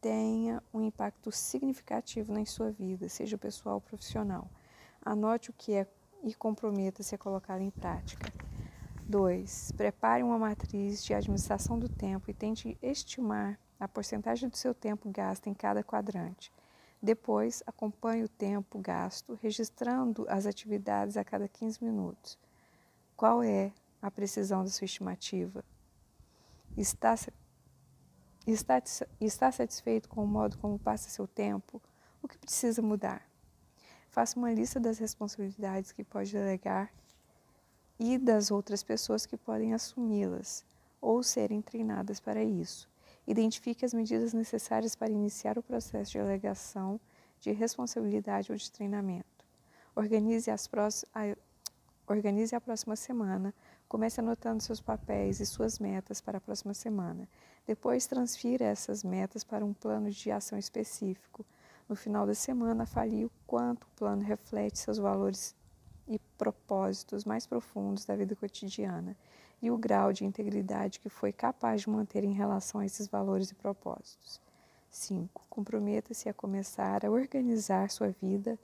tenha 0.01 0.61
um 0.75 0.83
impacto 0.83 1.31
significativo 1.31 2.33
na 2.33 2.45
sua 2.45 2.73
vida, 2.73 3.09
seja 3.09 3.39
pessoal 3.39 3.77
ou 3.77 3.81
profissional. 3.81 4.51
Anote 5.01 5.51
o 5.51 5.53
que 5.53 5.75
é 5.75 5.87
e 6.25 6.35
comprometa-se 6.35 7.15
a 7.15 7.19
colocá-lo 7.19 7.63
em 7.63 7.71
prática. 7.71 8.33
2. 9.09 9.75
Prepare 9.77 10.25
uma 10.25 10.41
matriz 10.41 11.05
de 11.05 11.15
administração 11.15 11.79
do 11.79 11.89
tempo 11.89 12.29
e 12.29 12.35
tente 12.35 12.77
estimar 12.83 13.61
a 13.79 13.87
porcentagem 13.87 14.49
do 14.49 14.57
seu 14.57 14.75
tempo 14.75 15.09
gasto 15.09 15.47
em 15.47 15.55
cada 15.55 15.85
quadrante. 15.85 16.53
Depois, 17.01 17.63
acompanhe 17.67 18.25
o 18.25 18.29
tempo 18.29 18.81
gasto, 18.81 19.39
registrando 19.41 20.27
as 20.29 20.47
atividades 20.47 21.17
a 21.17 21.25
cada 21.25 21.47
15 21.47 21.83
minutos. 21.85 22.37
Qual 23.17 23.43
é 23.43 23.73
a 24.03 24.11
precisão 24.11 24.65
da 24.65 24.71
sua 24.71 24.85
estimativa? 24.85 25.65
Está, 26.77 27.15
está, 28.47 28.83
está 29.21 29.53
satisfeito 29.53 30.09
com 30.09 30.25
o 30.25 30.27
modo 30.27 30.59
como 30.59 30.79
passa 30.79 31.09
seu 31.09 31.27
tempo? 31.27 31.81
O 32.21 32.27
que 32.27 32.37
precisa 32.37 32.83
mudar? 32.83 33.23
Faça 34.11 34.39
uma 34.39 34.53
lista 34.53 34.81
das 34.81 34.99
responsabilidades 34.99 35.93
que 35.93 36.03
pode 36.03 36.33
delegar 36.33 36.93
e 37.99 38.19
das 38.19 38.51
outras 38.51 38.83
pessoas 38.83 39.27
que 39.27 39.37
podem 39.37 39.75
assumi-las 39.75 40.65
ou 41.01 41.23
serem 41.23 41.63
treinadas 41.63 42.19
para 42.19 42.43
isso. 42.43 42.89
Identifique 43.29 43.85
as 43.85 43.93
medidas 43.93 44.33
necessárias 44.33 44.97
para 44.97 45.13
iniciar 45.13 45.59
o 45.59 45.63
processo 45.63 46.13
de 46.13 46.19
alegação 46.19 46.99
de 47.39 47.53
responsabilidade 47.53 48.51
ou 48.51 48.57
de 48.57 48.73
treinamento. 48.73 49.45
Organize, 49.95 50.51
a, 50.51 50.57
organize 52.07 52.57
a 52.57 52.61
próxima 52.61 52.97
semana. 52.97 53.55
Comece 53.87 54.19
anotando 54.21 54.63
seus 54.63 54.81
papéis 54.81 55.41
e 55.41 55.47
suas 55.47 55.79
metas 55.79 56.23
para 56.23 56.39
a 56.39 56.41
próxima 56.41 56.73
semana. 56.73 57.29
Depois, 57.67 58.07
transfira 58.07 58.65
essas 58.65 59.05
metas 59.05 59.45
para 59.45 59.63
um 59.63 59.75
plano 59.75 60.11
de 60.11 60.31
ação 60.31 60.59
específico. 60.59 61.45
No 61.87 61.95
final 61.95 62.27
da 62.27 62.35
semana, 62.35 62.85
avalie 62.85 63.27
o 63.27 63.31
quanto 63.47 63.85
o 63.85 63.91
plano 63.95 64.23
reflete 64.23 64.79
seus 64.79 64.97
valores 64.97 65.55
e 66.07 66.19
propósitos 66.39 67.27
mais 67.27 67.47
profundos 67.47 68.07
da 68.07 68.17
vida 68.17 68.35
cotidiana 68.35 69.15
e 69.61 69.71
o 69.71 69.77
grau 69.77 70.13
de 70.13 70.25
integridade 70.25 71.01
que 71.01 71.09
foi 71.09 71.33
capaz 71.33 71.83
de 71.83 71.91
manter 71.91 72.25
em 72.25 72.33
relação 72.33 72.81
a 72.81 72.87
esses 72.87 73.09
valores 73.09 73.51
e 73.51 73.55
propósitos. 73.55 74.41
5. 74.91 75.45
Comprometa-se 75.51 76.29
a 76.29 76.35
começar 76.35 77.05
a 77.05 77.11
organizar 77.11 77.91
sua 77.91 78.09
vida 78.09 78.59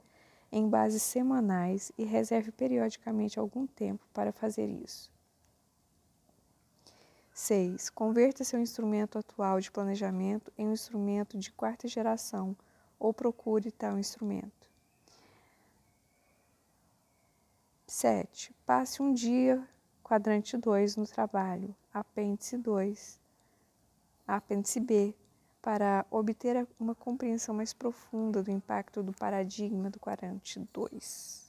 em 0.51 0.67
bases 0.67 1.03
semanais 1.03 1.91
e 1.97 2.05
reserve 2.05 2.51
periodicamente 2.51 3.39
algum 3.39 3.67
tempo 3.67 4.05
para 4.13 4.31
fazer 4.31 4.67
isso. 4.67 5.11
6. 7.33 7.89
Converta 7.89 8.45
seu 8.45 8.59
instrumento 8.59 9.17
atual 9.17 9.59
de 9.59 9.69
planejamento 9.69 10.53
em 10.57 10.67
um 10.67 10.71
instrumento 10.71 11.37
de 11.37 11.51
quarta 11.51 11.87
geração 11.87 12.55
ou 12.97 13.13
procure 13.13 13.71
tal 13.71 13.99
instrumento. 13.99 14.69
7. 17.85 18.55
Passe 18.65 19.01
um 19.01 19.13
dia, 19.13 19.61
quadrante 20.05 20.55
2, 20.55 20.97
no 20.97 21.07
trabalho, 21.07 21.75
apêndice 21.91 22.59
2, 22.59 23.19
apêndice 24.27 24.79
B, 24.79 25.15
para 25.63 26.05
obter 26.11 26.67
uma 26.79 26.93
compreensão 26.93 27.55
mais 27.55 27.73
profunda 27.73 28.43
do 28.43 28.51
impacto 28.51 29.01
do 29.01 29.11
paradigma 29.11 29.89
do 29.89 29.99
quadrante 29.99 30.59
2. 30.71 31.44